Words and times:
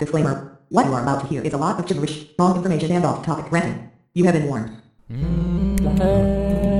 Disclaimer. 0.00 0.58
What 0.70 0.86
you 0.86 0.94
are 0.94 1.02
about 1.02 1.20
to 1.20 1.26
hear 1.26 1.42
is 1.42 1.52
a 1.52 1.58
lot 1.58 1.78
of 1.78 1.86
gibberish, 1.86 2.24
wrong 2.38 2.56
information 2.56 2.90
and 2.90 3.04
off-topic 3.04 3.52
ranting. 3.52 3.90
You 4.14 4.24
have 4.24 4.32
been 4.32 4.46
warned. 4.46 4.80
Mm. 5.12 6.79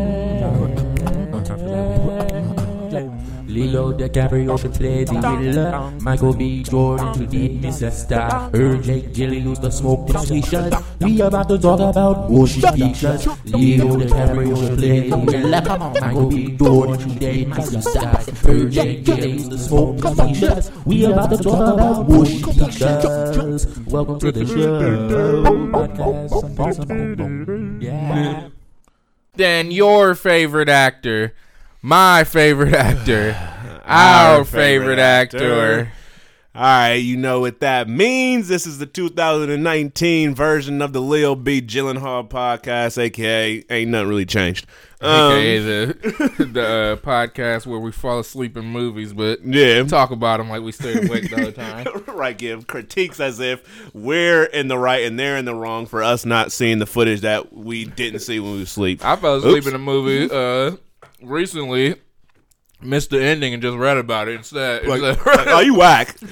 Leo 3.51 3.93
DiCaprio 3.93 4.59
should 4.61 4.75
play 4.75 5.03
the 5.05 5.21
villain. 5.21 5.99
Michael 6.03 6.33
B. 6.35 6.63
Jordan 6.63 7.13
to 7.15 7.27
be 7.27 7.59
Mr. 7.59 7.91
Star. 7.91 8.49
Her 8.51 8.79
Jake 8.79 9.13
Gyllenhaal 9.13 9.61
the 9.61 9.71
smoke 9.71 10.07
the 10.07 10.19
station. 10.19 10.71
We 11.01 11.21
about 11.21 11.49
to 11.49 11.59
talk 11.59 11.81
about 11.81 12.31
motion 12.31 12.63
pictures. 12.63 13.27
Leo 13.47 13.97
DiCaprio 13.97 14.55
should 14.57 14.79
play 14.79 15.11
the 15.11 15.17
villain. 15.17 15.65
Michael 16.01 16.29
B. 16.31 16.57
Jordan 16.57 16.99
to 16.99 17.09
be 17.19 17.45
Mr. 17.45 17.83
Star. 17.83 18.23
Her 18.47 18.69
Jake 18.69 19.05
Gyllenhaal 19.05 19.51
the 19.51 19.59
smoke 19.59 19.99
the 19.99 20.15
station. 20.15 20.83
We 20.87 21.05
about 21.05 21.31
to 21.31 21.39
talk 21.43 21.75
about 21.75 22.09
motion 22.09 22.43
pictures. 22.55 23.67
Welcome 23.87 24.21
to 24.21 24.31
the 24.31 24.47
show. 24.47 24.81
Podcast. 26.55 27.83
Yeah. 27.83 28.49
Then 29.35 29.71
your 29.71 30.15
favorite 30.15 30.69
actor, 30.69 31.35
my 31.83 32.25
favorite 32.25 32.75
actor, 32.75 33.37
our, 33.85 34.45
favorite, 34.45 34.99
actor. 34.99 35.93
All 36.53 36.63
right, 36.63 36.95
you 36.95 37.17
know 37.17 37.39
what 37.41 37.61
that 37.61 37.89
means. 37.89 38.49
This 38.49 38.67
is 38.67 38.79
the 38.79 38.87
2019 38.87 40.35
version 40.35 40.83
of 40.83 40.93
the 40.93 41.01
Leo 41.01 41.37
B. 41.37 41.63
Gyllenhaal 41.63 42.29
podcast, 42.29 42.99
aka 42.99 43.65
Ain't 43.71 43.91
Nothing 43.93 44.09
Really 44.09 44.27
Changed. 44.27 44.67
Um, 45.01 45.33
aka 45.33 45.59
the 45.61 46.45
the 46.53 46.63
uh, 46.63 46.97
podcast 46.97 47.67
where 47.67 47.79
we 47.79 47.93
fall 47.93 48.19
asleep 48.19 48.57
in 48.57 48.65
movies, 48.65 49.13
but 49.13 49.45
Yeah. 49.45 49.85
talk 49.85 50.11
about 50.11 50.39
them 50.39 50.51
like 50.51 50.63
we 50.63 50.73
stayed 50.73 51.05
awake 51.09 51.31
the 51.31 51.41
whole 51.41 51.53
time. 52.07 52.17
right, 52.17 52.37
give 52.37 52.67
critiques 52.67 53.21
as 53.21 53.39
if 53.39 53.95
we're 53.95 54.43
in 54.45 54.67
the 54.67 54.77
right 54.77 55.05
and 55.05 55.19
they're 55.19 55.37
in 55.37 55.45
the 55.45 55.55
wrong 55.55 55.87
for 55.87 56.03
us 56.03 56.27
not 56.27 56.51
seeing 56.51 56.81
the 56.81 56.87
footage 56.87 57.21
that 57.21 57.53
we 57.53 57.85
didn't 57.85 58.21
see 58.21 58.41
when 58.41 58.53
we 58.55 58.59
was 58.59 58.69
asleep. 58.71 59.05
I 59.05 59.15
fell 59.15 59.37
asleep 59.37 59.59
Oops. 59.59 59.67
in 59.69 59.75
a 59.77 59.79
movie 59.79 60.29
uh, 60.35 60.77
recently, 61.23 61.97
missed 62.81 63.11
the 63.11 63.23
ending, 63.23 63.53
and 63.55 63.63
just 63.63 63.77
read 63.77 63.99
about 63.99 64.29
it 64.29 64.37
instead. 64.37 64.87
Like, 64.87 65.03
Instead- 65.03 65.27
like, 65.37 65.47
oh, 65.49 65.61
you 65.61 65.75
whack. 65.75 66.17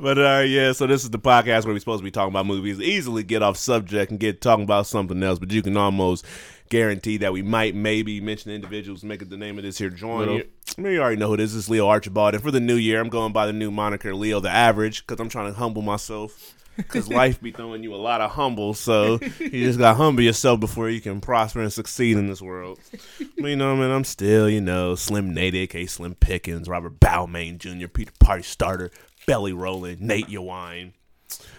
but 0.00 0.18
uh, 0.18 0.44
yeah, 0.46 0.72
so 0.72 0.86
this 0.86 1.04
is 1.04 1.10
the 1.10 1.18
podcast 1.18 1.64
where 1.64 1.74
we're 1.74 1.80
supposed 1.80 2.00
to 2.00 2.04
be 2.04 2.10
talking 2.10 2.32
about 2.32 2.46
movies, 2.46 2.80
easily 2.80 3.22
get 3.22 3.42
off 3.42 3.56
subject 3.56 4.10
and 4.10 4.20
get 4.20 4.40
talking 4.40 4.64
about 4.64 4.86
something 4.86 5.22
else, 5.22 5.38
but 5.38 5.50
you 5.50 5.62
can 5.62 5.76
almost 5.76 6.24
guarantee 6.68 7.16
that 7.16 7.32
we 7.32 7.42
might 7.42 7.74
maybe 7.74 8.20
mention 8.20 8.52
individuals, 8.52 9.02
make 9.02 9.22
it 9.22 9.30
the 9.30 9.36
name 9.36 9.56
of 9.58 9.64
this 9.64 9.78
here 9.78 9.90
join. 9.90 10.18
Little. 10.20 10.36
You, 10.36 10.48
I 10.76 10.80
mean, 10.80 10.92
you 10.92 11.00
already 11.00 11.16
know 11.16 11.28
who. 11.28 11.36
This 11.36 11.54
is 11.54 11.68
Leo 11.70 11.88
Archibald, 11.88 12.34
and 12.34 12.42
for 12.42 12.50
the 12.50 12.60
new 12.60 12.76
year, 12.76 13.00
I'm 13.00 13.08
going 13.08 13.32
by 13.32 13.46
the 13.46 13.52
new 13.52 13.70
moniker 13.70 14.14
Leo 14.14 14.38
the 14.40 14.50
Average 14.50 15.06
because 15.06 15.20
I'm 15.20 15.28
trying 15.28 15.52
to 15.52 15.58
humble 15.58 15.82
myself. 15.82 16.54
Because 16.88 17.08
life 17.08 17.40
be 17.40 17.50
throwing 17.50 17.82
you 17.82 17.92
a 17.92 17.96
lot 17.96 18.20
of 18.20 18.30
humble, 18.30 18.72
so 18.72 19.18
you 19.40 19.64
just 19.64 19.80
got 19.80 19.90
to 19.90 19.94
humble 19.96 20.22
yourself 20.22 20.60
before 20.60 20.88
you 20.88 21.00
can 21.00 21.20
prosper 21.20 21.60
and 21.60 21.72
succeed 21.72 22.16
in 22.16 22.28
this 22.28 22.40
world. 22.40 22.78
But, 23.18 23.48
you 23.48 23.56
know, 23.56 23.74
man, 23.74 23.90
I'm 23.90 24.04
still, 24.04 24.48
you 24.48 24.60
know, 24.60 24.94
Slim 24.94 25.34
Nate, 25.34 25.56
aka 25.56 25.86
Slim 25.86 26.14
Pickens, 26.14 26.68
Robert 26.68 27.00
Balmain 27.00 27.58
Jr., 27.58 27.88
Peter 27.88 28.12
Party 28.20 28.44
Starter, 28.44 28.92
Belly 29.26 29.52
Rolling, 29.52 30.06
Nate 30.06 30.28
Yawine. 30.28 30.92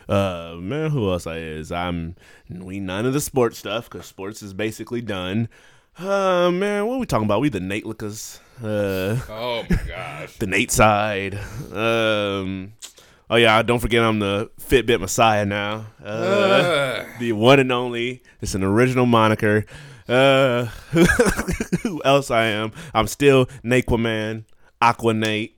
Uh, 0.07 0.55
man, 0.57 0.89
who 0.89 1.11
else 1.11 1.27
I 1.27 1.37
is? 1.37 1.69
I'm 1.69 2.15
we 2.49 2.79
none 2.79 3.05
of 3.05 3.13
the 3.13 3.21
sports 3.21 3.59
stuff 3.59 3.89
because 3.89 4.07
sports 4.07 4.41
is 4.41 4.53
basically 4.53 5.01
done. 5.01 5.49
Uh, 5.97 6.49
man, 6.49 6.85
what 6.85 6.95
are 6.95 6.99
we 6.99 7.05
talking 7.05 7.25
about? 7.25 7.41
We 7.41 7.49
the 7.49 7.59
Nate 7.59 7.85
Lickers. 7.85 8.39
Uh, 8.63 9.17
oh 9.29 9.65
my 9.69 9.79
gosh. 9.85 10.35
the 10.39 10.47
Nate 10.47 10.71
side. 10.71 11.37
Um, 11.73 12.73
oh 13.29 13.35
yeah, 13.35 13.61
don't 13.61 13.79
forget 13.79 14.03
I'm 14.03 14.19
the 14.19 14.49
Fitbit 14.61 14.99
Messiah 14.99 15.45
now. 15.45 15.85
Uh, 16.03 16.07
Uh, 16.07 17.05
the 17.19 17.31
one 17.33 17.59
and 17.59 17.71
only. 17.71 18.21
It's 18.41 18.55
an 18.55 18.63
original 18.63 19.05
moniker. 19.05 19.65
Uh, 20.07 20.65
who 21.83 22.01
else 22.03 22.31
I 22.31 22.45
am? 22.45 22.71
I'm 22.93 23.07
still 23.07 23.45
Naquaman, 23.63 24.45
Aqua 24.81 25.13
Nate. 25.13 25.55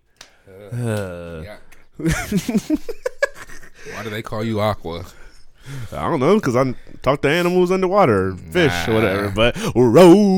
Uh. 0.73 1.43
Why 3.93 4.03
do 4.03 4.09
they 4.09 4.21
call 4.21 4.43
you 4.43 4.59
Aqua? 4.59 5.05
I 5.91 6.09
don't 6.09 6.19
know 6.19 6.35
because 6.35 6.55
I 6.55 6.73
talk 7.01 7.21
to 7.21 7.29
animals 7.29 7.71
underwater, 7.71 8.35
fish 8.35 8.73
or 8.87 8.93
whatever. 8.95 9.29
But 9.29 9.55
Roly 9.75 10.33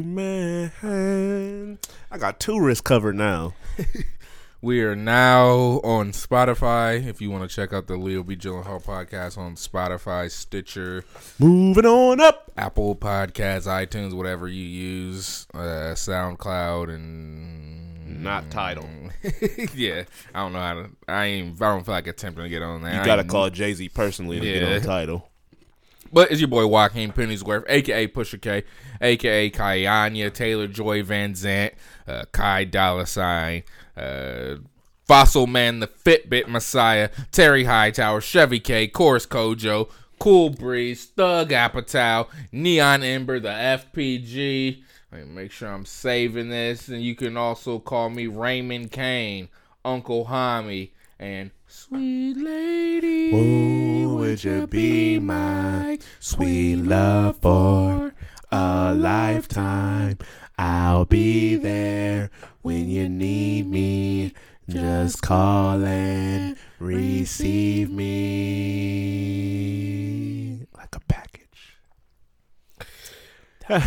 man, 0.00 1.78
I 2.10 2.18
got 2.18 2.40
tourists 2.40 2.80
covered 2.80 3.16
now. 3.16 3.54
We 4.60 4.82
are 4.82 4.96
now 4.96 5.50
on 5.84 6.10
Spotify. 6.10 7.06
If 7.06 7.20
you 7.20 7.30
want 7.30 7.48
to 7.48 7.54
check 7.54 7.72
out 7.72 7.86
the 7.86 7.96
Leo 7.96 8.24
B. 8.24 8.34
Gyllenhaal 8.34 8.82
podcast 8.82 9.38
on 9.38 9.54
Spotify, 9.54 10.28
Stitcher, 10.28 11.04
Moving 11.38 11.86
on 11.86 12.20
up. 12.20 12.50
Apple 12.56 12.96
Podcasts, 12.96 13.68
iTunes, 13.68 14.14
whatever 14.14 14.48
you 14.48 14.64
use, 14.64 15.46
uh, 15.54 15.94
SoundCloud, 15.94 16.92
and 16.92 18.24
Not 18.24 18.50
title. 18.50 18.88
yeah, 19.76 20.02
I 20.34 20.40
don't 20.40 20.52
know 20.52 20.58
how 20.58 20.74
to. 20.74 20.90
I 21.06 21.26
ain't. 21.26 21.62
I 21.62 21.72
don't 21.72 21.86
feel 21.86 21.94
like 21.94 22.08
attempting 22.08 22.42
to 22.42 22.48
get 22.48 22.62
on 22.62 22.82
there. 22.82 22.98
You 22.98 23.04
gotta 23.04 23.22
call 23.22 23.50
Jay 23.50 23.74
Z 23.74 23.88
personally 23.90 24.40
to 24.40 24.44
get 24.44 24.64
on 24.64 24.70
the 24.70 24.80
title. 24.80 25.30
But 26.12 26.30
it's 26.30 26.40
your 26.40 26.48
boy 26.48 26.66
Joaquin 26.66 27.12
Pennyworth, 27.12 27.64
aka 27.68 28.08
Pusha 28.08 28.40
K, 28.40 28.64
aka 29.00 29.50
Kayanya 29.50 30.32
Taylor 30.32 30.66
Joy 30.66 31.02
Van 31.02 31.34
Zant, 31.34 31.72
uh, 32.06 32.24
Kai 32.32 32.64
Dollar 32.64 33.04
Sign, 33.06 33.62
uh, 33.98 34.56
Fossil 35.06 35.46
Man, 35.46 35.80
the 35.80 35.86
Fitbit 35.86 36.48
Messiah, 36.48 37.10
Terry 37.32 37.64
Hightower, 37.64 38.20
Chevy 38.20 38.60
K, 38.60 38.86
Chorus 38.86 39.26
Kojo, 39.26 39.88
Cool 40.18 40.50
Breeze, 40.50 41.06
Thug 41.06 41.50
Apatow, 41.50 42.28
Neon 42.52 43.02
Ember, 43.02 43.40
the 43.40 43.48
FPG. 43.48 44.82
Let 45.10 45.26
me 45.26 45.32
make 45.32 45.52
sure 45.52 45.68
I'm 45.68 45.86
saving 45.86 46.50
this, 46.50 46.88
and 46.88 47.02
you 47.02 47.14
can 47.14 47.36
also 47.36 47.78
call 47.78 48.10
me 48.10 48.26
Raymond 48.26 48.92
Kane, 48.92 49.48
Uncle 49.84 50.26
Homie, 50.26 50.90
and 51.18 51.50
Sweet 51.66 52.36
Lady. 52.36 53.30
Oh, 53.32 54.16
would 54.16 54.44
you 54.44 54.66
be 54.66 55.18
my 55.18 55.98
sweet 56.20 56.76
love 56.76 57.38
for 57.38 58.12
a 58.52 58.94
lifetime? 58.94 60.18
I'll 60.58 61.04
be 61.04 61.56
there 61.56 62.30
when 62.68 62.86
you 62.90 63.08
need 63.08 63.66
me. 63.66 64.34
Just 64.68 65.22
call 65.22 65.82
and 65.82 66.54
receive 66.78 67.90
me 67.90 68.66
like 70.76 70.94
a 70.94 71.00
package. 71.00 71.78
All 73.70 73.80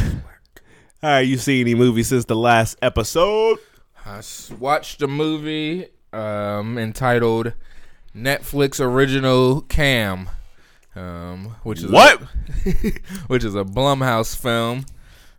right, 1.03 1.19
you 1.19 1.37
see 1.37 1.61
any 1.61 1.75
movies 1.75 2.07
since 2.07 2.25
the 2.25 2.35
last 2.35 2.75
episode? 2.81 3.59
I 4.03 4.23
watched 4.57 5.03
a 5.03 5.07
movie 5.07 5.85
um, 6.11 6.79
entitled 6.79 7.53
Netflix 8.15 8.79
Original 8.83 9.61
Cam, 9.61 10.27
um, 10.95 11.55
which 11.61 11.83
is 11.83 11.91
What? 11.91 12.19
A, 12.19 12.25
which 13.27 13.43
is 13.43 13.53
a 13.53 13.63
Blumhouse 13.63 14.35
film. 14.35 14.87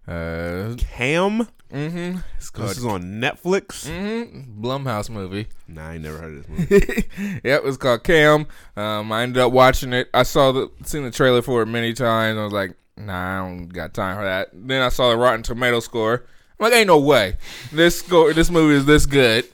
Uh, 0.06 0.76
Cam? 0.78 1.48
Mm-hmm. 1.72 2.18
This 2.38 2.78
is 2.78 2.84
on 2.84 3.02
Netflix? 3.20 3.88
mm-hmm, 3.88 4.62
Blumhouse 4.64 5.08
movie. 5.10 5.48
Nah, 5.66 5.88
I 5.88 5.98
never 5.98 6.18
heard 6.18 6.38
of 6.38 6.46
this 6.46 6.70
movie. 6.70 7.40
yep, 7.44 7.62
it's 7.64 7.76
called 7.76 8.04
Cam. 8.04 8.46
Um, 8.76 9.10
I 9.10 9.22
ended 9.22 9.38
up 9.38 9.52
watching 9.52 9.92
it. 9.92 10.08
I 10.12 10.22
saw 10.22 10.52
the 10.52 10.70
seen 10.84 11.04
the 11.04 11.10
trailer 11.10 11.42
for 11.42 11.62
it 11.62 11.66
many 11.66 11.92
times. 11.92 12.38
I 12.38 12.44
was 12.44 12.52
like, 12.52 12.74
Nah, 12.96 13.42
I 13.44 13.48
don't 13.48 13.68
got 13.68 13.94
time 13.94 14.16
for 14.16 14.24
that. 14.24 14.50
Then 14.52 14.82
I 14.82 14.88
saw 14.88 15.10
the 15.10 15.16
Rotten 15.16 15.42
Tomato 15.42 15.80
score. 15.80 16.24
I'm 16.60 16.64
like, 16.64 16.74
ain't 16.74 16.86
no 16.86 16.98
way 16.98 17.36
this 17.72 17.98
score, 17.98 18.32
this 18.32 18.50
movie 18.50 18.74
is 18.74 18.84
this 18.84 19.06
good. 19.06 19.44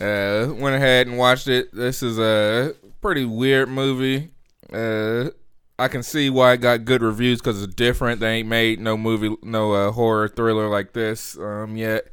Uh, 0.00 0.52
went 0.54 0.76
ahead 0.76 1.06
and 1.06 1.18
watched 1.18 1.48
it. 1.48 1.74
This 1.74 2.02
is 2.02 2.18
a 2.18 2.74
pretty 3.00 3.24
weird 3.24 3.68
movie. 3.68 4.30
Uh, 4.72 5.30
I 5.78 5.88
can 5.88 6.02
see 6.02 6.30
why 6.30 6.54
it 6.54 6.58
got 6.62 6.84
good 6.84 7.02
reviews 7.02 7.38
because 7.40 7.62
it's 7.62 7.74
different. 7.74 8.20
They 8.20 8.36
ain't 8.38 8.48
made 8.48 8.80
no 8.80 8.96
movie, 8.96 9.36
no 9.42 9.72
uh, 9.72 9.92
horror 9.92 10.28
thriller 10.28 10.68
like 10.68 10.92
this 10.94 11.36
um, 11.38 11.76
yet. 11.76 12.08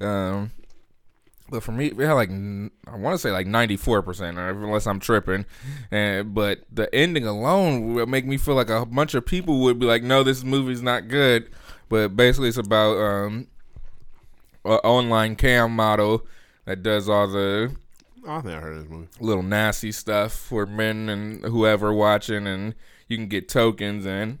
Um, 0.00 0.50
but 1.50 1.62
for 1.62 1.72
me, 1.72 1.88
it 1.88 1.98
had 1.98 2.14
like 2.14 2.30
I 2.30 2.96
want 2.96 3.12
to 3.14 3.18
say 3.18 3.30
like 3.30 3.46
ninety 3.46 3.76
four 3.76 4.00
percent, 4.00 4.38
unless 4.38 4.86
I'm 4.86 4.98
tripping. 4.98 5.44
And 5.90 6.32
but 6.32 6.60
the 6.72 6.92
ending 6.94 7.26
alone 7.26 7.92
would 7.94 8.08
make 8.08 8.24
me 8.24 8.38
feel 8.38 8.54
like 8.54 8.70
a 8.70 8.86
bunch 8.86 9.14
of 9.14 9.26
people 9.26 9.60
would 9.60 9.78
be 9.78 9.84
like, 9.84 10.02
"No, 10.02 10.22
this 10.22 10.42
movie's 10.42 10.80
not 10.82 11.08
good." 11.08 11.50
But 11.90 12.16
basically, 12.16 12.48
it's 12.48 12.56
about 12.56 12.96
um, 12.96 13.48
an 14.64 14.78
online 14.84 15.36
cam 15.36 15.76
model 15.76 16.26
that 16.64 16.82
does 16.82 17.10
all 17.10 17.28
the 17.28 17.76
Oh, 18.26 18.30
I've 18.36 18.44
never 18.46 18.60
heard 18.60 18.82
this 18.84 18.88
movie. 18.88 19.08
little 19.20 19.42
nasty 19.42 19.92
stuff 19.92 20.32
for 20.32 20.64
men 20.64 21.10
and 21.10 21.44
whoever 21.44 21.92
watching, 21.92 22.46
and 22.46 22.74
you 23.12 23.16
can 23.18 23.28
get 23.28 23.48
tokens. 23.48 24.04
And 24.04 24.40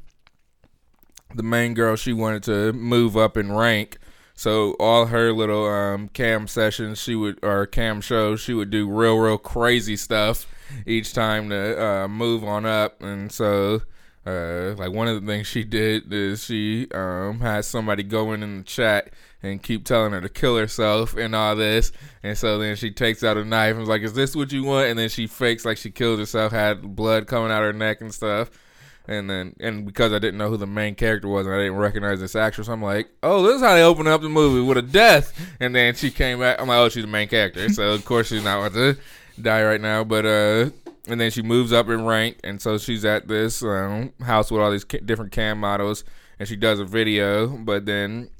the 1.32 1.44
main 1.44 1.74
girl, 1.74 1.94
she 1.94 2.12
wanted 2.12 2.42
to 2.44 2.72
move 2.72 3.16
up 3.16 3.36
in 3.36 3.52
rank, 3.52 3.98
So 4.34 4.72
all 4.80 5.06
her 5.06 5.32
little 5.32 5.66
um, 5.66 6.08
cam 6.08 6.48
sessions, 6.48 7.00
she 7.00 7.14
would 7.14 7.38
or 7.42 7.66
cam 7.66 8.00
shows, 8.00 8.40
she 8.40 8.54
would 8.54 8.70
do 8.70 8.90
real, 8.90 9.16
real 9.18 9.38
crazy 9.38 9.96
stuff 9.96 10.46
each 10.86 11.12
time 11.12 11.50
to 11.50 11.84
uh, 11.84 12.08
move 12.08 12.42
on 12.42 12.64
up. 12.66 13.00
And 13.02 13.30
so, 13.30 13.82
uh, 14.26 14.74
like 14.76 14.92
one 14.92 15.08
of 15.08 15.20
the 15.20 15.26
things 15.26 15.46
she 15.46 15.64
did 15.64 16.12
is 16.12 16.44
she 16.44 16.88
um, 16.92 17.40
had 17.40 17.64
somebody 17.64 18.02
go 18.02 18.32
in 18.32 18.42
in 18.42 18.58
the 18.58 18.64
chat 18.64 19.10
and 19.42 19.62
keep 19.62 19.84
telling 19.84 20.12
her 20.12 20.20
to 20.20 20.28
kill 20.28 20.56
herself 20.56 21.16
and 21.16 21.34
all 21.34 21.56
this. 21.56 21.92
And 22.22 22.38
so 22.38 22.58
then 22.58 22.76
she 22.76 22.90
takes 22.90 23.24
out 23.24 23.36
a 23.36 23.44
knife 23.44 23.72
and 23.72 23.80
was 23.80 23.88
like, 23.88 24.02
"Is 24.02 24.14
this 24.14 24.36
what 24.36 24.52
you 24.52 24.62
want?" 24.64 24.88
And 24.88 24.98
then 24.98 25.08
she 25.08 25.26
fakes 25.26 25.64
like 25.64 25.76
she 25.76 25.90
killed 25.90 26.20
herself, 26.20 26.52
had 26.52 26.94
blood 26.96 27.26
coming 27.26 27.50
out 27.50 27.62
of 27.62 27.66
her 27.66 27.78
neck 27.78 28.00
and 28.00 28.14
stuff. 28.14 28.50
And 29.08 29.28
then, 29.28 29.56
and 29.58 29.84
because 29.84 30.12
I 30.12 30.18
didn't 30.18 30.38
know 30.38 30.48
who 30.48 30.56
the 30.56 30.66
main 30.66 30.94
character 30.94 31.26
was 31.26 31.46
and 31.46 31.54
I 31.54 31.58
didn't 31.58 31.76
recognize 31.76 32.20
this 32.20 32.36
actress, 32.36 32.68
I'm 32.68 32.82
like, 32.82 33.08
oh, 33.22 33.42
this 33.42 33.56
is 33.56 33.60
how 33.62 33.74
they 33.74 33.82
open 33.82 34.06
up 34.06 34.22
the 34.22 34.28
movie 34.28 34.64
with 34.66 34.78
a 34.78 34.82
death. 34.82 35.32
And 35.58 35.74
then 35.74 35.94
she 35.94 36.10
came 36.10 36.38
back. 36.38 36.60
I'm 36.60 36.68
like, 36.68 36.78
oh, 36.78 36.88
she's 36.88 37.02
the 37.02 37.08
main 37.10 37.28
character. 37.28 37.68
So, 37.68 37.92
of 37.92 38.04
course, 38.04 38.28
she's 38.28 38.44
not 38.44 38.60
about 38.60 38.74
to 38.74 38.96
die 39.40 39.64
right 39.64 39.80
now. 39.80 40.04
But, 40.04 40.24
uh, 40.24 40.70
and 41.08 41.20
then 41.20 41.32
she 41.32 41.42
moves 41.42 41.72
up 41.72 41.88
in 41.88 42.04
rank. 42.04 42.38
And 42.44 42.62
so 42.62 42.78
she's 42.78 43.04
at 43.04 43.26
this 43.26 43.62
um, 43.62 44.12
house 44.22 44.52
with 44.52 44.62
all 44.62 44.70
these 44.70 44.84
ca- 44.84 45.00
different 45.04 45.32
cam 45.32 45.58
models. 45.58 46.04
And 46.38 46.48
she 46.48 46.54
does 46.54 46.78
a 46.78 46.84
video. 46.84 47.48
But 47.48 47.86
then, 47.86 48.30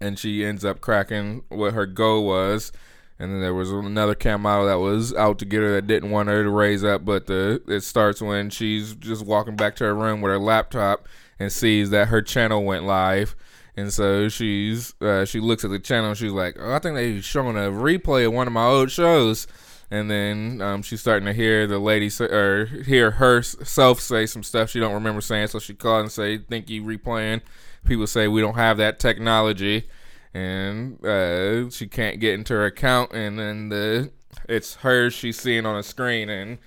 and 0.00 0.18
she 0.18 0.42
ends 0.42 0.64
up 0.64 0.80
cracking 0.80 1.42
what 1.50 1.74
her 1.74 1.84
goal 1.84 2.24
was. 2.24 2.72
And 3.20 3.34
then 3.34 3.42
there 3.42 3.52
was 3.52 3.70
another 3.70 4.14
cam 4.14 4.40
model 4.40 4.66
that 4.66 4.78
was 4.78 5.12
out 5.12 5.38
to 5.40 5.44
get 5.44 5.60
her 5.60 5.74
that 5.74 5.86
didn't 5.86 6.10
want 6.10 6.30
her 6.30 6.42
to 6.42 6.48
raise 6.48 6.82
up, 6.82 7.04
but 7.04 7.26
the 7.26 7.62
it 7.68 7.82
starts 7.82 8.22
when 8.22 8.48
she's 8.48 8.94
just 8.94 9.26
walking 9.26 9.56
back 9.56 9.76
to 9.76 9.84
her 9.84 9.94
room 9.94 10.22
with 10.22 10.32
her 10.32 10.38
laptop 10.38 11.06
and 11.38 11.52
sees 11.52 11.90
that 11.90 12.08
her 12.08 12.22
channel 12.22 12.64
went 12.64 12.84
live. 12.84 13.36
And 13.76 13.92
so 13.92 14.30
she's 14.30 14.94
uh, 15.02 15.26
she 15.26 15.38
looks 15.38 15.66
at 15.66 15.70
the 15.70 15.78
channel 15.78 16.14
she's 16.14 16.32
like, 16.32 16.56
oh, 16.58 16.72
I 16.72 16.78
think 16.78 16.96
they're 16.96 17.20
showing 17.20 17.58
a 17.58 17.70
replay 17.70 18.26
of 18.26 18.32
one 18.32 18.46
of 18.46 18.54
my 18.54 18.64
old 18.64 18.90
shows. 18.90 19.46
And 19.90 20.10
then 20.10 20.62
um, 20.62 20.80
she's 20.80 21.02
starting 21.02 21.26
to 21.26 21.34
hear 21.34 21.66
the 21.66 21.78
lady 21.78 22.08
say, 22.08 22.24
or 22.24 22.64
hear 22.64 23.10
herself 23.10 24.00
say 24.00 24.24
some 24.24 24.42
stuff 24.42 24.70
she 24.70 24.80
don't 24.80 24.94
remember 24.94 25.20
saying. 25.20 25.48
So 25.48 25.58
she 25.58 25.74
called 25.74 26.02
and 26.02 26.12
say, 26.12 26.38
"Think 26.38 26.70
you 26.70 26.82
replaying?" 26.82 27.42
People 27.84 28.06
say 28.06 28.28
we 28.28 28.40
don't 28.40 28.54
have 28.54 28.78
that 28.78 28.98
technology 28.98 29.88
and 30.34 31.04
uh, 31.04 31.70
she 31.70 31.86
can't 31.86 32.20
get 32.20 32.34
into 32.34 32.54
her 32.54 32.66
account, 32.66 33.12
and 33.12 33.38
then 33.38 33.68
the 33.68 34.12
it's 34.48 34.76
her 34.76 35.10
she's 35.10 35.38
seeing 35.38 35.66
on 35.66 35.76
a 35.76 35.82
screen, 35.82 36.28
and 36.28 36.58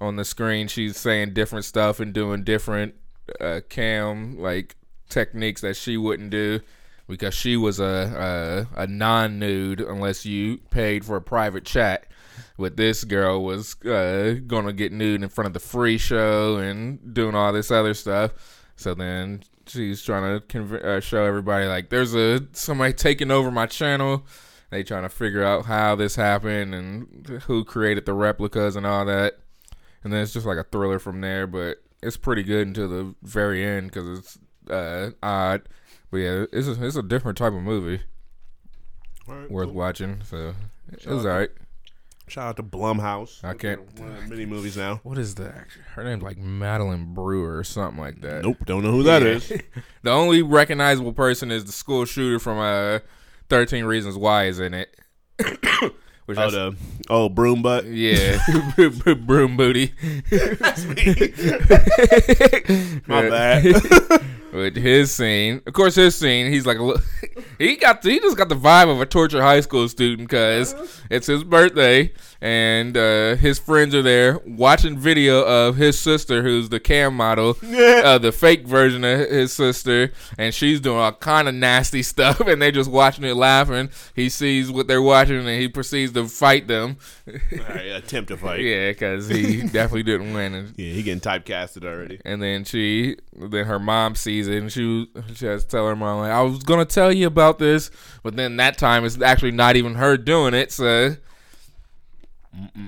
on 0.00 0.16
the 0.16 0.24
screen 0.24 0.68
she's 0.68 0.96
saying 0.96 1.32
different 1.32 1.64
stuff 1.64 2.00
and 2.00 2.12
doing 2.12 2.44
different 2.44 2.94
uh, 3.40 3.60
cam 3.68 4.38
like 4.38 4.76
techniques 5.08 5.60
that 5.62 5.76
she 5.76 5.96
wouldn't 5.96 6.30
do 6.30 6.60
because 7.08 7.34
she 7.34 7.56
was 7.56 7.80
a 7.80 8.66
a, 8.76 8.82
a 8.82 8.86
non 8.86 9.38
nude 9.38 9.80
unless 9.80 10.26
you 10.26 10.58
paid 10.70 11.04
for 11.04 11.16
a 11.16 11.22
private 11.22 11.64
chat. 11.64 12.06
But 12.58 12.76
this 12.76 13.04
girl 13.04 13.44
was 13.44 13.80
uh, 13.82 14.36
gonna 14.46 14.72
get 14.72 14.92
nude 14.92 15.22
in 15.22 15.28
front 15.28 15.46
of 15.46 15.52
the 15.52 15.60
free 15.60 15.98
show 15.98 16.56
and 16.56 17.14
doing 17.14 17.34
all 17.34 17.52
this 17.52 17.70
other 17.70 17.94
stuff. 17.94 18.32
So 18.76 18.94
then 18.94 19.42
she's 19.66 20.02
trying 20.02 20.40
to 20.40 20.46
conv- 20.46 20.84
uh, 20.84 21.00
show 21.00 21.24
everybody 21.24 21.66
like 21.66 21.90
there's 21.90 22.14
a 22.14 22.42
somebody 22.52 22.92
taking 22.92 23.30
over 23.30 23.50
my 23.50 23.66
channel. 23.66 24.24
They 24.70 24.82
trying 24.82 25.04
to 25.04 25.08
figure 25.08 25.44
out 25.44 25.66
how 25.66 25.94
this 25.94 26.16
happened 26.16 26.74
and 26.74 27.26
who 27.44 27.64
created 27.64 28.04
the 28.04 28.14
replicas 28.14 28.74
and 28.76 28.84
all 28.84 29.04
that. 29.04 29.38
And 30.02 30.12
then 30.12 30.22
it's 30.22 30.32
just 30.32 30.46
like 30.46 30.58
a 30.58 30.64
thriller 30.64 30.98
from 30.98 31.20
there, 31.20 31.46
but 31.46 31.78
it's 32.02 32.16
pretty 32.16 32.42
good 32.42 32.66
until 32.66 32.88
the 32.88 33.14
very 33.22 33.64
end 33.64 33.92
because 33.92 34.18
it's 34.18 34.38
uh, 34.70 35.10
odd. 35.22 35.68
But 36.10 36.16
yeah, 36.18 36.44
it's 36.52 36.68
a, 36.68 36.84
it's 36.84 36.96
a 36.96 37.02
different 37.02 37.38
type 37.38 37.52
of 37.52 37.62
movie, 37.62 38.02
Alright, 39.28 39.50
worth 39.50 39.66
cool. 39.68 39.74
watching. 39.74 40.22
So 40.24 40.54
it 40.92 41.06
was 41.06 41.24
alright. 41.26 41.50
Shout 42.28 42.48
out 42.48 42.56
to 42.56 42.62
Blumhouse. 42.64 43.44
I 43.44 43.54
can't- 43.54 43.80
One 44.00 44.08
of 44.10 44.22
the 44.24 44.28
many 44.28 44.46
movies 44.46 44.76
now. 44.76 45.00
What 45.04 45.16
is 45.16 45.36
that? 45.36 45.66
Her 45.94 46.02
name's 46.02 46.22
like 46.24 46.36
Madeline 46.38 47.14
Brewer 47.14 47.56
or 47.56 47.62
something 47.64 48.00
like 48.02 48.20
that. 48.22 48.42
Nope, 48.42 48.56
don't 48.66 48.82
know 48.82 48.90
who 48.90 49.04
that 49.04 49.22
is. 49.22 49.48
the 50.02 50.10
only 50.10 50.42
recognizable 50.42 51.12
person 51.12 51.52
is 51.52 51.64
the 51.64 51.72
school 51.72 52.04
shooter 52.04 52.40
from 52.40 52.58
uh, 52.58 52.98
Thirteen 53.48 53.84
Reasons 53.84 54.16
Why 54.16 54.46
is 54.46 54.58
in 54.58 54.74
it. 54.74 54.96
Which 56.26 56.36
Oh, 56.38 56.46
I- 56.46 56.50
the 56.50 56.76
oh 57.08 57.28
broom 57.28 57.62
butt. 57.62 57.84
yeah, 57.86 58.40
broom 58.76 59.56
booty. 59.56 59.92
My 63.06 63.28
bad. 63.30 63.64
With 64.56 64.76
his 64.76 65.12
scene, 65.12 65.60
of 65.66 65.72
course, 65.74 65.94
his 65.96 66.16
scene, 66.16 66.50
he's 66.50 66.64
like 66.64 66.78
a 66.78 66.94
he 67.58 67.76
got 67.76 68.02
he 68.02 68.18
just 68.20 68.36
got 68.36 68.48
the 68.48 68.54
vibe 68.56 68.90
of 68.90 69.00
a 69.00 69.06
tortured 69.06 69.42
high 69.42 69.60
school 69.60 69.86
student 69.88 70.28
because 70.28 70.74
it's 71.10 71.26
his 71.26 71.44
birthday 71.44 72.10
and 72.40 72.96
uh, 72.96 73.34
his 73.36 73.58
friends 73.58 73.94
are 73.94 74.02
there 74.02 74.38
watching 74.46 74.98
video 74.98 75.42
of 75.42 75.76
his 75.76 75.98
sister, 75.98 76.42
who's 76.42 76.68
the 76.68 76.80
cam 76.80 77.16
model, 77.16 77.56
uh, 77.62 78.18
the 78.18 78.32
fake 78.32 78.66
version 78.66 79.04
of 79.04 79.28
his 79.30 79.52
sister, 79.52 80.12
and 80.38 80.54
she's 80.54 80.80
doing 80.80 80.98
all 80.98 81.12
kind 81.12 81.48
of 81.48 81.54
nasty 81.54 82.02
stuff, 82.04 82.40
and 82.40 82.60
they're 82.60 82.70
just 82.70 82.90
watching 82.90 83.24
it, 83.24 83.34
laughing. 83.36 83.90
He 84.14 84.28
sees 84.28 84.70
what 84.70 84.86
they're 84.86 85.02
watching, 85.02 85.36
and 85.38 85.48
he 85.48 85.68
proceeds 85.68 86.12
to 86.12 86.26
fight 86.28 86.66
them. 86.66 86.98
Alright, 87.52 87.86
attempt 87.86 88.28
to 88.28 88.36
fight. 88.36 88.60
yeah, 88.60 88.90
because 88.90 89.28
he 89.28 89.62
definitely 89.62 90.02
didn't 90.02 90.34
win. 90.34 90.54
And 90.54 90.74
Yeah, 90.76 90.92
he 90.92 91.02
getting 91.02 91.20
typecasted 91.20 91.84
already. 91.84 92.20
and 92.24 92.42
then 92.42 92.64
she, 92.64 93.16
then 93.34 93.64
her 93.66 93.78
mom 93.78 94.14
sees 94.14 94.45
and 94.46 94.70
she 94.72 95.08
she 95.34 95.46
has 95.46 95.64
to 95.64 95.68
tell 95.68 95.86
her 95.86 95.96
mom 95.96 96.20
like, 96.20 96.30
"I 96.30 96.42
was 96.42 96.62
gonna 96.62 96.84
tell 96.84 97.12
you 97.12 97.26
about 97.26 97.58
this," 97.58 97.90
but 98.22 98.36
then 98.36 98.56
that 98.56 98.78
time 98.78 99.04
it's 99.04 99.20
actually 99.20 99.52
not 99.52 99.76
even 99.76 99.94
her 99.94 100.16
doing 100.16 100.54
it. 100.54 100.72
So, 100.72 101.16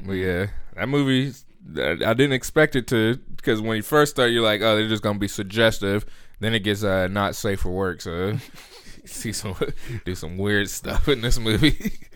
but 0.07 0.13
yeah, 0.13 0.47
that 0.75 0.89
movie, 0.89 1.35
I 1.77 1.91
I 1.93 2.15
didn't 2.15 2.33
expect 2.33 2.77
it 2.77 2.87
to, 2.89 3.17
because 3.37 3.61
when 3.61 3.77
you 3.77 3.83
first 3.83 4.13
start, 4.13 4.31
you're 4.31 4.43
like, 4.43 4.61
"Oh, 4.63 4.77
they're 4.77 4.89
just 4.89 5.03
gonna 5.03 5.19
be 5.19 5.29
suggestive." 5.29 6.07
Then 6.41 6.55
it 6.55 6.61
gets 6.61 6.85
uh, 6.85 7.09
not 7.09 7.35
safe 7.35 7.61
for 7.61 7.71
work. 7.71 8.01
So, 8.01 8.39
see 9.05 9.33
some 9.33 9.57
do 10.05 10.15
some 10.15 10.39
weird 10.39 10.71
stuff 10.71 11.09
in 11.09 11.21
this 11.21 11.39
movie. 11.39 11.77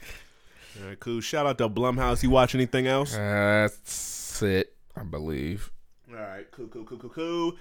All 0.80 0.88
right, 0.88 1.00
cool. 1.00 1.20
Shout 1.20 1.46
out 1.46 1.58
to 1.58 1.68
Blumhouse. 1.68 2.22
You 2.22 2.30
watch 2.30 2.54
anything 2.54 2.86
else? 2.86 3.14
That's 3.14 4.42
it, 4.42 4.74
I 4.96 5.02
believe. 5.02 5.70
All 6.10 6.16
right, 6.16 6.50
cool, 6.50 6.66
cool, 6.68 6.84
cool, 6.84 6.98
cool, 6.98 7.10
cool. 7.10 7.56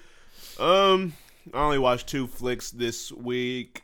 Um, 0.60 1.13
I 1.53 1.57
only 1.57 1.79
watched 1.79 2.07
two 2.07 2.27
flicks 2.27 2.71
this 2.71 3.11
week. 3.11 3.83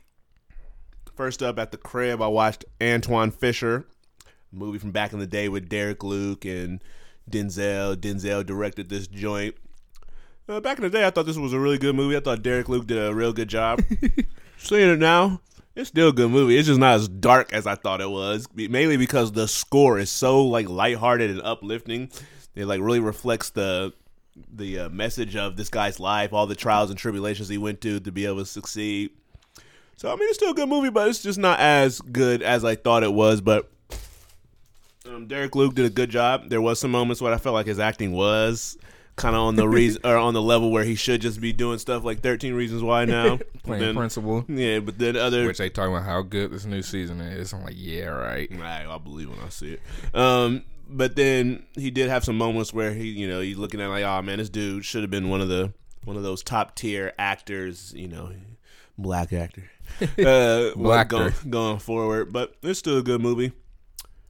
First 1.16 1.42
up 1.42 1.58
at 1.58 1.72
the 1.72 1.76
crib, 1.76 2.22
I 2.22 2.28
watched 2.28 2.64
Antwone 2.80 3.32
Fisher, 3.32 3.86
movie 4.52 4.78
from 4.78 4.92
back 4.92 5.12
in 5.12 5.18
the 5.18 5.26
day 5.26 5.48
with 5.48 5.68
Derek 5.68 6.04
Luke 6.04 6.44
and 6.44 6.82
Denzel. 7.28 7.96
Denzel 7.96 8.46
directed 8.46 8.88
this 8.88 9.08
joint. 9.08 9.56
Uh, 10.48 10.60
back 10.60 10.78
in 10.78 10.84
the 10.84 10.90
day, 10.90 11.04
I 11.04 11.10
thought 11.10 11.26
this 11.26 11.36
was 11.36 11.52
a 11.52 11.58
really 11.58 11.78
good 11.78 11.96
movie. 11.96 12.16
I 12.16 12.20
thought 12.20 12.42
Derek 12.42 12.68
Luke 12.68 12.86
did 12.86 12.98
a 12.98 13.14
real 13.14 13.32
good 13.32 13.48
job. 13.48 13.82
Seeing 14.58 14.90
it 14.90 14.98
now, 14.98 15.40
it's 15.74 15.88
still 15.88 16.08
a 16.08 16.12
good 16.12 16.30
movie. 16.30 16.56
It's 16.56 16.68
just 16.68 16.80
not 16.80 16.94
as 16.94 17.08
dark 17.08 17.52
as 17.52 17.66
I 17.66 17.74
thought 17.74 18.00
it 18.00 18.10
was. 18.10 18.46
Mainly 18.54 18.96
because 18.96 19.32
the 19.32 19.48
score 19.48 19.98
is 19.98 20.10
so 20.10 20.44
like 20.44 20.68
lighthearted 20.68 21.30
and 21.30 21.42
uplifting. 21.42 22.10
It 22.54 22.66
like 22.66 22.80
really 22.80 23.00
reflects 23.00 23.50
the 23.50 23.92
the 24.52 24.80
uh, 24.80 24.88
message 24.90 25.36
of 25.36 25.56
this 25.56 25.68
guy's 25.68 25.98
life, 26.00 26.32
all 26.32 26.46
the 26.46 26.54
trials 26.54 26.90
and 26.90 26.98
tribulations 26.98 27.48
he 27.48 27.58
went 27.58 27.80
to 27.82 28.00
to 28.00 28.12
be 28.12 28.26
able 28.26 28.38
to 28.38 28.46
succeed. 28.46 29.10
So 29.96 30.08
I 30.12 30.16
mean, 30.16 30.28
it's 30.28 30.36
still 30.38 30.50
a 30.52 30.54
good 30.54 30.68
movie, 30.68 30.90
but 30.90 31.08
it's 31.08 31.22
just 31.22 31.38
not 31.38 31.58
as 31.60 32.00
good 32.00 32.42
as 32.42 32.64
I 32.64 32.74
thought 32.76 33.02
it 33.02 33.12
was. 33.12 33.40
But 33.40 33.68
um, 35.06 35.26
Derek 35.26 35.54
Luke 35.56 35.74
did 35.74 35.86
a 35.86 35.90
good 35.90 36.10
job. 36.10 36.48
There 36.48 36.60
was 36.60 36.78
some 36.80 36.90
moments 36.90 37.20
where 37.22 37.32
I 37.32 37.38
felt 37.38 37.54
like 37.54 37.66
his 37.66 37.78
acting 37.78 38.12
was 38.12 38.76
kind 39.16 39.34
of 39.34 39.40
on 39.42 39.56
the 39.56 39.68
reason 39.68 40.00
or 40.04 40.16
on 40.16 40.34
the 40.34 40.42
level 40.42 40.70
where 40.70 40.84
he 40.84 40.94
should 40.94 41.20
just 41.20 41.40
be 41.40 41.52
doing 41.52 41.78
stuff 41.78 42.04
like 42.04 42.20
Thirteen 42.20 42.54
Reasons 42.54 42.82
Why 42.82 43.04
now. 43.06 43.38
Playing 43.64 43.82
Then- 43.82 43.96
principal. 43.96 44.44
yeah, 44.48 44.78
but 44.80 44.98
then 44.98 45.16
other 45.16 45.46
Which 45.46 45.58
they 45.58 45.68
talking 45.70 45.92
about 45.94 46.04
how 46.06 46.22
good 46.22 46.50
this 46.52 46.64
new 46.64 46.82
season 46.82 47.20
is. 47.20 47.52
I'm 47.52 47.62
like, 47.64 47.74
yeah, 47.76 48.04
right. 48.06 48.48
Right, 48.52 48.84
I'll 48.84 48.98
believe 48.98 49.30
when 49.30 49.40
I 49.40 49.48
see 49.48 49.72
it. 49.74 49.80
Um, 50.14 50.62
but 50.88 51.16
then 51.16 51.64
he 51.74 51.90
did 51.90 52.08
have 52.08 52.24
some 52.24 52.38
moments 52.38 52.72
where 52.72 52.92
he, 52.92 53.08
you 53.08 53.28
know, 53.28 53.40
he's 53.40 53.58
looking 53.58 53.80
at 53.80 53.88
like, 53.88 54.04
oh 54.04 54.22
man, 54.22 54.38
this 54.38 54.48
dude 54.48 54.84
should 54.84 55.02
have 55.02 55.10
been 55.10 55.28
one 55.28 55.40
of 55.40 55.48
the 55.48 55.72
one 56.04 56.16
of 56.16 56.22
those 56.22 56.42
top 56.42 56.74
tier 56.74 57.12
actors, 57.18 57.92
you 57.94 58.08
know, 58.08 58.32
black 58.96 59.32
actor, 59.32 59.70
uh, 60.18 60.70
Black 60.74 61.08
going, 61.08 61.32
going 61.48 61.78
forward. 61.78 62.32
But 62.32 62.54
it's 62.62 62.78
still 62.78 62.98
a 62.98 63.02
good 63.02 63.20
movie. 63.20 63.52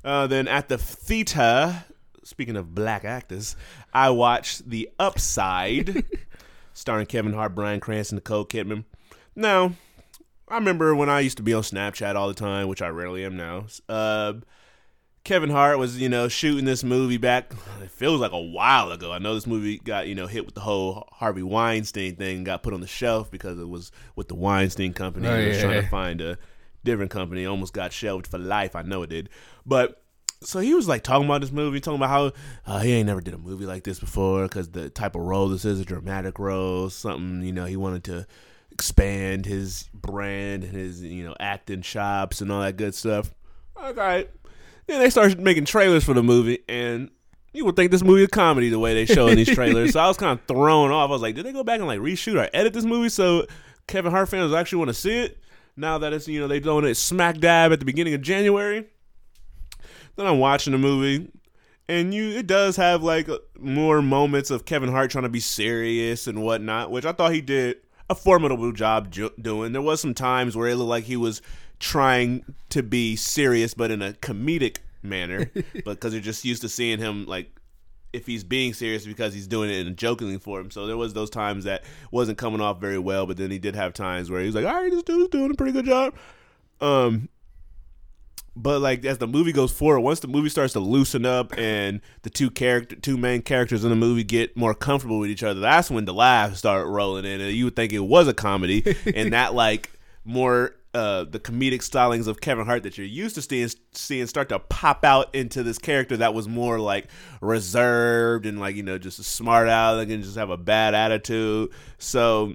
Uh, 0.05 0.27
then 0.27 0.49
at 0.49 0.69
the 0.69 0.79
theater, 0.79 1.85
speaking 2.25 2.57
of 2.57 2.75
black 2.75 3.05
actors, 3.05 3.57
I 3.93 4.11
watched 4.11 4.69
The 4.69 4.88
Upside, 4.99 6.05
starring 6.73 7.07
Kevin 7.07 7.33
Hart, 7.33 7.55
Bryan 7.55 7.81
Cranston, 7.81 8.17
Nicole 8.17 8.45
Kidman. 8.45 8.85
Now, 9.35 9.73
I 10.49 10.55
remember 10.55 10.95
when 10.95 11.09
I 11.09 11.21
used 11.21 11.37
to 11.38 11.43
be 11.43 11.53
on 11.53 11.62
Snapchat 11.62 12.15
all 12.15 12.29
the 12.29 12.35
time, 12.35 12.69
which 12.69 12.83
I 12.83 12.88
rarely 12.88 13.25
am 13.25 13.37
now. 13.37 13.67
Uh, 13.88 14.35
Kevin 15.28 15.50
Hart 15.50 15.78
was, 15.78 16.00
you 16.00 16.08
know, 16.08 16.26
shooting 16.28 16.64
this 16.64 16.82
movie 16.82 17.18
back. 17.18 17.52
It 17.82 17.90
feels 17.90 18.18
like 18.18 18.32
a 18.32 18.40
while 18.40 18.90
ago. 18.92 19.12
I 19.12 19.18
know 19.18 19.35
this 19.35 19.47
movie 19.47 19.76
got, 19.76 20.06
you 20.06 20.14
know, 20.14 20.26
hit 20.26 20.47
with 20.47 20.54
the 20.54 20.62
whole 20.62 21.06
Harvey 21.12 21.42
Weinstein 21.42 22.16
thing, 22.16 22.44
got 22.44 22.62
put 22.62 22.73
on 22.73 22.80
the 22.80 22.87
shelf 22.87 23.30
because 23.30 23.58
it 23.58 23.68
was 23.68 23.92
with 24.16 24.28
the 24.28 24.35
Weinstein 24.35 24.94
Company. 24.94 25.28
Oh, 25.28 25.38
He 25.38 25.49
was 25.49 25.58
yeah. 25.58 25.62
trying 25.64 25.82
to 25.82 25.88
find 25.90 26.20
a 26.23 26.38
different 26.82 27.11
company. 27.11 27.44
Almost 27.44 27.75
got 27.75 27.92
shelved 27.92 28.26
for 28.26 28.38
life. 28.38 28.75
I 28.75 28.80
know 28.80 29.02
it 29.02 29.11
did. 29.11 29.28
But 29.66 30.02
so 30.40 30.61
he 30.61 30.73
was 30.73 30.88
like 30.88 31.02
talking 31.02 31.26
about 31.26 31.42
this 31.42 31.52
movie, 31.52 31.78
talking 31.78 31.97
about 32.00 32.08
how 32.64 32.73
uh, 32.73 32.78
he 32.80 32.92
ain't 32.92 33.06
never 33.08 33.20
did 33.20 33.35
a 33.35 33.38
movie 33.38 33.66
like 33.66 33.85
this 33.85 34.00
before 34.00 34.44
because 34.44 34.70
the 34.70 34.88
type 34.88 35.14
of 35.14 35.20
role 35.20 35.50
this 35.50 35.66
is 35.66 35.78
a 35.78 35.85
dramatic 35.85 36.38
role, 36.38 36.88
something 36.88 37.42
you 37.42 37.52
know 37.52 37.66
he 37.66 37.76
wanted 37.76 38.04
to 38.04 38.26
expand 38.70 39.44
his 39.44 39.90
brand 39.92 40.64
and 40.64 40.73
his 40.73 41.02
you 41.02 41.23
know 41.23 41.35
acting 41.38 41.82
chops 41.82 42.40
and 42.40 42.50
all 42.50 42.62
that 42.62 42.78
good 42.78 42.94
stuff. 42.94 43.35
Okay, 43.85 44.26
then 44.88 45.00
they 45.00 45.11
started 45.11 45.38
making 45.40 45.64
trailers 45.66 46.02
for 46.04 46.14
the 46.14 46.23
movie, 46.23 46.59
and 46.68 47.11
you 47.52 47.64
would 47.64 47.76
think 47.76 47.90
this 47.90 48.02
movie 48.02 48.23
is 48.23 48.28
comedy 48.28 48.68
the 48.68 48.78
way 48.78 48.95
they 48.95 49.07
show 49.07 49.26
in 49.28 49.37
these 49.37 49.49
trailers. 49.54 49.92
so 49.92 50.00
I 50.00 50.09
was 50.09 50.16
kind 50.16 50.38
of 50.38 50.45
thrown 50.47 50.90
off. 50.90 51.09
I 51.09 51.12
was 51.12 51.23
like, 51.23 51.35
did 51.35 51.47
they 51.47 51.52
go 51.52 51.62
back 51.64 51.78
and 51.78 51.87
like 51.87 52.00
reshoot 52.00 52.35
or 52.42 52.49
edit 52.52 52.73
this 52.73 52.85
movie 52.85 53.09
so 53.09 53.47
Kevin 53.87 54.11
Hart 54.12 54.28
fans 54.28 54.52
actually 54.52 54.78
want 54.78 54.88
to 54.88 54.95
see 54.95 55.18
it? 55.18 55.38
Now 55.76 55.99
that 55.99 56.12
it's 56.12 56.26
you 56.26 56.40
know 56.40 56.49
they 56.49 56.59
doing 56.61 56.85
it 56.85 56.97
smack 56.97 57.38
dab 57.38 57.73
at 57.73 57.78
the 57.78 57.85
beginning 57.85 58.14
of 58.14 58.23
January. 58.23 58.87
Then 60.16 60.26
I'm 60.26 60.40
watching 60.40 60.73
the 60.73 60.78
movie, 60.78 61.30
and 61.88 62.12
you 62.12 62.30
it 62.30 62.47
does 62.49 62.76
have 62.76 63.02
like 63.04 63.28
more 63.59 64.02
moments 64.02 64.50
of 64.50 64.64
Kevin 64.64 64.90
Hart 64.90 65.11
trying 65.12 65.23
to 65.23 65.28
be 65.28 65.40
serious 65.40 66.26
and 66.26 66.42
whatnot, 66.42 66.90
which 66.90 67.04
I 67.04 67.12
thought 67.12 67.33
he 67.33 67.40
did 67.40 67.76
a 68.11 68.14
formidable 68.16 68.73
job 68.73 69.11
ju- 69.12 69.30
doing. 69.40 69.73
There 69.73 69.83
was 69.83 70.00
some 70.00 70.14
times 70.14 70.57
where 70.57 70.68
it 70.68 70.76
looked 70.76 70.88
like 70.88 71.04
he 71.04 71.16
was 71.16 71.40
trying 71.78 72.44
to 72.70 72.82
be 72.82 73.16
serious, 73.16 73.75
but 73.75 73.90
in 73.90 74.02
a 74.02 74.12
comedic 74.14 74.78
manner, 75.02 75.50
because 75.85 76.12
you're 76.12 76.23
just 76.23 76.44
used 76.44 76.62
to 76.62 76.68
seeing 76.68 76.99
him 76.99 77.26
like 77.26 77.50
if 78.12 78.26
he's 78.26 78.42
being 78.42 78.73
serious 78.73 79.04
because 79.04 79.35
he's 79.35 79.47
doing 79.47 79.70
it 79.70 79.87
in 79.87 79.94
jokingly 79.94 80.38
for 80.38 80.61
him. 80.61 80.70
So 80.70 80.87
there 80.87 80.97
was 80.97 81.12
those 81.12 81.30
times 81.30 81.64
that 81.64 81.85
wasn't 82.11 82.38
coming 82.38 82.61
off 82.61 82.80
very 82.80 82.99
well, 82.99 83.26
but 83.26 83.37
then 83.37 83.50
he 83.50 83.58
did 83.58 83.76
have 83.76 83.92
times 83.92 84.30
where 84.30 84.40
he 84.40 84.47
was 84.47 84.54
like, 84.54 84.64
"All 84.64 84.75
right, 84.75 84.90
this 84.90 85.02
dude's 85.02 85.28
doing 85.28 85.50
a 85.50 85.54
pretty 85.54 85.73
good 85.73 85.85
job." 85.85 86.14
Um, 86.80 87.28
but 88.56 88.80
like 88.80 89.04
as 89.04 89.18
the 89.18 89.26
movie 89.26 89.52
goes 89.52 89.73
forward, 89.73 90.00
once 90.00 90.20
the 90.20 90.28
movie 90.28 90.49
starts 90.49 90.73
to 90.73 90.80
loosen 90.80 91.25
up 91.25 91.56
and 91.56 92.00
the 92.23 92.30
two 92.30 92.50
character, 92.50 92.97
two 92.97 93.16
main 93.16 93.42
characters 93.42 93.85
in 93.85 93.90
the 93.90 93.97
movie 93.97 94.25
get 94.25 94.56
more 94.56 94.75
comfortable 94.75 95.18
with 95.18 95.30
each 95.30 95.42
other, 95.42 95.61
that's 95.61 95.90
when 95.90 96.06
the 96.06 96.14
laughs 96.14 96.58
start 96.58 96.87
rolling 96.87 97.25
in, 97.25 97.40
and 97.40 97.52
you 97.52 97.66
would 97.66 97.76
think 97.76 97.92
it 97.92 98.00
was 98.00 98.26
a 98.26 98.35
comedy, 98.35 98.97
and 99.14 99.32
that 99.32 99.54
like 99.54 99.90
more 100.25 100.75
uh, 100.95 101.25
the 101.25 101.38
comedic 101.38 101.80
stylings 101.80 102.26
of 102.26 102.40
Kevin 102.40 102.64
Hart 102.64 102.83
that 102.83 102.97
you're 102.97 103.07
used 103.07 103.35
to 103.35 103.42
seeing 103.42 103.68
seeing 103.92 104.26
start 104.26 104.49
to 104.49 104.59
pop 104.59 105.04
out 105.04 105.35
into 105.35 105.62
this 105.62 105.78
character 105.78 106.16
that 106.16 106.35
was 106.35 106.49
more 106.49 106.78
like 106.78 107.09
reserved 107.40 108.47
and 108.47 108.59
like 108.59 108.75
you 108.75 108.83
know 108.83 108.99
just 108.99 109.18
a 109.18 109.23
smart 109.23 109.68
aleck 109.68 110.09
and 110.09 110.25
just 110.25 110.37
have 110.37 110.50
a 110.50 110.57
bad 110.57 110.95
attitude. 110.95 111.71
So 111.99 112.54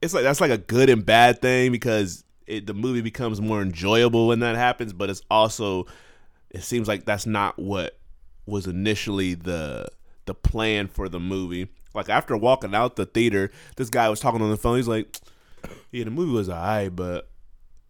it's 0.00 0.14
like 0.14 0.22
that's 0.22 0.40
like 0.40 0.50
a 0.50 0.58
good 0.58 0.88
and 0.88 1.04
bad 1.04 1.42
thing 1.42 1.72
because 1.72 2.24
it, 2.46 2.66
the 2.66 2.74
movie 2.74 3.00
becomes 3.00 3.40
more 3.40 3.62
enjoyable 3.62 4.28
when 4.28 4.40
that 4.40 4.56
happens, 4.56 4.92
but 4.92 5.10
it's 5.10 5.22
also 5.30 5.86
it 6.50 6.62
seems 6.62 6.86
like 6.86 7.04
that's 7.04 7.26
not 7.26 7.58
what 7.58 7.98
was 8.46 8.66
initially 8.66 9.34
the 9.34 9.88
the 10.26 10.34
plan 10.34 10.88
for 10.88 11.08
the 11.08 11.20
movie. 11.20 11.68
Like 11.94 12.08
after 12.08 12.36
walking 12.36 12.74
out 12.74 12.96
the 12.96 13.06
theater, 13.06 13.50
this 13.76 13.90
guy 13.90 14.08
was 14.08 14.20
talking 14.20 14.42
on 14.42 14.50
the 14.50 14.56
phone. 14.56 14.76
He's 14.76 14.88
like, 14.88 15.18
"Yeah, 15.92 16.04
the 16.04 16.10
movie 16.10 16.32
was 16.32 16.48
alright, 16.48 16.94
but 16.94 17.28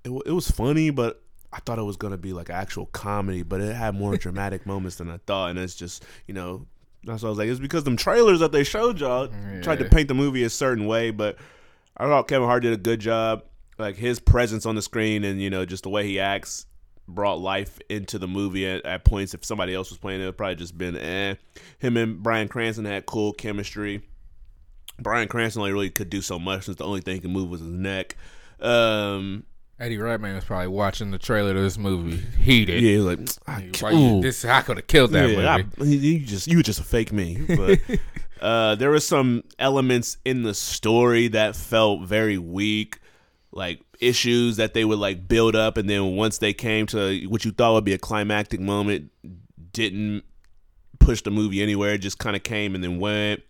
it 0.05 0.11
it 0.27 0.33
was 0.33 0.51
funny, 0.51 0.91
but." 0.91 1.21
I 1.53 1.61
thought 1.61 1.79
it 1.79 1.83
was 1.83 1.97
gonna 1.97 2.17
be 2.19 2.33
like 2.33 2.51
actual 2.51 2.87
comedy, 2.87 3.45
but 3.45 3.61
it 3.61 3.73
had 3.77 3.95
more 3.95 4.17
dramatic 4.25 4.67
moments 4.67 4.97
than 4.97 5.09
I 5.09 5.19
thought, 5.25 5.51
and 5.51 5.59
it's 5.61 5.77
just 5.77 6.05
you 6.27 6.35
know 6.35 6.67
that's 7.05 7.23
what 7.23 7.29
I 7.29 7.31
was 7.31 7.39
like. 7.39 7.49
It's 7.49 7.61
because 7.61 7.85
them 7.85 7.97
trailers 7.97 8.41
that 8.41 8.53
they 8.53 8.65
showed 8.65 8.99
y'all 8.99 9.29
tried 9.63 9.79
to 9.79 9.85
paint 9.85 10.09
the 10.09 10.15
movie 10.15 10.43
a 10.43 10.51
certain 10.51 10.87
way, 10.87 11.13
but 11.13 11.37
I 11.97 12.07
thought 12.07 12.29
Kevin 12.29 12.49
Hart 12.49 12.63
did 12.63 12.73
a 12.73 12.77
good 12.77 13.01
job. 13.01 13.45
Like 13.79 13.97
his 13.97 14.21
presence 14.21 14.67
on 14.67 14.75
the 14.75 14.83
screen 14.83 15.25
and 15.25 15.41
you 15.41 15.51
know 15.51 15.65
just 15.65 15.83
the 15.85 15.91
way 15.91 16.07
he 16.07 16.21
acts 16.21 16.67
brought 17.07 17.41
life 17.41 17.79
into 17.89 18.19
the 18.19 18.29
movie 18.29 18.67
at, 18.67 18.85
at 18.87 19.05
points. 19.05 19.35
If 19.35 19.45
somebody 19.45 19.75
else 19.75 19.91
was 19.91 19.99
playing 19.99 20.21
it, 20.21 20.25
it 20.25 20.27
would 20.27 20.37
probably 20.37 20.57
just 20.57 20.77
been 20.79 20.97
eh. 20.97 21.35
Him 21.79 21.97
and 21.97 22.23
Bryan 22.23 22.49
Cranston 22.49 22.85
had 22.85 23.07
cool 23.07 23.33
chemistry. 23.33 24.03
Bryan 25.01 25.29
Cranston 25.29 25.61
only 25.61 25.73
really 25.73 25.91
could 25.91 26.11
do 26.11 26.23
so 26.23 26.39
much 26.39 26.65
since 26.65 26.77
the 26.79 26.85
only 26.85 27.01
thing 27.01 27.15
he 27.17 27.21
could 27.21 27.31
move 27.31 27.49
was 27.51 27.61
his 27.61 27.71
neck. 27.71 28.17
Um, 28.61 29.45
Eddie 29.81 29.99
Redmayne 29.99 30.37
was 30.37 30.45
probably 30.45 30.69
watching 30.69 31.11
the 31.11 31.19
trailer 31.19 31.53
to 31.53 31.61
this 31.61 31.77
movie, 31.77 32.17
heated. 32.41 32.81
yeah, 32.83 33.01
like 33.01 33.19
I, 33.47 33.69
Why 33.81 34.21
this 34.23 34.45
I 34.45 34.63
could 34.63 34.77
have 34.77 34.87
killed 34.87 35.11
that 35.11 35.29
yeah, 35.29 35.37
movie. 35.37 35.49
I- 35.81 35.85
you 35.85 36.21
just 36.21 36.47
you 36.47 36.59
were 36.59 36.63
just 36.63 36.79
a 36.81 36.85
fake 36.85 37.13
me. 37.13 37.41
But 37.47 37.81
uh, 38.41 38.75
there 38.77 38.91
were 38.91 39.01
some 39.01 39.43
elements 39.59 40.17
in 40.25 40.45
the 40.45 40.55
story 40.55 41.29
that 41.29 41.57
felt 41.57 42.03
very 42.03 42.39
weak, 42.39 43.01
like 43.51 43.81
issues 44.01 44.57
that 44.59 44.75
they 44.75 44.85
would 44.85 45.01
like 45.01 45.27
build 45.27 45.57
up, 45.57 45.77
and 45.77 45.91
then 45.91 46.15
once 46.15 46.39
they 46.39 46.53
came 46.53 46.87
to 46.87 47.27
what 47.27 47.45
you 47.45 47.51
thought 47.51 47.75
would 47.75 47.85
be 47.85 47.95
a 47.95 47.99
climactic 47.99 48.61
moment, 48.61 49.11
didn't 49.73 50.23
push 51.01 51.21
the 51.23 51.33
movie 51.33 51.61
anywhere. 51.63 51.95
It 51.95 51.99
just 51.99 52.19
kind 52.19 52.37
of 52.37 52.45
came 52.45 52.77
and 52.77 52.85
then 52.85 53.01
went. 53.01 53.43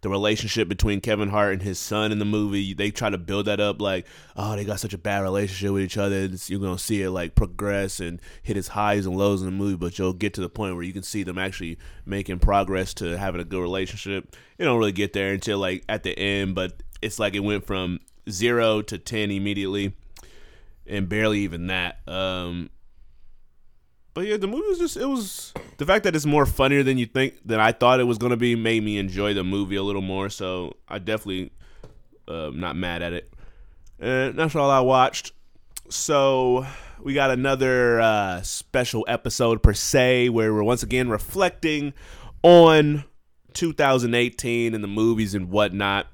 The 0.00 0.08
relationship 0.08 0.68
between 0.68 1.00
Kevin 1.00 1.28
Hart 1.30 1.54
and 1.54 1.62
his 1.62 1.78
son 1.78 2.12
in 2.12 2.18
the 2.18 2.24
movie, 2.24 2.72
they 2.72 2.90
try 2.90 3.10
to 3.10 3.18
build 3.18 3.46
that 3.46 3.58
up 3.58 3.80
like, 3.80 4.06
oh, 4.36 4.54
they 4.54 4.64
got 4.64 4.78
such 4.78 4.94
a 4.94 4.98
bad 4.98 5.22
relationship 5.22 5.72
with 5.72 5.82
each 5.82 5.96
other. 5.96 6.16
It's- 6.16 6.48
you're 6.48 6.60
gonna 6.60 6.78
see 6.78 7.02
it 7.02 7.10
like 7.10 7.34
progress 7.34 7.98
and 7.98 8.20
hit 8.42 8.56
its 8.56 8.68
highs 8.68 9.06
and 9.06 9.16
lows 9.16 9.42
in 9.42 9.46
the 9.46 9.52
movie, 9.52 9.76
but 9.76 9.98
you'll 9.98 10.12
get 10.12 10.34
to 10.34 10.40
the 10.40 10.48
point 10.48 10.74
where 10.74 10.84
you 10.84 10.92
can 10.92 11.02
see 11.02 11.22
them 11.24 11.36
actually 11.38 11.78
making 12.06 12.38
progress 12.38 12.94
to 12.94 13.18
having 13.18 13.40
a 13.40 13.44
good 13.44 13.60
relationship. 13.60 14.36
You 14.58 14.64
don't 14.64 14.78
really 14.78 14.92
get 14.92 15.12
there 15.12 15.32
until 15.32 15.58
like 15.58 15.84
at 15.88 16.04
the 16.04 16.16
end, 16.18 16.54
but 16.54 16.82
it's 17.02 17.18
like 17.18 17.34
it 17.34 17.40
went 17.40 17.66
from 17.66 17.98
zero 18.30 18.82
to 18.82 18.98
ten 18.98 19.30
immediately, 19.30 19.94
and 20.86 21.08
barely 21.08 21.40
even 21.40 21.66
that. 21.68 21.98
Um, 22.08 22.70
but 24.14 24.26
yeah, 24.26 24.36
the 24.36 24.46
movie 24.46 24.68
was 24.68 24.78
just 24.78 24.96
it 24.96 25.06
was 25.06 25.52
the 25.76 25.86
fact 25.86 26.04
that 26.04 26.16
it's 26.16 26.26
more 26.26 26.46
funnier 26.46 26.82
than 26.82 26.98
you 26.98 27.06
think 27.06 27.34
than 27.44 27.60
I 27.60 27.72
thought 27.72 28.00
it 28.00 28.04
was 28.04 28.18
gonna 28.18 28.36
be 28.36 28.54
made 28.54 28.82
me 28.82 28.98
enjoy 28.98 29.34
the 29.34 29.44
movie 29.44 29.76
a 29.76 29.82
little 29.82 30.02
more. 30.02 30.28
So 30.28 30.76
I 30.88 30.98
definitely 30.98 31.52
uh, 32.26 32.50
not 32.52 32.76
mad 32.76 33.02
at 33.02 33.12
it. 33.12 33.32
And 33.98 34.38
that's 34.38 34.54
all 34.54 34.70
I 34.70 34.80
watched. 34.80 35.32
So 35.88 36.66
we 37.02 37.14
got 37.14 37.30
another 37.30 38.00
uh, 38.00 38.42
special 38.42 39.04
episode 39.08 39.62
per 39.62 39.72
se 39.72 40.28
where 40.28 40.52
we're 40.52 40.62
once 40.62 40.82
again 40.82 41.08
reflecting 41.08 41.94
on 42.42 43.04
2018 43.54 44.74
and 44.74 44.84
the 44.84 44.88
movies 44.88 45.34
and 45.34 45.50
whatnot. 45.50 46.06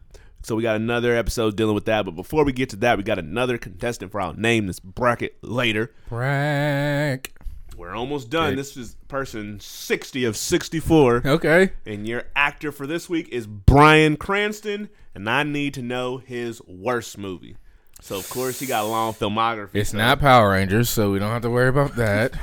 So 0.42 0.54
we 0.54 0.62
got 0.62 0.76
another 0.76 1.16
episode 1.16 1.56
dealing 1.56 1.74
with 1.74 1.86
that. 1.86 2.04
But 2.04 2.12
before 2.12 2.44
we 2.44 2.52
get 2.52 2.70
to 2.70 2.76
that, 2.76 2.98
we 2.98 3.02
got 3.02 3.18
another 3.18 3.56
contestant 3.56 4.12
for 4.12 4.20
our 4.20 4.34
name 4.34 4.66
this 4.66 4.78
bracket 4.78 5.38
later. 5.42 5.92
Brack. 6.08 7.32
We're 7.76 7.94
almost 7.94 8.30
done. 8.30 8.48
Okay. 8.48 8.56
This 8.56 8.76
is 8.76 8.96
person 9.08 9.60
60 9.60 10.24
of 10.24 10.36
64. 10.36 11.22
Okay. 11.26 11.72
And 11.86 12.06
your 12.06 12.24
actor 12.36 12.72
for 12.72 12.86
this 12.86 13.08
week 13.08 13.28
is 13.30 13.46
Bryan 13.46 14.16
Cranston. 14.16 14.88
And 15.14 15.28
I 15.28 15.42
need 15.44 15.74
to 15.74 15.82
know 15.82 16.18
his 16.18 16.60
worst 16.66 17.18
movie. 17.18 17.56
So, 18.00 18.16
of 18.18 18.28
course, 18.28 18.58
he 18.60 18.66
got 18.66 18.84
a 18.84 18.88
long 18.88 19.14
filmography. 19.14 19.76
It's 19.76 19.90
so- 19.90 19.98
not 19.98 20.20
Power 20.20 20.50
Rangers, 20.50 20.90
so 20.90 21.10
we 21.12 21.18
don't 21.18 21.30
have 21.30 21.42
to 21.42 21.50
worry 21.50 21.68
about 21.68 21.96
that. 21.96 22.34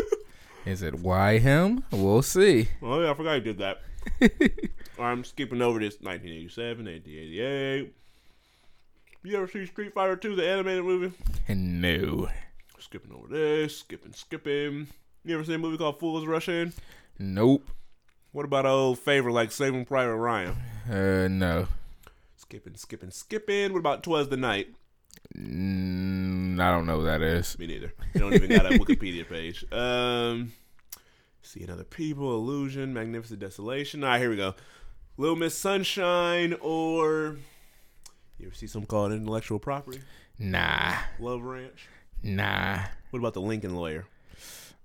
Is 0.64 0.82
it 0.82 0.94
why 1.00 1.38
him? 1.38 1.82
We'll 1.90 2.22
see. 2.22 2.68
Oh, 2.82 3.00
yeah, 3.02 3.10
I 3.10 3.14
forgot 3.14 3.34
he 3.34 3.40
did 3.40 3.58
that. 3.58 3.80
I'm 5.00 5.24
skipping 5.24 5.60
over 5.60 5.80
this 5.80 5.94
1987, 6.00 6.84
1988. 6.84 7.94
You 9.24 9.36
ever 9.36 9.48
see 9.48 9.66
Street 9.66 9.92
Fighter 9.94 10.16
2, 10.16 10.36
the 10.36 10.46
animated 10.48 10.84
movie? 10.84 11.12
No. 11.48 12.28
Skipping 12.82 13.12
over 13.12 13.28
this, 13.28 13.78
skipping, 13.78 14.12
skipping. 14.12 14.88
You 15.24 15.34
ever 15.36 15.44
seen 15.44 15.54
a 15.54 15.58
movie 15.58 15.78
called 15.78 16.00
Fools 16.00 16.26
Rush 16.26 16.48
In? 16.48 16.72
Nope. 17.16 17.70
What 18.32 18.44
about 18.44 18.66
an 18.66 18.72
old 18.72 18.98
favorite 18.98 19.34
like 19.34 19.52
Saving 19.52 19.84
Private 19.84 20.16
Ryan? 20.16 20.56
Uh, 20.90 21.28
no. 21.28 21.68
Skipping, 22.34 22.74
skipping, 22.74 23.12
skipping. 23.12 23.72
What 23.72 23.78
about 23.78 24.02
Twas 24.02 24.28
the 24.30 24.36
Night? 24.36 24.74
Mm, 25.38 26.60
I 26.60 26.70
don't 26.72 26.86
know 26.86 26.98
what 26.98 27.04
that 27.04 27.22
is. 27.22 27.56
Me 27.56 27.68
neither. 27.68 27.92
They 28.12 28.20
don't 28.20 28.34
even 28.34 28.50
got 28.50 28.66
a 28.66 28.70
Wikipedia 28.76 29.28
page. 29.28 29.64
Um, 29.72 30.52
see 31.40 31.62
another 31.62 31.84
people, 31.84 32.34
illusion, 32.34 32.92
magnificent 32.92 33.38
desolation. 33.38 34.02
All 34.02 34.10
right, 34.10 34.20
here 34.20 34.28
we 34.28 34.36
go. 34.36 34.56
Little 35.16 35.36
Miss 35.36 35.56
Sunshine, 35.56 36.56
or 36.60 37.36
you 38.38 38.46
ever 38.46 38.54
see 38.56 38.66
something 38.66 38.88
called 38.88 39.12
intellectual 39.12 39.60
property? 39.60 40.00
Nah. 40.36 40.94
Love 41.20 41.42
Ranch. 41.42 41.86
Nah. 42.22 42.80
What 43.10 43.18
about 43.18 43.34
the 43.34 43.40
Lincoln 43.40 43.74
Lawyer? 43.74 44.06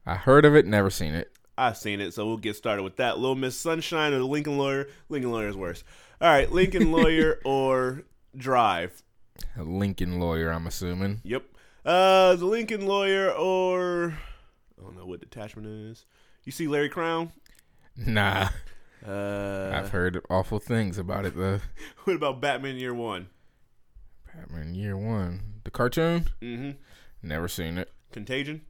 I 0.06 0.15
heard 0.15 0.46
of 0.46 0.56
it, 0.56 0.65
never 0.65 0.89
seen 0.89 1.13
it. 1.13 1.32
I've 1.58 1.77
seen 1.77 2.01
it, 2.01 2.13
so 2.13 2.25
we'll 2.25 2.38
get 2.38 2.56
started 2.56 2.84
with 2.84 2.98
that. 2.98 3.17
Little 3.17 3.36
Miss 3.36 3.60
Sunshine 3.60 4.13
or 4.13 4.20
the 4.20 4.25
Lincoln 4.27 4.58
Lawyer? 4.58 4.88
Lincoln 5.10 5.32
Lawyer 5.32 5.48
is 5.48 5.58
worse. 5.58 5.84
All 6.22 6.29
right, 6.29 6.51
Lincoln 6.51 6.91
Lawyer 6.94 7.39
or 7.44 8.03
Drive? 8.36 9.03
A 9.56 9.63
Lincoln 9.63 10.20
lawyer, 10.20 10.51
I'm 10.51 10.67
assuming. 10.67 11.22
Yep. 11.24 11.44
Uh, 11.86 12.36
the 12.36 12.46
Lincoln 12.46 12.86
Lawyer 12.86 13.32
or 13.32 14.17
I 14.77 14.84
don't 14.84 14.98
know 14.98 15.06
what 15.06 15.20
detachment 15.20 15.67
is. 15.67 16.06
You 16.44 16.51
see 16.51 16.67
Larry 16.67 16.89
Crowne? 16.89 17.32
Nah. 17.96 18.50
Uh, 19.06 19.72
I've 19.74 19.89
heard 19.89 20.22
awful 20.29 20.60
things 20.60 20.98
about 20.98 21.25
it 21.25 21.36
though. 21.36 21.60
what 22.03 22.15
about 22.15 22.41
Batman 22.41 22.77
Year 22.77 22.94
One? 22.94 23.29
Batman 24.36 24.75
Year 24.75 24.98
One, 24.98 25.62
the 25.63 25.72
cartoon. 25.72 26.27
Mm-hmm. 26.41 26.72
Never 27.22 27.48
seen 27.48 27.78
it. 27.78 27.92
Contagion. 28.12 28.62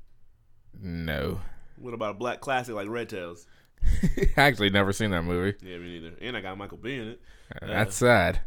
No. 0.80 1.42
What 1.78 1.94
about 1.94 2.12
a 2.12 2.18
black 2.18 2.42
classic 2.42 2.76
like 2.76 2.88
Red 2.90 3.10
Tails? 3.10 3.46
Actually, 4.38 4.70
never 4.70 4.94
seen 4.94 5.12
that 5.12 5.24
movie. 5.24 5.58
Yeah, 5.62 5.78
me 5.78 6.00
neither. 6.00 6.16
And 6.22 6.36
I 6.36 6.42
got 6.42 6.58
Michael 6.58 6.78
B 6.78 6.96
in 6.96 7.08
it. 7.10 7.22
That's 7.62 7.96
sad. 7.96 8.42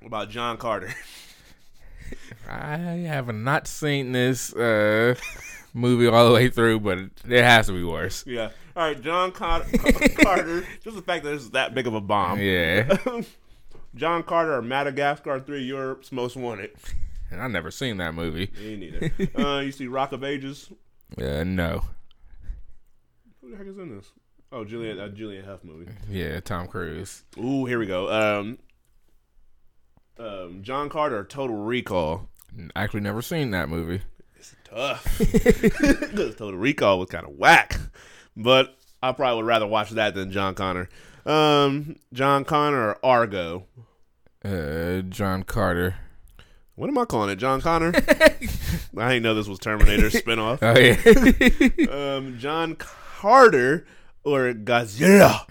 What 0.00 0.08
about 0.08 0.30
John 0.30 0.56
Carter? 0.56 0.92
I 2.48 2.76
have 2.76 3.32
not 3.34 3.66
seen 3.66 4.12
this 4.12 4.52
uh, 4.54 5.14
movie 5.74 6.06
all 6.06 6.26
the 6.26 6.34
way 6.34 6.48
through, 6.48 6.80
but 6.80 6.98
it, 7.28 7.44
has 7.44 7.66
to 7.66 7.72
be 7.72 7.84
worse. 7.84 8.24
yeah. 8.26 8.50
All 8.74 8.84
right, 8.84 9.00
John 9.00 9.32
Car- 9.32 9.64
Carter. 10.22 10.64
Just 10.82 10.96
the 10.96 11.02
fact 11.02 11.24
that 11.24 11.34
it's 11.34 11.50
that 11.50 11.74
big 11.74 11.86
of 11.86 11.94
a 11.94 12.00
bomb. 12.00 12.40
Yeah. 12.40 12.98
John 13.94 14.22
Carter 14.22 14.54
or 14.54 14.62
Madagascar 14.62 15.40
3, 15.40 15.62
Europe's 15.62 16.12
Most 16.12 16.36
Wanted. 16.36 16.70
And 17.30 17.40
I've 17.40 17.50
never 17.50 17.70
seen 17.70 17.96
that 17.98 18.14
movie. 18.14 18.50
Me 18.60 18.76
neither. 18.76 19.10
uh, 19.36 19.60
you 19.64 19.72
see 19.72 19.86
Rock 19.86 20.12
of 20.12 20.24
Ages? 20.24 20.70
Uh, 21.16 21.44
no. 21.44 21.84
Who 23.40 23.50
the 23.50 23.56
heck 23.56 23.66
is 23.66 23.78
in 23.78 23.96
this? 23.96 24.06
Oh, 24.52 24.64
Julianne, 24.64 24.98
uh, 25.00 25.08
Julianne 25.14 25.44
Hough 25.46 25.62
movie. 25.62 25.90
Yeah, 26.08 26.40
Tom 26.40 26.66
Cruise. 26.66 27.22
Ooh, 27.38 27.66
here 27.66 27.78
we 27.78 27.86
go. 27.86 28.10
Um, 28.10 28.58
um, 30.18 30.62
John 30.62 30.88
Carter, 30.88 31.24
Total 31.24 31.56
Recall. 31.56 32.28
Actually, 32.74 33.00
never 33.00 33.22
seen 33.22 33.52
that 33.52 33.68
movie. 33.68 34.02
Tough. 34.64 35.04
'Cause 35.18 36.34
Total 36.36 36.56
Recall 36.56 36.98
was 36.98 37.08
kind 37.10 37.24
of 37.26 37.32
whack, 37.32 37.78
but 38.36 38.76
I 39.02 39.12
probably 39.12 39.42
would 39.42 39.48
rather 39.48 39.66
watch 39.66 39.90
that 39.90 40.14
than 40.14 40.30
John 40.32 40.54
Connor. 40.54 40.88
Um, 41.26 41.96
John 42.12 42.44
Connor 42.44 42.90
or 42.94 43.04
Argo. 43.06 43.66
Uh, 44.44 45.02
John 45.02 45.42
Carter. 45.44 45.96
What 46.80 46.88
am 46.88 46.96
I 46.96 47.04
calling 47.04 47.28
it? 47.28 47.36
John 47.36 47.60
Connor? 47.60 47.92
I 48.96 49.08
didn't 49.10 49.22
know 49.22 49.34
this 49.34 49.46
was 49.46 49.58
Terminator 49.58 50.08
spinoff. 50.08 50.60
Oh 50.62 50.78
yeah. 50.78 52.16
Um, 52.16 52.38
John 52.38 52.74
Carter 52.76 53.86
or 54.24 54.54
Godzilla. 54.54 55.44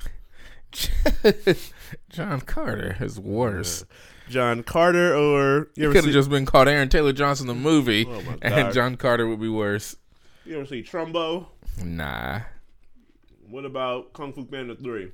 John 2.09 2.41
Carter 2.41 2.97
is 2.99 3.19
worse. 3.19 3.85
John 4.27 4.63
Carter 4.63 5.13
or 5.15 5.69
you 5.75 5.85
ever 5.85 5.93
Could 5.93 6.03
see, 6.05 6.09
have 6.09 6.13
just 6.15 6.31
been 6.31 6.47
called 6.47 6.67
Aaron 6.67 6.89
Taylor 6.89 7.13
Johnson 7.13 7.45
the 7.45 7.53
movie, 7.53 8.07
Oh, 8.09 8.23
and 8.41 8.73
John 8.73 8.95
Carter 8.97 9.27
would 9.27 9.39
be 9.39 9.49
worse. 9.49 9.95
you 10.45 10.55
ever 10.55 10.65
see 10.65 10.81
Trumbo? 10.81 11.45
Nah, 11.83 12.39
What 13.47 13.65
about 13.65 14.13
Kung 14.13 14.33
Fu 14.33 14.45
Panda 14.45 14.75
Three? 14.75 15.11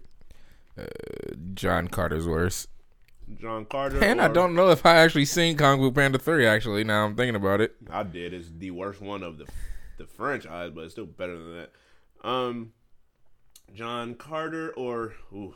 John 1.55 1.89
Carter's 1.89 2.25
worse. 2.25 2.67
John 3.39 3.65
Carter. 3.65 4.03
And 4.03 4.21
I 4.21 4.27
don't 4.27 4.53
know 4.55 4.69
if 4.69 4.85
I 4.85 4.97
actually 4.97 5.25
seen 5.25 5.57
Kung 5.57 5.79
Fu 5.79 5.91
Panda 5.91 6.17
three. 6.19 6.45
Actually, 6.45 6.83
now 6.83 7.05
I'm 7.05 7.15
thinking 7.15 7.35
about 7.35 7.61
it. 7.61 7.75
I 7.89 8.03
did. 8.03 8.33
It's 8.33 8.49
the 8.55 8.71
worst 8.71 9.01
one 9.01 9.23
of 9.23 9.37
the 9.37 9.45
the 9.97 10.05
franchise, 10.05 10.71
but 10.75 10.83
it's 10.83 10.93
still 10.93 11.05
better 11.05 11.37
than 11.37 11.55
that. 11.57 11.71
Um, 12.27 12.73
John 13.73 14.13
Carter 14.15 14.71
or 14.71 15.13
ooh, 15.33 15.53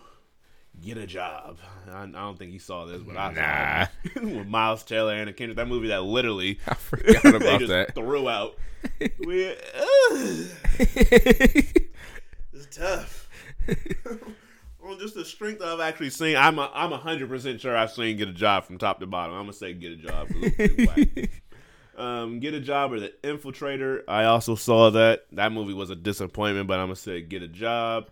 Get 0.81 0.97
a 0.97 1.05
Job. 1.05 1.59
I, 1.91 2.03
I 2.03 2.05
don't 2.07 2.37
think 2.39 2.51
he 2.51 2.57
saw 2.59 2.85
this, 2.85 3.01
but 3.01 3.17
I 3.17 3.33
Nah. 3.33 3.85
saw 4.13 4.19
it 4.19 4.23
with 4.37 4.47
Miles 4.47 4.83
Teller 4.83 5.13
and 5.13 5.35
Kendrick. 5.35 5.57
That 5.57 5.67
movie 5.67 5.89
that 5.89 6.03
literally 6.03 6.59
I 6.67 6.73
forgot 6.75 7.21
they 7.23 7.29
about 7.35 7.59
just 7.59 7.69
that. 7.69 7.95
threw 7.95 8.29
out. 8.29 8.55
we, 9.19 9.55
it's 12.53 12.65
tough. 12.71 13.29
On 14.89 14.97
just 14.97 15.13
the 15.13 15.23
strength 15.25 15.61
I've 15.61 15.79
actually 15.79 16.09
seen, 16.09 16.35
I'm 16.35 16.57
a, 16.57 16.71
I'm 16.73 16.91
hundred 16.91 17.29
percent 17.29 17.61
sure 17.61 17.77
I've 17.77 17.91
seen 17.91 18.17
Get 18.17 18.27
a 18.29 18.33
Job 18.33 18.65
from 18.65 18.77
top 18.79 18.99
to 19.01 19.05
bottom. 19.07 19.35
I'm 19.35 19.43
gonna 19.43 19.53
say 19.53 19.73
Get 19.73 19.91
a 19.91 19.95
Job. 19.97 20.27
'cause 20.29 20.37
it's 20.41 20.55
pretty 20.55 20.85
whack. 20.85 21.29
um, 21.97 22.39
Get 22.39 22.53
a 22.55 22.59
Job 22.59 22.93
or 22.93 22.99
The 22.99 23.13
Infiltrator. 23.23 24.01
I 24.07 24.23
also 24.25 24.55
saw 24.55 24.89
that. 24.91 25.25
That 25.33 25.51
movie 25.51 25.73
was 25.73 25.89
a 25.91 25.95
disappointment, 25.95 26.67
but 26.67 26.79
I'm 26.79 26.85
gonna 26.87 26.95
say 26.95 27.21
Get 27.21 27.43
a 27.43 27.47
Job. 27.47 28.09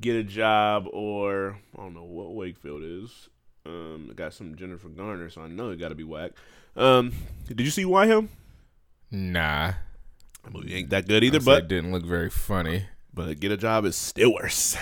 Get 0.00 0.16
a 0.16 0.22
Job 0.24 0.86
or 0.92 1.56
I 1.78 1.80
don't 1.82 1.94
know 1.94 2.02
what 2.04 2.34
Wakefield 2.34 2.82
is. 2.82 3.28
Um, 3.64 4.08
it 4.10 4.16
got 4.16 4.34
some 4.34 4.56
Jennifer 4.56 4.88
Garner, 4.88 5.30
so 5.30 5.40
I 5.40 5.48
know 5.48 5.70
it 5.70 5.76
got 5.78 5.88
to 5.88 5.94
be 5.94 6.04
whack. 6.04 6.32
Um, 6.76 7.12
did 7.46 7.60
you 7.62 7.70
see 7.70 7.86
Why 7.86 8.06
Him? 8.06 8.28
Nah, 9.10 9.72
That 10.42 10.52
movie 10.52 10.74
ain't 10.74 10.90
that 10.90 11.08
good 11.08 11.24
either, 11.24 11.38
it 11.38 11.44
but 11.46 11.68
didn't 11.68 11.90
look 11.92 12.04
very 12.04 12.28
funny. 12.28 12.84
but 13.14 13.40
Get 13.40 13.52
a 13.52 13.56
Job 13.56 13.86
is 13.86 13.96
still 13.96 14.34
worse. 14.34 14.76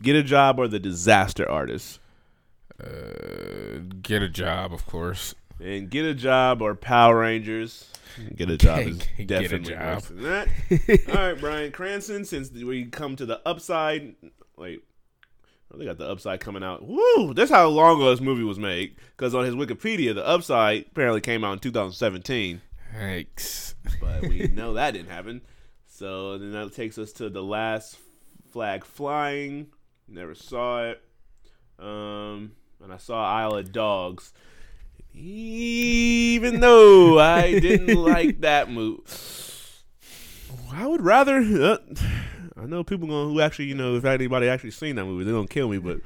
Get 0.00 0.16
a 0.16 0.22
Job 0.22 0.58
or 0.58 0.68
The 0.68 0.78
Disaster 0.78 1.48
Artist. 1.48 2.00
Uh, 2.82 3.78
get 4.02 4.22
a 4.22 4.28
job, 4.28 4.72
of 4.72 4.84
course. 4.86 5.34
And 5.58 5.88
Get 5.88 6.04
a 6.04 6.12
Job 6.14 6.60
or 6.60 6.74
Power 6.74 7.20
Rangers. 7.20 7.90
Get 8.34 8.50
a 8.50 8.58
Job 8.58 8.78
is 8.86 8.98
Get 8.98 9.18
a 9.18 9.24
definitely 9.24 9.72
Job. 9.72 9.94
worse 9.94 10.04
than 10.08 10.22
that. 10.22 10.48
All 11.08 11.14
right, 11.14 11.40
Bryan 11.40 11.72
Cranston, 11.72 12.24
since 12.26 12.50
we 12.50 12.84
come 12.84 13.16
to 13.16 13.24
the 13.24 13.40
upside, 13.48 14.14
wait, 14.58 14.84
oh, 15.72 15.78
they 15.78 15.86
got 15.86 15.96
the 15.96 16.06
upside 16.06 16.40
coming 16.40 16.62
out. 16.62 16.86
Woo! 16.86 17.32
That's 17.32 17.50
how 17.50 17.66
long 17.68 17.96
ago 17.96 18.10
this 18.10 18.20
movie 18.20 18.44
was 18.44 18.58
made. 18.58 18.96
Because 19.16 19.34
on 19.34 19.46
his 19.46 19.54
Wikipedia, 19.54 20.14
the 20.14 20.26
upside 20.26 20.84
apparently 20.90 21.22
came 21.22 21.42
out 21.44 21.54
in 21.54 21.58
2017. 21.60 22.60
Thanks. 22.92 23.74
but 24.00 24.20
we 24.22 24.48
know 24.52 24.74
that 24.74 24.90
didn't 24.90 25.10
happen. 25.10 25.40
So 25.86 26.36
then 26.36 26.52
that 26.52 26.74
takes 26.74 26.98
us 26.98 27.12
to 27.12 27.30
the 27.30 27.42
last 27.42 27.96
flag 28.52 28.84
flying. 28.84 29.68
Never 30.08 30.34
saw 30.34 30.84
it. 30.84 31.02
Um, 31.78 32.52
and 32.82 32.92
I 32.92 32.96
saw 32.96 33.24
Isle 33.24 33.56
of 33.56 33.72
Dogs. 33.72 34.32
Even 35.14 36.60
though 36.60 37.18
I 37.18 37.58
didn't 37.58 37.96
like 37.96 38.40
that 38.42 38.70
movie, 38.70 39.02
I 40.72 40.86
would 40.86 41.02
rather. 41.02 41.38
Uh, 41.38 41.78
I 42.58 42.64
know 42.64 42.82
people 42.82 43.06
going 43.06 43.32
who 43.32 43.40
actually, 43.40 43.66
you 43.66 43.74
know, 43.74 43.96
if 43.96 44.04
anybody 44.04 44.48
actually 44.48 44.70
seen 44.70 44.96
that 44.96 45.04
movie, 45.04 45.24
they're 45.24 45.34
gonna 45.34 45.46
kill 45.46 45.68
me. 45.68 45.78
But 45.78 46.00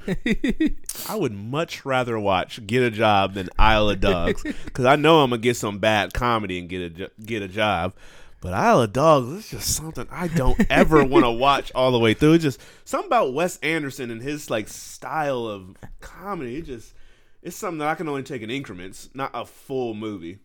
I 1.07 1.15
would 1.15 1.33
much 1.33 1.85
rather 1.85 2.19
watch 2.19 2.65
Get 2.67 2.83
a 2.83 2.91
Job 2.91 3.35
than 3.35 3.49
Isle 3.57 3.91
of 3.91 3.99
Dogs 4.01 4.43
because 4.43 4.85
I 4.85 4.97
know 4.97 5.21
I'm 5.21 5.29
gonna 5.29 5.41
get 5.41 5.55
some 5.55 5.79
bad 5.79 6.13
comedy 6.13 6.59
and 6.59 6.67
get 6.67 6.99
a 6.99 7.11
get 7.23 7.41
a 7.41 7.47
job. 7.47 7.93
But 8.41 8.53
Isle 8.53 8.81
of 8.81 8.93
Dogs 8.93 9.29
is 9.29 9.49
just 9.51 9.75
something 9.75 10.07
I 10.09 10.27
don't 10.27 10.59
ever 10.69 11.03
want 11.03 11.25
to 11.25 11.31
watch 11.31 11.71
all 11.75 11.91
the 11.91 11.99
way 11.99 12.15
through. 12.15 12.33
It's 12.33 12.43
just 12.43 12.59
something 12.85 13.05
about 13.05 13.33
Wes 13.33 13.57
Anderson 13.57 14.09
and 14.09 14.19
his 14.19 14.49
like 14.49 14.67
style 14.67 15.45
of 15.45 15.75
comedy. 15.99 16.57
It 16.57 16.65
just 16.65 16.95
it's 17.43 17.55
something 17.55 17.77
that 17.77 17.87
I 17.87 17.95
can 17.95 18.09
only 18.09 18.23
take 18.23 18.41
in 18.41 18.49
increments, 18.49 19.09
not 19.13 19.29
a 19.35 19.45
full 19.45 19.93
movie. 19.93 20.39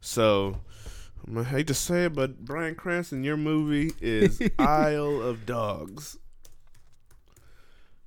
So 0.00 0.56
I 1.36 1.42
hate 1.42 1.66
to 1.66 1.74
say 1.74 2.06
it, 2.06 2.14
but 2.14 2.46
Bryan 2.46 2.74
Cranston, 2.74 3.24
your 3.24 3.36
movie 3.36 3.92
is 4.00 4.40
Isle 4.58 5.20
of 5.20 5.44
Dogs. 5.44 6.16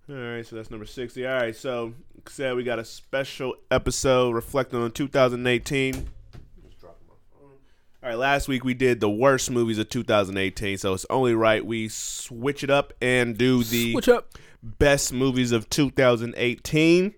All 0.09 0.15
right, 0.15 0.45
so 0.45 0.55
that's 0.55 0.69
number 0.71 0.85
60. 0.85 1.25
All 1.25 1.33
right, 1.33 1.55
so 1.55 1.93
said 2.27 2.55
we 2.55 2.63
got 2.63 2.79
a 2.79 2.85
special 2.85 3.55
episode 3.69 4.33
reflecting 4.33 4.79
on 4.79 4.91
2018. 4.91 6.07
All 8.05 8.11
right, 8.11 8.19
last 8.19 8.47
week 8.47 8.63
we 8.63 8.75
did 8.75 8.99
the 8.99 9.09
worst 9.09 9.49
movies 9.49 9.79
of 9.79 9.89
2018, 9.89 10.77
so 10.77 10.93
it's 10.93 11.07
only 11.09 11.33
right 11.33 11.65
we 11.65 11.89
switch 11.89 12.63
it 12.63 12.69
up 12.69 12.93
and 13.01 13.35
do 13.35 13.63
the 13.63 13.93
Switch 13.93 14.07
up. 14.07 14.35
best 14.61 15.11
movies 15.11 15.51
of 15.51 15.67
2018. 15.71 17.15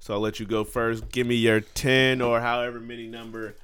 So 0.00 0.14
I'll 0.14 0.20
let 0.20 0.40
you 0.40 0.46
go 0.46 0.64
first. 0.64 1.10
Give 1.12 1.28
me 1.28 1.36
your 1.36 1.60
10 1.60 2.20
or 2.20 2.40
however 2.40 2.80
many 2.80 3.06
number 3.06 3.54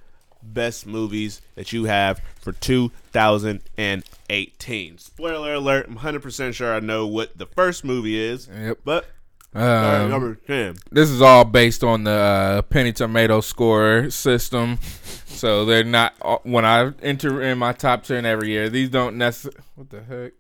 best 0.41 0.87
movies 0.87 1.43
that 1.57 1.73
you 1.73 1.87
have 1.87 2.21
for 2.41 2.53
2018. 2.53 4.99
Spoiler 4.99 5.55
alert, 5.55 5.87
I'm 5.89 5.97
100% 5.97 6.55
sure 6.55 6.73
I 6.73 6.79
know 6.79 7.09
what 7.09 7.39
the 7.39 7.47
first 7.47 7.85
movie 7.85 8.17
is, 8.17 8.47
Yep. 8.47 8.79
but 8.85 9.07
Um, 9.55 10.11
number 10.11 10.35
10. 10.35 10.77
this 10.91 11.09
is 11.09 11.23
all 11.23 11.45
based 11.45 11.83
on 11.83 12.05
the 12.05 12.11
uh, 12.11 12.63
penny 12.63 12.93
tomato 12.93 13.41
score 13.41 14.11
system. 14.11 14.79
So 15.27 15.65
they're 15.65 15.85
not 15.85 16.15
uh, 16.21 16.39
when 16.43 16.65
I 16.65 16.93
enter 17.03 17.43
in 17.43 17.59
my 17.59 17.73
top 17.73 18.03
ten 18.03 18.27
every 18.27 18.51
year. 18.51 18.69
These 18.69 18.91
don't 18.91 19.17
necess. 19.17 19.55
What 19.75 19.89
the 19.91 20.03
heck? 20.03 20.33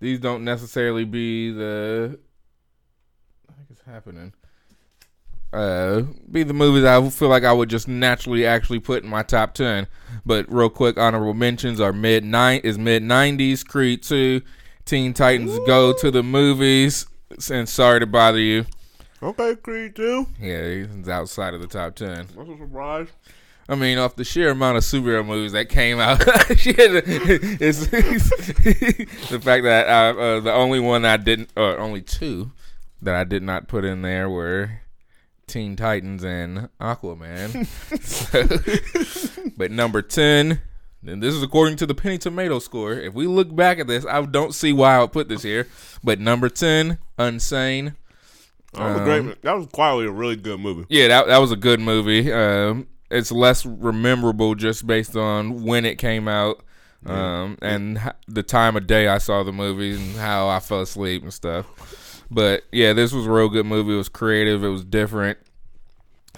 These 0.00 0.20
don't 0.20 0.44
necessarily 0.44 1.04
be 1.04 1.50
the. 1.50 2.18
I 3.48 3.52
think 3.54 3.70
it's 3.70 3.82
happening? 3.82 4.34
Uh, 5.52 6.02
be 6.30 6.42
the 6.42 6.52
movies 6.52 6.84
I 6.84 7.08
feel 7.08 7.28
like 7.28 7.44
I 7.44 7.52
would 7.52 7.70
just 7.70 7.88
naturally 7.88 8.44
actually 8.44 8.80
put 8.80 9.02
in 9.02 9.08
my 9.08 9.22
top 9.22 9.54
ten. 9.54 9.86
But 10.24 10.50
real 10.52 10.68
quick, 10.68 10.98
honorable 10.98 11.34
mentions 11.34 11.80
are 11.80 11.92
mid 11.92 12.22
nine 12.22 12.60
is 12.62 12.78
mid 12.78 13.02
nineties 13.02 13.64
Creed 13.64 14.02
two, 14.02 14.42
Teen 14.84 15.14
Titans 15.14 15.58
Go 15.66 15.92
to 15.94 16.10
the 16.10 16.22
movies. 16.22 17.06
And 17.50 17.68
sorry 17.68 18.00
to 18.00 18.06
bother 18.06 18.38
you. 18.38 18.66
Okay, 19.22 19.56
Creed 19.56 19.96
2. 19.96 20.26
Yeah, 20.40 20.68
he's 20.68 21.08
outside 21.08 21.54
of 21.54 21.60
the 21.60 21.66
top 21.66 21.94
ten. 21.96 22.26
That's 22.36 22.48
a 22.50 22.56
surprise. 22.58 23.08
I 23.68 23.74
mean, 23.74 23.98
off 23.98 24.14
the 24.14 24.22
sheer 24.24 24.50
amount 24.50 24.76
of 24.76 24.84
superhero 24.84 25.26
movies 25.26 25.50
that 25.52 25.68
came 25.68 25.98
out, 25.98 26.22
shit, 26.56 26.76
it's, 27.58 27.86
the 29.30 29.40
fact 29.42 29.64
that 29.64 29.88
I, 29.88 30.08
uh, 30.10 30.40
the 30.40 30.52
only 30.52 30.78
one 30.78 31.04
I 31.04 31.16
didn't, 31.16 31.50
or 31.56 31.76
only 31.78 32.00
two 32.00 32.52
that 33.02 33.16
I 33.16 33.24
did 33.24 33.42
not 33.42 33.66
put 33.66 33.84
in 33.84 34.02
there 34.02 34.30
were 34.30 34.82
Teen 35.48 35.74
Titans 35.74 36.22
and 36.22 36.68
Aquaman. 36.80 37.66
So- 38.04 39.50
but 39.56 39.72
number 39.72 40.00
ten, 40.00 40.60
and 41.08 41.22
this 41.22 41.34
is 41.34 41.42
according 41.42 41.76
to 41.76 41.86
the 41.86 41.94
Penny 41.94 42.18
Tomato 42.18 42.58
score. 42.58 42.92
If 42.94 43.14
we 43.14 43.26
look 43.26 43.54
back 43.54 43.78
at 43.78 43.86
this, 43.86 44.04
I 44.06 44.24
don't 44.24 44.54
see 44.54 44.72
why 44.72 44.96
I 44.96 45.00
would 45.00 45.12
put 45.12 45.28
this 45.28 45.42
here. 45.42 45.66
But 46.04 46.20
number 46.20 46.48
ten, 46.48 46.98
Unsane. 47.18 47.94
That 48.74 48.82
was 48.82 48.96
a 48.96 48.98
Um, 48.98 49.04
great. 49.24 49.42
That 49.42 49.56
was 49.56 49.66
quietly 49.72 50.06
a 50.06 50.10
really 50.10 50.36
good 50.36 50.60
movie. 50.60 50.84
Yeah, 50.88 51.08
that 51.08 51.26
that 51.28 51.38
was 51.38 51.52
a 51.52 51.56
good 51.56 51.80
movie. 51.80 52.32
Um, 52.32 52.88
it's 53.10 53.30
less 53.32 53.64
memorable 53.64 54.54
just 54.54 54.86
based 54.86 55.16
on 55.16 55.62
when 55.64 55.84
it 55.84 55.96
came 55.96 56.26
out, 56.28 56.62
um, 57.06 57.56
and 57.62 57.98
h- 57.98 58.12
the 58.28 58.42
time 58.42 58.76
of 58.76 58.86
day 58.86 59.06
I 59.08 59.18
saw 59.18 59.42
the 59.44 59.52
movie 59.52 59.94
and 59.94 60.16
how 60.16 60.48
I 60.48 60.58
fell 60.60 60.80
asleep 60.80 61.22
and 61.22 61.32
stuff. 61.32 62.24
But 62.30 62.64
yeah, 62.72 62.92
this 62.92 63.12
was 63.12 63.26
a 63.26 63.30
real 63.30 63.48
good 63.48 63.64
movie. 63.66 63.94
It 63.94 63.96
was 63.96 64.08
creative. 64.08 64.64
It 64.64 64.68
was 64.68 64.84
different. 64.84 65.38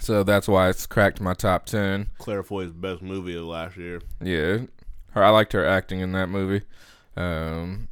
So 0.01 0.23
that's 0.23 0.47
why 0.47 0.69
it's 0.69 0.85
cracked 0.85 1.19
my 1.21 1.33
top 1.33 1.65
ten. 1.65 2.07
Claire 2.17 2.43
Foy's 2.43 2.71
best 2.71 3.01
movie 3.01 3.35
of 3.35 3.43
last 3.45 3.77
year. 3.77 4.01
Yeah, 4.23 4.59
her, 5.11 5.23
I 5.23 5.29
liked 5.29 5.53
her 5.53 5.65
acting 5.65 5.99
in 5.99 6.11
that 6.13 6.27
movie. 6.29 6.65
Um, 7.17 7.87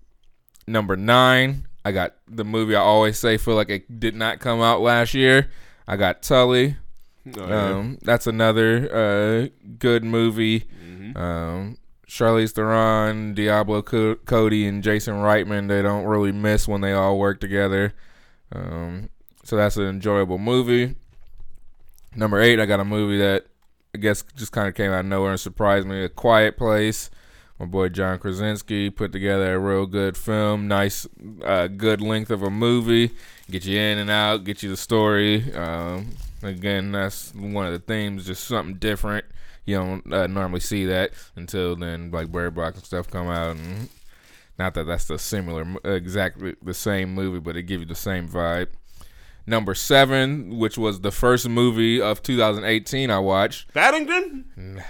number 0.68 0.96
nine, 0.96 1.68
I 1.84 1.92
got 1.92 2.16
the 2.28 2.46
movie 2.46 2.76
I 2.76 2.82
always 2.82 3.18
say 3.20 3.38
feel 3.38 3.56
like 3.56 3.70
it 3.70 4.00
did 4.00 4.16
not 4.16 4.40
come 4.40 4.62
out 4.62 4.82
last 4.82 5.14
year. 5.14 5.50
I 5.88 5.96
got 5.98 6.22
Tully. 6.22 6.78
Oh, 7.38 7.48
yeah. 7.48 7.70
Um, 7.72 7.98
that's 8.04 8.26
another 8.28 8.90
uh, 8.94 9.48
good 9.80 10.04
movie. 10.04 10.62
Mhm. 10.86 11.18
Um, 11.18 11.78
Charlize 12.08 12.52
Theron, 12.54 13.34
Diablo 13.34 13.82
Co- 13.82 14.16
Cody, 14.16 14.66
and 14.66 14.82
Jason 14.82 15.16
Reitman. 15.16 15.68
They 15.68 15.82
don't 15.82 16.06
really 16.06 16.32
miss 16.32 16.68
when 16.70 16.80
they 16.80 16.94
all 16.94 17.20
work 17.20 17.42
together. 17.42 17.94
Um, 18.54 19.10
so 19.44 19.58
that's 19.58 19.76
an 19.76 19.84
enjoyable 19.88 20.38
movie. 20.38 20.96
Number 22.16 22.40
eight, 22.40 22.60
I 22.60 22.66
got 22.66 22.80
a 22.80 22.86
movie 22.86 23.18
that 23.20 23.46
I 23.94 24.00
guess 24.00 24.24
just 24.36 24.52
kind 24.52 24.68
of 24.68 24.76
came 24.76 24.92
out 24.92 25.02
of 25.02 25.06
nowhere 25.06 25.32
and 25.32 25.40
surprised 25.40 25.88
me. 25.88 26.04
A 26.04 26.10
Quiet 26.10 26.58
Place. 26.58 27.10
My 27.60 27.66
boy 27.66 27.90
John 27.90 28.20
Krasinski 28.20 28.92
put 28.92 29.12
together 29.12 29.56
a 29.56 29.60
real 29.60 29.88
good 29.88 30.16
film. 30.16 30.68
Nice, 30.68 31.08
uh, 31.44 31.66
good 31.68 32.02
length 32.02 32.30
of 32.30 32.44
a 32.44 32.52
movie. 32.52 33.12
Get 33.50 33.66
you 33.66 33.80
in 33.80 33.98
and 33.98 34.12
out. 34.12 34.44
Get 34.44 34.62
you 34.62 34.70
the 34.70 34.78
story. 34.78 35.52
Um, 35.54 36.12
again, 36.44 36.92
that's 36.92 37.34
one 37.34 37.66
of 37.66 37.74
the 37.74 37.80
themes. 37.80 38.28
Just 38.28 38.44
something 38.44 38.76
different. 38.76 39.26
You 39.66 39.78
don't 39.78 40.14
uh, 40.14 40.28
normally 40.28 40.60
see 40.60 40.86
that 40.86 41.12
until 41.36 41.76
then, 41.76 42.12
like 42.12 42.32
Bird 42.32 42.54
Box 42.54 42.78
and 42.78 42.86
stuff 42.86 43.10
come 43.10 43.28
out. 43.28 43.56
And 43.56 43.90
not 44.60 44.76
that 44.76 44.86
that's 44.86 45.06
the 45.06 45.18
similar, 45.18 45.66
exactly 45.84 46.56
the 46.62 46.76
same 46.76 47.14
movie, 47.14 47.40
but 47.40 47.58
it 47.58 47.64
gives 47.64 47.82
you 47.82 47.88
the 47.88 47.96
same 47.96 48.30
vibe. 48.30 48.68
Number 49.50 49.74
seven, 49.74 50.58
which 50.58 50.78
was 50.78 51.00
the 51.02 51.12
first 51.12 51.48
movie 51.48 52.02
of 52.02 52.22
2018 52.22 53.10
I 53.10 53.20
watched. 53.20 53.74
Paddington. 53.74 54.84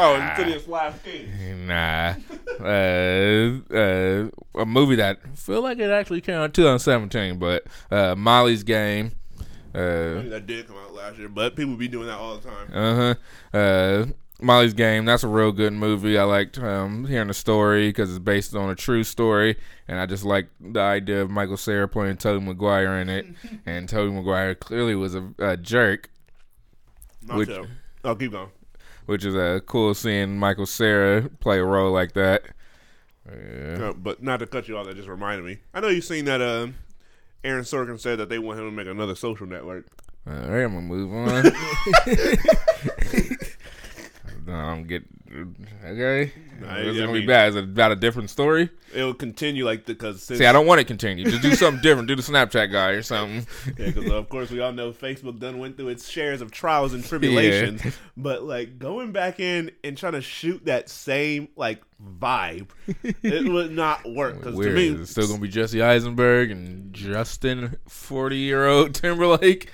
Oh, 0.00 0.14
Insidious 0.14 0.68
Last 0.68 1.02
King. 1.04 1.66
Nah, 1.66 2.14
uh, 2.60 3.74
uh, 3.74 4.28
a 4.54 4.64
movie 4.64 4.94
that 4.94 5.18
feel 5.36 5.60
like 5.60 5.78
it 5.80 5.90
actually 5.90 6.20
came 6.20 6.36
out 6.36 6.44
in 6.44 6.52
2017, 6.52 7.38
but 7.40 7.64
uh, 7.90 8.14
Molly's 8.14 8.62
Game. 8.62 9.10
Uh, 9.74 10.22
That 10.28 10.44
did 10.46 10.68
come 10.68 10.76
out 10.76 10.94
last 10.94 11.18
year, 11.18 11.28
but 11.28 11.56
people 11.56 11.74
be 11.76 11.88
doing 11.88 12.06
that 12.06 12.16
all 12.16 12.36
the 12.38 12.48
time. 12.48 12.72
Uh 12.72 13.14
huh. 13.52 14.12
Molly's 14.40 14.74
Game. 14.74 15.04
That's 15.04 15.24
a 15.24 15.28
real 15.28 15.50
good 15.52 15.72
movie. 15.72 16.16
I 16.18 16.22
liked 16.24 16.58
um, 16.58 17.06
hearing 17.06 17.28
the 17.28 17.34
story 17.34 17.88
because 17.88 18.10
it's 18.10 18.18
based 18.20 18.54
on 18.54 18.70
a 18.70 18.74
true 18.74 19.02
story, 19.04 19.56
and 19.88 19.98
I 19.98 20.06
just 20.06 20.24
like 20.24 20.48
the 20.60 20.80
idea 20.80 21.22
of 21.22 21.30
Michael 21.30 21.56
Cera 21.56 21.88
playing 21.88 22.18
Tobey 22.18 22.44
Maguire 22.44 22.98
in 23.00 23.08
it, 23.08 23.26
and 23.66 23.88
Tobey 23.88 24.12
Maguire 24.12 24.54
clearly 24.54 24.94
was 24.94 25.14
a, 25.14 25.28
a 25.38 25.56
jerk, 25.56 26.10
Not 27.26 27.38
Which- 27.38 27.48
so. 27.48 27.66
Oh, 28.04 28.14
keep 28.14 28.30
going. 28.30 28.48
which 29.06 29.24
is 29.24 29.34
uh, 29.34 29.58
cool 29.66 29.92
seeing 29.92 30.38
Michael 30.38 30.66
Cera 30.66 31.28
play 31.40 31.58
a 31.58 31.64
role 31.64 31.92
like 31.92 32.12
that. 32.12 32.42
Yeah. 33.28 33.88
Uh, 33.88 33.92
but 33.92 34.22
not 34.22 34.38
to 34.38 34.46
cut 34.46 34.68
you 34.68 34.78
off, 34.78 34.86
that 34.86 34.94
just 34.96 35.08
reminded 35.08 35.44
me. 35.44 35.58
I 35.74 35.80
know 35.80 35.88
you've 35.88 36.04
seen 36.04 36.24
that. 36.26 36.40
Uh, 36.40 36.68
Aaron 37.44 37.64
Sorkin 37.64 37.98
said 38.00 38.18
that 38.20 38.28
they 38.28 38.38
want 38.38 38.58
him 38.58 38.66
to 38.66 38.70
make 38.70 38.86
another 38.86 39.14
social 39.14 39.46
network. 39.46 39.86
All 40.26 40.32
right, 40.32 40.62
I'm 40.64 40.74
gonna 40.74 40.80
move 40.82 41.12
on. 41.12 41.44
don't 44.52 44.86
get 44.86 45.02
okay. 45.84 46.32
Nah, 46.60 46.76
It's 46.76 46.98
gonna 46.98 47.12
be 47.12 47.26
bad. 47.26 47.50
Is 47.50 47.56
it 47.56 47.64
about 47.64 47.92
a 47.92 47.96
different 47.96 48.30
story? 48.30 48.70
It'll 48.94 49.14
continue 49.14 49.64
like 49.64 49.84
because 49.84 50.22
See, 50.22 50.44
I 50.46 50.52
don't 50.52 50.66
want 50.66 50.80
it 50.80 50.84
to 50.84 50.88
continue. 50.88 51.24
Just 51.24 51.42
do 51.42 51.54
something 51.54 51.82
different. 51.82 52.08
Do 52.08 52.16
the 52.16 52.22
Snapchat 52.22 52.72
guy 52.72 52.90
or 52.90 53.02
something. 53.02 53.46
Yeah, 53.78 53.86
because 53.90 54.10
of 54.10 54.28
course 54.28 54.50
we 54.50 54.60
all 54.60 54.72
know 54.72 54.90
Facebook 54.92 55.38
done 55.38 55.58
went 55.58 55.76
through 55.76 55.88
its 55.88 56.08
shares 56.08 56.40
of 56.40 56.50
trials 56.50 56.94
and 56.94 57.04
tribulations. 57.08 57.82
But 58.16 58.42
like 58.42 58.78
going 58.78 59.12
back 59.12 59.38
in 59.38 59.70
and 59.84 59.96
trying 59.96 60.14
to 60.14 60.22
shoot 60.22 60.64
that 60.64 60.88
same 60.88 61.48
like 61.54 61.82
vibe, 62.18 62.68
it 63.22 63.48
would 63.52 63.70
not 63.72 64.08
work. 64.08 64.38
Because 64.38 64.58
to 64.58 64.70
me, 64.70 64.88
It's 64.88 65.10
still 65.10 65.28
gonna 65.28 65.40
be 65.40 65.48
Jesse 65.48 65.82
Eisenberg 65.82 66.50
and 66.50 66.92
Justin, 66.92 67.76
forty-year-old 67.86 68.94
Timberlake. 68.94 69.68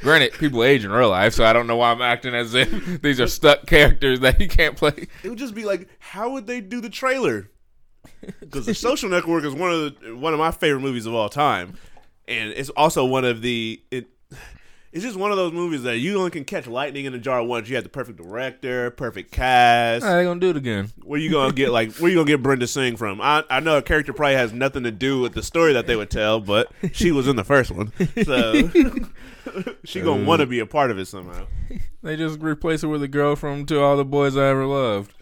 Granted, 0.00 0.32
people 0.34 0.62
age 0.62 0.84
in 0.84 0.90
real 0.90 1.10
life, 1.10 1.32
so 1.32 1.44
I 1.44 1.52
don't 1.52 1.66
know 1.66 1.76
why 1.76 1.90
I'm 1.90 2.02
acting 2.02 2.34
as 2.34 2.54
if 2.54 2.70
these 3.02 3.20
are 3.20 3.26
stuck 3.26 3.66
characters 3.66 4.20
that 4.20 4.40
he 4.40 4.46
can't 4.46 4.76
play. 4.76 5.08
it 5.22 5.28
would 5.28 5.38
just 5.38 5.54
be 5.54 5.64
like, 5.64 5.88
how 5.98 6.30
would 6.30 6.46
they 6.46 6.60
do 6.60 6.80
the 6.80 6.90
trailer? 6.90 7.50
Because 8.40 8.66
the 8.66 8.74
Social 8.74 9.08
Network 9.08 9.44
is 9.44 9.54
one 9.54 9.70
of 9.70 10.00
the, 10.00 10.16
one 10.16 10.32
of 10.32 10.38
my 10.38 10.50
favorite 10.50 10.80
movies 10.80 11.06
of 11.06 11.14
all 11.14 11.28
time, 11.28 11.78
and 12.28 12.50
it's 12.50 12.70
also 12.70 13.04
one 13.04 13.24
of 13.24 13.42
the 13.42 13.82
it. 13.90 14.08
It's 14.92 15.04
just 15.04 15.16
one 15.16 15.30
of 15.30 15.36
those 15.36 15.52
movies 15.52 15.82
that 15.82 15.98
you 15.98 16.16
only 16.18 16.30
can 16.30 16.44
catch 16.44 16.66
lightning 16.66 17.04
in 17.04 17.14
a 17.14 17.18
jar 17.18 17.42
once. 17.42 17.68
You 17.68 17.74
have 17.74 17.84
the 17.84 17.90
perfect 17.90 18.18
director, 18.18 18.90
perfect 18.90 19.30
cast. 19.30 20.04
How 20.04 20.14
they 20.14 20.24
gonna 20.24 20.40
do 20.40 20.50
it 20.50 20.56
again? 20.56 20.90
Where 21.02 21.18
you 21.20 21.30
gonna 21.30 21.52
get 21.52 21.70
like 21.70 21.92
where 21.96 22.10
you 22.10 22.16
gonna 22.16 22.26
get 22.26 22.42
Brenda 22.42 22.66
Song 22.66 22.96
from? 22.96 23.20
I 23.20 23.44
I 23.50 23.60
know 23.60 23.76
a 23.76 23.82
character 23.82 24.12
probably 24.12 24.36
has 24.36 24.52
nothing 24.52 24.84
to 24.84 24.90
do 24.90 25.20
with 25.20 25.34
the 25.34 25.42
story 25.42 25.72
that 25.72 25.86
they 25.86 25.96
would 25.96 26.10
tell, 26.10 26.40
but 26.40 26.70
she 26.92 27.12
was 27.12 27.28
in 27.28 27.36
the 27.36 27.44
first 27.44 27.70
one, 27.70 27.92
so 28.24 28.68
she 29.84 30.00
gonna 30.00 30.24
want 30.24 30.40
to 30.40 30.46
be 30.46 30.60
a 30.60 30.66
part 30.66 30.90
of 30.90 30.98
it 30.98 31.06
somehow. 31.06 31.46
They 32.02 32.16
just 32.16 32.40
replace 32.40 32.82
her 32.82 32.88
with 32.88 33.02
a 33.02 33.08
girl 33.08 33.36
from 33.36 33.66
"To 33.66 33.80
All 33.80 33.96
the 33.96 34.04
Boys 34.04 34.36
I 34.36 34.46
Ever 34.46 34.66
Loved." 34.66 35.12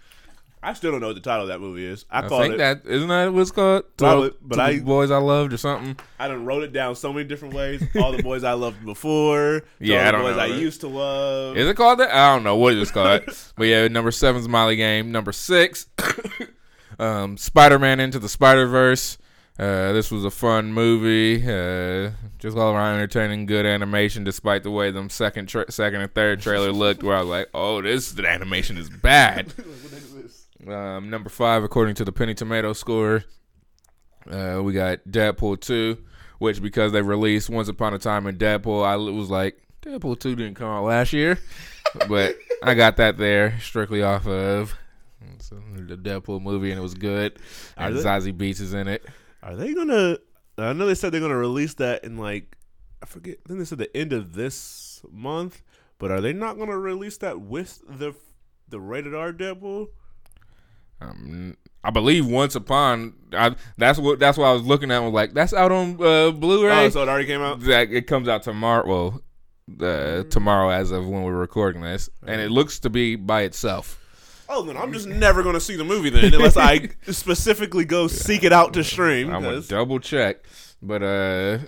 I 0.65 0.73
still 0.73 0.91
don't 0.93 1.01
know 1.01 1.09
what 1.09 1.15
the 1.17 1.21
title 1.21 1.43
of 1.43 1.49
that 1.49 1.61
movie 1.61 1.85
is. 1.85 2.05
I, 2.11 2.21
I 2.25 2.29
called 2.29 2.43
think 2.43 2.55
it. 2.55 2.59
that 2.59 2.83
isn't 2.87 3.09
that 3.09 3.33
what 3.33 3.41
it's 3.43 3.51
called? 3.51 3.83
To 3.99 4.05
Probably, 4.05 4.29
All- 4.31 4.37
but 4.43 4.55
To 4.57 4.73
the 4.73 4.81
I- 4.81 4.85
boys 4.85 5.11
I 5.11 5.19
loved 5.19 5.53
or 5.53 5.57
something. 5.57 5.97
I 6.19 6.29
done 6.29 6.45
wrote 6.45 6.63
it 6.63 6.73
down 6.73 6.95
so 6.97 7.13
many 7.13 7.27
different 7.29 7.55
ways. 7.55 7.83
All 7.97 8.13
the 8.13 8.23
boys 8.23 8.45
I 8.45 8.53
loved 8.55 8.85
before. 8.85 9.63
Yeah, 9.79 10.09
I 10.09 10.13
don't 10.13 10.23
boys 10.23 10.37
know. 10.37 10.43
I 10.43 10.47
used 10.47 10.81
to 10.81 10.89
love. 10.89 11.57
Is 11.57 11.69
it 11.69 11.77
called 11.77 11.99
that? 12.01 12.11
I 12.15 12.35
don't 12.35 12.43
know 12.45 12.57
what 12.57 12.75
it's 12.75 12.91
called. 12.91 13.23
but 13.57 13.65
yeah, 13.67 13.87
number 13.89 14.11
seven's 14.11 14.49
Molly 14.49 14.77
Game. 14.77 15.13
Number 15.13 15.33
six, 15.33 15.87
um, 16.99 17.37
Spider 17.37 17.79
Man 17.79 18.01
Into 18.01 18.19
the 18.19 18.29
Spider 18.29 18.67
Verse. 18.67 19.19
Uh, 19.57 19.93
this 19.93 20.11
was 20.11 20.25
a 20.25 20.31
fun 20.33 20.73
movie. 20.73 21.37
Uh, 21.45 22.11
just 22.41 22.57
all 22.57 22.75
around 22.75 22.97
entertaining, 22.97 23.47
good 23.47 23.65
animation, 23.65 24.25
despite 24.25 24.65
the 24.65 24.71
way 24.71 24.91
them 24.91 25.09
second, 25.09 25.47
tra- 25.47 25.71
second 25.71 26.01
and 26.01 26.13
third 26.13 26.41
trailer 26.41 26.73
looked. 26.73 27.05
Where 27.05 27.17
I 27.17 27.21
was 27.21 27.29
like, 27.29 27.49
"Oh, 27.55 27.81
this 27.81 28.11
the 28.13 28.29
animation 28.29 28.77
is 28.79 28.91
bad." 28.91 29.53
Um, 30.69 31.11
number 31.11 31.29
five, 31.29 31.63
according 31.63 31.95
to 31.97 32.05
the 32.05 32.13
Penny 32.13 32.35
Tomato 32.35 32.73
score, 32.73 33.25
uh, 34.31 34.61
we 34.63 34.73
got 34.73 35.01
Deadpool 35.09 35.61
two, 35.61 35.99
which 36.39 36.63
because 36.63 36.93
they 36.93 37.03
released 37.03 37.51
Once 37.51 37.69
Upon 37.69 37.93
a 37.95 37.99
Time 37.99 38.27
in 38.27 38.37
Deadpool, 38.39 38.85
I 38.85 38.97
was 38.97 39.31
like, 39.31 39.61
Deadpool 39.83 40.19
two 40.19 40.35
didn't 40.35 40.55
come 40.55 40.69
out 40.69 40.85
last 40.85 41.13
year, 41.13 41.39
but 42.09 42.37
I 42.63 42.75
got 42.75 42.97
that 42.97 43.19
there 43.19 43.59
strictly 43.61 44.03
off 44.03 44.27
of 44.27 44.75
the 45.51 45.97
Deadpool 45.97 46.41
movie, 46.41 46.71
and 46.71 46.79
it 46.79 46.83
was 46.83 46.95
good. 46.95 47.39
Are 47.77 47.89
And 47.89 47.97
they- 47.97 48.03
Zazie 48.03 48.33
Beetz 48.33 48.61
is 48.61 48.73
in 48.75 48.89
it. 48.89 49.05
Are 49.43 49.55
they 49.57 49.75
gonna? 49.75 50.17
I 50.57 50.73
know 50.73 50.87
they 50.87 50.95
said 50.95 51.13
they're 51.13 51.21
gonna 51.21 51.37
release 51.37 51.75
that 51.75 52.05
in 52.05 52.17
like 52.17 52.57
I 53.03 53.07
forget. 53.07 53.37
I 53.45 53.49
think 53.49 53.59
they 53.59 53.65
said 53.67 53.77
the 53.79 53.95
end 53.95 54.15
of 54.15 54.33
this 54.33 55.03
month. 55.13 55.63
But 55.99 56.11
are 56.11 56.21
they 56.23 56.33
not 56.33 56.59
gonna 56.59 56.79
release 56.79 57.19
that 57.19 57.41
with 57.43 57.83
the 57.87 58.15
the 58.69 58.81
rated 58.81 59.15
R 59.15 59.33
Deadpool? 59.35 59.89
Um, 61.11 61.57
I 61.83 61.91
believe 61.91 62.27
Once 62.27 62.55
Upon, 62.55 63.15
I, 63.33 63.55
that's 63.77 63.99
what 63.99 64.19
that's 64.19 64.39
what 64.39 64.47
I 64.47 64.53
was 64.53 64.63
looking 64.63 64.91
at. 64.91 65.01
Was 65.01 65.13
like, 65.13 65.35
that's 65.35 65.53
out 65.53 65.71
on 65.71 66.03
uh, 66.03 66.31
Blu-ray. 66.31 66.87
Oh, 66.87 66.89
so 66.91 67.03
it 67.03 67.09
already 67.09 67.27
came 67.27 67.43
out. 67.43 67.61
that 67.61 67.91
it 67.91 68.07
comes 68.07 68.27
out 68.29 68.43
tomorrow. 68.43 68.87
Well, 68.87 69.23
uh, 69.81 70.25
tomorrow 70.25 70.71
as 70.71 70.91
of 70.91 71.07
when 71.07 71.23
we're 71.23 71.33
recording 71.33 71.83
this, 71.83 72.09
and 72.27 72.41
it 72.41 72.51
looks 72.51 72.81
to 72.81 72.91
be 72.91 73.17
by 73.17 73.43
itself. 73.43 74.01
Oh, 74.49 74.63
then 74.63 74.77
I'm 74.77 74.93
just 74.93 75.07
never 75.07 75.43
gonna 75.43 75.61
see 75.61 75.77
the 75.77 75.85
movie 75.85 76.11
then, 76.11 76.33
unless 76.33 76.57
I 76.57 76.91
specifically 77.11 77.85
go 77.85 78.07
seek 78.09 78.45
it 78.45 78.53
out 78.53 78.73
to 78.75 78.85
stream. 78.85 79.33
I'm 79.33 79.43
gonna 79.43 79.61
double 79.61 80.01
check. 80.01 80.45
But 80.83 81.03
uh, 81.03 81.59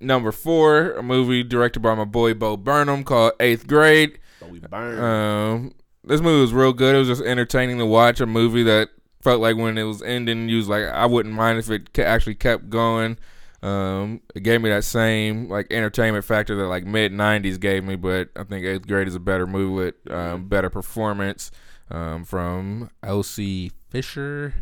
number 0.00 0.32
four, 0.32 0.92
a 0.92 1.02
movie 1.02 1.42
directed 1.42 1.80
by 1.80 1.94
my 1.94 2.04
boy 2.04 2.34
Bo 2.34 2.56
Burnham 2.56 3.04
called 3.04 3.32
Eighth 3.40 3.66
Grade. 3.66 4.18
But 4.40 4.50
we 4.50 4.60
burn. 4.60 4.98
Um, 4.98 5.72
this 6.08 6.20
movie 6.20 6.40
was 6.40 6.52
real 6.52 6.72
good. 6.72 6.94
It 6.94 6.98
was 6.98 7.08
just 7.08 7.22
entertaining 7.22 7.78
to 7.78 7.86
watch. 7.86 8.20
A 8.20 8.26
movie 8.26 8.62
that 8.64 8.90
felt 9.20 9.40
like 9.40 9.56
when 9.56 9.78
it 9.78 9.84
was 9.84 10.02
ending, 10.02 10.48
you 10.48 10.56
was 10.56 10.68
like, 10.68 10.84
I 10.84 11.06
wouldn't 11.06 11.34
mind 11.34 11.58
if 11.58 11.70
it 11.70 11.98
actually 11.98 12.34
kept 12.34 12.70
going. 12.70 13.18
Um, 13.62 14.20
it 14.34 14.44
gave 14.44 14.60
me 14.60 14.70
that 14.70 14.84
same 14.84 15.48
like 15.48 15.66
entertainment 15.72 16.24
factor 16.24 16.54
that 16.56 16.66
like 16.66 16.84
mid 16.84 17.12
'90s 17.12 17.58
gave 17.58 17.82
me, 17.84 17.96
but 17.96 18.28
I 18.36 18.44
think 18.44 18.64
Eighth 18.64 18.86
Grade 18.86 19.08
is 19.08 19.16
a 19.16 19.20
better 19.20 19.46
movie 19.46 19.74
with 19.74 20.12
um, 20.12 20.48
better 20.48 20.70
performance 20.70 21.50
um, 21.90 22.24
from 22.24 22.90
Elsie 23.02 23.72
Fisher. 23.90 24.54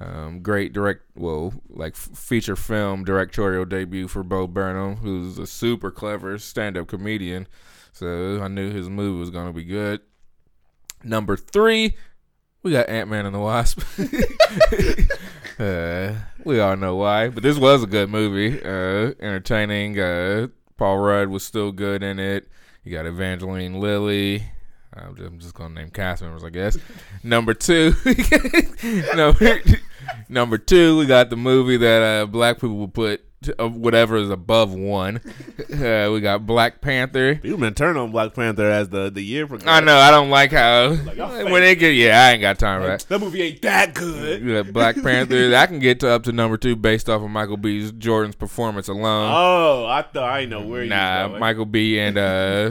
Um, 0.00 0.40
great 0.40 0.72
direct, 0.72 1.02
well, 1.14 1.54
like 1.68 1.94
f- 1.94 2.10
feature 2.14 2.56
film 2.56 3.04
directorial 3.04 3.64
debut 3.64 4.06
for 4.08 4.22
Bo 4.22 4.46
Burnham, 4.46 4.96
who's 4.96 5.38
a 5.38 5.46
super 5.46 5.90
clever 5.90 6.36
stand-up 6.38 6.88
comedian. 6.88 7.46
So 7.92 8.40
I 8.42 8.48
knew 8.48 8.70
his 8.70 8.90
movie 8.90 9.18
was 9.18 9.30
gonna 9.30 9.52
be 9.52 9.64
good. 9.64 10.00
Number 11.04 11.36
three, 11.36 11.96
we 12.62 12.72
got 12.72 12.88
Ant 12.88 13.10
Man 13.10 13.26
and 13.26 13.34
the 13.34 13.40
Wasp. 13.40 13.80
uh, 15.58 16.14
we 16.44 16.60
all 16.60 16.76
know 16.76 16.96
why, 16.96 17.28
but 17.28 17.42
this 17.42 17.58
was 17.58 17.82
a 17.82 17.86
good 17.86 18.08
movie. 18.08 18.62
Uh, 18.62 19.14
entertaining. 19.20 19.98
Uh, 19.98 20.48
Paul 20.76 20.98
Rudd 20.98 21.28
was 21.28 21.44
still 21.44 21.72
good 21.72 22.02
in 22.02 22.18
it. 22.18 22.48
You 22.84 22.92
got 22.92 23.06
Evangeline 23.06 23.80
Lilly. 23.80 24.44
I'm 24.94 25.16
just, 25.16 25.28
I'm 25.28 25.38
just 25.38 25.54
gonna 25.54 25.74
name 25.74 25.90
cast 25.90 26.22
members, 26.22 26.44
I 26.44 26.50
guess. 26.50 26.76
Number 27.22 27.54
two, 27.54 27.94
number, 29.14 29.60
number 30.28 30.58
two, 30.58 30.98
we 30.98 31.06
got 31.06 31.30
the 31.30 31.36
movie 31.36 31.78
that 31.78 32.02
uh, 32.02 32.26
black 32.26 32.56
people 32.56 32.76
will 32.76 32.88
put 32.88 33.24
uh, 33.58 33.68
whatever 33.68 34.16
is 34.16 34.30
above 34.30 34.72
one. 34.74 35.20
Uh, 35.72 36.10
we 36.12 36.20
got 36.20 36.46
Black 36.46 36.80
Panther. 36.80 37.40
You've 37.42 37.58
been 37.58 37.74
turning 37.74 38.00
on 38.00 38.12
Black 38.12 38.34
Panther 38.34 38.70
as 38.70 38.90
the 38.90 39.10
the 39.10 39.22
year 39.22 39.46
progressed. 39.46 39.68
I 39.68 39.80
know 39.80 39.96
I 39.96 40.10
don't 40.10 40.28
like 40.28 40.52
how 40.52 40.90
y'all 41.16 41.50
when 41.50 41.62
they 41.62 41.74
get 41.74 41.94
yeah 41.94 42.26
I 42.26 42.32
ain't 42.32 42.42
got 42.42 42.58
time 42.58 42.82
for 42.82 42.88
that. 42.88 43.00
That 43.08 43.18
movie 43.20 43.42
ain't 43.42 43.62
that 43.62 43.94
good. 43.94 44.42
Yeah, 44.42 44.62
Black 44.62 45.02
Panther. 45.02 45.56
I 45.56 45.66
can 45.66 45.78
get 45.78 46.00
to 46.00 46.10
up 46.10 46.24
to 46.24 46.32
number 46.32 46.56
two 46.56 46.76
based 46.76 47.08
off 47.08 47.22
of 47.22 47.30
Michael 47.30 47.56
B. 47.56 47.90
Jordan's 47.92 48.36
performance 48.36 48.88
alone. 48.88 49.32
Oh, 49.34 49.86
I 49.86 50.02
thought 50.02 50.30
I 50.30 50.40
didn't 50.40 50.50
know 50.50 50.68
where 50.68 50.82
you 50.84 50.90
nah. 50.90 51.38
Michael 51.38 51.66
B. 51.66 51.98
and 51.98 52.18
uh, 52.18 52.70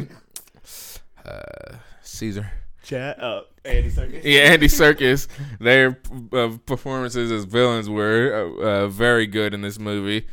uh, 1.25 1.75
Caesar. 2.03 2.51
Chat 2.83 3.21
up. 3.21 3.51
Andy 3.63 3.89
Serkis. 3.91 4.21
Yeah, 4.23 4.41
Andy 4.41 4.67
Serkis. 4.67 5.27
Their 5.59 5.99
uh, 6.33 6.57
performances 6.65 7.31
as 7.31 7.45
villains 7.45 7.89
were 7.89 8.55
uh, 8.59 8.63
uh, 8.63 8.87
very 8.87 9.27
good 9.27 9.53
in 9.53 9.61
this 9.61 9.79
movie, 9.79 10.27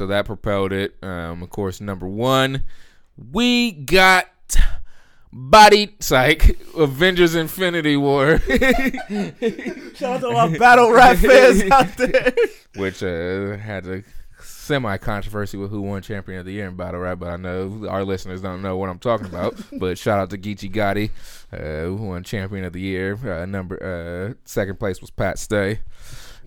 so 0.00 0.06
that 0.06 0.24
propelled 0.24 0.72
it. 0.72 0.96
Um, 1.02 1.42
of 1.42 1.50
course, 1.50 1.78
number 1.78 2.08
one, 2.08 2.62
we 3.30 3.70
got 3.70 4.28
Body 5.30 5.94
Psych, 6.00 6.58
Avengers: 6.74 7.34
Infinity 7.34 7.98
War. 7.98 8.38
Shout 8.48 10.02
out 10.02 10.20
to 10.22 10.30
my 10.32 10.56
battle 10.56 10.90
rap 10.90 11.18
fans 11.18 11.62
out 11.70 11.94
there. 11.98 12.32
which 12.76 13.02
uh, 13.02 13.58
had 13.58 13.86
a 13.88 14.02
semi 14.42 14.96
controversy 14.96 15.58
with 15.58 15.70
who 15.70 15.82
won 15.82 16.00
champion 16.00 16.38
of 16.38 16.46
the 16.46 16.52
year 16.52 16.66
in 16.66 16.76
battle 16.76 17.00
rap, 17.00 17.18
but 17.18 17.28
I 17.28 17.36
know 17.36 17.86
our 17.86 18.02
listeners 18.02 18.40
don't 18.40 18.62
know 18.62 18.78
what 18.78 18.88
I'm 18.88 19.00
talking 19.00 19.26
about. 19.26 19.60
but 19.78 19.98
shout 19.98 20.18
out 20.18 20.30
to 20.30 20.38
Geechee 20.38 20.72
Gotti, 20.72 21.10
uh, 21.52 21.94
who 21.94 22.06
won 22.06 22.24
champion 22.24 22.64
of 22.64 22.72
the 22.72 22.80
year. 22.80 23.18
Uh, 23.22 23.44
number 23.44 23.76
uh, 24.32 24.40
second 24.46 24.78
place 24.78 25.02
was 25.02 25.10
Pat 25.10 25.38
Stay. 25.38 25.80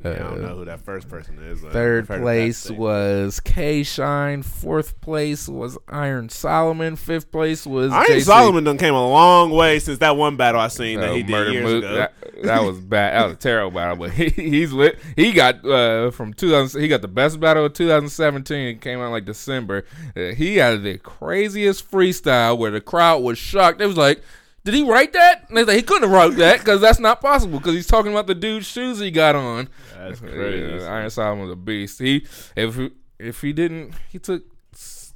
I 0.05 0.13
don't 0.17 0.41
know 0.41 0.55
who 0.55 0.65
that 0.65 0.81
first 0.81 1.07
person 1.07 1.37
is. 1.39 1.63
Uh, 1.63 1.69
Third 1.69 2.03
I've 2.03 2.07
heard 2.09 2.15
of 2.17 2.23
place 2.23 2.69
was 2.69 3.39
K 3.39 3.83
Shine. 3.83 4.43
Fourth 4.43 4.99
place 5.01 5.47
was 5.47 5.77
Iron 5.87 6.29
Solomon. 6.29 6.95
Fifth 6.95 7.31
place 7.31 7.65
was 7.65 7.91
Iron 7.91 8.07
JC. 8.07 8.23
Solomon 8.23 8.63
done 8.65 8.77
came 8.77 8.93
a 8.93 9.09
long 9.09 9.51
way 9.51 9.79
since 9.79 9.99
that 9.99 10.17
one 10.17 10.35
battle 10.35 10.59
I 10.59 10.67
seen 10.67 10.99
that 10.99 11.11
Uh, 11.11 11.13
he 11.13 11.23
did 11.23 11.53
years 11.53 11.63
Mook. 11.63 11.83
ago. 11.83 11.95
That, 11.95 12.13
that 12.43 12.63
was 12.63 12.79
bad. 12.81 13.13
That 13.15 13.23
was 13.25 13.33
a 13.33 13.37
terrible 13.37 13.71
battle, 13.71 13.95
but 13.95 14.11
he, 14.13 14.29
he's 14.29 14.73
lit. 14.73 14.99
He 15.15 15.31
got 15.31 15.65
uh, 15.65 16.11
from 16.11 16.33
2000. 16.33 16.81
He 16.81 16.87
got 16.87 17.01
the 17.01 17.07
best 17.07 17.39
battle 17.39 17.65
of 17.65 17.73
2017. 17.73 18.67
It 18.67 18.81
came 18.81 18.99
out 18.99 19.11
like 19.11 19.25
December. 19.25 19.85
Uh, 20.17 20.33
he 20.35 20.57
had 20.57 20.83
the 20.83 20.97
craziest 20.97 21.89
freestyle 21.89 22.57
where 22.57 22.71
the 22.71 22.81
crowd 22.81 23.23
was 23.23 23.37
shocked. 23.37 23.81
It 23.81 23.87
was 23.87 23.97
like. 23.97 24.21
Did 24.63 24.73
he 24.75 24.83
write 24.83 25.11
that? 25.13 25.45
And 25.49 25.57
they 25.57 25.63
like, 25.65 25.75
he 25.75 25.81
couldn't 25.81 26.03
have 26.03 26.11
wrote 26.11 26.37
that 26.37 26.59
because 26.59 26.79
that's 26.79 26.99
not 26.99 27.19
possible 27.19 27.59
because 27.59 27.73
he's 27.73 27.87
talking 27.87 28.11
about 28.11 28.27
the 28.27 28.35
dude's 28.35 28.65
shoes 28.65 28.99
he 28.99 29.11
got 29.11 29.35
on. 29.35 29.67
That's 29.97 30.21
crazy. 30.21 30.83
Yeah, 30.83 30.89
Iron 30.89 31.09
Solomon 31.09 31.45
was 31.45 31.53
a 31.53 31.57
beast. 31.57 31.99
He 31.99 32.25
if 32.55 32.75
he, 32.75 32.91
if 33.19 33.41
he 33.41 33.51
didn't, 33.51 33.93
he 34.09 34.19
took 34.19 34.43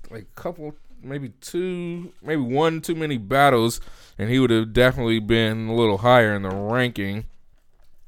like 0.10 0.24
a 0.24 0.42
couple, 0.42 0.76
maybe 1.02 1.30
two, 1.42 2.12
maybe 2.22 2.42
one 2.42 2.82
too 2.82 2.96
many 2.96 3.18
battles, 3.18 3.80
and 4.18 4.30
he 4.30 4.40
would 4.40 4.50
have 4.50 4.74
definitely 4.74 5.20
been 5.20 5.70
a 5.70 5.76
little 5.76 6.00
higher 6.00 6.36
in 6.36 6.42
the 6.42 6.50
ranking. 6.50 7.26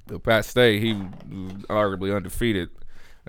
The 0.08 0.20
past 0.20 0.56
day, 0.56 0.80
he 0.80 0.94
was 0.94 1.54
arguably 1.70 2.14
undefeated 2.16 2.70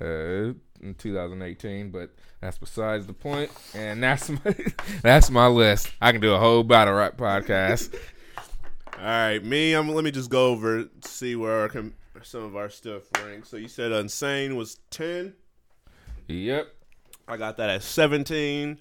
uh, 0.01 0.55
in 0.81 0.95
2018, 0.97 1.91
but 1.91 2.11
that's 2.41 2.59
besides 2.59 3.07
the 3.07 3.13
point. 3.13 3.51
And 3.75 4.03
that's 4.03 4.29
my 4.45 4.57
that's 5.03 5.31
my 5.31 5.47
list. 5.47 5.91
I 6.01 6.13
can 6.13 6.21
do 6.21 6.35
a 6.35 6.39
whole 6.39 6.63
battle 6.63 6.95
rap 6.95 7.17
podcast. 7.17 7.95
All 8.99 9.07
right, 9.07 9.43
me. 9.45 9.73
I'm. 9.73 9.89
Let 9.89 10.05
me 10.05 10.11
just 10.11 10.31
go 10.31 10.49
over 10.49 10.89
see 11.05 11.37
where 11.37 11.61
our 11.61 11.71
some 12.23 12.45
of 12.45 12.57
our 12.57 12.69
stuff 12.69 13.03
ranks. 13.25 13.49
So 13.49 13.57
you 13.57 13.69
said 13.69 13.93
Unsane 13.93 14.57
was 14.57 14.79
ten. 14.91 15.35
yep. 16.29 16.69
I 17.27 17.37
got 17.37 17.57
that 17.59 17.71
at 17.71 17.83
seventeen. 17.83 18.79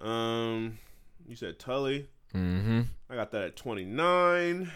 Um, 0.00 0.78
you 1.28 1.36
said 1.36 1.58
Tully. 1.58 2.08
Mm-hmm. 2.34 2.82
I 3.10 3.14
got 3.14 3.30
that 3.32 3.42
at 3.42 3.56
twenty 3.56 3.84
nine. 3.84 4.70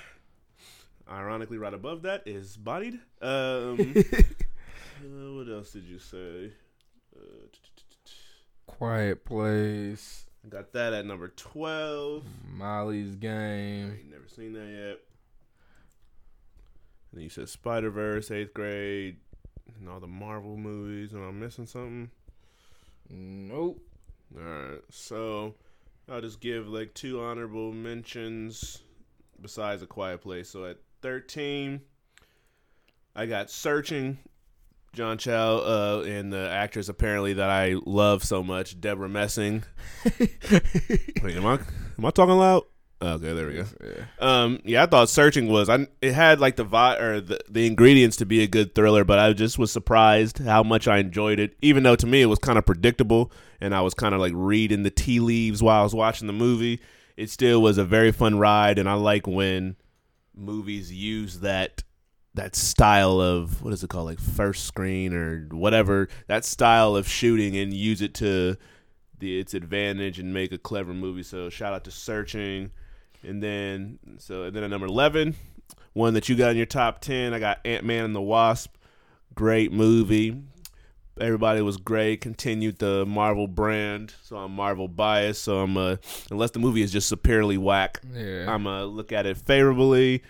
Ironically, 1.11 1.59
right 1.59 1.75
above 1.75 2.03
that 2.03 2.23
is 2.27 2.57
Bodied. 2.57 2.99
Um, 3.23 3.95
uh, 4.12 5.33
what 5.35 5.49
else 5.49 5.71
did 5.71 5.85
you 5.85 5.99
say? 5.99 6.51
Quiet 8.77 9.25
Place, 9.25 10.27
I 10.45 10.49
got 10.51 10.75
that 10.75 10.93
at 10.93 11.07
number 11.07 11.29
twelve. 11.29 12.25
Molly's 12.47 13.17
Game. 13.17 13.91
Ain't 13.91 14.11
never 14.11 14.29
seen 14.29 14.53
that 14.53 14.67
yet. 14.67 14.99
And 17.11 17.15
then 17.15 17.23
you 17.23 17.31
said 17.31 17.49
Spider 17.49 17.89
Verse, 17.89 18.31
eighth 18.31 18.53
grade, 18.53 19.17
and 19.81 19.89
all 19.89 19.99
the 19.99 20.07
Marvel 20.07 20.59
movies. 20.59 21.15
Am 21.15 21.27
I 21.27 21.31
missing 21.31 21.65
something? 21.65 22.11
Nope. 23.09 23.81
All 24.37 24.43
right, 24.43 24.83
so 24.91 25.55
I'll 26.07 26.21
just 26.21 26.41
give 26.41 26.69
like 26.69 26.93
two 26.93 27.19
honorable 27.23 27.73
mentions 27.73 28.83
besides 29.41 29.81
A 29.81 29.87
Quiet 29.87 30.21
Place. 30.21 30.51
So 30.51 30.67
at 30.67 30.77
thirteen, 31.01 31.81
I 33.15 33.25
got 33.25 33.51
Searching. 33.51 34.19
John 34.92 35.18
Cho 35.18 36.03
uh, 36.05 36.09
and 36.09 36.33
the 36.33 36.49
actress 36.49 36.88
apparently 36.88 37.35
that 37.35 37.51
I 37.51 37.77
love 37.85 38.25
so 38.25 38.42
much, 38.42 38.81
Debra 38.81 39.09
Messing. 39.09 39.64
Wait, 40.20 41.37
am 41.37 41.46
I 41.46 41.59
am 41.99 42.05
I 42.05 42.11
talking 42.11 42.35
loud? 42.35 42.62
Okay, 43.03 43.35
there 43.35 43.46
we 43.46 43.53
go. 43.55 43.64
Yeah. 43.85 44.05
Um, 44.20 44.61
yeah, 44.64 44.83
I 44.83 44.87
thought 44.87 45.11
Searching 45.11 45.49
was. 45.49 45.68
I 45.68 45.87
it 46.01 46.14
had 46.14 46.40
like 46.40 46.57
the 46.57 46.64
vi- 46.64 46.96
or 46.96 47.20
the, 47.20 47.38
the 47.49 47.66
ingredients 47.66 48.16
to 48.18 48.27
be 48.27 48.42
a 48.42 48.46
good 48.46 48.75
thriller, 48.75 49.05
but 49.05 49.18
I 49.18 49.35
just 49.35 49.59
was 49.59 49.70
surprised 49.70 50.38
how 50.38 50.62
much 50.62 50.88
I 50.88 50.96
enjoyed 50.99 51.38
it. 51.38 51.57
Even 51.61 51.83
though 51.83 51.96
to 51.96 52.07
me 52.07 52.22
it 52.22 52.27
was 52.27 52.38
kind 52.38 52.57
of 52.57 52.64
predictable, 52.64 53.31
and 53.61 53.75
I 53.75 53.83
was 53.83 53.92
kind 53.92 54.14
of 54.14 54.20
like 54.20 54.33
reading 54.35 54.83
the 54.83 54.90
tea 54.90 55.20
leaves 55.20 55.62
while 55.62 55.81
I 55.81 55.85
was 55.85 55.94
watching 55.94 56.27
the 56.27 56.33
movie. 56.33 56.81
It 57.18 57.29
still 57.29 57.61
was 57.61 57.77
a 57.77 57.85
very 57.85 58.12
fun 58.12 58.38
ride, 58.38 58.79
and 58.79 58.88
I 58.88 58.94
like 58.94 59.27
when 59.27 59.77
movies 60.35 60.90
use 60.90 61.40
that 61.40 61.83
that 62.37 62.55
style 62.55 63.20
of 63.20 63.62
what 63.62 63.72
is 63.72 63.83
it 63.83 63.90
called, 63.90 64.07
like 64.07 64.20
first 64.20 64.64
screen 64.66 65.12
or 65.12 65.49
whatever 65.51 66.09
that 66.29 66.44
style 66.44 66.94
of 66.96 67.09
shooting, 67.09 67.57
and 67.57 67.72
use 67.75 68.01
it 68.01 68.14
to 68.14 68.57
the 69.18 69.40
its 69.40 69.55
advantage 69.55 70.18
and 70.18 70.33
make 70.33 70.53
a 70.53 70.59
clever 70.59 70.94
movie. 70.94 71.22
So 71.22 71.51
shout 71.51 71.72
out 71.75 71.85
to 71.85 71.90
Searching. 71.90 72.70
And 73.22 73.42
then 73.42 73.99
so 74.18 74.44
and 74.44 74.55
then 74.55 74.62
at 74.62 74.70
number 74.70 74.87
eleven, 74.87 75.35
one 75.94 76.14
that 76.14 76.29
you 76.29 76.37
got 76.37 76.51
in 76.53 76.57
your 76.57 76.66
top 76.66 77.01
ten, 77.01 77.35
I 77.35 77.38
got 77.38 77.59
Ant 77.64 77.85
Man 77.85 78.05
and 78.05 78.14
the 78.14 78.22
Wasp. 78.22 78.75
Great 79.35 79.72
movie. 79.72 80.42
Everybody 81.18 81.62
was 81.62 81.79
great. 81.79 82.20
Continued 82.20 82.79
the 82.79 83.07
Marvel 83.07 83.49
brand, 83.49 84.14
so 84.22 84.37
I'm 84.37 84.53
Marvel 84.53 84.87
biased. 84.87 85.42
So 85.42 85.61
I'm 85.61 85.77
uh, 85.79 85.96
unless 86.31 86.51
the 86.51 86.59
movie 86.59 86.83
is 86.83 86.92
just 86.92 87.09
superiorly 87.09 87.57
whack, 87.57 88.01
Yeah. 88.12 88.53
I'm 88.53 88.66
uh, 88.66 88.85
look 88.85 89.12
at 89.12 89.25
it 89.25 89.38
favorably. 89.38 90.22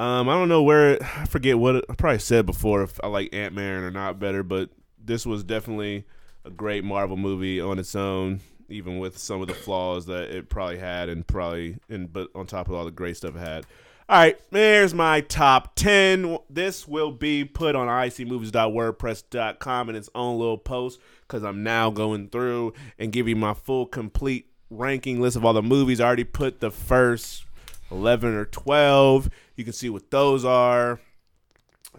Um, 0.00 0.30
I 0.30 0.32
don't 0.32 0.48
know 0.48 0.62
where 0.62 0.96
I 1.02 1.26
forget 1.26 1.58
what 1.58 1.84
I 1.90 1.94
probably 1.94 2.20
said 2.20 2.46
before 2.46 2.82
if 2.82 2.98
I 3.04 3.08
like 3.08 3.34
Ant 3.34 3.54
Man 3.54 3.82
or 3.82 3.90
not 3.90 4.18
better, 4.18 4.42
but 4.42 4.70
this 4.98 5.26
was 5.26 5.44
definitely 5.44 6.06
a 6.42 6.48
great 6.48 6.84
Marvel 6.84 7.18
movie 7.18 7.60
on 7.60 7.78
its 7.78 7.94
own, 7.94 8.40
even 8.70 8.98
with 8.98 9.18
some 9.18 9.42
of 9.42 9.48
the 9.48 9.52
flaws 9.52 10.06
that 10.06 10.34
it 10.34 10.48
probably 10.48 10.78
had, 10.78 11.10
and 11.10 11.26
probably 11.26 11.76
and 11.90 12.10
but 12.10 12.30
on 12.34 12.46
top 12.46 12.68
of 12.68 12.74
all 12.74 12.86
the 12.86 12.90
great 12.90 13.18
stuff 13.18 13.36
it 13.36 13.40
had. 13.40 13.66
All 14.08 14.16
right, 14.16 14.40
there's 14.50 14.94
my 14.94 15.20
top 15.20 15.74
10. 15.74 16.38
This 16.48 16.88
will 16.88 17.12
be 17.12 17.44
put 17.44 17.76
on 17.76 17.86
icmovies.wordpress.com 17.86 19.90
in 19.90 19.96
its 19.96 20.08
own 20.14 20.38
little 20.38 20.56
post 20.56 20.98
because 21.28 21.44
I'm 21.44 21.62
now 21.62 21.90
going 21.90 22.30
through 22.30 22.72
and 22.98 23.12
giving 23.12 23.38
my 23.38 23.52
full, 23.52 23.84
complete 23.84 24.46
ranking 24.70 25.20
list 25.20 25.36
of 25.36 25.44
all 25.44 25.52
the 25.52 25.62
movies. 25.62 26.00
I 26.00 26.06
already 26.06 26.24
put 26.24 26.60
the 26.60 26.70
first 26.70 27.44
11 27.90 28.34
or 28.34 28.44
12. 28.44 29.30
You 29.56 29.64
can 29.64 29.72
see 29.72 29.90
what 29.90 30.10
those 30.10 30.44
are. 30.44 31.00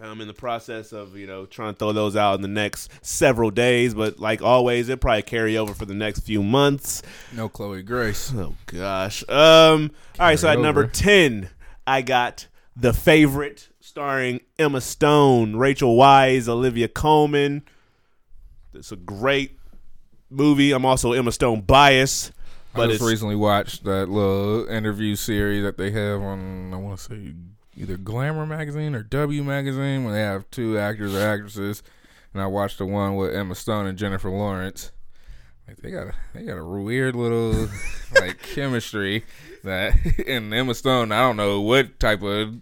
I'm 0.00 0.20
in 0.20 0.26
the 0.26 0.34
process 0.34 0.92
of 0.92 1.16
you 1.16 1.26
know 1.26 1.44
trying 1.46 1.74
to 1.74 1.78
throw 1.78 1.92
those 1.92 2.16
out 2.16 2.34
in 2.34 2.42
the 2.42 2.48
next 2.48 2.90
several 3.02 3.50
days, 3.50 3.94
but 3.94 4.18
like 4.18 4.40
always, 4.42 4.88
it 4.88 5.00
probably 5.00 5.22
carry 5.22 5.56
over 5.56 5.74
for 5.74 5.84
the 5.84 5.94
next 5.94 6.20
few 6.20 6.42
months. 6.42 7.02
No 7.32 7.48
Chloe 7.48 7.82
Grace. 7.82 8.32
Oh 8.34 8.54
gosh. 8.66 9.22
Um. 9.28 9.90
All 10.18 10.26
right. 10.26 10.38
So 10.38 10.48
at 10.48 10.54
Carry 10.54 10.62
number 10.62 10.86
ten, 10.86 11.50
I 11.86 12.02
got 12.02 12.48
the 12.74 12.92
favorite, 12.92 13.68
starring 13.80 14.40
Emma 14.58 14.80
Stone, 14.80 15.56
Rachel 15.56 15.96
Weisz, 15.96 16.48
Olivia 16.48 16.88
Colman. 16.88 17.62
It's 18.74 18.92
a 18.92 18.96
great 18.96 19.58
movie. 20.30 20.72
I'm 20.72 20.86
also 20.86 21.12
Emma 21.12 21.32
Stone 21.32 21.60
bias, 22.74 22.88
I 22.88 22.92
just 22.92 23.02
recently 23.02 23.36
watched 23.36 23.84
that 23.84 24.08
little 24.08 24.66
interview 24.66 25.16
series 25.16 25.62
that 25.62 25.76
they 25.76 25.90
have 25.90 26.20
on 26.20 26.72
I 26.72 26.76
want 26.76 26.98
to 26.98 27.04
say 27.04 27.34
either 27.76 27.96
Glamour 27.96 28.46
magazine 28.46 28.94
or 28.94 29.02
W 29.02 29.42
magazine 29.42 30.04
when 30.04 30.14
they 30.14 30.20
have 30.20 30.50
two 30.50 30.78
actors 30.78 31.14
or 31.14 31.20
actresses, 31.20 31.82
and 32.32 32.42
I 32.42 32.46
watched 32.46 32.78
the 32.78 32.86
one 32.86 33.16
with 33.16 33.34
Emma 33.34 33.54
Stone 33.54 33.86
and 33.86 33.98
Jennifer 33.98 34.30
Lawrence. 34.30 34.92
Like 35.66 35.78
they 35.78 35.90
got 35.90 36.08
a 36.08 36.14
they 36.34 36.42
got 36.42 36.58
a 36.58 36.64
weird 36.64 37.14
little 37.14 37.68
like 38.20 38.42
chemistry 38.42 39.24
that 39.64 39.94
and 40.26 40.52
Emma 40.52 40.74
Stone 40.74 41.12
I 41.12 41.20
don't 41.20 41.36
know 41.36 41.60
what 41.60 42.00
type 42.00 42.22
of 42.22 42.56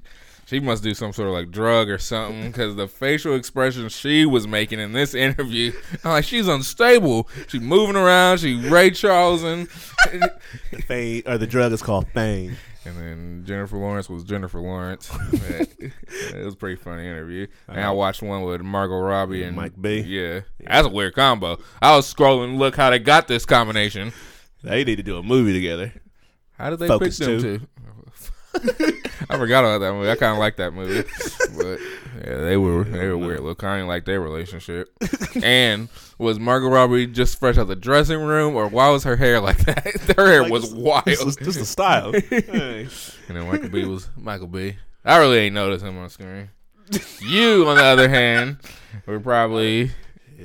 she 0.50 0.58
must 0.58 0.82
do 0.82 0.94
some 0.94 1.12
sort 1.12 1.28
of 1.28 1.34
like 1.34 1.52
drug 1.52 1.88
or 1.88 1.98
something 1.98 2.48
because 2.48 2.74
the 2.74 2.88
facial 2.88 3.36
expressions 3.36 3.92
she 3.92 4.26
was 4.26 4.48
making 4.48 4.80
in 4.80 4.90
this 4.90 5.14
interview, 5.26 5.72
I'm 6.02 6.10
like 6.10 6.24
she's 6.24 6.48
unstable. 6.48 7.28
She's 7.46 7.60
moving 7.60 7.94
around. 7.94 8.38
She 8.38 8.56
Ray 8.56 8.90
Charlesing. 8.90 9.66
Fame, 10.86 11.22
or 11.24 11.38
the 11.38 11.46
drug 11.46 11.72
is 11.72 11.82
called 11.82 12.08
Fame. 12.08 12.56
And 12.84 12.96
then 12.96 13.44
Jennifer 13.46 13.76
Lawrence 13.76 14.08
was 14.08 14.24
Jennifer 14.24 14.58
Lawrence. 14.58 15.08
it 15.32 15.92
was 16.34 16.54
a 16.54 16.56
pretty 16.56 16.76
funny 16.76 17.06
interview. 17.06 17.46
And 17.68 17.78
I 17.78 17.84
uh-huh. 17.84 17.94
watched 17.94 18.22
one 18.22 18.42
with 18.42 18.60
Margot 18.62 18.98
Robbie 18.98 19.44
and 19.44 19.54
Mike 19.54 19.80
B. 19.80 20.00
Yeah, 20.00 20.40
that's 20.58 20.86
a 20.86 20.90
weird 20.90 21.14
combo. 21.14 21.58
I 21.80 21.94
was 21.94 22.12
scrolling, 22.12 22.58
look 22.58 22.74
how 22.74 22.90
they 22.90 22.98
got 22.98 23.28
this 23.28 23.44
combination. 23.44 24.12
They 24.64 24.82
need 24.82 24.96
to 24.96 25.02
do 25.04 25.16
a 25.16 25.22
movie 25.22 25.52
together. 25.52 25.92
How 26.58 26.70
did 26.70 26.80
they 26.80 26.88
Focus 26.88 27.18
pick 27.18 27.28
them 27.28 27.40
two. 27.40 27.58
two? 27.58 27.66
I 29.30 29.36
forgot 29.38 29.64
about 29.64 29.78
that 29.78 29.92
movie. 29.92 30.10
I 30.10 30.16
kind 30.16 30.32
of 30.32 30.38
like 30.38 30.56
that 30.56 30.72
movie, 30.74 31.08
but 31.56 31.78
yeah, 32.26 32.36
they 32.38 32.56
were 32.56 32.82
they 32.84 33.06
were 33.08 33.16
weird. 33.18 33.40
Look, 33.40 33.62
I 33.62 33.76
didn't 33.76 33.88
like 33.88 34.04
their 34.04 34.20
relationship. 34.20 34.88
and 35.42 35.88
was 36.18 36.38
Margot 36.40 36.68
Robbie 36.68 37.06
just 37.06 37.38
fresh 37.38 37.56
out 37.58 37.68
the 37.68 37.76
dressing 37.76 38.20
room, 38.20 38.56
or 38.56 38.66
why 38.68 38.88
was 38.90 39.04
her 39.04 39.16
hair 39.16 39.40
like 39.40 39.58
that? 39.58 40.14
her 40.16 40.26
hair 40.26 40.42
Like, 40.42 40.52
was 40.52 40.64
just- 40.64 40.76
wild. 40.76 41.04
Just, 41.06 41.38
just 41.40 41.58
the 41.58 41.64
style. 41.66 42.12
Hey. 42.30 42.88
And 43.28 43.36
then 43.36 43.46
Michael 43.48 43.68
B 43.68 43.84
was 43.84 44.08
Michael 44.16 44.48
B. 44.48 44.76
I 45.04 45.18
really 45.18 45.38
ain't 45.38 45.54
noticed 45.54 45.84
him 45.84 45.96
on 45.98 46.10
screen. 46.10 46.50
You, 47.20 47.68
on 47.68 47.76
the 47.76 47.84
other 47.84 48.08
hand, 48.08 48.56
were 49.06 49.20
probably 49.20 49.92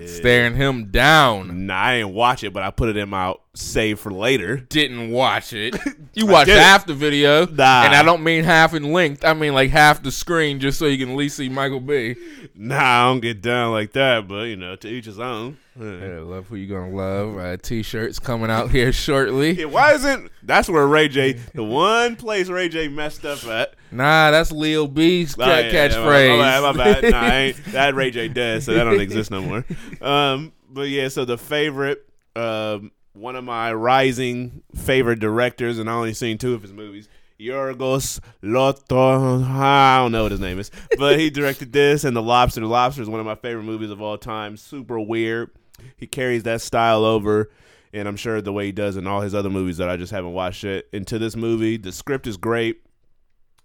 staring 0.05 0.55
him 0.55 0.91
down. 0.91 1.65
Nah, 1.65 1.75
I 1.81 1.97
didn't 1.97 2.13
watch 2.13 2.43
it, 2.43 2.53
but 2.53 2.61
I 2.61 2.69
put 2.69 2.89
it 2.89 2.97
in 2.97 3.09
my 3.09 3.33
save 3.57 3.99
for 3.99 4.11
later. 4.11 4.57
Didn't 4.57 5.09
watch 5.11 5.53
it. 5.53 5.75
You 6.17 6.27
watched 6.27 6.49
half 6.49 6.85
the 6.85 6.93
video, 6.93 7.45
Nah. 7.45 7.83
and 7.83 7.93
I 7.93 8.01
don't 8.01 8.23
mean 8.23 8.45
half 8.45 8.73
in 8.73 8.93
length. 8.93 9.25
I 9.25 9.33
mean 9.33 9.53
like 9.53 9.69
half 9.69 10.01
the 10.01 10.11
screen, 10.11 10.61
just 10.61 10.79
so 10.79 10.85
you 10.85 10.97
can 10.97 11.09
at 11.11 11.17
least 11.17 11.35
see 11.35 11.49
Michael 11.49 11.81
B. 11.81 12.15
Nah, 12.55 12.77
I 12.77 13.03
don't 13.11 13.19
get 13.19 13.41
down 13.41 13.73
like 13.73 13.91
that, 13.91 14.25
but 14.25 14.43
you 14.43 14.55
know, 14.55 14.77
to 14.77 14.87
each 14.87 15.03
his 15.07 15.19
own. 15.19 15.57
Yeah. 15.77 15.97
Yeah, 15.97 16.19
love 16.21 16.47
who 16.47 16.55
you 16.55 16.67
gonna 16.73 16.95
love. 16.95 17.37
Uh, 17.37 17.57
t-shirts 17.57 18.17
coming 18.19 18.49
out 18.49 18.71
here 18.71 18.93
shortly. 18.93 19.51
Yeah, 19.59 19.65
why 19.65 19.91
isn't 19.95 20.31
that's 20.41 20.69
where 20.69 20.87
Ray 20.87 21.09
J 21.09 21.33
the 21.33 21.65
one 21.65 22.15
place 22.15 22.47
Ray 22.47 22.69
J 22.69 22.87
messed 22.87 23.25
up 23.25 23.43
at? 23.45 23.75
Nah, 23.91 24.31
that's 24.31 24.53
Leo 24.53 24.87
B's 24.87 25.35
Oh, 25.37 25.45
yeah, 25.45 25.59
yeah, 25.59 25.89
catchphrase. 25.89 26.37
My, 26.39 26.71
my 26.71 26.77
bad. 26.77 26.95
my 26.95 27.01
bad. 27.01 27.11
Nah, 27.11 27.29
ain't, 27.29 27.65
that 27.73 27.93
Ray 27.93 28.11
J 28.11 28.29
dead, 28.29 28.63
so 28.63 28.73
that 28.73 28.85
don't 28.85 29.01
exist 29.01 29.31
no 29.31 29.41
more. 29.41 29.65
Um, 30.01 30.53
but 30.69 30.83
yeah, 30.87 31.09
so 31.09 31.25
the 31.25 31.37
favorite, 31.37 32.07
um, 32.37 32.91
one 33.15 33.35
of 33.35 33.43
my 33.43 33.73
rising 33.73 34.63
favorite 34.75 35.19
directors, 35.19 35.79
and 35.79 35.89
I 35.89 35.93
only 35.93 36.13
seen 36.13 36.37
two 36.37 36.53
of 36.53 36.61
his 36.61 36.73
movies. 36.73 37.09
Yorgos 37.39 38.21
Loto, 38.41 39.43
I 39.43 39.97
don't 39.97 40.11
know 40.13 40.23
what 40.23 40.31
his 40.31 40.39
name 40.39 40.57
is, 40.59 40.71
but 40.97 41.19
he 41.19 41.29
directed 41.29 41.73
this 41.73 42.05
and 42.05 42.15
The 42.15 42.21
Lobster. 42.21 42.61
The 42.61 42.67
Lobster 42.67 43.01
is 43.01 43.09
one 43.09 43.19
of 43.19 43.25
my 43.25 43.35
favorite 43.35 43.63
movies 43.63 43.89
of 43.89 44.01
all 44.01 44.17
time. 44.17 44.55
Super 44.55 44.99
weird. 44.99 45.51
He 45.97 46.07
carries 46.07 46.43
that 46.43 46.61
style 46.61 47.03
over, 47.03 47.51
and 47.91 48.07
I'm 48.07 48.15
sure 48.15 48.41
the 48.41 48.53
way 48.53 48.67
he 48.67 48.71
does 48.71 48.95
in 48.95 49.05
all 49.05 49.19
his 49.19 49.35
other 49.35 49.49
movies 49.49 49.77
that 49.77 49.89
I 49.89 49.97
just 49.97 50.13
haven't 50.13 50.31
watched 50.31 50.63
yet. 50.63 50.85
Into 50.93 51.19
this 51.19 51.35
movie, 51.35 51.75
the 51.75 51.91
script 51.91 52.27
is 52.27 52.37
great 52.37 52.81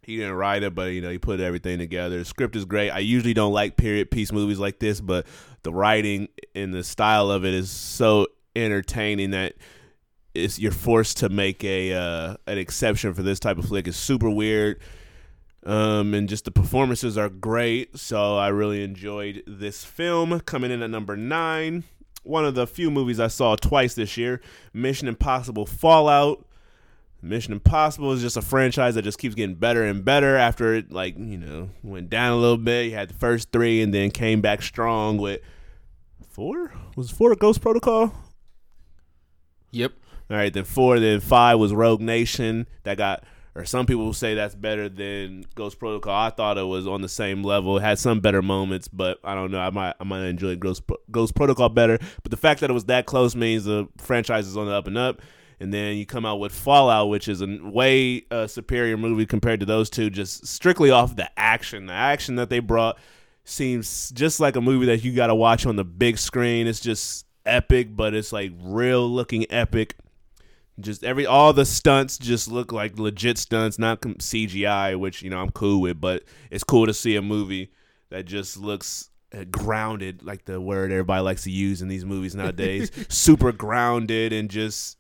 he 0.03 0.17
didn't 0.17 0.35
write 0.35 0.63
it, 0.63 0.75
but 0.75 0.93
you 0.93 1.01
know 1.01 1.11
he 1.11 1.19
put 1.19 1.41
everything 1.41 1.79
together. 1.79 2.19
The 2.19 2.25
script 2.25 2.57
is 2.57 2.65
great. 2.65 2.91
I 2.91 2.99
usually 2.99 3.35
don't 3.35 3.53
like 3.53 3.77
period 3.77 4.11
piece 4.11 4.33
movies 4.33 4.59
like 4.59 4.79
this, 4.79 5.01
but 5.01 5.27
the 5.63 5.73
writing 5.73 6.29
and 6.55 6.73
the 6.75 6.83
style 6.83 7.31
of 7.31 7.45
it 7.45 7.55
is 7.55 7.71
so 7.71 8.27
entertaining 8.57 9.31
that 9.31 9.55
it's 10.35 10.59
you're 10.59 10.73
forced 10.73 11.19
to 11.19 11.29
make 11.29 11.65
a 11.65 11.93
uh, 11.93 12.37
an 12.47 12.59
exception 12.59 13.15
for 13.15 13.23
this 13.23 13.41
type 13.41 13.59
of 13.59 13.67
flick. 13.67 13.89
It's 13.89 13.97
super 13.97 14.31
weird, 14.31 14.81
um, 15.65 16.15
and 16.15 16.29
just 16.29 16.45
the 16.45 16.51
performances 16.51 17.19
are 17.19 17.29
great. 17.29 17.99
So 17.99 18.37
I 18.37 18.49
really 18.49 18.85
enjoyed 18.85 19.43
this 19.47 19.85
film. 19.85 20.41
Coming 20.41 20.71
in 20.71 20.83
at 20.83 20.91
number 20.91 21.17
nine, 21.17 21.85
one 22.23 22.45
of 22.45 22.55
the 22.55 22.67
few 22.67 22.91
movies 22.91 23.19
I 23.19 23.29
saw 23.29 23.57
twice 23.57 23.95
this 23.95 24.17
year, 24.17 24.41
Mission 24.73 25.09
Impossible 25.09 25.67
Fallout. 25.67 26.47
Mission 27.23 27.53
Impossible 27.53 28.13
is 28.13 28.23
just 28.23 28.39
a 28.39 28.43
franchise 28.43 28.95
that 28.95 29.03
just 29.03 29.19
keeps 29.19 29.35
getting 29.35 29.55
better 29.55 29.85
and 29.85 30.03
better 30.03 30.37
after 30.37 30.75
it, 30.75 30.91
like, 30.91 31.19
you 31.19 31.37
know, 31.37 31.69
went 31.83 32.09
down 32.09 32.33
a 32.33 32.37
little 32.37 32.57
bit. 32.57 32.87
You 32.87 32.95
had 32.95 33.11
the 33.11 33.15
first 33.15 33.53
three 33.53 33.83
and 33.83 33.93
then 33.93 34.11
came 34.11 34.41
back 34.41 34.63
strong 34.63 35.19
with 35.19 35.43
four? 36.31 36.73
Was 36.97 37.11
four 37.11 37.35
Ghost 37.35 37.61
Protocol? 37.61 38.15
Yep. 39.73 39.93
All 40.31 40.37
right, 40.37 40.53
then 40.53 40.65
four, 40.65 41.01
then 41.01 41.21
five 41.21 41.59
was 41.59 41.73
Rogue 41.73 42.01
Nation. 42.01 42.67
That 42.85 42.97
got, 42.97 43.25
or 43.55 43.65
some 43.65 43.87
people 43.87 44.13
say 44.13 44.35
that's 44.35 44.55
better 44.55 44.89
than 44.89 45.45
Ghost 45.57 45.79
Protocol. 45.79 46.15
I 46.15 46.31
thought 46.31 46.57
it 46.57 46.63
was 46.63 46.87
on 46.87 47.03
the 47.03 47.09
same 47.09 47.43
level. 47.43 47.79
It 47.79 47.83
had 47.83 47.99
some 47.99 48.21
better 48.21 48.43
moments, 48.43 48.87
but 48.87 49.19
I 49.25 49.35
don't 49.35 49.51
know. 49.51 49.59
I 49.59 49.71
might, 49.71 49.95
I 49.99 50.05
might 50.05 50.25
enjoy 50.27 50.55
Ghost 50.57 50.83
Ghost 51.11 51.35
Protocol 51.35 51.69
better. 51.69 51.99
But 52.23 52.31
the 52.31 52.37
fact 52.37 52.61
that 52.61 52.71
it 52.71 52.73
was 52.75 52.85
that 52.85 53.07
close 53.07 53.35
means 53.35 53.65
the 53.65 53.89
franchise 53.99 54.47
is 54.47 54.57
on 54.57 54.67
the 54.67 54.73
up 54.73 54.87
and 54.87 54.97
up. 54.97 55.21
And 55.59 55.75
then 55.75 55.97
you 55.97 56.07
come 56.07 56.25
out 56.25 56.41
with 56.41 56.53
Fallout, 56.53 57.11
which 57.11 57.29
is 57.29 57.43
a 57.43 57.59
way 57.61 58.25
uh, 58.31 58.47
superior 58.47 58.97
movie 58.97 59.27
compared 59.27 59.61
to 59.61 59.67
those 59.67 59.91
two, 59.91 60.09
just 60.09 60.47
strictly 60.47 60.91
off 60.91 61.17
the 61.17 61.29
action. 61.39 61.87
The 61.87 61.93
action 61.93 62.37
that 62.37 62.49
they 62.49 62.61
brought 62.61 62.99
seems 63.45 64.11
just 64.11 64.41
like 64.41 64.57
a 64.57 64.61
movie 64.63 64.87
that 64.87 65.05
you 65.05 65.13
got 65.13 65.27
to 65.27 65.35
watch 65.35 65.67
on 65.67 65.77
the 65.77 65.85
big 65.85 66.17
screen. 66.17 66.67
It's 66.67 66.81
just 66.81 67.27
epic, 67.47 67.97
but 67.97 68.15
it's 68.15 68.33
like 68.33 68.53
real 68.61 69.09
looking 69.09 69.47
epic. 69.51 69.97
Just 70.79 71.05
every 71.05 71.27
all 71.27 71.53
the 71.53 71.67
stunts 71.67 72.17
just 72.17 72.49
look 72.49 72.73
like 72.73 72.99
legit 72.99 73.39
stunts, 73.39 73.79
not 73.79 74.01
CGI, 74.01 74.99
which 74.99 75.23
you 75.23 75.31
know 75.31 75.41
I'm 75.41 75.51
cool 75.51 75.81
with. 75.81 76.01
But 76.01 76.25
it's 76.51 76.65
cool 76.65 76.87
to 76.87 76.95
see 76.95 77.17
a 77.17 77.23
movie 77.23 77.73
that 78.09 78.25
just 78.25 78.57
looks 78.57 79.11
uh, 79.35 79.45
grounded, 79.45 80.23
like 80.23 80.45
the 80.47 80.61
word 80.61 80.91
everybody 80.91 81.23
likes 81.23 81.43
to 81.45 81.51
use 81.51 81.83
in 81.83 81.89
these 81.89 82.05
movies 82.05 82.35
nowadays. 82.35 82.91
Super 83.09 83.53
grounded 83.53 84.33
and 84.33 84.51
just 84.51 84.97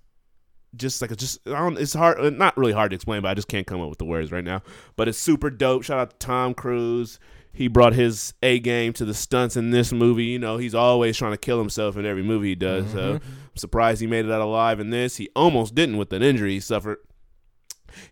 just 0.76 1.03
like 1.03 1.11
a 1.11 1.16
just 1.16 1.40
I 1.48 1.59
don't, 1.59 1.79
it's 1.79 1.94
hard 1.94 2.20
uh, 2.20 2.31
not 2.31 2.57
really 2.57 2.72
hard 2.72 2.92
to 2.92 2.94
explain 2.94 3.22
but 3.22 3.29
i 3.29 3.35
just 3.35 3.48
can't 3.48 3.66
come 3.66 3.81
up 3.81 3.88
with 3.88 3.98
the 3.98 4.05
words 4.05 4.31
right 4.31 4.44
now 4.44 4.62
but 4.96 5.09
it's 5.09 5.18
super 5.18 5.50
dope 5.50 5.83
shout 5.83 5.98
out 5.98 6.11
to 6.11 6.16
tom 6.18 6.55
cruise 6.55 7.18
he 7.53 7.69
brought 7.69 7.95
his 7.95 8.35
a 8.43 8.59
game 8.59 8.93
to 8.95 9.05
the 9.05 9.15
stunts 9.15 9.57
in 9.57 9.71
this 9.71 9.93
movie. 9.93 10.25
You 10.25 10.39
know 10.39 10.57
he's 10.57 10.75
always 10.75 11.17
trying 11.17 11.33
to 11.33 11.39
kill 11.39 11.59
himself 11.59 11.97
in 11.97 12.07
every 12.07 12.23
movie 12.23 12.51
he 12.51 12.55
does. 12.55 12.91
So 12.93 13.15
mm-hmm. 13.15 13.27
i'm 13.27 13.57
surprised 13.57 14.01
he 14.01 14.07
made 14.07 14.25
it 14.25 14.31
out 14.31 14.41
alive 14.41 14.81
in 14.81 14.91
this. 14.91 15.17
He 15.17 15.29
almost 15.35 15.75
didn't 15.75 15.97
with 15.97 16.13
an 16.13 16.23
injury 16.23 16.53
he 16.53 16.61
suffered 16.61 16.99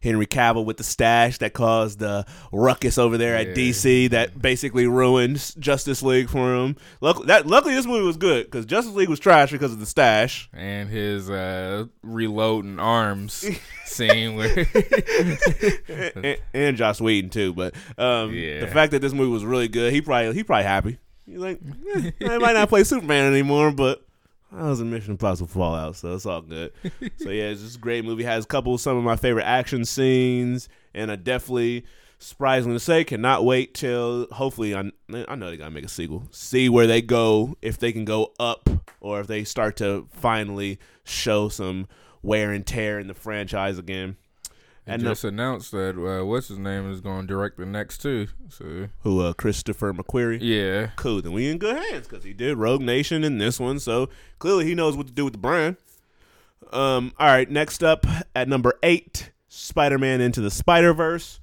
Henry 0.03 0.27
Cavill 0.27 0.65
with 0.65 0.77
the 0.77 0.85
stash 0.85 1.39
that 1.39 1.53
caused 1.53 1.99
the 1.99 2.25
ruckus 2.53 2.99
over 2.99 3.17
there 3.19 3.37
at 3.37 3.49
Yeah. 3.49 3.55
DC 3.55 4.11
that 4.11 4.41
basically 4.41 4.87
ruined 4.87 5.55
Justice 5.59 6.03
League 6.03 6.29
for 6.29 6.55
him. 6.55 6.77
Luckily, 7.01 7.27
that 7.27 7.47
luckily 7.47 7.75
this 7.75 7.87
movie 7.87 8.07
was 8.07 8.17
good 8.17 8.47
because 8.47 8.67
Justice 8.67 8.95
League 8.95 9.09
was 9.09 9.19
trash 9.21 9.51
because 9.53 9.73
of 9.73 9.81
the 9.81 9.87
stash. 9.87 10.49
And 10.53 10.89
his 10.89 11.29
uh, 11.31 11.87
reloading 12.03 12.79
arms 12.79 13.45
scene 13.87 14.37
where 14.37 14.67
and, 15.89 16.39
and 16.55 16.77
Joss 16.77 17.01
Whedon 17.01 17.31
too. 17.31 17.53
But 17.53 17.75
um, 17.97 18.33
Yeah. 18.35 18.61
the 18.61 18.67
fact 18.69 18.93
that 18.93 19.01
this 19.01 19.13
movie 19.13 19.31
was 19.33 19.45
really 19.45 19.69
good, 19.69 19.93
he 19.93 20.01
probably 20.01 20.35
he 20.35 20.43
probably 20.43 20.65
happy. 20.65 20.99
He's 21.27 21.39
like, 21.39 21.61
eh, 21.95 22.11
I 22.27 22.39
might 22.39 22.55
not 22.55 22.69
play 22.71 22.85
Superman 22.85 23.31
anymore, 23.31 23.71
but 23.71 24.03
I 24.51 24.69
was 24.69 24.81
in 24.81 24.91
Mission 24.91 25.13
Impossible 25.13 25.49
Fallout, 25.49 25.97
so 25.97 26.15
it's 26.15 26.27
all 26.27 26.41
good. 26.41 26.73
so 27.19 27.31
yeah, 27.31 27.45
it's 27.45 27.63
just 27.63 27.77
a 27.77 27.81
great 27.81 28.05
movie. 28.05 28.25
Has 28.25 28.45
a 28.45 28.49
couple 28.49 28.75
of 28.75 28.81
some 28.81 28.97
of 28.97 29.05
my 29.05 29.17
favorite 29.17 29.45
action 29.45 29.85
scenes, 29.85 30.69
and 30.95 31.11
I 31.11 31.17
definitely. 31.17 31.85
Surprising 32.21 32.73
to 32.73 32.81
say, 32.81 33.05
cannot 33.05 33.45
wait 33.45 33.75
till 33.75 34.27
hopefully 34.33 34.75
I, 34.75 34.91
I 35.29 35.37
know 35.37 35.51
they 35.51 35.57
gotta 35.57 35.71
make 35.71 35.85
a 35.85 35.89
sequel. 35.89 36.25
See 36.33 36.69
where 36.69 36.89
they 36.89 37.01
go 37.01 37.57
if 37.63 37.79
they 37.79 37.93
can 37.93 38.05
go 38.05 38.33
up 38.41 38.69
or 39.01 39.21
if 39.21 39.29
they 39.29 39.45
start 39.45 39.77
to 39.77 40.09
finally 40.11 40.81
show 41.05 41.49
some 41.49 41.87
wear 42.21 42.51
and 42.51 42.67
tear 42.67 42.99
in 42.99 43.07
the 43.07 43.15
franchise 43.15 43.79
again. 43.79 44.17
And 44.89 45.03
just 45.03 45.25
announced 45.25 45.71
that 45.73 45.97
uh, 45.99 46.25
what's 46.25 46.49
his 46.49 46.59
name 46.59 46.91
is 46.91 47.01
going 47.01 47.23
to 47.23 47.27
direct 47.27 47.59
the 47.59 47.67
next 47.67 47.99
two. 47.99 48.29
So 48.49 48.89
who 49.03 49.21
uh, 49.21 49.33
Christopher 49.35 49.93
McQuarrie. 49.93 50.39
yeah, 50.41 50.91
Cool. 50.97 51.23
Then 51.23 51.33
we 51.33 51.49
in 51.49 51.59
good 51.59 51.77
hands 51.77 52.09
because 52.09 52.25
he 52.25 52.33
did 52.33 52.57
Rogue 52.57 52.81
Nation 52.83 53.25
in 53.25 53.39
this 53.39 53.61
one, 53.61 53.79
so 53.79 54.09
clearly 54.39 54.65
he 54.65 54.75
knows 54.75 54.97
what 54.97 55.07
to 55.07 55.13
do 55.13 55.25
with 55.25 55.35
the 55.35 55.39
brand. 55.39 55.77
Um. 56.73 57.13
All 57.19 57.29
right. 57.29 57.51
Next 57.51 57.83
up 57.83 58.07
at 58.35 58.49
number 58.49 58.75
eight, 58.83 59.31
Spider 59.49 59.99
Man 59.99 60.21
Into 60.21 60.41
the 60.41 60.51
Spider 60.51 60.93
Verse. 60.93 61.41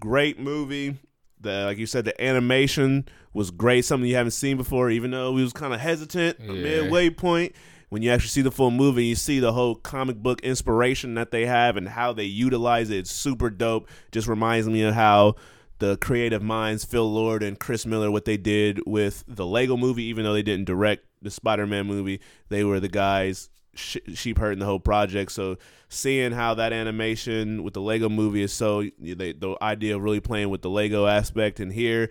Great 0.00 0.38
movie. 0.38 0.96
The 1.40 1.64
like 1.66 1.78
you 1.78 1.86
said, 1.86 2.04
the 2.04 2.20
animation 2.22 3.06
was 3.32 3.50
great. 3.50 3.84
Something 3.84 4.08
you 4.08 4.16
haven't 4.16 4.32
seen 4.32 4.56
before, 4.56 4.90
even 4.90 5.10
though 5.10 5.32
we 5.32 5.42
was 5.42 5.52
kind 5.52 5.74
of 5.74 5.80
hesitant. 5.80 6.38
Yeah. 6.40 6.52
midway 6.52 7.10
point. 7.10 7.54
When 7.94 8.02
you 8.02 8.10
actually 8.10 8.30
see 8.30 8.42
the 8.42 8.50
full 8.50 8.72
movie, 8.72 9.04
you 9.04 9.14
see 9.14 9.38
the 9.38 9.52
whole 9.52 9.76
comic 9.76 10.16
book 10.16 10.40
inspiration 10.40 11.14
that 11.14 11.30
they 11.30 11.46
have 11.46 11.76
and 11.76 11.88
how 11.88 12.12
they 12.12 12.24
utilize 12.24 12.90
it. 12.90 12.96
It's 12.96 13.12
super 13.12 13.50
dope. 13.50 13.88
Just 14.10 14.26
reminds 14.26 14.68
me 14.68 14.82
of 14.82 14.94
how 14.96 15.36
the 15.78 15.96
creative 15.98 16.42
minds, 16.42 16.84
Phil 16.84 17.08
Lord 17.08 17.44
and 17.44 17.56
Chris 17.56 17.86
Miller, 17.86 18.10
what 18.10 18.24
they 18.24 18.36
did 18.36 18.80
with 18.84 19.22
the 19.28 19.46
Lego 19.46 19.76
movie, 19.76 20.02
even 20.06 20.24
though 20.24 20.32
they 20.32 20.42
didn't 20.42 20.64
direct 20.64 21.06
the 21.22 21.30
Spider 21.30 21.68
Man 21.68 21.86
movie, 21.86 22.18
they 22.48 22.64
were 22.64 22.80
the 22.80 22.88
guys 22.88 23.48
sh- 23.76 23.98
sheep 24.12 24.40
the 24.40 24.64
whole 24.64 24.80
project. 24.80 25.30
So 25.30 25.56
seeing 25.88 26.32
how 26.32 26.54
that 26.54 26.72
animation 26.72 27.62
with 27.62 27.74
the 27.74 27.80
Lego 27.80 28.08
movie 28.08 28.42
is 28.42 28.52
so, 28.52 28.82
they, 28.98 29.34
the 29.34 29.56
idea 29.62 29.94
of 29.94 30.02
really 30.02 30.18
playing 30.18 30.50
with 30.50 30.62
the 30.62 30.70
Lego 30.70 31.06
aspect, 31.06 31.60
and 31.60 31.72
here, 31.72 32.10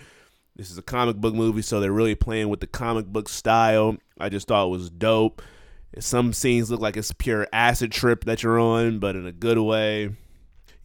this 0.55 0.71
is 0.71 0.77
a 0.77 0.81
comic 0.81 1.17
book 1.17 1.33
movie, 1.33 1.61
so 1.61 1.81
they're 1.81 1.91
really 1.91 2.15
playing 2.15 2.47
with 2.47 2.61
the 2.61 2.67
comic 2.67 3.05
book 3.07 3.27
style. 3.27 3.97
I 4.17 4.29
just 4.29 4.47
thought 4.47 4.67
it 4.67 4.71
was 4.71 4.89
dope. 4.89 5.41
Some 5.99 6.33
scenes 6.33 6.71
look 6.71 6.81
like 6.81 6.97
it's 6.97 7.11
pure 7.11 7.47
acid 7.53 7.91
trip 7.91 8.25
that 8.25 8.43
you're 8.43 8.59
on, 8.59 8.99
but 8.99 9.15
in 9.15 9.25
a 9.25 9.31
good 9.31 9.57
way. 9.57 10.15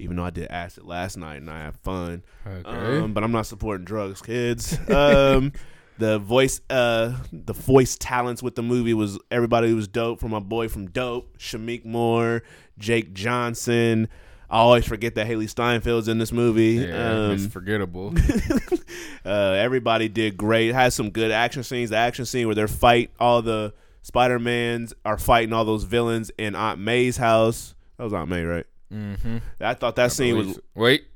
Even 0.01 0.17
though 0.17 0.25
I 0.25 0.31
did 0.31 0.49
acid 0.49 0.85
last 0.85 1.17
night 1.17 1.37
and 1.37 1.51
I 1.51 1.65
had 1.65 1.77
fun, 1.79 2.23
okay. 2.47 2.99
um, 2.99 3.15
but 3.15 3.25
I'm 3.25 3.33
not 3.33 3.47
supporting 3.47 3.85
drugs, 3.85 4.23
kids. 4.23 4.79
Um, 4.89 5.53
the 5.99 6.21
voice, 6.21 6.61
uh, 6.71 7.17
the 7.33 7.53
voice 7.53 7.97
talents 7.99 8.41
with 8.41 8.55
the 8.55 8.63
movie 8.63 8.95
was 8.95 9.19
everybody 9.31 9.73
was 9.75 9.89
dope. 9.89 10.21
From 10.21 10.31
my 10.31 10.39
boy 10.39 10.69
from 10.69 10.87
Dope, 10.87 11.37
Shameik 11.39 11.85
Moore, 11.85 12.45
Jake 12.79 13.13
Johnson. 13.13 14.09
I 14.51 14.59
always 14.59 14.87
forget 14.87 15.15
that 15.17 15.27
Hailee 15.27 15.53
Steinfeld's 15.53 16.07
in 16.09 16.19
this 16.19 16.33
movie. 16.33 16.75
yeah, 16.75 17.33
it's 17.33 17.45
Um, 17.45 17.51
forgettable. 17.51 18.15
uh, 19.27 19.29
everybody 19.29 20.09
did 20.09 20.37
great. 20.37 20.71
It 20.71 20.75
has 20.75 20.95
some 20.95 21.11
good 21.11 21.31
action 21.31 21.63
scenes. 21.65 21.91
The 21.91 21.97
action 21.97 22.25
scene 22.25 22.47
where 22.47 22.55
they're 22.55 22.69
fight 22.69 23.11
all 23.19 23.43
the 23.43 23.75
Spider 24.03 24.39
Mans 24.39 24.95
are 25.05 25.19
fighting 25.19 25.53
all 25.53 25.65
those 25.65 25.85
villains 25.85 26.31
in 26.39 26.55
Aunt 26.55 26.81
May's 26.81 27.17
house. 27.17 27.75
That 27.97 28.05
was 28.05 28.13
Aunt 28.13 28.29
May, 28.31 28.43
right? 28.43 28.67
mm-hmm. 28.93 29.39
I 29.61 29.75
thought 29.75 29.97
that 29.97 30.13
scene 30.13 30.37
was 30.37 30.59
Wait. 30.75 31.07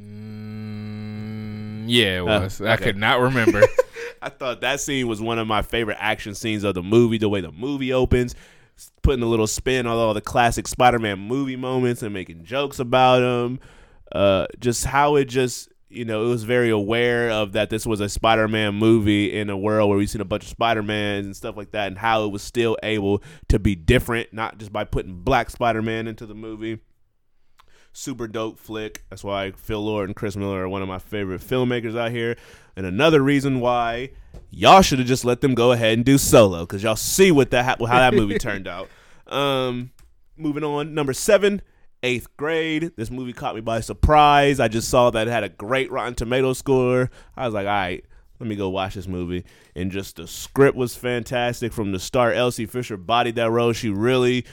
Mm, 0.00 1.84
yeah, 1.86 2.18
it 2.18 2.20
Uh, 2.20 2.40
was. 2.40 2.60
I 2.60 2.76
could 2.76 2.96
not 2.96 3.20
remember. 3.20 3.62
I 4.22 4.28
thought 4.28 4.60
that 4.60 4.80
scene 4.80 5.08
was 5.08 5.20
one 5.20 5.38
of 5.38 5.46
my 5.46 5.62
favorite 5.62 5.96
action 6.00 6.34
scenes 6.34 6.64
of 6.64 6.74
the 6.74 6.82
movie. 6.82 7.18
The 7.18 7.28
way 7.28 7.40
the 7.40 7.52
movie 7.52 7.92
opens, 7.92 8.34
putting 9.02 9.22
a 9.22 9.26
little 9.26 9.46
spin 9.46 9.86
on 9.86 9.96
all 9.96 10.14
the 10.14 10.20
classic 10.20 10.68
Spider-Man 10.68 11.18
movie 11.18 11.56
moments 11.56 12.02
and 12.02 12.12
making 12.14 12.44
jokes 12.44 12.78
about 12.78 13.20
them. 13.20 13.58
Uh, 14.12 14.46
just 14.60 14.84
how 14.84 15.16
it 15.16 15.24
just 15.24 15.68
you 15.92 16.04
know 16.04 16.24
it 16.24 16.28
was 16.28 16.44
very 16.44 16.70
aware 16.70 17.30
of 17.30 17.52
that 17.52 17.70
this 17.70 17.86
was 17.86 18.00
a 18.00 18.08
Spider-Man 18.08 18.74
movie 18.74 19.32
in 19.32 19.50
a 19.50 19.56
world 19.56 19.88
where 19.88 19.98
we've 19.98 20.10
seen 20.10 20.20
a 20.20 20.26
bunch 20.26 20.44
of 20.44 20.48
Spider-Mans 20.48 21.26
and 21.26 21.36
stuff 21.36 21.56
like 21.56 21.72
that, 21.72 21.88
and 21.88 21.98
how 21.98 22.24
it 22.24 22.32
was 22.32 22.42
still 22.42 22.76
able 22.82 23.22
to 23.48 23.58
be 23.58 23.74
different, 23.74 24.32
not 24.32 24.58
just 24.58 24.72
by 24.72 24.84
putting 24.84 25.20
Black 25.20 25.50
Spider-Man 25.50 26.06
into 26.08 26.26
the 26.26 26.34
movie 26.34 26.78
super 27.92 28.26
dope 28.26 28.58
flick. 28.58 29.04
That's 29.10 29.22
why 29.22 29.52
Phil 29.52 29.80
Lord 29.84 30.08
and 30.08 30.16
Chris 30.16 30.36
Miller 30.36 30.64
are 30.64 30.68
one 30.68 30.82
of 30.82 30.88
my 30.88 30.98
favorite 30.98 31.40
filmmakers 31.40 31.96
out 31.96 32.10
here. 32.10 32.36
And 32.76 32.86
another 32.86 33.20
reason 33.20 33.60
why 33.60 34.10
y'all 34.50 34.82
should 34.82 34.98
have 34.98 35.08
just 35.08 35.24
let 35.24 35.40
them 35.40 35.54
go 35.54 35.72
ahead 35.72 35.94
and 35.94 36.04
do 36.04 36.18
solo 36.18 36.60
because 36.60 36.82
y'all 36.82 36.96
see 36.96 37.30
what 37.30 37.50
that 37.50 37.64
how 37.64 37.86
that 37.86 38.14
movie 38.14 38.38
turned 38.38 38.66
out. 38.66 38.88
Um, 39.24 39.92
moving 40.36 40.62
on, 40.62 40.92
number 40.92 41.14
seven, 41.14 41.62
eighth 42.02 42.36
grade. 42.36 42.92
This 42.96 43.10
movie 43.10 43.32
caught 43.32 43.54
me 43.54 43.60
by 43.60 43.80
surprise. 43.80 44.60
I 44.60 44.68
just 44.68 44.88
saw 44.88 45.10
that 45.10 45.28
it 45.28 45.30
had 45.30 45.44
a 45.44 45.48
great 45.48 45.90
Rotten 45.90 46.14
Tomato 46.14 46.52
score. 46.52 47.10
I 47.36 47.46
was 47.46 47.54
like, 47.54 47.66
all 47.66 47.72
right. 47.72 48.04
Let 48.40 48.48
me 48.48 48.56
go 48.56 48.70
watch 48.70 48.94
this 48.94 49.06
movie. 49.06 49.44
And 49.76 49.92
just 49.92 50.16
the 50.16 50.26
script 50.26 50.76
was 50.76 50.96
fantastic 50.96 51.72
from 51.72 51.92
the 51.92 52.00
start. 52.00 52.36
Elsie 52.36 52.66
Fisher 52.66 52.96
bodied 52.96 53.36
that 53.36 53.52
role. 53.52 53.72
She 53.72 53.88
really 53.88 54.44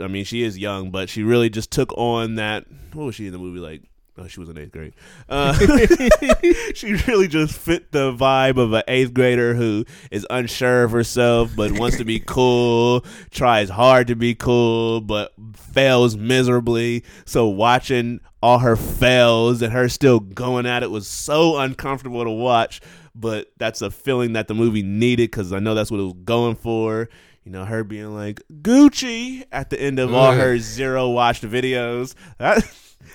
I 0.00 0.08
mean, 0.08 0.24
she 0.24 0.42
is 0.42 0.58
young, 0.58 0.90
but 0.90 1.08
she 1.08 1.22
really 1.22 1.50
just 1.50 1.70
took 1.70 1.96
on 1.96 2.36
that. 2.36 2.66
What 2.92 3.04
was 3.04 3.14
she 3.14 3.26
in 3.26 3.32
the 3.32 3.38
movie? 3.38 3.60
Like, 3.60 3.82
oh, 4.20 4.28
she 4.28 4.40
was 4.40 4.48
in 4.48 4.58
eighth 4.58 4.72
grade. 4.72 4.94
Uh, 5.28 5.54
she 6.74 6.94
really 7.06 7.28
just 7.28 7.58
fit 7.58 7.92
the 7.92 8.12
vibe 8.12 8.58
of 8.58 8.72
an 8.72 8.82
eighth 8.88 9.14
grader 9.14 9.54
who 9.54 9.84
is 10.10 10.26
unsure 10.30 10.84
of 10.84 10.92
herself, 10.92 11.50
but 11.56 11.72
wants 11.72 11.96
to 11.96 12.04
be 12.04 12.20
cool, 12.26 13.04
tries 13.30 13.70
hard 13.70 14.06
to 14.08 14.14
be 14.14 14.34
cool, 14.34 15.00
but 15.00 15.32
fails 15.54 16.16
miserably. 16.16 17.04
So 17.24 17.48
watching 17.48 18.20
all 18.42 18.58
her 18.58 18.76
fails 18.76 19.62
and 19.62 19.72
her 19.72 19.88
still 19.88 20.20
going 20.20 20.66
at 20.66 20.82
it 20.82 20.90
was 20.90 21.06
so 21.06 21.58
uncomfortable 21.58 22.24
to 22.24 22.30
watch. 22.30 22.80
But 23.14 23.50
that's 23.58 23.82
a 23.82 23.90
feeling 23.90 24.34
that 24.34 24.48
the 24.48 24.54
movie 24.54 24.82
needed 24.82 25.30
because 25.30 25.52
I 25.52 25.58
know 25.58 25.74
that's 25.74 25.90
what 25.90 26.00
it 26.00 26.04
was 26.04 26.14
going 26.24 26.56
for. 26.56 27.08
You 27.44 27.52
know, 27.52 27.64
her 27.64 27.82
being 27.84 28.14
like 28.14 28.42
Gucci 28.62 29.44
at 29.50 29.70
the 29.70 29.80
end 29.80 29.98
of 29.98 30.14
all 30.14 30.32
her 30.32 30.58
zero 30.58 31.08
watched 31.08 31.42
videos. 31.42 32.14
That 32.38 32.64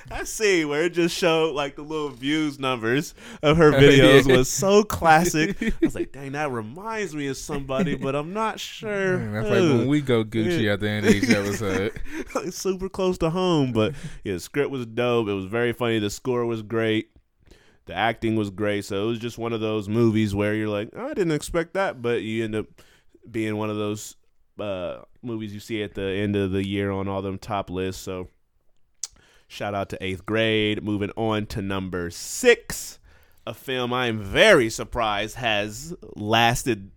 that 0.09 0.27
see 0.27 0.65
where 0.65 0.83
it 0.83 0.93
just 0.93 1.15
showed 1.15 1.55
like 1.55 1.75
the 1.75 1.81
little 1.81 2.09
views 2.09 2.59
numbers 2.59 3.13
of 3.41 3.57
her 3.57 3.71
videos 3.73 4.25
was 4.25 4.49
so 4.49 4.83
classic. 4.83 5.61
I 5.61 5.73
was 5.81 5.95
like, 5.95 6.11
dang, 6.13 6.33
that 6.33 6.51
reminds 6.51 7.15
me 7.15 7.27
of 7.27 7.37
somebody, 7.37 7.95
but 7.95 8.15
I'm 8.15 8.33
not 8.33 8.59
sure. 8.59 9.17
Man, 9.17 9.33
that's 9.33 9.49
like 9.49 9.59
when 9.59 9.87
we 9.87 10.01
go 10.01 10.23
Gucci 10.23 10.71
at 10.71 10.79
the 10.79 10.89
end 10.89 11.05
of 11.05 11.13
each 11.13 11.29
episode. 11.29 11.93
Like, 12.33 12.51
super 12.51 12.89
close 12.89 13.17
to 13.19 13.29
home. 13.29 13.71
But 13.71 13.93
yeah, 14.23 14.33
the 14.33 14.39
script 14.39 14.69
was 14.69 14.85
dope. 14.85 15.27
It 15.27 15.33
was 15.33 15.45
very 15.45 15.73
funny. 15.73 15.99
The 15.99 16.09
score 16.09 16.45
was 16.45 16.61
great. 16.61 17.09
The 17.85 17.93
acting 17.93 18.35
was 18.35 18.49
great. 18.49 18.83
So 18.85 19.03
it 19.03 19.07
was 19.07 19.19
just 19.19 19.37
one 19.37 19.53
of 19.53 19.61
those 19.61 19.87
movies 19.87 20.35
where 20.35 20.53
you're 20.53 20.69
like, 20.69 20.89
"Oh, 20.95 21.05
I 21.05 21.13
didn't 21.13 21.31
expect 21.31 21.75
that, 21.75 22.01
but 22.01 22.21
you 22.23 22.43
end 22.43 22.55
up 22.55 22.65
being 23.29 23.55
one 23.57 23.69
of 23.69 23.77
those 23.77 24.15
uh, 24.59 25.01
movies 25.21 25.53
you 25.53 25.59
see 25.59 25.83
at 25.83 25.93
the 25.93 26.03
end 26.03 26.35
of 26.35 26.51
the 26.51 26.65
year 26.65 26.91
on 26.91 27.07
all 27.07 27.21
them 27.21 27.37
top 27.37 27.69
lists. 27.69 28.01
So 28.01 28.29
shout 29.47 29.75
out 29.75 29.89
to 29.89 30.03
eighth 30.03 30.25
grade. 30.25 30.83
Moving 30.83 31.11
on 31.15 31.45
to 31.47 31.61
number 31.61 32.09
six, 32.09 32.99
a 33.45 33.53
film 33.53 33.93
I 33.93 34.07
am 34.07 34.19
very 34.19 34.69
surprised 34.69 35.35
has 35.35 35.93
lasted 36.15 36.91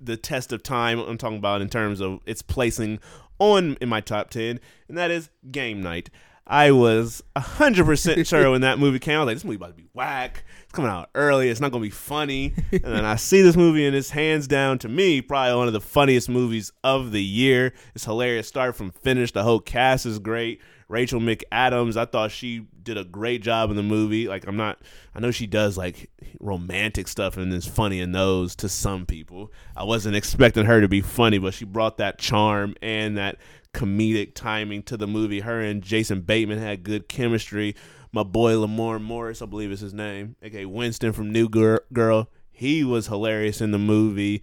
the 0.00 0.16
test 0.16 0.52
of 0.52 0.62
time. 0.62 0.98
I'm 0.98 1.18
talking 1.18 1.38
about 1.38 1.62
in 1.62 1.68
terms 1.68 2.00
of 2.00 2.20
its 2.26 2.42
placing 2.42 2.98
on 3.38 3.76
in 3.80 3.88
my 3.88 4.00
top 4.00 4.30
ten, 4.30 4.60
and 4.88 4.98
that 4.98 5.10
is 5.10 5.30
Game 5.50 5.80
Night. 5.82 6.10
I 6.44 6.72
was 6.72 7.22
hundred 7.36 7.86
percent 7.86 8.26
sure 8.26 8.50
when 8.50 8.62
that 8.62 8.78
movie 8.78 8.98
came 8.98 9.14
out, 9.14 9.22
I 9.22 9.24
was 9.24 9.26
like, 9.28 9.36
this 9.36 9.44
movie 9.44 9.56
about 9.56 9.68
to 9.68 9.74
be 9.74 9.88
whack. 9.92 10.44
It's 10.64 10.72
coming 10.72 10.90
out 10.90 11.08
early. 11.14 11.48
It's 11.48 11.60
not 11.60 11.70
gonna 11.70 11.82
be 11.82 11.90
funny. 11.90 12.52
and 12.72 12.82
then 12.82 13.04
I 13.04 13.16
see 13.16 13.42
this 13.42 13.56
movie, 13.56 13.86
and 13.86 13.94
it's 13.94 14.10
hands 14.10 14.48
down 14.48 14.78
to 14.78 14.88
me 14.88 15.22
probably 15.22 15.56
one 15.56 15.66
of 15.68 15.72
the 15.72 15.80
funniest 15.80 16.28
movies 16.28 16.72
of 16.82 17.12
the 17.12 17.22
year. 17.22 17.72
It's 17.94 18.04
hilarious, 18.04 18.48
start 18.48 18.74
from 18.74 18.90
finish. 18.90 19.32
The 19.32 19.44
whole 19.44 19.60
cast 19.60 20.04
is 20.04 20.18
great. 20.18 20.60
Rachel 20.92 21.20
McAdams, 21.20 21.96
I 21.96 22.04
thought 22.04 22.32
she 22.32 22.66
did 22.82 22.98
a 22.98 23.04
great 23.04 23.42
job 23.42 23.70
in 23.70 23.76
the 23.76 23.82
movie. 23.82 24.28
Like 24.28 24.46
I'm 24.46 24.58
not, 24.58 24.78
I 25.14 25.20
know 25.20 25.30
she 25.30 25.46
does 25.46 25.78
like 25.78 26.10
romantic 26.38 27.08
stuff 27.08 27.38
and 27.38 27.50
is 27.50 27.66
funny 27.66 27.98
in 27.98 28.12
those 28.12 28.54
to 28.56 28.68
some 28.68 29.06
people. 29.06 29.50
I 29.74 29.84
wasn't 29.84 30.16
expecting 30.16 30.66
her 30.66 30.82
to 30.82 30.88
be 30.88 31.00
funny, 31.00 31.38
but 31.38 31.54
she 31.54 31.64
brought 31.64 31.96
that 31.96 32.18
charm 32.18 32.74
and 32.82 33.16
that 33.16 33.38
comedic 33.72 34.34
timing 34.34 34.82
to 34.82 34.98
the 34.98 35.06
movie. 35.06 35.40
Her 35.40 35.62
and 35.62 35.82
Jason 35.82 36.20
Bateman 36.20 36.58
had 36.58 36.82
good 36.82 37.08
chemistry. 37.08 37.74
My 38.12 38.22
boy 38.22 38.58
Lamar 38.58 38.98
Morris, 38.98 39.40
I 39.40 39.46
believe 39.46 39.72
is 39.72 39.80
his 39.80 39.94
name, 39.94 40.36
aka 40.42 40.66
Winston 40.66 41.14
from 41.14 41.32
New 41.32 41.48
Girl, 41.48 41.80
Girl. 41.94 42.28
He 42.50 42.84
was 42.84 43.06
hilarious 43.06 43.62
in 43.62 43.70
the 43.70 43.78
movie. 43.78 44.42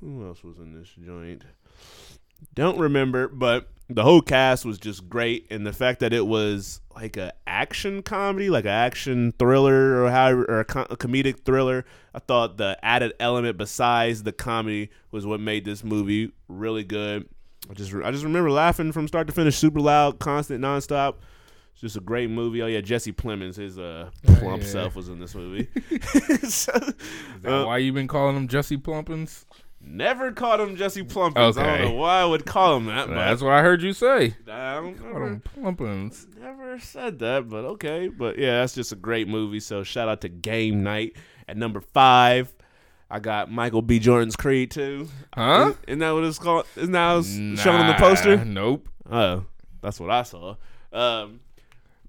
Who 0.00 0.26
else 0.26 0.42
was 0.42 0.56
in 0.56 0.72
this 0.72 0.88
joint? 0.98 1.42
Don't 2.54 2.78
remember, 2.78 3.28
but 3.28 3.68
the 3.90 4.02
whole 4.02 4.20
cast 4.20 4.64
was 4.64 4.78
just 4.78 5.08
great, 5.08 5.46
and 5.50 5.66
the 5.66 5.72
fact 5.72 6.00
that 6.00 6.12
it 6.12 6.26
was 6.26 6.80
like 6.94 7.16
a 7.16 7.32
action 7.46 8.02
comedy, 8.02 8.50
like 8.50 8.64
an 8.64 8.70
action 8.70 9.32
thriller, 9.38 10.02
or 10.04 10.10
how 10.10 10.30
or 10.32 10.60
a, 10.60 10.64
co- 10.64 10.86
a 10.90 10.96
comedic 10.96 11.44
thriller. 11.44 11.84
I 12.14 12.18
thought 12.18 12.56
the 12.58 12.76
added 12.82 13.14
element 13.20 13.56
besides 13.56 14.22
the 14.24 14.32
comedy 14.32 14.90
was 15.10 15.24
what 15.26 15.40
made 15.40 15.64
this 15.64 15.82
movie 15.84 16.32
really 16.48 16.84
good. 16.84 17.28
I 17.70 17.74
just 17.74 17.92
I 17.94 18.10
just 18.10 18.24
remember 18.24 18.50
laughing 18.50 18.92
from 18.92 19.08
start 19.08 19.26
to 19.28 19.32
finish, 19.32 19.56
super 19.56 19.80
loud, 19.80 20.18
constant, 20.18 20.62
nonstop. 20.62 21.14
It's 21.72 21.82
just 21.82 21.96
a 21.96 22.00
great 22.00 22.28
movie. 22.28 22.60
Oh 22.62 22.66
yeah, 22.66 22.80
Jesse 22.80 23.12
Plemons, 23.12 23.54
his 23.56 23.78
uh, 23.78 24.10
plump 24.24 24.42
Oh, 24.42 24.56
yeah. 24.56 24.64
self 24.64 24.96
was 24.96 25.08
in 25.08 25.20
this 25.20 25.34
movie. 25.34 25.68
So, 26.48 26.72
Is 26.72 26.96
that 27.42 27.52
uh, 27.62 27.66
why 27.66 27.78
you 27.78 27.92
been 27.92 28.08
calling 28.08 28.36
him 28.36 28.48
Jesse 28.48 28.76
Plumpins? 28.78 29.44
Never 29.90 30.32
called 30.32 30.60
him 30.60 30.76
Jesse 30.76 31.02
Plumpins. 31.02 31.56
I 31.58 31.78
don't 31.78 31.88
know 31.90 31.94
why 31.96 32.20
I 32.20 32.24
would 32.24 32.44
call 32.44 32.76
him 32.76 32.86
that, 32.86 33.08
but 33.08 33.14
That's 33.14 33.42
what 33.42 33.52
I 33.54 33.62
heard 33.62 33.82
you 33.82 33.92
say. 33.92 34.34
I 34.50 34.74
don't 34.74 34.94
Call 34.98 35.12
never, 35.12 35.28
them 35.30 35.42
plumpins. 35.54 36.26
never 36.38 36.78
said 36.78 37.18
that, 37.20 37.48
but 37.48 37.64
okay. 37.64 38.08
But 38.08 38.38
yeah, 38.38 38.60
that's 38.60 38.74
just 38.74 38.92
a 38.92 38.96
great 38.96 39.28
movie. 39.28 39.60
So 39.60 39.82
shout 39.82 40.08
out 40.08 40.20
to 40.22 40.28
Game 40.28 40.82
Night 40.82 41.16
at 41.48 41.56
number 41.56 41.80
five. 41.80 42.52
I 43.10 43.18
got 43.20 43.50
Michael 43.50 43.80
B. 43.82 43.98
Jordan's 43.98 44.36
Creed 44.36 44.70
too. 44.70 45.08
Huh? 45.34 45.72
Isn't 45.86 46.00
that 46.00 46.10
what 46.12 46.24
it's 46.24 46.38
called? 46.38 46.66
Isn't 46.76 46.92
that 46.92 47.14
what 47.14 47.18
it's 47.26 47.62
shown 47.62 47.76
on 47.80 47.86
the 47.86 47.94
poster? 47.94 48.44
Nope. 48.44 48.86
Oh, 49.10 49.46
that's 49.80 49.98
what 49.98 50.10
I 50.10 50.22
saw. 50.22 50.56
Um, 50.92 51.40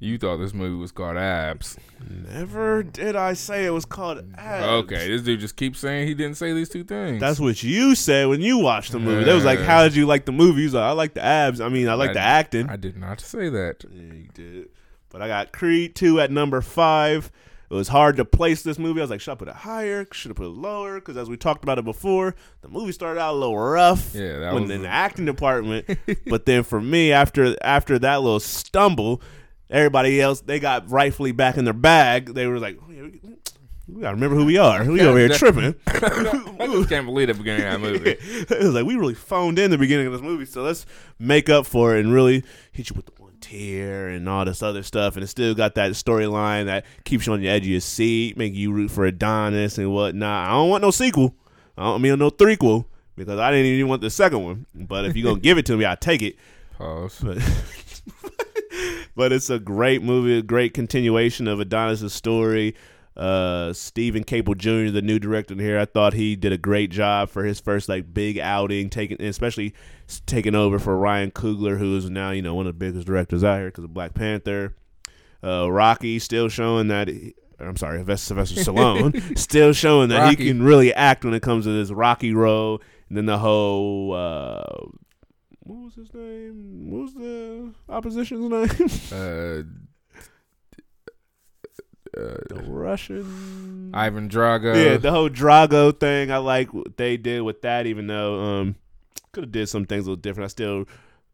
You 0.01 0.17
thought 0.17 0.37
this 0.37 0.53
movie 0.53 0.77
was 0.77 0.93
called 0.93 1.17
Abs. 1.17 1.77
never 1.99 2.83
did 2.83 3.17
I 3.17 3.33
say 3.33 3.65
it 3.65 3.71
was 3.71 3.83
called 3.83 4.23
Abs. 4.37 4.65
Okay, 4.65 5.09
this 5.09 5.23
dude 5.23 5.41
just 5.41 5.57
keeps 5.57 5.79
saying 5.79 6.07
he 6.07 6.13
didn't 6.13 6.37
say 6.37 6.53
these 6.53 6.69
two 6.69 6.85
things. 6.85 7.19
That's 7.19 7.39
what 7.39 7.61
you 7.63 7.95
said 7.95 8.29
when 8.29 8.39
you 8.39 8.59
watched 8.59 8.93
the 8.93 8.99
movie. 8.99 9.25
That 9.25 9.33
was 9.33 9.43
like, 9.43 9.59
"How 9.59 9.83
did 9.83 9.95
you 9.95 10.05
like 10.05 10.25
the 10.25 10.31
movie?" 10.31 10.61
He's 10.61 10.73
like, 10.73 10.83
"I 10.83 10.91
like 10.91 11.15
the 11.15 11.23
abs. 11.23 11.59
I 11.59 11.67
mean, 11.67 11.89
I 11.89 11.95
like 11.95 12.13
the 12.13 12.19
acting." 12.19 12.69
I 12.69 12.77
did 12.77 12.95
not 12.97 13.19
say 13.19 13.49
that. 13.49 13.83
Yeah, 13.91 14.13
you 14.13 14.29
did. 14.33 14.69
But 15.09 15.21
I 15.21 15.27
got 15.27 15.51
Creed 15.51 15.95
2 15.95 16.21
at 16.21 16.31
number 16.31 16.61
five. 16.61 17.31
It 17.69 17.75
was 17.75 17.87
hard 17.87 18.17
to 18.17 18.25
place 18.25 18.63
this 18.63 18.79
movie. 18.79 18.99
I 18.99 19.03
was 19.03 19.11
like, 19.11 19.21
should 19.21 19.31
I 19.31 19.35
put 19.35 19.47
it 19.47 19.53
higher? 19.53 20.07
Should 20.11 20.31
I 20.31 20.33
put 20.33 20.45
it 20.45 20.49
lower? 20.49 20.95
Because 20.95 21.17
as 21.17 21.29
we 21.29 21.37
talked 21.37 21.63
about 21.63 21.77
it 21.77 21.85
before, 21.85 22.35
the 22.61 22.67
movie 22.67 22.91
started 22.91 23.19
out 23.19 23.33
a 23.33 23.37
little 23.37 23.57
rough. 23.57 24.15
Yeah, 24.15 24.39
that 24.39 24.53
when 24.53 24.63
was 24.63 24.71
in 24.71 24.81
the 24.81 24.87
acting 24.87 25.25
department. 25.25 25.85
but 26.25 26.47
then 26.47 26.63
for 26.63 26.81
me, 26.81 27.11
after 27.11 27.55
after 27.61 27.99
that 27.99 28.21
little 28.21 28.39
stumble, 28.39 29.21
everybody 29.69 30.21
else 30.21 30.41
they 30.41 30.59
got 30.59 30.89
rightfully 30.89 31.31
back 31.31 31.57
in 31.57 31.65
their 31.65 31.73
bag. 31.73 32.33
They 32.33 32.47
were 32.47 32.59
like, 32.59 32.77
oh, 32.81 32.91
yeah, 32.91 33.03
we, 33.03 33.21
we 33.87 34.01
gotta 34.01 34.15
remember 34.15 34.35
who 34.35 34.45
we 34.45 34.57
are. 34.57 34.83
We 34.83 35.01
over 35.01 35.17
here 35.17 35.29
tripping. 35.29 35.75
I 35.87 36.67
just 36.67 36.89
can't 36.89 37.05
believe 37.05 37.27
the 37.27 37.33
beginning 37.33 37.65
of 37.65 37.71
that 37.71 37.81
movie. 37.81 38.11
it 38.21 38.49
was 38.49 38.73
like 38.73 38.85
we 38.85 38.95
really 38.95 39.15
phoned 39.15 39.59
in 39.59 39.71
the 39.71 39.77
beginning 39.77 40.07
of 40.07 40.13
this 40.13 40.21
movie, 40.21 40.45
so 40.45 40.63
let's 40.63 40.85
make 41.17 41.49
up 41.49 41.65
for 41.65 41.95
it 41.95 42.01
and 42.01 42.13
really 42.13 42.43
hit 42.71 42.89
you 42.89 42.95
with 42.95 43.05
the 43.05 43.13
one 43.21 43.37
tear 43.41 44.09
and 44.09 44.27
all 44.29 44.45
this 44.45 44.61
other 44.61 44.83
stuff. 44.83 45.15
And 45.15 45.23
it 45.23 45.27
still 45.27 45.55
got 45.55 45.75
that 45.75 45.91
storyline 45.91 46.65
that 46.65 46.85
keeps 47.03 47.25
you 47.25 47.33
on 47.33 47.41
the 47.41 47.49
edge 47.49 47.63
of 47.63 47.69
your 47.69 47.81
seat, 47.81 48.37
make 48.37 48.53
you 48.53 48.71
root 48.71 48.91
for 48.91 49.05
Adonis 49.05 49.77
and 49.77 49.91
whatnot. 49.93 50.49
I 50.49 50.51
don't 50.51 50.69
want 50.69 50.83
no 50.83 50.91
sequel. 50.91 51.35
I 51.77 51.83
don't 51.83 52.01
mean 52.01 52.19
no 52.19 52.29
threequel 52.29 52.85
because 53.15 53.39
I 53.39 53.51
didn't 53.51 53.67
even 53.67 53.87
want 53.87 54.01
the 54.01 54.09
second 54.09 54.43
one. 54.43 54.65
But 54.75 55.05
if 55.05 55.15
you're 55.15 55.31
gonna 55.31 55.39
give 55.41 55.57
it 55.57 55.65
to 55.67 55.77
me, 55.77 55.85
I'll 55.85 55.97
take 55.97 56.21
it. 56.21 56.35
Pause. 56.77 57.19
But 57.23 57.37
but 59.19 59.33
it's 59.33 59.49
a 59.49 59.59
great 59.59 60.01
movie, 60.01 60.37
a 60.37 60.41
great 60.41 60.73
continuation 60.73 61.45
of 61.45 61.59
Adonis' 61.59 62.13
story. 62.13 62.73
Uh, 63.17 63.73
Steven 63.73 64.23
Caple 64.23 64.55
Jr., 64.55 64.93
the 64.93 65.01
new 65.01 65.19
director 65.19 65.53
here, 65.55 65.77
I 65.77 65.83
thought 65.83 66.13
he 66.13 66.37
did 66.37 66.53
a 66.53 66.57
great 66.57 66.89
job 66.89 67.27
for 67.27 67.43
his 67.43 67.59
first 67.59 67.89
like 67.89 68.13
big 68.13 68.39
outing, 68.39 68.89
taking 68.89 69.21
especially 69.21 69.73
taking 70.25 70.55
over 70.55 70.79
for 70.79 70.97
Ryan 70.97 71.31
Coogler, 71.31 71.77
who 71.77 71.97
is 71.97 72.09
now 72.09 72.31
you 72.31 72.41
know 72.41 72.55
one 72.55 72.65
of 72.65 72.79
the 72.79 72.79
biggest 72.79 73.05
directors 73.05 73.43
out 73.43 73.57
here 73.57 73.67
because 73.67 73.83
of 73.83 73.93
Black 73.93 74.13
Panther. 74.13 74.73
Uh, 75.43 75.69
Rocky 75.69 76.17
still 76.19 76.47
showing 76.47 76.87
that. 76.87 77.09
He, 77.09 77.35
I'm 77.59 77.75
sorry, 77.75 77.97
Sylvester 78.15 78.61
Stallone 78.61 79.37
still 79.37 79.73
showing 79.73 80.07
that 80.09 80.19
Rocky. 80.19 80.43
he 80.45 80.49
can 80.49 80.63
really 80.63 80.93
act 80.93 81.25
when 81.25 81.33
it 81.33 81.41
comes 81.41 81.65
to 81.65 81.71
this 81.71 81.91
Rocky 81.91 82.33
role, 82.33 82.81
and 83.09 83.17
then 83.17 83.25
the 83.25 83.37
whole. 83.37 84.13
Uh, 84.13 84.87
what 85.69 85.85
was 85.85 85.95
his 85.95 86.13
name? 86.13 86.89
What 86.89 87.01
was 87.03 87.13
the 87.13 87.73
opposition's 87.87 88.49
name? 88.49 88.89
Uh, 89.19 89.63
uh, 92.19 92.37
the 92.49 92.63
Russian. 92.67 93.91
Ivan 93.93 94.29
Drago. 94.29 94.73
yeah, 94.75 94.97
the 94.97 95.11
whole 95.11 95.29
Drago 95.29 95.97
thing. 95.97 96.31
I 96.31 96.37
like 96.37 96.73
what 96.73 96.97
they 96.97 97.17
did 97.17 97.41
with 97.41 97.61
that, 97.61 97.85
even 97.85 98.07
though 98.07 98.39
um 98.39 98.75
could 99.31 99.43
have 99.43 99.51
did 99.51 99.69
some 99.69 99.85
things 99.85 100.05
a 100.07 100.09
little 100.09 100.21
different. 100.21 100.45
I 100.45 100.47
still 100.47 100.85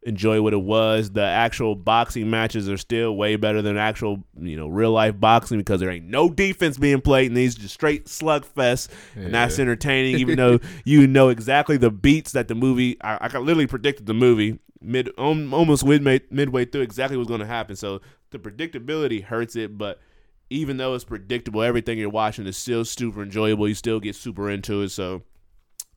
enjoy 0.06 0.40
what 0.40 0.52
it 0.52 0.62
was. 0.62 1.10
The 1.10 1.24
actual 1.24 1.74
boxing 1.74 2.30
matches 2.30 2.68
are 2.68 2.76
still 2.76 3.16
way 3.16 3.36
better 3.36 3.60
than 3.60 3.76
actual, 3.76 4.24
you 4.38 4.56
know, 4.56 4.68
real 4.68 4.92
life 4.92 5.18
boxing 5.18 5.58
because 5.58 5.80
there 5.80 5.90
ain't 5.90 6.06
no 6.06 6.30
defense 6.30 6.78
being 6.78 7.00
played 7.00 7.26
and 7.26 7.36
these 7.36 7.54
just 7.54 7.74
straight 7.74 8.06
slugfest, 8.06 8.88
and 9.14 9.34
that's 9.34 9.58
entertaining. 9.58 10.18
Even 10.18 10.36
though 10.38 10.60
you 10.84 11.06
know 11.06 11.28
exactly 11.28 11.76
the 11.76 11.90
beats 11.90 12.32
that 12.32 12.48
the 12.48 12.54
movie, 12.54 12.96
I, 13.02 13.18
I 13.20 13.38
literally 13.38 13.66
predicted 13.66 14.06
the 14.06 14.14
movie 14.14 14.58
mid 14.80 15.08
almost 15.18 15.84
midway 15.84 16.20
midway 16.30 16.64
through 16.64 16.82
exactly 16.82 17.16
what's 17.16 17.28
going 17.28 17.40
to 17.40 17.46
happen. 17.46 17.76
So 17.76 18.00
the 18.30 18.38
predictability 18.38 19.24
hurts 19.24 19.56
it, 19.56 19.76
but 19.76 20.00
even 20.48 20.76
though 20.76 20.94
it's 20.94 21.04
predictable, 21.04 21.62
everything 21.62 21.98
you're 21.98 22.08
watching 22.08 22.46
is 22.46 22.56
still 22.56 22.84
super 22.84 23.22
enjoyable. 23.22 23.66
You 23.66 23.74
still 23.74 24.00
get 24.00 24.14
super 24.14 24.48
into 24.48 24.82
it. 24.82 24.90
So 24.90 25.22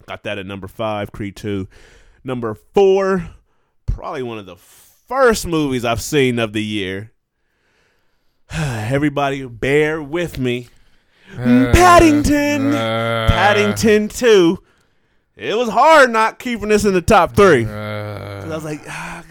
got 0.08 0.24
that 0.24 0.40
at 0.40 0.46
number 0.46 0.68
five, 0.68 1.12
Creed 1.12 1.36
2. 1.36 1.68
Number 2.24 2.56
four, 2.56 3.30
probably 4.00 4.24
one 4.24 4.38
of 4.38 4.46
the 4.46 4.56
first 4.56 5.46
movies 5.46 5.84
I've 5.84 6.02
seen 6.02 6.40
of 6.40 6.54
the 6.54 6.64
year. 6.64 7.12
Everybody 8.50 9.46
bear 9.46 10.02
with 10.02 10.40
me. 10.40 10.70
Uh, 11.34 11.72
Paddington. 11.74 12.74
uh, 12.74 13.28
Paddington 13.30 14.08
2. 14.08 14.64
It 15.36 15.58
was 15.58 15.68
hard 15.68 16.12
not 16.12 16.40
keeping 16.40 16.70
this 16.70 16.86
in 16.86 16.94
the 16.94 17.02
top 17.02 17.36
three. 17.36 17.66
Uh, 17.66 18.46
I 18.46 18.48
was 18.48 18.64
like, 18.64 18.80
ah, 18.88 19.26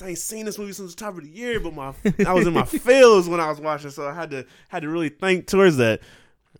I 0.00 0.08
ain't 0.10 0.18
seen 0.18 0.46
this 0.46 0.56
movie 0.56 0.72
since 0.72 0.94
the 0.94 1.04
top 1.04 1.16
of 1.16 1.24
the 1.24 1.28
year, 1.28 1.58
but 1.58 1.74
my 1.74 1.92
I 2.24 2.32
was 2.32 2.46
in 2.46 2.54
my 2.54 2.64
feels 2.64 3.28
when 3.28 3.40
I 3.40 3.48
was 3.48 3.60
watching, 3.60 3.90
so 3.90 4.08
I 4.08 4.14
had 4.14 4.30
to 4.30 4.46
had 4.68 4.82
to 4.82 4.88
really 4.88 5.08
think 5.08 5.48
towards 5.48 5.78
that. 5.78 6.00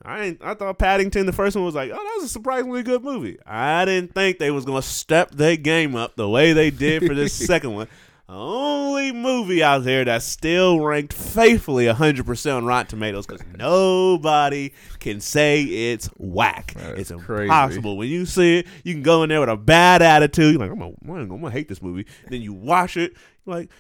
I 0.05 0.23
ain't, 0.23 0.41
I 0.43 0.55
thought 0.55 0.79
Paddington, 0.79 1.27
the 1.27 1.33
first 1.33 1.55
one, 1.57 1.65
was 1.65 1.75
like, 1.75 1.91
oh, 1.91 1.95
that 1.95 2.15
was 2.17 2.25
a 2.25 2.29
surprisingly 2.29 2.83
good 2.83 3.03
movie. 3.05 3.39
I 3.47 3.85
didn't 3.85 4.15
think 4.15 4.39
they 4.39 4.51
was 4.51 4.65
gonna 4.65 4.83
step 4.83 5.31
their 5.31 5.57
game 5.57 5.95
up 5.95 6.17
the 6.17 6.29
way 6.29 6.53
they 6.53 6.71
did 6.71 7.07
for 7.07 7.15
this 7.15 7.33
second 7.47 7.75
one. 7.75 7.89
Only 8.29 9.13
movie 9.13 9.63
out 9.63 9.85
there 9.85 10.07
that's 10.07 10.25
still 10.25 10.81
ranked 10.81 11.13
faithfully 11.13 11.85
100% 11.85 12.57
on 12.57 12.65
Rotten 12.65 12.87
Tomatoes 12.87 13.27
because 13.27 13.45
nobody 13.59 14.73
can 15.01 15.21
say 15.21 15.63
it's 15.63 16.07
whack. 16.17 16.73
It's 16.77 17.11
crazy. 17.11 17.43
impossible. 17.45 17.99
When 17.99 18.09
you 18.09 18.25
see 18.25 18.61
it, 18.61 18.67
you 18.85 18.95
can 18.95 19.03
go 19.03 19.23
in 19.23 19.29
there 19.29 19.41
with 19.41 19.51
a 19.51 19.57
bad 19.57 20.01
attitude. 20.01 20.53
You're 20.55 20.61
like, 20.61 20.71
I'm 20.71 20.79
gonna, 20.79 21.21
I'm 21.21 21.29
gonna 21.29 21.51
hate 21.51 21.69
this 21.69 21.83
movie. 21.83 22.07
Then 22.29 22.41
you 22.41 22.55
watch 22.55 22.97
it, 22.97 23.13
you're 23.45 23.57
like, 23.57 23.71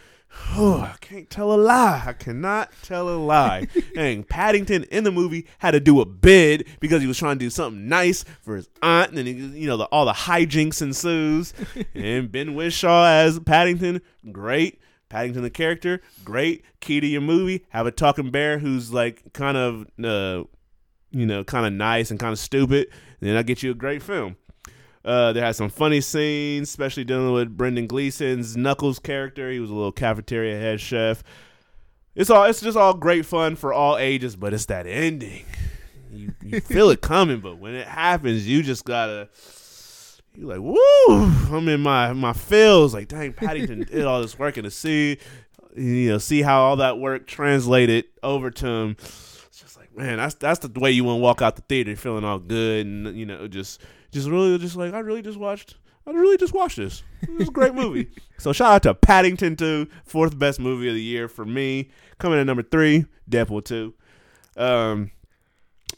oh, 0.56 0.80
I 0.80 0.96
can't 1.00 1.28
tell 1.28 1.52
a 1.52 1.56
lie. 1.56 2.02
I 2.06 2.12
cannot 2.12 2.70
tell 2.82 3.08
a 3.08 3.16
lie. 3.16 3.68
and 3.96 4.28
Paddington 4.28 4.84
in 4.84 5.04
the 5.04 5.12
movie 5.12 5.46
had 5.58 5.72
to 5.72 5.80
do 5.80 6.00
a 6.00 6.04
bid 6.04 6.66
because 6.80 7.00
he 7.00 7.08
was 7.08 7.18
trying 7.18 7.38
to 7.38 7.44
do 7.44 7.50
something 7.50 7.88
nice 7.88 8.24
for 8.42 8.56
his 8.56 8.68
aunt, 8.82 9.10
and 9.10 9.18
then 9.18 9.26
he, 9.26 9.32
you 9.32 9.66
know 9.66 9.76
the, 9.76 9.84
all 9.84 10.04
the 10.04 10.12
hijinks 10.12 10.82
ensues. 10.82 11.52
and 11.94 12.30
Ben 12.30 12.54
Whishaw 12.54 13.06
as 13.06 13.38
Paddington, 13.40 14.00
great. 14.30 14.80
Paddington 15.08 15.42
the 15.42 15.50
character, 15.50 16.00
great. 16.24 16.64
Key 16.80 17.00
to 17.00 17.06
your 17.06 17.20
movie, 17.20 17.66
have 17.68 17.86
a 17.86 17.90
talking 17.90 18.30
bear 18.30 18.58
who's 18.58 18.92
like 18.92 19.32
kind 19.34 19.58
of, 19.58 19.82
uh, 20.02 20.44
you 21.10 21.26
know, 21.26 21.44
kind 21.44 21.66
of 21.66 21.72
nice 21.74 22.10
and 22.10 22.18
kind 22.18 22.32
of 22.32 22.38
stupid. 22.38 22.88
And 23.20 23.28
then 23.28 23.36
I 23.36 23.42
get 23.42 23.62
you 23.62 23.70
a 23.70 23.74
great 23.74 24.02
film. 24.02 24.36
Uh, 25.04 25.32
there 25.32 25.44
has 25.44 25.56
some 25.56 25.68
funny 25.68 26.00
scenes, 26.00 26.68
especially 26.68 27.04
dealing 27.04 27.32
with 27.32 27.56
Brendan 27.56 27.86
Gleeson's 27.86 28.56
Knuckles 28.56 28.98
character. 28.98 29.50
He 29.50 29.58
was 29.58 29.70
a 29.70 29.74
little 29.74 29.92
cafeteria 29.92 30.56
head 30.58 30.80
chef. 30.80 31.24
It's 32.14 32.30
all 32.30 32.44
it's 32.44 32.60
just 32.60 32.76
all 32.76 32.94
great 32.94 33.26
fun 33.26 33.56
for 33.56 33.72
all 33.72 33.96
ages, 33.96 34.36
but 34.36 34.54
it's 34.54 34.66
that 34.66 34.86
ending. 34.86 35.44
You 36.12 36.34
you 36.42 36.60
feel 36.62 36.90
it 36.90 37.00
coming, 37.00 37.40
but 37.40 37.58
when 37.58 37.74
it 37.74 37.86
happens, 37.86 38.46
you 38.46 38.62
just 38.62 38.84
gotta 38.84 39.28
you 40.34 40.46
like, 40.46 40.60
woo! 40.60 40.76
I'm 41.56 41.68
in 41.68 41.80
my 41.80 42.12
my 42.12 42.32
feels. 42.32 42.94
Like, 42.94 43.08
dang, 43.08 43.32
Paddington 43.32 43.84
did 43.84 44.04
all 44.04 44.22
this 44.22 44.38
work 44.38 44.56
and 44.56 44.64
to 44.64 44.70
see 44.70 45.18
you 45.76 46.10
know, 46.10 46.18
see 46.18 46.42
how 46.42 46.60
all 46.62 46.76
that 46.76 46.98
work 46.98 47.26
translated 47.26 48.04
over 48.22 48.50
to 48.50 48.66
him. 48.66 48.96
It's 48.98 49.60
just 49.60 49.78
like, 49.78 49.96
man, 49.96 50.18
that's 50.18 50.34
that's 50.34 50.60
the 50.60 50.80
way 50.80 50.90
you 50.90 51.04
want 51.04 51.18
to 51.18 51.22
walk 51.22 51.42
out 51.42 51.56
the 51.56 51.62
theater 51.62 51.96
feeling 51.96 52.24
all 52.24 52.38
good 52.38 52.86
and 52.86 53.16
you 53.16 53.26
know, 53.26 53.48
just 53.48 53.80
just 54.12 54.28
really 54.28 54.56
just 54.58 54.76
like 54.76 54.94
I 54.94 55.00
really 55.00 55.22
just 55.22 55.38
watched 55.38 55.76
I 56.06 56.10
really 56.10 56.36
just 56.36 56.52
watched 56.52 56.76
this. 56.76 57.02
It 57.22 57.30
was 57.30 57.48
a 57.48 57.52
great 57.52 57.74
movie. 57.74 58.10
so 58.38 58.52
shout 58.52 58.72
out 58.72 58.82
to 58.82 58.94
Paddington 58.94 59.54
2, 59.54 59.86
fourth 60.04 60.36
best 60.36 60.58
movie 60.58 60.88
of 60.88 60.94
the 60.94 61.02
year 61.02 61.28
for 61.28 61.44
me. 61.44 61.90
Coming 62.18 62.40
in 62.40 62.46
number 62.46 62.64
three, 62.64 63.06
Deadpool 63.30 63.64
2. 63.64 63.94
Um 64.56 65.10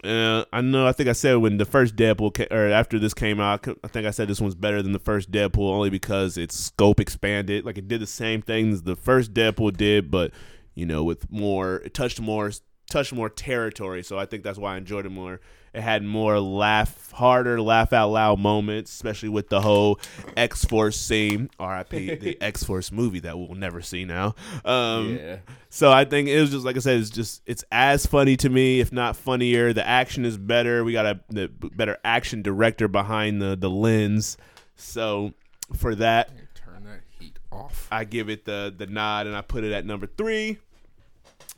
uh, 0.03 0.45
I 0.53 0.61
know. 0.61 0.87
I 0.87 0.93
think 0.93 1.09
I 1.09 1.13
said 1.13 1.37
when 1.37 1.57
the 1.57 1.65
first 1.65 1.97
Deadpool 1.97 2.35
ca- 2.35 2.55
or 2.55 2.69
after 2.69 2.99
this 2.99 3.15
came 3.15 3.41
out, 3.41 3.67
I 3.83 3.89
think 3.89 4.07
I 4.07 4.11
said 4.11 4.29
this 4.29 4.41
one's 4.41 4.55
better 4.55 4.83
than 4.83 4.93
the 4.93 4.99
first 4.99 5.31
Deadpool 5.31 5.71
only 5.71 5.89
because 5.89 6.37
its 6.37 6.57
scope 6.57 7.01
expanded. 7.01 7.65
Like 7.65 7.79
it 7.79 7.89
did 7.89 8.01
the 8.01 8.07
same 8.07 8.43
things 8.43 8.83
the 8.83 8.97
first 8.97 9.33
Deadpool 9.33 9.77
did, 9.77 10.11
but 10.11 10.33
you 10.75 10.85
know, 10.85 11.05
with 11.05 11.31
more, 11.31 11.77
it 11.77 11.95
touched 11.95 12.21
more 12.21 12.51
touched 12.91 13.13
more 13.13 13.31
territory. 13.31 14.03
So 14.03 14.19
I 14.19 14.27
think 14.27 14.43
that's 14.43 14.59
why 14.59 14.75
I 14.75 14.77
enjoyed 14.77 15.07
it 15.07 15.11
more. 15.11 15.41
It 15.75 15.83
had 15.83 16.05
more 16.05 16.39
laugh 16.39 17.11
harder, 17.11 17.61
laugh 17.61 17.93
out 17.93 18.11
loud 18.11 18.39
moments, 18.39 18.93
especially 18.93 19.29
with 19.29 19.49
the 19.49 19.61
whole 19.61 19.99
X 20.37 20.65
Force 20.65 20.97
scene. 20.99 21.51
R.I.P. 21.59 22.15
the 22.15 22.39
X 22.41 22.63
Force 22.65 22.93
movie 22.93 23.21
that 23.21 23.37
we'll 23.37 23.55
never 23.57 23.83
see 23.83 24.05
now. 24.05 24.35
Um, 24.65 25.17
Yeah. 25.17 25.39
so 25.71 25.91
I 25.93 26.05
think 26.05 26.29
it 26.29 26.41
was 26.41 26.51
just 26.51 26.65
like 26.65 26.77
I 26.77 26.79
said, 26.81 27.01
it's 27.01 27.11
just 27.11 27.43
it's 27.45 27.65
as 27.73 28.07
funny 28.07 28.37
to 28.37 28.49
me, 28.49 28.79
if 28.81 28.93
not 28.93 29.17
funnier. 29.17 29.73
The 29.73 29.87
action 29.87 30.25
is 30.25 30.39
better. 30.39 30.85
We 30.85 30.93
got 30.93 31.07
a 31.07 31.21
the 31.29 31.49
better 31.49 31.99
action 32.05 32.41
director 32.43 32.87
behind 32.89 33.43
the 33.43 33.57
the 33.57 33.69
lens. 33.71 34.37
So 34.77 35.35
for 35.77 35.95
that, 35.97 36.31
Turn 36.55 36.85
that 36.85 37.01
heat 37.19 37.39
off. 37.51 37.89
I 37.91 38.05
give 38.05 38.29
it 38.31 38.45
the 38.45 38.73
the 38.77 38.87
nod 38.87 39.27
and 39.27 39.35
I 39.37 39.41
put 39.41 39.65
it 39.65 39.73
at 39.73 39.85
number 39.85 40.07
three. 40.07 40.59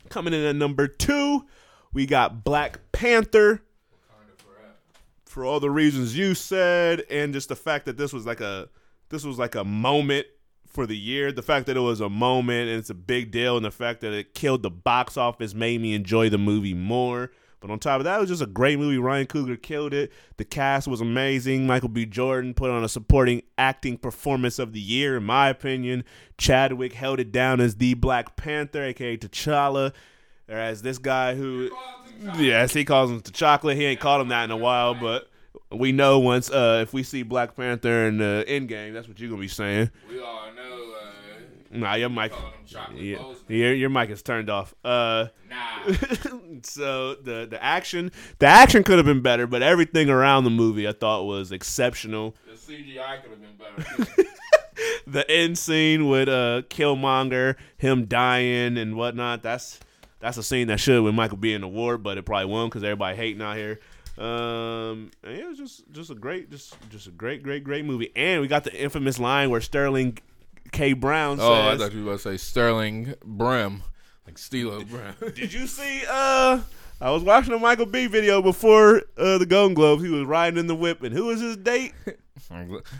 Coming 0.08 0.32
in 0.34 0.42
at 0.44 0.56
number 0.56 0.86
two, 0.86 1.44
we 1.92 2.06
got 2.06 2.44
Black 2.44 2.78
Panther. 2.92 3.62
For 5.36 5.44
all 5.44 5.60
the 5.60 5.70
reasons 5.70 6.16
you 6.16 6.34
said, 6.34 7.04
and 7.10 7.34
just 7.34 7.50
the 7.50 7.56
fact 7.56 7.84
that 7.84 7.98
this 7.98 8.10
was 8.10 8.24
like 8.24 8.40
a 8.40 8.70
this 9.10 9.22
was 9.22 9.38
like 9.38 9.54
a 9.54 9.64
moment 9.64 10.26
for 10.66 10.86
the 10.86 10.96
year. 10.96 11.30
The 11.30 11.42
fact 11.42 11.66
that 11.66 11.76
it 11.76 11.80
was 11.80 12.00
a 12.00 12.08
moment 12.08 12.70
and 12.70 12.78
it's 12.78 12.88
a 12.88 12.94
big 12.94 13.32
deal, 13.32 13.54
and 13.58 13.66
the 13.66 13.70
fact 13.70 14.00
that 14.00 14.14
it 14.14 14.32
killed 14.32 14.62
the 14.62 14.70
box 14.70 15.18
office 15.18 15.52
made 15.52 15.82
me 15.82 15.92
enjoy 15.92 16.30
the 16.30 16.38
movie 16.38 16.72
more. 16.72 17.32
But 17.60 17.70
on 17.70 17.78
top 17.78 17.98
of 17.98 18.04
that, 18.04 18.16
it 18.16 18.20
was 18.20 18.30
just 18.30 18.40
a 18.40 18.46
great 18.46 18.78
movie. 18.78 18.96
Ryan 18.96 19.26
Coogler 19.26 19.60
killed 19.60 19.92
it. 19.92 20.10
The 20.38 20.46
cast 20.46 20.88
was 20.88 21.02
amazing. 21.02 21.66
Michael 21.66 21.90
B. 21.90 22.06
Jordan 22.06 22.54
put 22.54 22.70
on 22.70 22.82
a 22.82 22.88
supporting 22.88 23.42
acting 23.58 23.98
performance 23.98 24.58
of 24.58 24.72
the 24.72 24.80
year, 24.80 25.18
in 25.18 25.24
my 25.24 25.50
opinion. 25.50 26.04
Chadwick 26.38 26.94
held 26.94 27.20
it 27.20 27.30
down 27.30 27.60
as 27.60 27.76
the 27.76 27.92
Black 27.92 28.36
Panther, 28.36 28.84
aka 28.84 29.18
T'Challa. 29.18 29.92
Whereas 30.46 30.80
this 30.80 30.96
guy 30.96 31.34
who, 31.34 31.70
yes, 32.38 32.72
he 32.72 32.84
calls 32.84 33.10
him 33.10 33.20
the 33.20 33.30
chocolate. 33.30 33.76
He 33.76 33.84
ain't 33.84 34.00
called 34.00 34.22
him 34.22 34.28
that 34.28 34.44
in 34.44 34.50
a 34.50 34.56
while, 34.56 34.94
but 34.94 35.28
we 35.70 35.92
know 35.92 36.18
once 36.18 36.50
uh, 36.50 36.80
if 36.82 36.92
we 36.92 37.02
see 37.02 37.22
Black 37.22 37.56
Panther 37.56 38.06
in 38.06 38.18
the 38.18 38.44
end 38.46 38.68
game, 38.68 38.94
that's 38.94 39.08
what 39.08 39.18
you're 39.18 39.30
gonna 39.30 39.40
be 39.40 39.48
saying. 39.48 39.90
We 40.08 40.20
all 40.20 40.52
know. 40.54 40.62
Uh, 40.62 41.02
Nah, 41.68 41.94
your 41.94 42.08
mic, 42.08 42.32
yeah, 42.94 43.18
your, 43.48 43.74
your 43.74 43.90
mic 43.90 44.08
is 44.10 44.22
turned 44.22 44.48
off. 44.48 44.74
Uh, 44.84 45.26
nah. 45.50 45.92
so 46.62 47.16
the 47.16 47.46
the 47.50 47.58
action 47.62 48.12
the 48.38 48.46
action 48.46 48.82
could 48.82 48.96
have 48.96 49.04
been 49.04 49.20
better, 49.20 49.46
but 49.46 49.62
everything 49.62 50.08
around 50.08 50.44
the 50.44 50.50
movie 50.50 50.86
I 50.88 50.92
thought 50.92 51.24
was 51.24 51.52
exceptional. 51.52 52.36
The 52.46 52.72
CGI 52.72 53.20
could 53.22 53.30
have 53.32 53.40
been 53.40 54.06
better. 54.06 54.28
The 55.06 55.28
end 55.30 55.56
scene 55.56 56.08
with 56.08 56.28
uh 56.28 56.62
Killmonger, 56.68 57.56
him 57.78 58.06
dying 58.06 58.76
and 58.76 58.96
whatnot. 58.96 59.42
That's 59.42 59.80
that's 60.26 60.38
a 60.38 60.42
scene 60.42 60.66
that 60.66 60.80
should 60.80 61.04
with 61.04 61.14
Michael 61.14 61.38
in 61.44 61.60
the 61.60 61.68
war, 61.68 61.96
but 61.98 62.18
it 62.18 62.24
probably 62.24 62.46
won't 62.46 62.72
because 62.72 62.82
everybody 62.82 63.16
hating 63.16 63.40
out 63.40 63.56
here. 63.56 63.78
Um, 64.18 65.12
and 65.22 65.38
it 65.38 65.46
was 65.46 65.56
just 65.56 65.84
just 65.92 66.10
a 66.10 66.16
great 66.16 66.50
just 66.50 66.74
just 66.90 67.06
a 67.06 67.10
great 67.12 67.44
great 67.44 67.62
great 67.62 67.84
movie, 67.84 68.10
and 68.16 68.40
we 68.40 68.48
got 68.48 68.64
the 68.64 68.74
infamous 68.74 69.20
line 69.20 69.50
where 69.50 69.60
Sterling 69.60 70.18
K 70.72 70.94
Brown 70.94 71.36
says, 71.36 71.46
oh, 71.46 71.68
I 71.68 71.76
thought 71.76 71.92
you 71.92 72.04
were 72.04 72.10
about 72.10 72.22
to 72.22 72.30
say 72.30 72.36
Sterling 72.38 73.14
Brim, 73.24 73.84
like 74.26 74.36
Stilo 74.36 74.82
Brim. 74.82 75.14
Did 75.34 75.52
you 75.52 75.68
see? 75.68 76.02
Uh, 76.08 76.60
I 77.00 77.10
was 77.10 77.22
watching 77.22 77.54
a 77.54 77.58
Michael 77.58 77.86
B 77.86 78.08
video 78.08 78.42
before 78.42 79.02
uh, 79.16 79.38
the 79.38 79.46
Golden 79.46 79.74
Globes. 79.74 80.02
He 80.02 80.08
was 80.08 80.24
riding 80.24 80.58
in 80.58 80.66
the 80.66 80.74
whip, 80.74 81.04
and 81.04 81.14
who 81.14 81.26
was 81.26 81.40
his 81.40 81.56
date? 81.56 81.92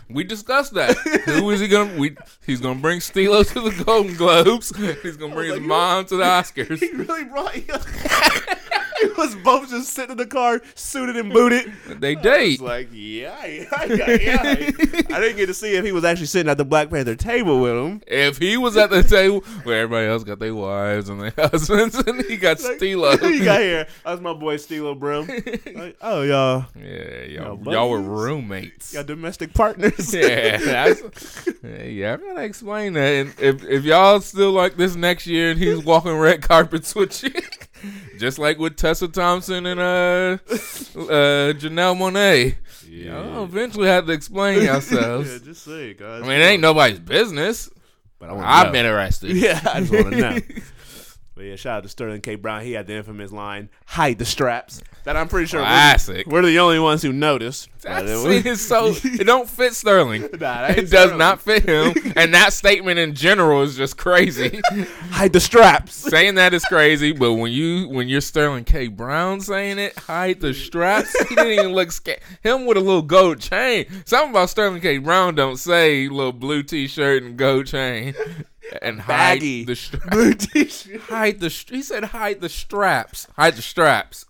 we 0.09 0.23
discussed 0.23 0.73
that. 0.73 0.97
Who 1.25 1.49
is 1.51 1.59
he 1.59 1.67
gonna? 1.67 1.97
We 1.97 2.17
he's 2.45 2.59
gonna 2.61 2.79
bring 2.79 2.99
Stilo 2.99 3.43
to 3.43 3.61
the 3.61 3.83
Golden 3.83 4.15
Globes. 4.15 4.75
He's 5.01 5.17
gonna 5.17 5.33
bring 5.33 5.51
his 5.51 5.59
mom 5.59 6.05
to 6.05 6.17
the 6.17 6.23
Oscars. 6.23 6.79
He 6.87 6.91
really 6.91 7.23
brought. 7.23 7.55
it 9.01 9.17
was 9.17 9.35
both 9.35 9.69
just 9.69 9.93
sitting 9.93 10.11
in 10.11 10.17
the 10.17 10.25
car, 10.25 10.61
suited 10.75 11.17
and 11.17 11.31
booted. 11.31 11.71
They 11.87 12.15
date. 12.15 12.59
was 12.59 12.69
like, 12.69 12.89
yeah, 12.93 13.45
yeah, 13.45 13.85
yeah, 13.85 14.09
yeah. 14.09 14.37
I 15.09 15.19
didn't 15.19 15.37
get 15.37 15.47
to 15.47 15.53
see 15.53 15.75
if 15.75 15.85
he 15.85 15.91
was 15.91 16.03
actually 16.03 16.25
sitting 16.27 16.49
at 16.49 16.57
the 16.57 16.65
Black 16.65 16.89
Panther 16.89 17.15
table 17.15 17.61
with 17.61 17.73
him. 17.75 18.01
If 18.07 18.37
he 18.37 18.57
was 18.57 18.77
at 18.77 18.89
the 18.89 19.03
table 19.03 19.41
where 19.63 19.81
everybody 19.81 20.07
else 20.07 20.23
got 20.23 20.39
their 20.39 20.55
wives 20.55 21.09
and 21.09 21.21
their 21.21 21.33
husbands, 21.37 21.95
and 21.95 22.23
he 22.25 22.37
got 22.37 22.59
Stilo. 22.59 23.17
he 23.17 23.43
got 23.43 23.61
here. 23.61 23.87
That's 24.05 24.21
my 24.21 24.33
boy 24.33 24.57
Stilo, 24.57 24.95
bro. 24.95 25.21
Like, 25.21 25.97
oh, 26.01 26.21
y'all, 26.23 26.65
Yeah, 26.75 27.23
y'all, 27.23 27.59
Yo, 27.63 27.71
y'all 27.71 27.89
were 27.89 28.01
roommates. 28.01 28.93
y'all 28.93 29.03
domestic 29.03 29.53
partners. 29.53 30.13
Yeah, 30.13 30.57
that's, 30.57 31.47
yeah, 31.63 32.13
I'm 32.13 32.21
gonna 32.21 32.41
explain 32.41 32.93
that. 32.93 33.13
And 33.13 33.33
if 33.39 33.63
if 33.63 33.83
y'all 33.83 34.19
still 34.21 34.51
like 34.51 34.77
this 34.77 34.95
next 34.95 35.27
year 35.27 35.51
and 35.51 35.59
he's 35.59 35.83
walking 35.83 36.13
red 36.17 36.41
carpets 36.41 36.95
with 36.95 37.23
you, 37.23 37.31
just 38.19 38.39
like 38.39 38.57
with 38.57 38.75
Tessa 38.75 39.07
Thompson 39.07 39.65
and 39.65 39.79
uh 39.79 40.37
uh 40.43 41.53
Janelle 41.53 41.95
Monáe, 41.97 42.55
y'all 42.89 43.43
eventually 43.43 43.87
have 43.87 44.05
to 44.07 44.11
explain 44.13 44.57
yeah, 44.61 44.73
yourselves. 44.73 45.39
just 45.41 45.63
say 45.63 45.91
it, 45.91 45.99
guys. 45.99 46.23
I 46.23 46.27
mean, 46.27 46.39
it 46.39 46.43
ain't 46.43 46.61
nobody's 46.61 46.99
business. 46.99 47.69
but 48.19 48.29
I 48.29 48.61
I'm 48.63 48.71
know. 48.73 48.79
interested. 48.79 49.31
Yeah, 49.35 49.61
I 49.71 49.81
just 49.81 49.91
want 49.93 50.11
to 50.11 50.17
know. 50.17 50.39
But 51.35 51.43
yeah, 51.45 51.55
shout 51.55 51.77
out 51.77 51.83
to 51.83 51.89
Sterling 51.89 52.21
K. 52.21 52.33
Brown. 52.33 52.63
He 52.63 52.71
had 52.71 52.87
the 52.87 52.95
infamous 52.95 53.31
line, 53.31 53.69
"Hide 53.85 54.17
the 54.17 54.25
straps." 54.25 54.81
That 55.07 55.15
I'm 55.15 55.29
pretty 55.29 55.47
sure 55.47 55.61
we're, 55.61 55.65
Classic. 55.67 56.27
we're 56.27 56.41
the 56.41 56.59
only 56.59 56.79
ones 56.79 57.01
who 57.01 57.13
noticed. 57.13 57.69
That 57.83 58.01
But 58.03 58.07
it 58.09 58.17
scene 58.43 58.51
is 58.51 58.67
so 58.67 58.87
it 59.03 59.23
don't 59.25 59.49
fit 59.49 59.73
Sterling. 59.73 60.23
Nah, 60.37 60.65
It 60.67 60.75
does 60.75 60.89
Sterling. 60.89 61.17
not 61.17 61.39
fit 61.41 61.63
him, 61.63 61.93
and 62.17 62.33
that 62.33 62.51
statement 62.51 62.99
in 62.99 63.15
general 63.15 63.61
is 63.63 63.77
just 63.77 63.97
crazy. 63.97 64.59
hide 65.11 65.31
the 65.31 65.39
straps. 65.39 65.93
saying 65.95 66.35
that 66.35 66.53
is 66.53 66.65
crazy, 66.65 67.13
but 67.13 67.35
when 67.35 67.53
you 67.53 67.87
when 67.87 68.09
you're 68.09 68.19
Sterling 68.19 68.65
K. 68.65 68.87
Brown 68.89 69.39
saying 69.39 69.79
it, 69.79 69.97
hide 69.97 70.41
the 70.41 70.53
straps. 70.53 71.17
He 71.29 71.35
didn't 71.35 71.53
even 71.53 71.73
look 71.73 71.93
scared. 71.93 72.19
Him 72.43 72.65
with 72.65 72.75
a 72.75 72.81
little 72.81 73.01
gold 73.01 73.39
chain. 73.39 73.85
Something 74.05 74.31
about 74.31 74.49
Sterling 74.49 74.81
K. 74.81 74.97
Brown 74.97 75.35
don't 75.35 75.55
say 75.57 76.09
little 76.09 76.33
blue 76.33 76.63
T-shirt 76.63 77.23
and 77.23 77.37
gold 77.37 77.67
chain 77.67 78.13
and 78.81 78.99
hide 78.99 79.35
Baggy. 79.39 79.63
the 79.63 79.75
straps. 79.77 80.87
Hide 81.07 81.39
the. 81.39 81.47
He 81.69 81.81
said 81.81 82.03
hide 82.03 82.41
the 82.41 82.49
straps. 82.49 83.27
Hide 83.37 83.55
the 83.55 83.61
straps. 83.61 84.25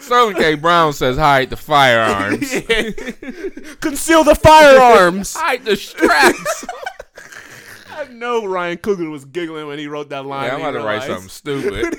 Sterling 0.00 0.36
K. 0.36 0.54
Brown 0.54 0.92
says 0.92 1.16
hide 1.16 1.50
the 1.50 1.56
firearms. 1.56 2.50
Conceal 3.80 4.24
the 4.24 4.34
firearms. 4.34 5.34
hide 5.38 5.64
the 5.64 5.76
straps. 5.76 6.66
I 7.90 8.04
know 8.08 8.46
Ryan 8.46 8.78
Coogler 8.78 9.10
was 9.10 9.24
giggling 9.24 9.66
when 9.66 9.78
he 9.78 9.86
wrote 9.88 10.10
that 10.10 10.24
line. 10.24 10.46
Yeah, 10.46 10.54
I'm 10.54 10.60
about 10.60 10.70
to 10.72 10.84
write 10.84 11.02
something 11.02 11.28
stupid. 11.28 11.96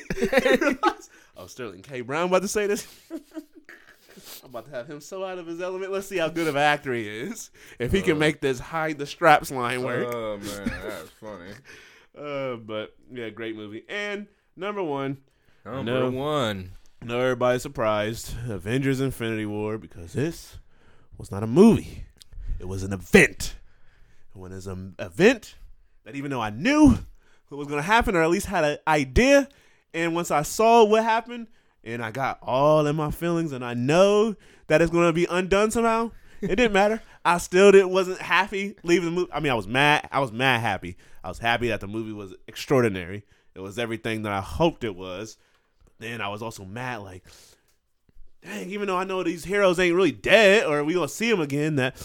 oh, 1.35 1.47
Sterling 1.47 1.81
K. 1.81 2.01
Brown 2.01 2.27
about 2.29 2.41
to 2.43 2.47
say 2.47 2.67
this. 2.67 2.87
I'm 3.11 4.49
about 4.49 4.65
to 4.65 4.71
have 4.71 4.87
him 4.87 5.01
so 5.01 5.25
out 5.25 5.37
of 5.37 5.45
his 5.47 5.61
element. 5.61 5.91
Let's 5.91 6.07
see 6.07 6.17
how 6.17 6.29
good 6.29 6.47
of 6.47 6.55
an 6.55 6.61
actor 6.61 6.93
he 6.93 7.07
is. 7.07 7.51
If 7.79 7.91
he 7.91 8.01
can 8.01 8.17
make 8.17 8.39
this 8.39 8.59
hide 8.59 8.97
the 8.97 9.05
straps 9.05 9.51
line 9.51 9.83
work. 9.83 10.07
Oh 10.13 10.37
man, 10.37 10.71
that's 10.83 11.09
funny. 11.19 11.51
Uh, 12.17 12.55
but 12.55 12.95
yeah, 13.11 13.29
great 13.29 13.55
movie. 13.55 13.83
And 13.89 14.27
number 14.55 14.81
one, 14.83 15.17
Number 15.65 15.83
No. 15.83 16.09
one. 16.11 16.71
Know 17.01 17.21
everybody's 17.21 17.61
surprised. 17.61 18.35
Avengers 18.47 18.99
Infinity 18.99 19.45
War 19.45 19.77
because 19.77 20.13
this 20.13 20.57
was 21.17 21.31
not 21.31 21.43
a 21.43 21.47
movie. 21.47 22.03
It 22.59 22.67
was 22.67 22.83
an 22.83 22.93
event. 22.93 23.55
And 24.33 24.43
when 24.43 24.51
it's 24.51 24.67
an 24.67 24.95
event 24.99 25.55
that 26.03 26.15
even 26.15 26.29
though 26.29 26.41
I 26.41 26.49
knew 26.49 26.99
what 27.47 27.57
was 27.57 27.67
going 27.67 27.79
to 27.79 27.87
happen 27.87 28.15
or 28.15 28.21
at 28.21 28.29
least 28.29 28.45
had 28.47 28.63
an 28.63 28.77
idea, 28.85 29.47
and 29.93 30.13
once 30.13 30.29
I 30.29 30.43
saw 30.43 30.83
what 30.83 31.03
happened 31.03 31.47
and 31.83 32.03
I 32.03 32.11
got 32.11 32.37
all 32.43 32.85
in 32.85 32.97
my 32.97 33.11
feelings 33.11 33.53
and 33.53 33.63
I 33.63 33.73
know 33.73 34.35
that 34.67 34.81
it's 34.81 34.91
going 34.91 35.07
to 35.07 35.13
be 35.13 35.25
undone 35.29 35.71
somehow, 35.71 36.11
it 36.41 36.55
didn't 36.55 36.73
matter. 36.73 37.01
I 37.23 37.37
still 37.37 37.71
didn't 37.71 37.89
wasn't 37.89 38.21
happy 38.21 38.75
leaving 38.83 39.05
the 39.05 39.11
movie. 39.11 39.31
I 39.31 39.39
mean, 39.39 39.51
I 39.51 39.55
was 39.55 39.67
mad. 39.67 40.07
I 40.11 40.19
was 40.19 40.31
mad 40.31 40.59
happy. 40.59 40.97
I 41.23 41.29
was 41.29 41.39
happy 41.39 41.69
that 41.69 41.79
the 41.79 41.87
movie 41.87 42.13
was 42.13 42.35
extraordinary. 42.47 43.23
It 43.55 43.61
was 43.61 43.79
everything 43.79 44.23
that 44.23 44.33
I 44.33 44.41
hoped 44.41 44.83
it 44.83 44.95
was. 44.95 45.37
Then 45.99 46.21
I 46.21 46.29
was 46.29 46.41
also 46.41 46.63
mad, 46.65 46.97
like, 46.97 47.23
dang, 48.43 48.69
even 48.69 48.87
though 48.87 48.97
I 48.97 49.03
know 49.03 49.21
these 49.23 49.45
heroes 49.45 49.79
ain't 49.79 49.95
really 49.95 50.11
dead 50.11 50.65
or 50.65 50.83
we 50.83 50.93
gonna 50.93 51.07
see 51.09 51.29
them 51.29 51.41
again, 51.41 51.75
that 51.75 51.95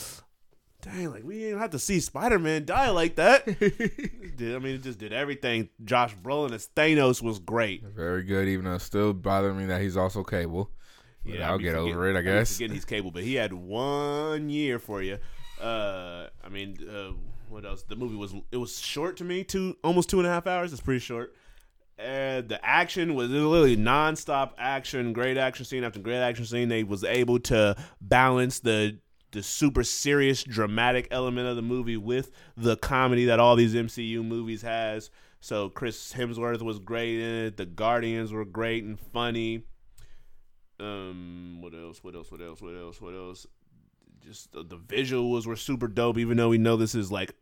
dang, 0.83 1.11
like 1.11 1.25
we 1.25 1.47
ain't 1.47 1.59
have 1.59 1.71
to 1.71 1.79
see 1.79 2.01
Spider 2.01 2.39
Man 2.39 2.65
die 2.65 2.91
like 2.91 3.15
that. 3.17 3.47
Did- 4.37 4.57
I 4.57 4.59
mean, 4.59 4.75
it 4.75 4.83
just 4.83 4.99
did 4.99 5.13
everything. 5.13 5.69
Josh 5.85 6.15
Brolin 6.23 6.53
as 6.53 6.69
Thanos 6.77 7.23
was 7.23 7.39
great. 7.39 7.85
Very 7.85 8.23
good, 8.25 8.49
even 8.49 8.65
though 8.65 8.75
it 8.75 8.81
still 8.81 9.13
bothering 9.13 9.57
me 9.59 9.67
that 9.67 9.81
he's 9.81 9.97
also 9.97 10.25
cable. 10.25 10.71
But 11.25 11.41
I'll 11.41 11.59
get 11.59 11.75
over 11.75 12.11
it, 12.11 12.17
I 12.17 12.23
guess. 12.23 12.53
Forgetting 12.55 12.75
he's 12.75 12.85
cable, 12.85 13.11
but 13.11 13.23
he 13.23 13.35
had 13.35 13.53
one 13.53 14.51
year 14.51 14.79
for 14.79 15.01
you. 15.03 15.19
Uh, 15.59 16.27
I 16.45 16.49
mean, 16.51 16.77
uh, 16.87 17.13
what 17.49 17.65
else? 17.65 17.83
The 17.85 17.97
movie 17.97 18.17
was 18.17 18.35
it 18.53 18.57
was 18.59 18.79
short 18.79 19.17
to 19.19 19.25
me, 19.25 19.43
two 19.45 19.77
almost 19.85 20.11
two 20.11 20.19
and 20.19 20.27
a 20.27 20.31
half 20.31 20.47
hours. 20.47 20.73
It's 20.73 20.83
pretty 20.83 20.99
short. 21.01 21.35
And 21.97 22.49
the 22.49 22.65
action 22.65 23.15
was 23.15 23.31
literally 23.31 23.77
nonstop 23.77 24.53
action, 24.59 25.13
great 25.13 25.37
action 25.37 25.65
scene 25.65 25.85
after 25.85 26.01
great 26.01 26.21
action 26.21 26.45
scene. 26.45 26.69
They 26.69 26.83
was 26.83 27.05
able 27.05 27.39
to 27.41 27.77
balance 28.01 28.61
the 28.61 28.99
the 29.31 29.43
super 29.43 29.83
serious, 29.83 30.45
dramatic 30.45 31.09
element 31.11 31.49
of 31.49 31.57
the 31.57 31.63
movie 31.63 31.97
with 31.97 32.31
the 32.57 32.77
comedy 32.77 33.25
that 33.27 33.41
all 33.41 33.57
these 33.57 33.75
MCU 33.75 34.25
movies 34.25 34.63
has. 34.63 35.11
So 35.41 35.69
Chris 35.69 36.13
Hemsworth 36.13 36.63
was 36.63 36.79
great 36.79 37.21
in 37.21 37.47
it. 37.47 37.57
The 37.57 37.67
Guardians 37.67 38.33
were 38.33 38.45
great 38.45 38.85
and 38.85 38.99
funny. 38.99 39.65
Um, 40.81 41.59
what 41.61 41.75
else? 41.75 42.03
What 42.03 42.15
else? 42.15 42.31
What 42.31 42.41
else? 42.41 42.63
What 42.63 42.75
else? 42.77 43.01
What 43.01 43.15
else? 43.15 43.47
Just 44.21 44.53
the, 44.53 44.63
the 44.63 44.79
visuals 44.79 45.47
were 45.47 45.57
super 45.57 45.89
dope. 45.89 46.17
Even 46.19 46.37
though 46.37 46.49
we 46.49 46.59
know 46.59 46.77
this 46.77 46.95
is 46.95 47.13
like 47.13 47.35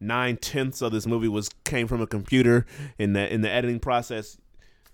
nine 0.00 0.36
tenths 0.36 0.80
of 0.82 0.92
this 0.92 1.06
movie 1.06 1.28
was 1.28 1.50
came 1.64 1.86
from 1.86 2.00
a 2.00 2.06
computer 2.06 2.66
in 2.98 3.12
the 3.12 3.32
in 3.32 3.40
the 3.42 3.50
editing 3.50 3.78
process, 3.80 4.38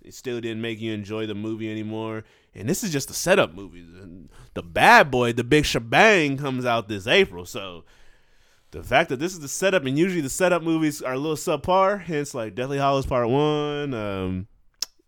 it 0.03 0.15
still 0.15 0.41
didn't 0.41 0.61
make 0.61 0.81
you 0.81 0.93
enjoy 0.93 1.27
the 1.27 1.35
movie 1.35 1.71
anymore. 1.71 2.25
And 2.55 2.69
this 2.69 2.83
is 2.83 2.91
just 2.91 3.11
a 3.11 3.15
setup 3.15 3.55
movie. 3.55 3.81
And 3.81 4.31
the 4.55 4.63
Bad 4.63 5.11
Boy, 5.11 5.33
the 5.33 5.45
big 5.45 5.65
shebang, 5.67 6.39
comes 6.39 6.65
out 6.65 6.89
this 6.89 7.07
April. 7.07 7.45
So 7.45 7.85
the 8.71 8.83
fact 8.83 9.11
that 9.11 9.19
this 9.19 9.33
is 9.33 9.41
the 9.41 9.49
setup, 9.49 9.85
and 9.85 9.99
usually 9.99 10.23
the 10.23 10.31
setup 10.31 10.63
movies 10.63 11.03
are 11.03 11.15
a 11.15 11.19
little 11.19 11.37
subpar, 11.37 12.01
hence 12.01 12.35
like 12.35 12.55
Deathly 12.55 12.79
Hallows 12.79 13.05
Part 13.07 13.29
One. 13.29 13.93
Um, 13.95 14.47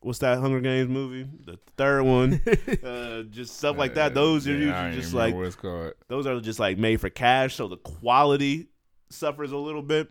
what's 0.00 0.18
that 0.20 0.38
Hunger 0.38 0.60
Games 0.60 0.88
movie? 0.88 1.26
The 1.44 1.58
third 1.76 2.02
one, 2.02 2.40
uh, 2.84 3.22
just 3.30 3.56
stuff 3.56 3.76
like 3.78 3.94
that. 3.94 4.14
Those 4.14 4.46
are 4.46 4.52
Yeah, 4.56 4.84
usually 4.88 5.02
just 5.02 5.14
like 5.14 5.34
what 5.34 5.46
it's 5.46 5.56
called. 5.56 5.94
those 6.08 6.26
are 6.26 6.38
just 6.40 6.58
like 6.60 6.76
made 6.78 7.00
for 7.00 7.08
cash, 7.10 7.54
so 7.54 7.66
the 7.68 7.78
quality 7.78 8.68
suffers 9.10 9.52
a 9.52 9.56
little 9.56 9.82
bit. 9.82 10.10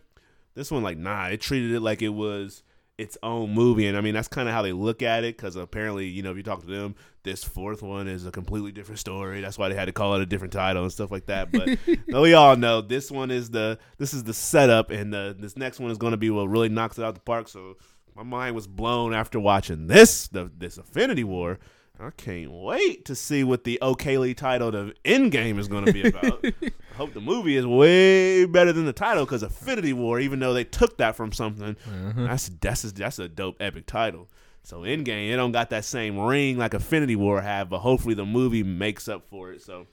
This 0.54 0.70
one, 0.70 0.82
like, 0.82 0.98
nah, 0.98 1.26
it 1.26 1.40
treated 1.40 1.72
it 1.72 1.80
like 1.80 2.02
it 2.02 2.08
was 2.08 2.62
its 2.98 3.16
own 3.22 3.54
movie, 3.54 3.86
and 3.86 3.96
I 3.96 4.00
mean 4.00 4.14
that's 4.14 4.26
kind 4.26 4.48
of 4.48 4.54
how 4.54 4.62
they 4.62 4.72
look 4.72 5.02
at 5.02 5.22
it. 5.22 5.36
Because 5.36 5.54
apparently, 5.54 6.06
you 6.08 6.22
know, 6.22 6.32
if 6.32 6.36
you 6.36 6.42
talk 6.42 6.60
to 6.60 6.66
them, 6.66 6.96
this 7.22 7.44
fourth 7.44 7.80
one 7.80 8.08
is 8.08 8.26
a 8.26 8.32
completely 8.32 8.72
different 8.72 8.98
story. 8.98 9.40
That's 9.40 9.56
why 9.56 9.68
they 9.68 9.76
had 9.76 9.84
to 9.84 9.92
call 9.92 10.14
it 10.14 10.22
a 10.22 10.26
different 10.26 10.52
title 10.52 10.82
and 10.82 10.92
stuff 10.92 11.12
like 11.12 11.26
that. 11.26 11.52
But 11.52 11.78
we 12.20 12.34
all 12.34 12.56
know 12.56 12.80
this 12.80 13.10
one 13.10 13.30
is 13.30 13.50
the 13.50 13.78
this 13.98 14.12
is 14.12 14.24
the 14.24 14.34
setup, 14.34 14.90
and 14.90 15.12
the 15.12 15.34
this 15.38 15.56
next 15.56 15.78
one 15.78 15.92
is 15.92 15.98
going 15.98 16.10
to 16.10 16.16
be 16.16 16.30
what 16.30 16.48
really 16.48 16.68
knocks 16.68 16.98
it 16.98 17.04
out 17.04 17.14
the 17.14 17.20
park. 17.20 17.48
So 17.48 17.76
my 18.16 18.24
mind 18.24 18.56
was 18.56 18.66
blown 18.66 19.14
after 19.14 19.38
watching 19.38 19.86
this 19.86 20.26
the 20.26 20.50
this 20.56 20.76
Infinity 20.76 21.24
War. 21.24 21.60
I 22.00 22.10
can't 22.10 22.52
wait 22.52 23.04
to 23.06 23.16
see 23.16 23.42
what 23.42 23.64
the 23.64 23.78
okayly 23.82 24.36
titled 24.36 24.76
of 24.76 24.92
Endgame 25.04 25.58
is 25.58 25.66
going 25.66 25.84
to 25.84 25.92
be 25.92 26.08
about. 26.08 26.44
I 26.98 27.00
hope 27.00 27.14
the 27.14 27.20
movie 27.20 27.54
is 27.54 27.64
way 27.64 28.44
better 28.44 28.72
than 28.72 28.84
the 28.84 28.92
title 28.92 29.24
because 29.24 29.44
Infinity 29.44 29.92
War, 29.92 30.18
even 30.18 30.40
though 30.40 30.52
they 30.52 30.64
took 30.64 30.98
that 30.98 31.14
from 31.14 31.30
something, 31.30 31.76
that's 32.16 32.48
that's 32.60 32.82
a, 32.82 32.92
that's 32.92 33.20
a 33.20 33.28
dope 33.28 33.54
epic 33.60 33.86
title. 33.86 34.26
So 34.64 34.80
Endgame, 34.80 35.32
it 35.32 35.36
don't 35.36 35.52
got 35.52 35.70
that 35.70 35.84
same 35.84 36.18
ring 36.18 36.58
like 36.58 36.74
Infinity 36.74 37.14
War 37.14 37.40
have, 37.40 37.70
but 37.70 37.78
hopefully 37.78 38.14
the 38.14 38.26
movie 38.26 38.64
makes 38.64 39.06
up 39.06 39.28
for 39.28 39.52
it. 39.52 39.62
So 39.62 39.86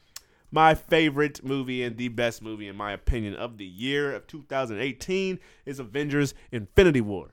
my 0.49 0.73
favorite 0.73 1.45
movie 1.45 1.83
and 1.83 1.95
the 1.95 2.07
best 2.07 2.41
movie 2.41 2.67
in 2.67 2.75
my 2.75 2.93
opinion 2.93 3.35
of 3.35 3.59
the 3.59 3.65
year 3.65 4.11
of 4.15 4.25
2018 4.25 5.37
is 5.67 5.77
Avengers 5.77 6.33
Infinity 6.51 7.01
War. 7.01 7.27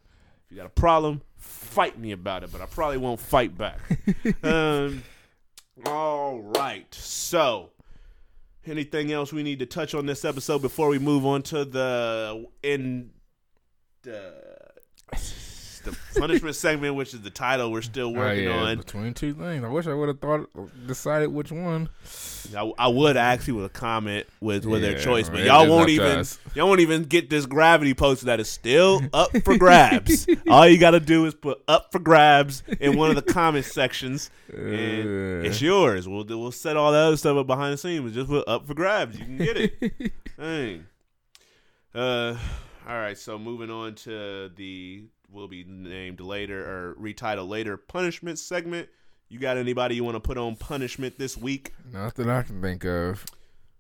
If 0.44 0.50
you 0.50 0.58
got 0.58 0.66
a 0.66 0.68
problem, 0.68 1.22
fight 1.38 1.98
me 1.98 2.12
about 2.12 2.44
it, 2.44 2.52
but 2.52 2.60
I 2.60 2.66
probably 2.66 2.98
won't 2.98 3.20
fight 3.20 3.56
back. 3.56 3.80
um, 4.42 5.02
all 5.86 6.40
right. 6.40 6.94
So, 6.94 7.70
anything 8.66 9.12
else 9.12 9.32
we 9.32 9.42
need 9.42 9.58
to 9.58 9.66
touch 9.66 9.94
on 9.94 10.06
this 10.06 10.24
episode 10.24 10.62
before 10.62 10.88
we 10.88 10.98
move 10.98 11.26
on 11.26 11.42
to 11.42 11.64
the 11.64 12.46
in 12.62 13.10
the 14.02 14.28
uh, 15.12 15.16
the 15.84 15.96
punishment 16.18 16.54
segment, 16.56 16.94
which 16.94 17.14
is 17.14 17.20
the 17.22 17.30
title 17.30 17.70
we're 17.72 17.82
still 17.82 18.08
Oh, 18.08 18.18
working 18.18 18.44
yeah, 18.44 18.50
on. 18.62 18.76
between 18.78 19.14
two 19.14 19.34
things. 19.34 19.64
I 19.64 19.68
wish 19.68 19.86
I 19.86 19.94
would 19.94 20.08
have 20.08 20.20
thought 20.20 20.48
decided 20.86 21.28
which 21.28 21.50
one. 21.52 21.88
I, 22.56 22.70
I 22.78 22.88
would 22.88 23.16
actually 23.16 23.54
with 23.54 23.64
a 23.66 23.68
comment 23.68 24.26
with 24.40 24.64
with 24.66 24.82
their 24.82 24.98
choice, 24.98 25.28
but 25.28 25.40
y'all 25.44 25.68
won't 25.68 25.88
even 25.90 26.24
y'all 26.54 26.66
won't 26.68 26.80
even 26.80 27.04
get 27.04 27.30
this 27.30 27.46
gravity 27.46 27.94
poster 27.94 28.26
that 28.26 28.40
is 28.40 28.48
still 28.50 29.00
up 29.12 29.30
for 29.44 29.56
grabs. 29.56 30.26
All 30.48 30.66
you 30.68 30.78
got 30.78 30.90
to 30.92 31.00
do 31.00 31.24
is 31.26 31.34
put 31.34 31.62
up 31.68 31.92
for 31.92 31.98
grabs 32.00 32.62
in 32.80 32.96
one 32.96 33.10
of 33.10 33.16
the 33.16 33.22
comment 33.32 33.64
sections, 33.64 34.30
and 34.52 35.42
Uh. 35.44 35.48
it's 35.48 35.62
yours. 35.62 36.08
We'll 36.08 36.24
we'll 36.24 36.52
set 36.52 36.76
all 36.76 36.92
the 36.92 36.98
other 36.98 37.16
stuff 37.16 37.36
up 37.36 37.46
behind 37.46 37.72
the 37.72 37.76
scenes, 37.78 38.02
but 38.04 38.12
just 38.12 38.28
put 38.28 38.46
up 38.48 38.66
for 38.66 38.74
grabs. 38.74 39.18
You 39.18 39.24
can 39.24 39.38
get 39.38 39.56
it. 39.56 40.12
Dang. 40.38 40.86
Uh, 41.94 42.36
all 42.88 42.98
right. 42.98 43.16
So 43.16 43.38
moving 43.38 43.70
on 43.70 43.94
to 43.96 44.50
the 44.56 45.04
will 45.30 45.48
be 45.48 45.64
named 45.64 46.20
later 46.20 46.60
or 46.62 46.94
retitled 46.96 47.48
later 47.48 47.76
punishment 47.76 48.38
segment. 48.38 48.88
You 49.28 49.38
got 49.38 49.56
anybody 49.56 49.94
you 49.94 50.04
want 50.04 50.16
to 50.16 50.20
put 50.20 50.36
on 50.36 50.56
punishment 50.56 51.18
this 51.18 51.38
week? 51.38 51.72
Nothing 51.90 52.28
I 52.28 52.42
can 52.42 52.60
think 52.60 52.84
of. 52.84 53.24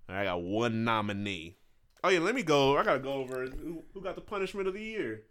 I 0.08 0.24
got 0.24 0.42
one 0.42 0.84
nominee. 0.84 1.56
Oh 2.04 2.08
yeah, 2.08 2.20
let 2.20 2.34
me 2.34 2.42
go. 2.42 2.76
I 2.76 2.82
gotta 2.82 2.98
go 2.98 3.12
over 3.12 3.46
who, 3.46 3.82
who 3.94 4.00
got 4.00 4.14
the 4.14 4.20
punishment 4.20 4.66
of 4.66 4.74
the 4.74 4.82
year. 4.82 5.22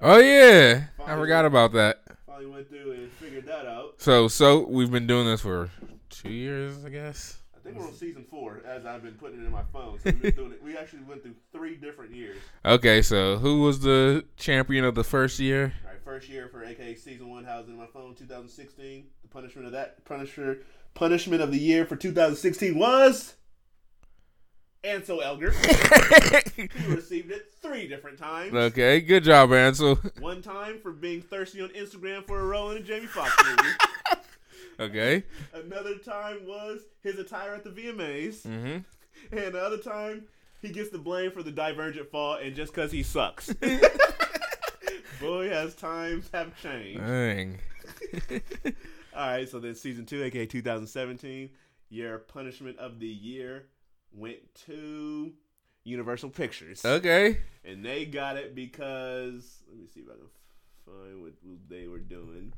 Oh 0.00 0.18
yeah, 0.18 0.84
I 1.04 1.14
forgot 1.16 1.44
about 1.44 1.72
that. 1.72 2.02
Finally 2.26 2.46
went 2.46 2.68
through 2.68 2.92
and 2.92 3.10
figured 3.12 3.46
that 3.46 3.66
out. 3.66 3.94
So 3.98 4.28
so 4.28 4.66
we've 4.66 4.90
been 4.90 5.06
doing 5.06 5.26
this 5.26 5.40
for 5.40 5.70
two 6.10 6.30
years, 6.30 6.84
I 6.84 6.90
guess. 6.90 7.37
Think 7.68 7.80
we're 7.80 7.86
on 7.86 7.94
season 7.94 8.24
four, 8.30 8.62
as 8.64 8.86
I've 8.86 9.02
been 9.02 9.12
putting 9.12 9.42
it 9.42 9.44
in 9.44 9.52
my 9.52 9.62
phone. 9.74 9.98
So 9.98 10.10
we've 10.22 10.34
been 10.34 10.52
it. 10.52 10.62
We 10.62 10.74
actually 10.78 11.02
went 11.02 11.22
through 11.22 11.34
three 11.52 11.76
different 11.76 12.14
years. 12.14 12.38
Okay, 12.64 13.02
so 13.02 13.36
who 13.36 13.60
was 13.60 13.80
the 13.80 14.24
champion 14.36 14.84
of 14.84 14.94
the 14.94 15.04
first 15.04 15.38
year? 15.38 15.74
All 15.84 15.90
right, 15.90 16.02
first 16.02 16.28
year 16.28 16.48
for 16.48 16.64
AKA 16.64 16.94
season 16.94 17.28
one, 17.28 17.44
housed 17.44 17.68
in 17.68 17.76
my 17.76 17.86
phone, 17.86 18.14
2016. 18.14 19.04
The 19.22 19.28
punishment 19.28 19.66
of 19.66 19.72
that 19.72 20.04
punisher 20.06 20.62
punishment 20.94 21.42
of 21.42 21.52
the 21.52 21.58
year 21.58 21.84
for 21.84 21.96
2016 21.96 22.78
was 22.78 23.36
Ansel 24.82 25.20
Elgort. 25.20 25.54
he 26.56 26.92
received 26.92 27.30
it 27.30 27.52
three 27.60 27.86
different 27.86 28.18
times. 28.18 28.54
Okay, 28.54 29.00
good 29.00 29.24
job, 29.24 29.52
Ansel. 29.52 29.96
One 30.20 30.40
time 30.40 30.78
for 30.80 30.92
being 30.92 31.20
thirsty 31.20 31.60
on 31.60 31.68
Instagram 31.70 32.26
for 32.26 32.40
a 32.40 32.44
role 32.44 32.70
in 32.70 32.78
a 32.78 32.80
Jamie 32.80 33.06
Foxx 33.06 33.34
movie. 33.44 33.74
Okay. 34.80 35.24
Another 35.52 35.96
time 35.96 36.46
was 36.46 36.80
his 37.02 37.18
attire 37.18 37.54
at 37.54 37.64
the 37.64 37.70
VMAs. 37.70 38.42
Mm-hmm. 38.42 39.36
And 39.36 39.54
the 39.54 39.60
other 39.60 39.78
time, 39.78 40.24
he 40.62 40.70
gets 40.70 40.90
the 40.90 40.98
blame 40.98 41.30
for 41.30 41.42
the 41.42 41.50
divergent 41.50 42.10
fall 42.10 42.34
and 42.34 42.54
just 42.54 42.72
because 42.72 42.92
he 42.92 43.02
sucks. 43.02 43.52
Boy, 45.20 45.50
as 45.50 45.74
times 45.74 46.28
have 46.32 46.60
changed. 46.62 47.00
Dang. 47.00 47.58
All 49.16 49.26
right, 49.26 49.48
so 49.48 49.58
then 49.58 49.74
season 49.74 50.06
two, 50.06 50.22
aka 50.22 50.46
2017, 50.46 51.50
your 51.88 52.18
punishment 52.18 52.78
of 52.78 53.00
the 53.00 53.08
year 53.08 53.66
went 54.12 54.38
to 54.66 55.32
Universal 55.84 56.30
Pictures. 56.30 56.84
Okay. 56.84 57.38
And 57.64 57.84
they 57.84 58.04
got 58.04 58.36
it 58.36 58.54
because 58.54 59.62
let 59.68 59.78
me 59.78 59.86
see 59.92 60.00
if 60.00 60.06
I 60.06 60.12
can 60.12 60.28
find 60.86 61.22
what 61.22 61.32
they 61.68 61.88
were 61.88 61.98
doing. 61.98 62.52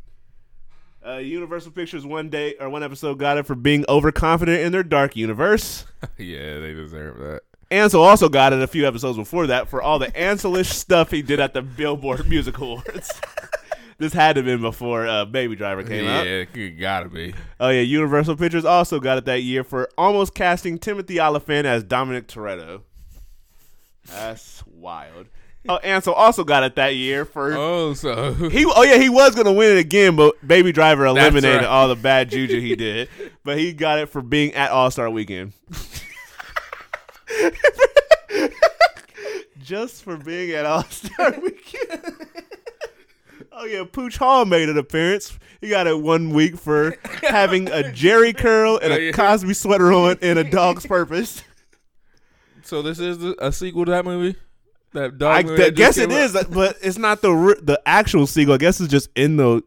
Uh, 1.07 1.17
Universal 1.17 1.73
Pictures 1.73 2.05
one 2.05 2.29
day 2.29 2.55
or 2.61 2.69
one 2.69 2.83
episode 2.83 3.19
got 3.19 3.39
it 3.39 3.47
for 3.47 3.55
being 3.55 3.85
overconfident 3.89 4.61
in 4.61 4.71
their 4.71 4.83
dark 4.83 5.17
universe. 5.17 5.87
yeah, 6.19 6.59
they 6.59 6.75
deserve 6.75 7.19
that. 7.19 7.41
Ansel 7.71 8.03
also 8.03 8.29
got 8.29 8.53
it 8.53 8.61
a 8.61 8.67
few 8.67 8.87
episodes 8.87 9.17
before 9.17 9.47
that 9.47 9.69
for 9.69 9.81
all 9.81 9.99
the 9.99 10.09
Anselish 10.09 10.67
stuff 10.67 11.11
he 11.11 11.23
did 11.23 11.41
at 11.41 11.55
the 11.55 11.63
Billboard 11.63 12.27
Music 12.29 12.59
Awards. 12.59 13.11
this 13.99 14.13
had 14.13 14.35
to 14.35 14.41
have 14.41 14.45
been 14.45 14.61
before 14.61 15.07
uh, 15.07 15.25
Baby 15.25 15.57
Driver 15.57 15.85
came 15.85 16.05
yeah, 16.05 16.19
out. 16.19 16.27
Yeah, 16.27 16.45
it 16.53 16.79
gotta 16.79 17.09
be. 17.09 17.33
Oh 17.61 17.71
yeah, 17.71 17.83
Universal 17.83 18.37
Pictures 18.37 18.65
also 18.65 19.01
got 19.01 19.19
it 19.19 19.25
that 19.25 19.43
year 19.43 19.65
for 19.65 19.89
almost 19.97 20.35
casting 20.35 20.79
Timothy 20.79 21.21
Olyphant 21.21 21.65
as 21.65 21.85
Dominic 21.85 22.27
Toretto. 22.27 22.83
That's 24.07 24.65
wild. 24.67 25.29
Oh, 25.69 25.77
Ansel 25.77 26.15
also 26.15 26.43
got 26.43 26.63
it 26.63 26.75
that 26.77 26.97
year 26.97 27.25
for 27.27 27.53
Oh, 27.53 27.93
so 27.95 28.33
he. 28.51 28.65
Oh 28.65 28.83
yeah, 28.83 28.97
he 28.97 29.09
was 29.11 29.35
gonna 29.35 29.53
win 29.53 29.77
it 29.77 29.81
again, 29.81 30.17
but 30.17 30.35
Baby 30.47 30.73
Driver 30.73 31.05
eliminated 31.05 31.59
right. 31.61 31.67
all 31.67 31.87
the 31.89 31.97
bad 31.97 32.31
juju 32.31 32.61
he 32.61 32.75
did. 32.77 33.09
But 33.45 33.59
he 33.59 33.73
got 33.75 33.99
it 33.99 34.09
for 34.09 34.23
being 34.23 34.55
at 34.55 34.71
All 34.71 34.91
Star 34.91 35.11
Weekend. 35.11 35.53
Just 39.63 40.03
for 40.03 40.17
being 40.17 40.51
at 40.53 40.65
All 40.67 40.83
Star 40.85 41.31
Weekend. 41.43 42.15
Oh 43.53 43.65
yeah, 43.67 43.85
Pooch 43.91 44.17
Hall 44.17 44.45
made 44.47 44.69
an 44.71 44.79
appearance. 44.79 45.39
He 45.61 45.69
got 45.69 45.87
it 45.87 46.01
one 46.01 46.31
week 46.31 46.57
for 46.57 46.97
having 47.23 47.69
a 47.69 47.83
Jheri 47.85 48.35
curl 48.37 48.79
and 48.83 48.93
Oh, 48.93 48.97
a. 48.97 49.13
Cosby 49.13 49.53
sweater 49.53 49.93
on 49.93 50.17
and 50.23 50.39
a 50.39 50.45
dog's 50.45 50.87
purpose. 50.87 51.43
so 52.63 52.81
this 52.81 52.99
is 52.99 53.23
a 53.39 53.53
sequel 53.53 53.85
to 53.85 53.91
that 53.91 54.07
movie. 54.07 54.39
That 54.93 55.18
dog. 55.18 55.30
I 55.32 55.43
that 55.57 55.76
guess 55.76 55.97
it 55.99 56.09
came 56.09 56.18
out? 56.18 56.24
is, 56.24 56.45
but 56.51 56.76
it's 56.82 56.99
not 56.99 57.22
the 57.22 57.59
the 57.62 57.80
actual 57.86 58.26
sequel. 58.26 58.55
I 58.55 58.59
guess 58.59 58.80
it's 58.80 58.91
just 58.91 59.09
in 59.14 59.36
the 59.36 59.62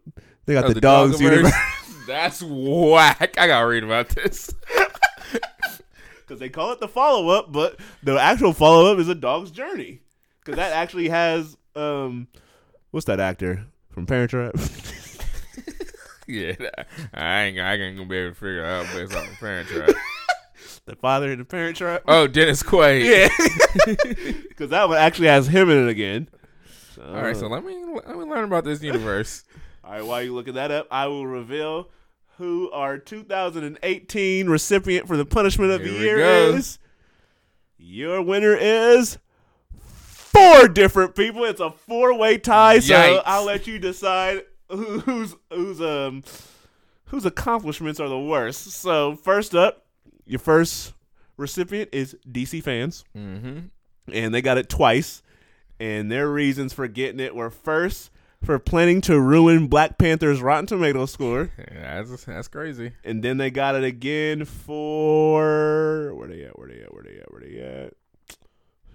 they 0.45 0.53
got 0.53 0.65
Oh, 0.65 0.73
the, 0.73 0.81
dogs 0.81 1.17
Dogverse? 1.17 1.21
universe 1.21 1.53
That's 2.07 2.43
whack. 2.43 3.35
I 3.37 3.47
gotta 3.47 3.65
read 3.65 3.83
about 3.85 4.09
this. 4.09 4.53
because 6.21 6.39
they 6.39 6.49
call 6.49 6.71
it 6.73 6.79
the 6.81 6.87
follow 6.87 7.29
up, 7.29 7.51
but 7.51 7.79
the 8.03 8.19
actual 8.19 8.53
follow 8.53 8.91
up 8.91 8.99
is 8.99 9.07
a 9.07 9.15
dog's 9.15 9.51
journey 9.51 10.01
because 10.39 10.57
that 10.57 10.73
actually 10.73 11.09
has 11.09 11.55
um 11.75 12.27
what's 12.91 13.05
that 13.05 13.19
actor 13.21 13.65
from 13.91 14.05
Parent 14.05 14.29
Trap? 14.31 14.55
yeah, 16.27 16.53
I 17.13 17.41
ain't. 17.43 17.59
I 17.59 17.73
ain't 17.75 17.97
gonna 17.97 18.09
be 18.09 18.17
able 18.17 18.31
to 18.31 18.35
figure 18.35 18.65
out 18.65 18.85
based 18.93 19.15
on 19.15 19.25
the 19.25 19.35
parent 19.39 19.67
trap. 19.69 19.89
The 20.85 20.95
father 20.95 21.31
in 21.31 21.39
the 21.39 21.45
Parent 21.45 21.77
Trap. 21.77 22.03
Oh, 22.07 22.27
Dennis 22.27 22.63
Quaid. 22.63 23.03
Yeah, 23.03 23.29
because 24.49 24.69
that 24.69 24.87
one 24.87 24.97
actually 24.97 25.27
has 25.27 25.47
him 25.47 25.69
in 25.69 25.87
it 25.87 25.89
again. 25.89 26.29
All 27.01 27.21
right, 27.21 27.35
so 27.35 27.47
let 27.47 27.65
me 27.65 27.83
let 28.05 28.17
me 28.17 28.25
learn 28.25 28.45
about 28.45 28.63
this 28.63 28.81
universe. 28.83 29.43
All 29.83 29.91
right, 29.91 30.05
while 30.05 30.21
you're 30.21 30.33
looking 30.33 30.53
that 30.53 30.71
up, 30.71 30.87
I 30.91 31.07
will 31.07 31.25
reveal 31.27 31.89
who 32.37 32.71
our 32.71 32.97
2018 32.97 34.47
recipient 34.47 35.07
for 35.07 35.17
the 35.17 35.25
punishment 35.25 35.71
of 35.71 35.81
Here 35.81 35.91
the 35.91 35.99
year 35.99 36.19
is. 36.19 36.79
Your 37.77 38.21
winner 38.21 38.55
is 38.55 39.17
four 39.77 40.67
different 40.67 41.15
people. 41.15 41.43
It's 41.43 41.59
a 41.59 41.71
four-way 41.71 42.37
tie, 42.37 42.79
so 42.79 42.93
Yikes. 42.93 43.23
I'll 43.25 43.45
let 43.45 43.67
you 43.67 43.77
decide 43.79 44.43
who, 44.69 44.99
who's 44.99 45.35
who's 45.51 45.81
um 45.81 46.23
whose 47.05 47.25
accomplishments 47.25 47.99
are 47.99 48.09
the 48.09 48.19
worst. 48.19 48.71
So 48.71 49.15
first 49.15 49.53
up, 49.53 49.82
your 50.25 50.39
first 50.39 50.93
recipient 51.37 51.89
is 51.91 52.15
DC 52.29 52.61
fans, 52.63 53.03
mm-hmm. 53.15 53.59
and 54.11 54.33
they 54.33 54.41
got 54.41 54.57
it 54.57 54.69
twice. 54.69 55.21
And 55.79 56.11
their 56.11 56.29
reasons 56.29 56.71
for 56.71 56.87
getting 56.87 57.19
it 57.19 57.35
were 57.35 57.49
first 57.49 58.11
for 58.43 58.59
planning 58.59 59.01
to 59.01 59.19
ruin 59.19 59.67
Black 59.67 59.97
Panther's 59.97 60.41
Rotten 60.41 60.65
Tomato 60.67 61.05
score, 61.05 61.51
Yeah, 61.57 62.03
that's 62.03 62.25
that's 62.25 62.47
crazy. 62.47 62.91
and 63.03 63.23
then 63.23 63.37
they 63.37 63.49
got 63.49 63.75
it 63.75 63.83
again 63.83 64.45
for 64.45 66.13
where 66.13 66.27
they 66.27 66.43
at? 66.43 66.57
Where 66.59 66.67
they 66.67 66.81
at? 66.81 66.93
Where 66.93 67.03
they 67.03 67.19
at? 67.19 67.31
Where 67.31 67.41
they 67.41 67.59
at? 67.59 67.93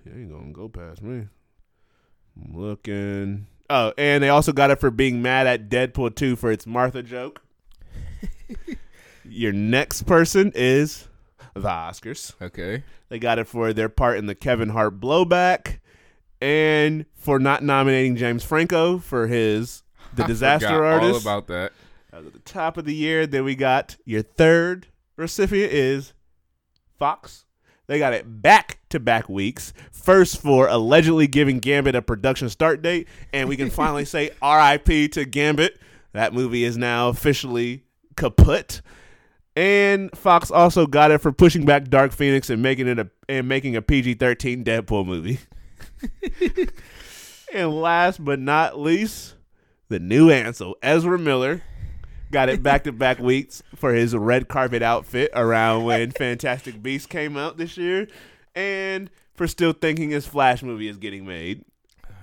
You 0.04 0.12
ain't 0.12 0.30
gonna 0.30 0.52
go 0.52 0.68
past 0.68 1.02
me. 1.02 1.26
I'm 2.36 2.56
looking. 2.56 3.46
Oh, 3.70 3.92
and 3.98 4.22
they 4.22 4.28
also 4.28 4.52
got 4.52 4.70
it 4.70 4.80
for 4.80 4.90
being 4.90 5.20
mad 5.20 5.46
at 5.46 5.68
Deadpool 5.68 6.14
2 6.14 6.36
for 6.36 6.50
its 6.50 6.66
Martha 6.66 7.02
joke. 7.02 7.42
Your 9.24 9.52
next 9.52 10.04
person 10.04 10.52
is 10.54 11.06
the 11.54 11.68
Oscars. 11.68 12.34
Okay. 12.40 12.84
They 13.08 13.18
got 13.18 13.38
it 13.38 13.46
for 13.46 13.72
their 13.72 13.88
part 13.88 14.18
in 14.18 14.26
the 14.26 14.34
Kevin 14.34 14.70
Hart 14.70 15.00
blowback 15.00 15.78
and 16.40 17.06
for 17.14 17.38
not 17.38 17.62
nominating 17.62 18.16
James 18.16 18.44
Franco 18.44 18.98
for 18.98 19.26
his 19.26 19.82
The 20.14 20.24
Disaster 20.26 20.84
Artist. 20.84 21.26
All 21.26 21.32
about 21.32 21.46
that. 21.48 21.72
That 22.10 22.18
was 22.18 22.26
at 22.28 22.32
the 22.32 22.38
top 22.40 22.76
of 22.76 22.84
the 22.84 22.94
year. 22.94 23.26
Then 23.26 23.44
we 23.44 23.54
got 23.54 23.96
your 24.04 24.22
third 24.22 24.88
recipient 25.16 25.72
is 25.72 26.12
Fox. 26.98 27.44
They 27.86 27.98
got 27.98 28.12
it 28.12 28.42
back 28.42 28.78
to 28.90 29.00
back 29.00 29.28
weeks. 29.28 29.72
First 29.90 30.40
for 30.40 30.68
allegedly 30.68 31.26
giving 31.26 31.58
Gambit 31.58 31.94
a 31.94 32.02
production 32.02 32.50
start 32.50 32.82
date, 32.82 33.08
and 33.32 33.48
we 33.48 33.56
can 33.56 33.70
finally 33.70 34.04
say 34.06 34.30
R.I.P. 34.42 35.08
to 35.08 35.24
Gambit. 35.24 35.78
That 36.12 36.34
movie 36.34 36.64
is 36.64 36.76
now 36.76 37.08
officially 37.08 37.84
kaput. 38.16 38.82
And 39.58 40.16
Fox 40.16 40.52
also 40.52 40.86
got 40.86 41.10
it 41.10 41.18
for 41.18 41.32
pushing 41.32 41.64
back 41.64 41.88
Dark 41.88 42.12
Phoenix 42.12 42.48
and 42.48 42.62
making 42.62 42.86
it 42.86 43.00
a 43.00 43.10
and 43.28 43.48
making 43.48 43.74
a 43.74 43.82
PG 43.82 44.14
thirteen 44.14 44.62
Deadpool 44.62 45.04
movie. 45.04 45.40
and 47.52 47.80
last 47.80 48.24
but 48.24 48.38
not 48.38 48.78
least, 48.78 49.34
the 49.88 49.98
new 49.98 50.30
Ansel, 50.30 50.76
Ezra 50.80 51.18
Miller, 51.18 51.62
got 52.30 52.48
it 52.48 52.62
back 52.62 52.84
to 52.84 52.92
back 52.92 53.18
weeks 53.18 53.60
for 53.74 53.92
his 53.92 54.14
red 54.14 54.46
carpet 54.46 54.80
outfit 54.80 55.32
around 55.34 55.82
when 55.82 56.10
Fantastic 56.18 56.80
Beasts 56.80 57.08
came 57.08 57.36
out 57.36 57.56
this 57.56 57.76
year, 57.76 58.06
and 58.54 59.10
for 59.34 59.48
still 59.48 59.72
thinking 59.72 60.10
his 60.10 60.24
Flash 60.24 60.62
movie 60.62 60.86
is 60.86 60.98
getting 60.98 61.26
made. 61.26 61.64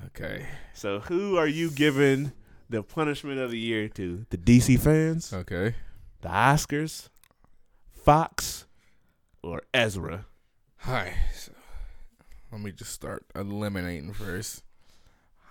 Okay. 0.08 0.46
So, 0.74 1.00
who 1.00 1.36
are 1.36 1.48
you 1.48 1.70
giving 1.70 2.32
the 2.70 2.82
punishment 2.82 3.40
of 3.40 3.52
the 3.52 3.60
year 3.60 3.90
to? 3.90 4.26
The 4.30 4.38
DC 4.38 4.80
fans, 4.80 5.34
Okay. 5.34 5.76
the 6.22 6.30
Oscars, 6.30 7.10
Fox, 8.06 8.68
or 9.42 9.64
Ezra? 9.74 10.28
All 10.86 10.94
right. 10.94 11.16
So 11.34 11.54
let 12.52 12.62
me 12.62 12.72
just 12.72 12.92
start 12.92 13.26
eliminating 13.34 14.14
first. 14.14 14.62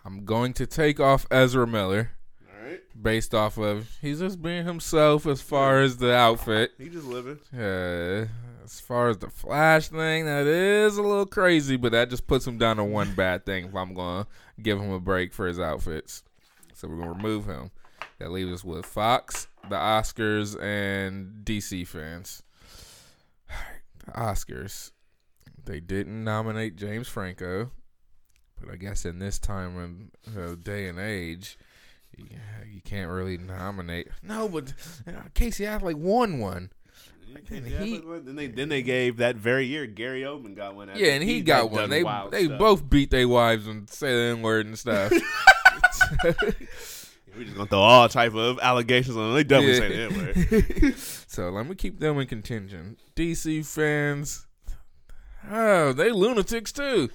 I'm 0.05 0.25
going 0.25 0.53
to 0.53 0.67
take 0.69 1.01
off 1.01 1.27
Ezra 1.33 1.67
Miller 1.67 2.13
All 2.49 2.65
right, 2.65 2.81
based 3.03 3.35
off 3.35 3.59
of 3.59 3.91
he's 4.01 4.21
just 4.21 4.41
being 4.41 4.67
himself 4.67 5.27
as 5.27 5.43
far 5.43 5.81
as 5.81 5.97
the 5.97 6.15
outfit. 6.15 6.71
he 6.79 6.89
just 6.91 7.09
living. 7.09 7.41
Uh, 7.53 8.27
as 8.63 8.79
far 8.79 9.09
as 9.09 9.19
the 9.19 9.31
Flash 9.31 9.89
thing, 9.89 10.27
that 10.27 10.47
is 10.47 10.97
a 10.97 11.03
little 11.03 11.27
crazy, 11.27 11.77
but 11.77 11.91
that 11.91 12.09
just 12.09 12.29
puts 12.29 12.47
him 12.47 12.57
down 12.57 12.77
to 12.77 12.85
one 12.85 13.17
bad 13.17 13.45
thing 13.45 13.65
if 13.65 13.75
I'm 13.75 13.95
going 13.95 14.27
to 14.27 14.63
give 14.63 14.81
him 14.81 14.93
a 14.93 15.01
break 15.01 15.35
for 15.35 15.49
his 15.49 15.59
outfits. 15.59 16.23
So 16.75 16.87
we're 16.87 16.99
going 16.99 17.09
to 17.09 17.15
remove 17.17 17.47
him. 17.47 17.73
That 18.21 18.31
leaves 18.31 18.53
us 18.53 18.63
with 18.63 18.87
Fox, 18.87 19.49
the 19.69 19.75
Oscars, 19.75 20.61
and 20.63 21.45
DC 21.45 21.85
fans. 21.85 22.44
All 24.13 24.27
right, 24.27 24.37
the 24.37 24.53
Oscars. 24.53 24.91
They 25.65 25.81
didn't 25.81 26.23
nominate 26.25 26.77
James 26.77 27.09
Franco, 27.09 27.71
but 28.61 28.71
I 28.71 28.77
guess 28.77 29.05
in 29.05 29.19
this 29.19 29.39
time 29.39 29.79
and 29.79 30.37
uh, 30.37 30.57
day 30.57 30.89
and 30.89 30.99
age, 30.99 31.59
you, 32.17 32.27
you 32.71 32.81
can't 32.83 33.11
really 33.11 33.39
nominate. 33.39 34.09
No, 34.23 34.49
but 34.49 34.75
uh, 35.09 35.13
Casey 35.35 35.65
Affleck 35.65 35.95
won 35.95 36.39
one. 36.39 36.71
And 37.51 37.67
he- 37.67 37.99
then 37.99 38.37
they 38.37 38.47
then 38.47 38.69
they 38.69 38.83
gave 38.83 39.17
that 39.17 39.35
very 39.37 39.67
year 39.67 39.87
Gary 39.87 40.23
Oldman 40.23 40.55
got 40.55 40.77
one. 40.77 40.91
Yeah, 40.95 41.13
and 41.13 41.25
he 41.25 41.39
had 41.39 41.47
got 41.47 41.71
one. 41.71 41.91
They 41.91 42.05
they 42.31 42.45
stuff. 42.45 42.59
both 42.59 42.89
beat 42.89 43.11
their 43.11 43.27
wives 43.27 43.67
and 43.67 43.89
say 43.91 44.13
the 44.15 44.37
N 44.37 44.43
word 44.43 44.67
and 44.67 44.79
stuff. 44.79 45.13
We're 47.37 47.45
just 47.45 47.57
gonna 47.57 47.69
throw 47.69 47.81
all 47.81 48.09
type 48.09 48.35
of 48.35 48.59
allegations 48.61 49.17
on 49.17 49.25
them. 49.29 49.35
They 49.35 49.45
definitely 49.45 49.79
say 49.79 50.01
Yeah. 50.03 50.09
that 50.09 50.83
word. 50.87 50.95
so 51.27 51.51
let 51.51 51.67
me 51.69 51.75
keep 51.75 51.99
them 52.01 52.19
in 52.19 52.27
contention. 52.27 52.97
DC 53.17 53.67
fans, 53.67 54.47
oh, 55.51 55.93
they 55.93 56.11
lunatics 56.13 56.73
too. 56.73 57.11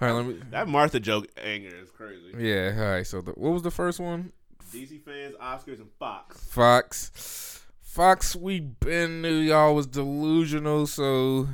All 0.00 0.08
right, 0.08 0.14
let 0.14 0.26
me. 0.26 0.40
That 0.50 0.68
Martha 0.68 1.00
joke 1.00 1.26
anger 1.42 1.70
is 1.82 1.90
crazy. 1.90 2.32
Yeah, 2.38 2.74
all 2.78 2.90
right. 2.92 3.06
So 3.06 3.20
the, 3.20 3.32
what 3.32 3.52
was 3.52 3.62
the 3.62 3.70
first 3.70 3.98
one? 4.00 4.32
DC 4.72 5.02
fans, 5.02 5.34
Oscars, 5.42 5.80
and 5.80 5.90
Fox. 5.98 6.38
Fox. 6.46 7.64
Fox, 7.80 8.36
we 8.36 8.60
been 8.60 9.22
knew 9.22 9.38
y'all 9.38 9.74
was 9.74 9.86
delusional, 9.86 10.86
so 10.86 11.48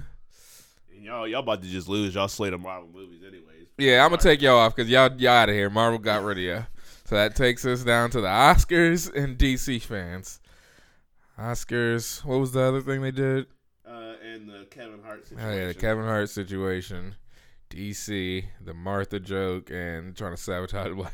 And 0.94 1.02
y'all, 1.04 1.26
y'all 1.26 1.40
about 1.40 1.62
to 1.62 1.68
just 1.68 1.88
lose 1.88 2.14
y'all 2.14 2.28
slate 2.28 2.52
of 2.52 2.60
Marvel 2.60 2.88
movies, 2.92 3.22
anyways. 3.26 3.68
yeah, 3.78 4.04
I'm 4.04 4.10
gonna 4.10 4.20
take 4.20 4.42
y'all 4.42 4.58
off 4.58 4.76
because 4.76 4.90
y'all 4.90 5.10
y'all 5.16 5.32
out 5.32 5.48
of 5.48 5.54
here. 5.54 5.70
Marvel 5.70 5.98
got 5.98 6.22
rid 6.22 6.36
of 6.38 6.44
you, 6.44 6.66
so 7.04 7.14
that 7.16 7.34
takes 7.36 7.64
us 7.64 7.84
down 7.84 8.10
to 8.10 8.20
the 8.20 8.28
Oscars 8.28 9.14
and 9.14 9.36
DC 9.38 9.80
fans. 9.82 10.40
Oscars. 11.38 12.24
What 12.24 12.38
was 12.40 12.52
the 12.52 12.60
other 12.62 12.80
thing 12.80 13.02
they 13.02 13.10
did? 13.10 13.46
Uh, 13.86 14.14
and 14.24 14.48
the 14.48 14.66
Kevin 14.70 15.00
Hart 15.04 15.24
situation. 15.26 15.50
Oh 15.50 15.54
yeah, 15.54 15.66
the 15.66 15.74
Kevin 15.74 16.04
Hart 16.04 16.30
situation, 16.30 17.16
DC, 17.70 18.44
the 18.64 18.74
Martha 18.74 19.20
joke, 19.20 19.70
and 19.70 20.16
trying 20.16 20.34
to 20.34 20.40
sabotage 20.40 20.88
the 20.88 20.94
black. 20.96 21.12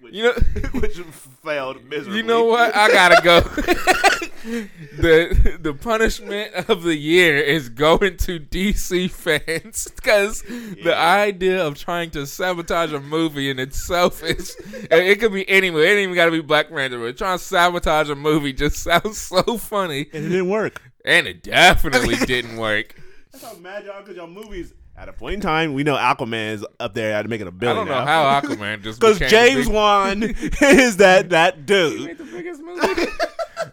which, 0.00 0.14
You 0.14 0.22
know, 0.24 0.32
which 0.80 0.98
failed 1.44 1.84
miserably. 1.84 2.18
you 2.18 2.22
know 2.22 2.44
what? 2.44 2.74
I 2.76 2.88
gotta 2.90 3.20
go. 3.22 3.40
the 4.52 5.58
The 5.60 5.74
punishment 5.74 6.54
of 6.68 6.82
the 6.82 6.96
year 6.96 7.36
is 7.36 7.68
going 7.68 8.16
to 8.18 8.40
DC 8.40 9.10
fans 9.10 9.88
because 9.94 10.42
the 10.42 10.94
idea 10.96 11.64
of 11.66 11.76
trying 11.78 12.10
to 12.12 12.26
sabotage 12.26 12.92
a 12.92 13.00
movie 13.00 13.50
in 13.50 13.58
itself 13.58 14.22
is 14.22 14.56
it 14.90 15.20
could 15.20 15.32
be 15.32 15.48
any 15.48 15.70
movie. 15.70 15.86
It 15.86 15.90
ain't 15.90 15.98
even 16.00 16.14
got 16.14 16.26
to 16.26 16.30
be 16.30 16.40
Black 16.40 16.68
Panther. 16.70 16.98
But 16.98 17.16
trying 17.18 17.38
to 17.38 17.44
sabotage 17.44 18.10
a 18.10 18.14
movie 18.14 18.52
just 18.52 18.76
sounds 18.82 19.18
so 19.18 19.42
funny, 19.58 20.08
And 20.12 20.24
it 20.26 20.28
didn't 20.30 20.48
work. 20.48 20.80
and 21.04 21.26
it 21.26 21.42
definitely 21.42 22.16
didn't 22.26 22.56
work. 22.56 22.94
That's 23.32 23.44
how 23.44 23.54
mad 23.56 23.84
y'all 23.84 24.00
because 24.00 24.16
y'all 24.16 24.26
movies. 24.26 24.72
At 24.96 25.08
a 25.08 25.12
point 25.12 25.34
in 25.34 25.40
time, 25.40 25.74
we 25.74 25.84
know 25.84 25.94
Aquaman 25.94 26.54
is 26.54 26.66
up 26.80 26.92
there 26.92 27.12
at 27.12 27.28
making 27.28 27.46
a 27.46 27.52
billion. 27.52 27.76
I 27.76 27.80
don't 27.82 27.88
know 27.88 28.04
now. 28.04 28.40
how 28.40 28.40
Aquaman 28.40 28.82
just 28.82 28.98
Because 29.00 29.20
James 29.20 29.66
big- 29.66 29.74
Wan 29.74 30.22
is 30.60 30.96
that 30.96 31.30
that 31.30 31.66
dude. 31.66 32.18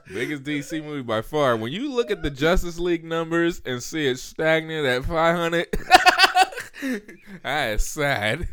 Biggest 0.08 0.44
DC 0.44 0.84
movie 0.84 1.02
by 1.02 1.22
far. 1.22 1.56
When 1.58 1.72
you 1.72 1.92
look 1.94 2.12
at 2.12 2.22
the 2.22 2.30
Justice 2.30 2.80
League 2.80 3.04
numbers 3.04 3.62
and 3.66 3.82
see 3.82 4.08
it 4.08 4.20
stagnant 4.20 4.86
at 4.86 5.06
500, 5.06 5.68
that 7.44 7.70
is 7.74 7.86
sad. 7.86 8.48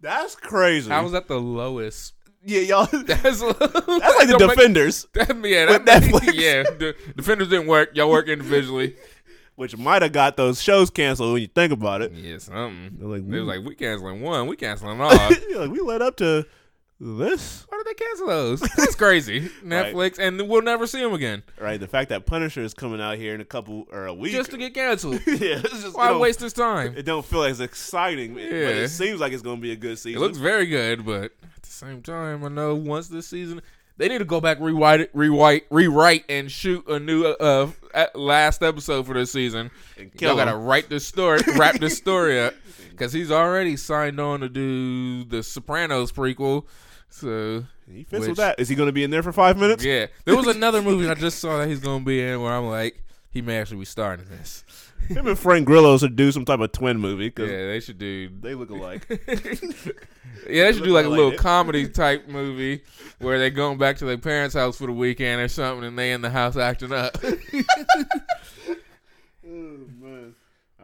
That's 0.00 0.36
crazy. 0.36 0.90
How 0.90 1.02
was 1.02 1.12
that 1.12 1.26
the 1.28 1.40
lowest? 1.40 2.14
yeah, 2.44 2.60
y'all. 2.60 2.86
That's, 2.92 3.22
That's 3.22 3.42
like 3.42 4.28
the 4.28 4.36
Defenders, 4.48 5.06
That, 5.14 5.28
yeah, 5.44 5.66
that, 5.78 5.84
Netflix. 5.84 6.34
yeah. 6.34 6.62
The 6.62 6.94
Defenders 7.16 7.48
didn't 7.48 7.66
work. 7.66 7.90
Y'all 7.94 8.08
work 8.10 8.28
individually. 8.28 8.96
which 9.56 9.76
might 9.76 10.02
have 10.02 10.12
got 10.12 10.36
those 10.36 10.62
shows 10.62 10.88
canceled 10.88 11.32
when 11.32 11.42
you 11.42 11.48
think 11.48 11.72
about 11.72 12.00
it. 12.00 12.12
Yeah, 12.12 12.38
something. 12.38 12.96
They're 12.98 13.08
like, 13.08 13.28
they 13.28 13.40
was 13.40 13.48
like, 13.48 13.66
we 13.66 13.74
canceling 13.74 14.20
one, 14.22 14.46
we 14.46 14.56
canceling 14.56 15.00
all. 15.00 15.10
Like, 15.10 15.70
we 15.70 15.80
led 15.80 16.00
up 16.00 16.16
to 16.18 16.46
this, 17.00 17.64
Why 17.68 17.78
did 17.78 17.86
they 17.86 18.04
cancel 18.04 18.26
those? 18.26 18.60
That's 18.60 18.94
crazy. 18.96 19.48
Netflix, 19.64 20.18
and 20.18 20.48
we'll 20.48 20.62
never 20.62 20.86
see 20.86 21.00
them 21.00 21.14
again 21.14 21.42
right? 21.60 21.78
The 21.78 21.86
fact 21.86 22.08
that 22.10 22.26
Punisher 22.26 22.62
is 22.62 22.74
coming 22.74 23.00
out 23.00 23.18
here 23.18 23.34
in 23.34 23.40
a 23.40 23.44
couple 23.44 23.86
or 23.92 24.06
a 24.06 24.14
week, 24.14 24.32
just 24.32 24.50
to 24.50 24.58
get 24.58 24.74
canceled. 24.74 25.20
yeah, 25.26 25.60
it's 25.62 25.82
just, 25.82 25.96
Why 25.96 26.16
waste 26.16 26.40
this 26.40 26.52
time? 26.52 26.94
It 26.96 27.04
don't 27.04 27.24
feel 27.24 27.44
as 27.44 27.60
exciting, 27.60 28.34
but 28.34 28.42
Yeah. 28.42 28.68
it 28.68 28.88
seems 28.88 29.20
like 29.20 29.32
it's 29.32 29.42
going 29.42 29.56
to 29.56 29.62
be 29.62 29.72
a 29.72 29.76
good 29.76 29.98
season. 29.98 30.20
It 30.20 30.24
looks 30.24 30.38
very 30.38 30.66
good, 30.66 31.04
but 31.04 31.32
at 31.56 31.62
the 31.62 31.70
same 31.70 32.02
time, 32.02 32.44
I 32.44 32.48
know 32.48 32.74
once 32.74 33.08
this 33.08 33.28
season, 33.28 33.62
They 33.96 34.08
need 34.08 34.18
to 34.18 34.24
go 34.24 34.40
back, 34.40 34.58
rewrite, 34.60 35.00
it, 35.00 35.10
rewrite, 35.12 35.66
rewrite, 35.70 36.24
and 36.28 36.50
shoot 36.50 36.88
a 36.88 37.00
new 37.00 37.24
uh, 37.24 37.68
uh 37.92 38.06
last 38.14 38.62
episode 38.62 39.06
for 39.06 39.14
this 39.14 39.32
season. 39.32 39.72
Y'all 40.20 40.36
gotta 40.36 40.56
write 40.56 40.88
this 40.88 41.04
story, 41.04 41.40
wrap 41.56 41.80
this 41.80 41.98
story 42.04 42.40
up, 42.40 42.54
because 42.90 43.12
he's 43.12 43.32
already 43.32 43.76
signed 43.76 44.20
on 44.20 44.38
to 44.38 44.48
do 44.48 45.24
the 45.24 45.42
Sopranos 45.42 46.12
prequel. 46.12 46.64
So 47.10 47.64
He 47.90 48.04
fits 48.04 48.20
Which- 48.20 48.28
with 48.30 48.36
that. 48.38 48.60
Is 48.60 48.68
he 48.68 48.74
going 48.74 48.88
to 48.88 48.92
be 48.92 49.02
in 49.04 49.10
there 49.10 49.22
for 49.22 49.32
five 49.32 49.56
minutes? 49.58 49.84
yeah, 49.84 50.06
there 50.24 50.36
was 50.36 50.46
another 50.56 50.82
movie 50.82 51.08
I 51.08 51.14
just 51.14 51.38
saw 51.38 51.58
that 51.58 51.68
he's 51.68 51.80
gonna 51.80 52.04
be 52.04 52.20
in 52.22 52.40
where 52.40 52.52
I'm 52.52 52.66
like, 52.68 53.02
he 53.30 53.42
may 53.42 53.58
actually 53.58 53.78
be 53.78 53.84
starring 53.86 54.20
in 54.20 54.28
this. 54.28 54.64
Him 55.08 55.26
and 55.26 55.38
Frank 55.38 55.66
Grillo 55.66 55.96
should 55.96 56.16
do 56.16 56.30
some 56.32 56.44
type 56.44 56.60
of 56.60 56.72
twin 56.72 56.98
movie 56.98 57.24
Yeah, 57.24 57.30
because 57.30 57.50
they 57.50 57.80
should 57.80 57.98
do. 57.98 58.28
they 58.40 58.54
look 58.54 58.70
alike. 58.70 59.06
Yeah, 60.48 60.64
they 60.64 60.72
should 60.72 60.84
do 60.84 60.90
like 60.92 61.04
a 61.04 61.08
little 61.10 61.32
comedy 61.32 61.88
type 61.88 62.28
movie 62.28 62.82
where 63.18 63.38
they're 63.38 63.50
going 63.50 63.76
back 63.76 63.96
to 63.98 64.04
their 64.06 64.16
parents' 64.16 64.54
house 64.54 64.78
for 64.78 64.86
the 64.86 64.92
weekend 64.92 65.42
or 65.42 65.48
something, 65.48 65.84
and 65.86 65.98
they 65.98 66.12
in 66.12 66.22
the 66.22 66.30
house 66.30 66.56
acting 66.56 66.92
up. 66.92 67.18
Oh, 69.46 69.78
man. 70.00 70.34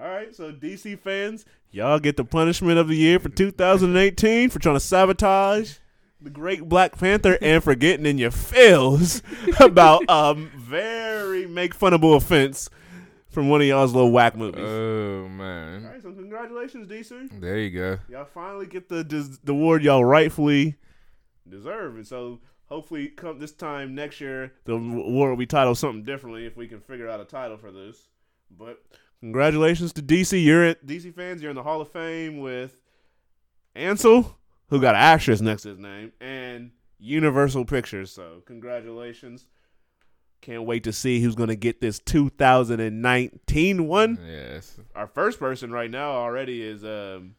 All 0.00 0.08
right, 0.08 0.34
so 0.34 0.52
DC 0.52 0.98
fans, 0.98 1.44
y'all 1.70 1.98
get 1.98 2.16
the 2.16 2.24
punishment 2.24 2.78
of 2.78 2.88
the 2.88 2.96
year 2.96 3.18
for 3.18 3.28
2018 3.28 4.50
for 4.50 4.58
trying 4.58 4.74
to 4.76 4.80
sabotage 4.80 5.76
the 6.24 6.30
great 6.30 6.68
Black 6.68 6.98
Panther 6.98 7.38
and 7.40 7.62
for 7.62 7.74
getting 7.74 8.06
in 8.06 8.18
your 8.18 8.30
feels 8.30 9.22
about 9.60 10.02
a 10.08 10.34
very 10.34 11.46
make 11.46 11.78
funnable 11.78 12.16
offense 12.16 12.68
from 13.28 13.48
one 13.48 13.60
of 13.60 13.66
y'all's 13.66 13.92
little 13.92 14.10
whack 14.10 14.36
movies. 14.36 14.64
oh 14.64 15.28
man, 15.28 15.84
right, 15.84 16.02
so 16.02 16.12
congratulations, 16.12 16.88
DC. 16.88 17.40
there 17.40 17.58
you 17.58 17.70
go. 17.70 17.98
Y'all 18.08 18.24
finally 18.24 18.66
get 18.66 18.88
the 18.88 19.04
des- 19.04 19.36
the 19.44 19.52
award 19.52 19.82
y'all 19.84 20.04
rightfully 20.04 20.76
deserve, 21.48 21.96
and 21.96 22.06
so 22.06 22.40
hopefully, 22.66 23.08
come 23.08 23.38
this 23.38 23.52
time 23.52 23.94
next 23.94 24.20
year, 24.20 24.52
the 24.64 24.72
award 24.74 25.30
will 25.30 25.36
be 25.36 25.46
titled 25.46 25.76
something 25.78 26.04
differently 26.04 26.46
if 26.46 26.56
we 26.56 26.66
can 26.68 26.80
figure 26.80 27.08
out 27.08 27.20
a 27.20 27.24
title 27.24 27.56
for 27.58 27.70
this. 27.70 28.08
But 28.50 28.82
congratulations 29.20 29.92
to 29.94 30.02
DC. 30.02 30.42
You're 30.42 30.64
at 30.64 30.86
DC 30.86 31.14
fans. 31.14 31.42
You're 31.42 31.50
in 31.50 31.56
the 31.56 31.62
Hall 31.62 31.80
of 31.80 31.90
Fame 31.90 32.38
with 32.38 32.76
Ansel, 33.74 34.38
who 34.68 34.80
got 34.80 34.94
an 34.94 35.00
actress 35.00 35.40
next 35.40 35.62
to 35.62 35.70
his 35.70 35.78
name, 35.78 36.12
and 36.20 36.70
Universal 36.98 37.64
Pictures. 37.66 38.10
So 38.12 38.42
congratulations. 38.46 39.46
Can't 40.40 40.64
wait 40.64 40.84
to 40.84 40.92
see 40.92 41.20
who's 41.20 41.34
going 41.34 41.48
to 41.48 41.56
get 41.56 41.80
this 41.80 41.98
2019 42.00 43.86
one 43.88 44.18
Yes, 44.26 44.78
our 44.94 45.06
first 45.06 45.38
person 45.38 45.72
right 45.72 45.90
now 45.90 46.10
already 46.12 46.62
is 46.62 46.84
um, 46.84 47.34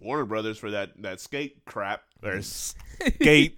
Warner 0.00 0.24
Brothers 0.24 0.58
for 0.58 0.72
that 0.72 1.00
that 1.02 1.20
skate 1.20 1.64
crap 1.64 2.02
or 2.22 2.42
skate 2.42 3.56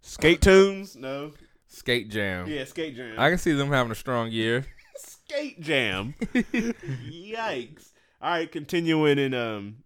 skate 0.00 0.40
tunes. 0.40 0.96
No, 0.96 1.32
Skate 1.68 2.10
Jam. 2.10 2.48
yeah, 2.48 2.64
skate 2.64 2.96
jam. 2.96 3.14
I 3.18 3.28
can 3.30 3.38
see 3.38 3.52
them 3.52 3.68
having 3.68 3.92
a 3.92 3.96
strong 3.96 4.30
year. 4.32 4.66
skate 4.96 5.60
jam. 5.60 6.14
Yikes! 6.34 7.92
All 8.20 8.30
right, 8.30 8.50
continuing 8.50 9.18
in 9.18 9.34
um 9.34 9.76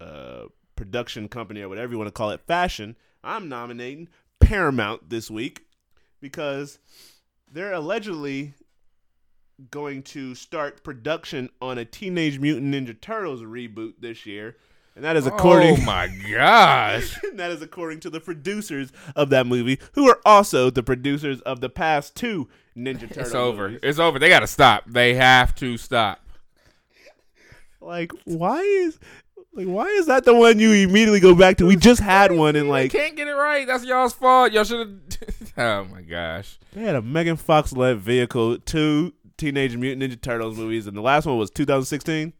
uh 0.00 0.44
production 0.76 1.28
company 1.28 1.62
or 1.62 1.68
whatever 1.68 1.92
you 1.92 1.98
want 1.98 2.08
to 2.08 2.12
call 2.12 2.30
it, 2.30 2.40
fashion. 2.46 2.96
I'm 3.24 3.48
nominating 3.48 4.08
Paramount 4.40 5.10
this 5.10 5.30
week 5.30 5.66
because 6.20 6.78
they're 7.50 7.72
allegedly 7.72 8.54
going 9.70 10.02
to 10.02 10.34
start 10.34 10.84
production 10.84 11.48
on 11.60 11.78
a 11.78 11.84
Teenage 11.84 12.38
Mutant 12.38 12.74
Ninja 12.74 13.00
Turtles 13.00 13.42
reboot 13.42 13.94
this 13.98 14.26
year. 14.26 14.56
And 14.94 15.04
that 15.04 15.16
is 15.16 15.26
oh 15.26 15.34
according 15.34 15.76
oh 15.78 15.84
my 15.84 16.08
gosh! 16.30 17.18
and 17.22 17.38
that 17.38 17.50
is 17.50 17.60
according 17.60 18.00
to 18.00 18.10
the 18.10 18.20
producers 18.20 18.92
of 19.14 19.28
that 19.28 19.46
movie, 19.46 19.78
who 19.92 20.08
are 20.08 20.20
also 20.24 20.70
the 20.70 20.82
producers 20.82 21.42
of 21.42 21.60
the 21.60 21.68
past 21.68 22.16
two 22.16 22.48
Ninja 22.74 23.00
Turtles. 23.00 23.26
It's 23.26 23.34
over. 23.34 23.68
movies. 23.68 23.80
It's 23.82 23.98
over. 23.98 24.18
They 24.18 24.30
gotta 24.30 24.46
stop. 24.46 24.84
They 24.86 25.14
have 25.14 25.54
to 25.56 25.76
stop. 25.76 26.22
Like, 27.78 28.10
why 28.24 28.60
is 28.60 28.98
like 29.56 29.66
why 29.66 29.86
is 29.86 30.06
that 30.06 30.24
the 30.24 30.34
one 30.34 30.58
you 30.58 30.72
immediately 30.72 31.20
go 31.20 31.34
back 31.34 31.56
to? 31.56 31.66
We 31.66 31.76
just 31.76 32.00
had 32.00 32.30
one 32.30 32.56
and 32.56 32.68
like 32.68 32.92
can't 32.92 33.16
get 33.16 33.26
it 33.26 33.32
right. 33.32 33.66
That's 33.66 33.84
y'all's 33.84 34.12
fault. 34.12 34.52
Y'all 34.52 34.64
should 34.64 34.80
have. 34.80 35.52
oh 35.56 35.84
my 35.92 36.02
gosh. 36.02 36.58
they 36.72 36.82
had 36.82 36.94
a 36.94 37.02
Megan 37.02 37.36
Fox 37.36 37.72
led 37.72 37.98
vehicle, 37.98 38.58
two 38.58 39.14
Teenage 39.38 39.76
Mutant 39.76 40.02
Ninja 40.02 40.20
Turtles 40.20 40.58
movies, 40.58 40.86
and 40.86 40.96
the 40.96 41.00
last 41.00 41.26
one 41.26 41.38
was 41.38 41.50
2016. 41.50 42.32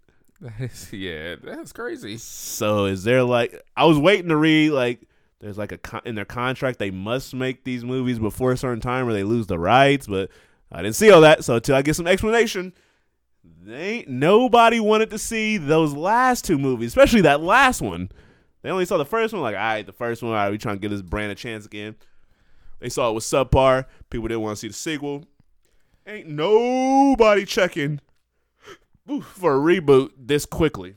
That 0.42 0.52
is, 0.60 0.92
yeah, 0.92 1.36
that's 1.42 1.72
crazy. 1.72 2.18
So 2.18 2.84
is 2.84 3.04
there 3.04 3.22
like 3.22 3.62
I 3.76 3.86
was 3.86 3.98
waiting 3.98 4.28
to 4.28 4.36
read 4.36 4.70
like 4.70 5.00
there's 5.40 5.56
like 5.56 5.72
a 5.72 5.78
con- 5.78 6.02
in 6.04 6.14
their 6.14 6.26
contract 6.26 6.78
they 6.78 6.90
must 6.90 7.34
make 7.34 7.64
these 7.64 7.84
movies 7.84 8.18
before 8.18 8.52
a 8.52 8.56
certain 8.56 8.80
time 8.80 9.08
or 9.08 9.14
they 9.14 9.24
lose 9.24 9.46
the 9.46 9.58
rights, 9.58 10.06
but 10.06 10.30
I 10.70 10.82
didn't 10.82 10.96
see 10.96 11.10
all 11.10 11.22
that. 11.22 11.44
So 11.44 11.56
until 11.56 11.76
I 11.76 11.82
get 11.82 11.96
some 11.96 12.06
explanation, 12.06 12.74
they 13.62 13.98
ain't 13.98 14.08
nobody 14.08 14.80
wanted 14.80 15.10
to 15.10 15.18
see 15.18 15.56
those 15.56 15.94
last 15.94 16.44
two 16.44 16.58
movies, 16.58 16.88
especially 16.88 17.22
that 17.22 17.40
last 17.40 17.80
one. 17.80 18.10
They 18.62 18.70
only 18.70 18.84
saw 18.84 18.96
the 18.96 19.04
first 19.04 19.32
one, 19.32 19.42
like, 19.42 19.54
all 19.54 19.60
right, 19.60 19.86
the 19.86 19.92
first 19.92 20.22
one, 20.22 20.32
all 20.32 20.38
right, 20.38 20.50
we 20.50 20.58
trying 20.58 20.76
to 20.76 20.80
give 20.80 20.90
this 20.90 21.02
brand 21.02 21.32
a 21.32 21.34
chance 21.34 21.66
again. 21.66 21.96
They 22.80 22.88
saw 22.88 23.10
it 23.10 23.14
was 23.14 23.24
subpar. 23.24 23.86
People 24.10 24.28
didn't 24.28 24.42
want 24.42 24.56
to 24.56 24.60
see 24.60 24.68
the 24.68 24.74
sequel. 24.74 25.24
Ain't 26.06 26.28
nobody 26.28 27.44
checking 27.44 28.00
for 29.22 29.56
a 29.56 29.58
reboot 29.58 30.10
this 30.18 30.46
quickly. 30.46 30.96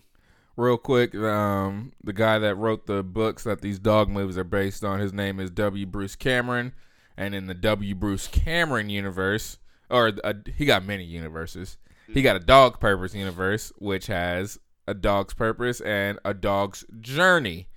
Real 0.55 0.77
quick, 0.77 1.15
um, 1.15 1.93
the 2.03 2.11
guy 2.11 2.37
that 2.37 2.55
wrote 2.55 2.85
the 2.85 3.01
books 3.01 3.43
that 3.45 3.61
these 3.61 3.79
dog 3.79 4.09
movies 4.09 4.37
are 4.37 4.43
based 4.43 4.83
on, 4.83 4.99
his 4.99 5.13
name 5.13 5.39
is 5.39 5.49
W. 5.51 5.85
Bruce 5.85 6.15
Cameron, 6.15 6.73
and 7.15 7.33
in 7.33 7.47
the 7.47 7.53
W. 7.53 7.95
Bruce 7.95 8.27
Cameron 8.27 8.89
universe, 8.89 9.57
or 9.89 10.11
uh, 10.23 10.33
he 10.57 10.65
got 10.65 10.83
many 10.83 11.05
universes. 11.05 11.77
He 12.13 12.21
got 12.21 12.35
a 12.35 12.39
dog 12.39 12.79
purpose 12.79 13.13
universe, 13.13 13.71
which 13.77 14.07
has 14.07 14.57
a 14.87 14.93
dog's 14.93 15.33
purpose 15.33 15.79
and 15.81 16.17
a 16.25 16.33
dog's 16.33 16.83
journey. 16.99 17.67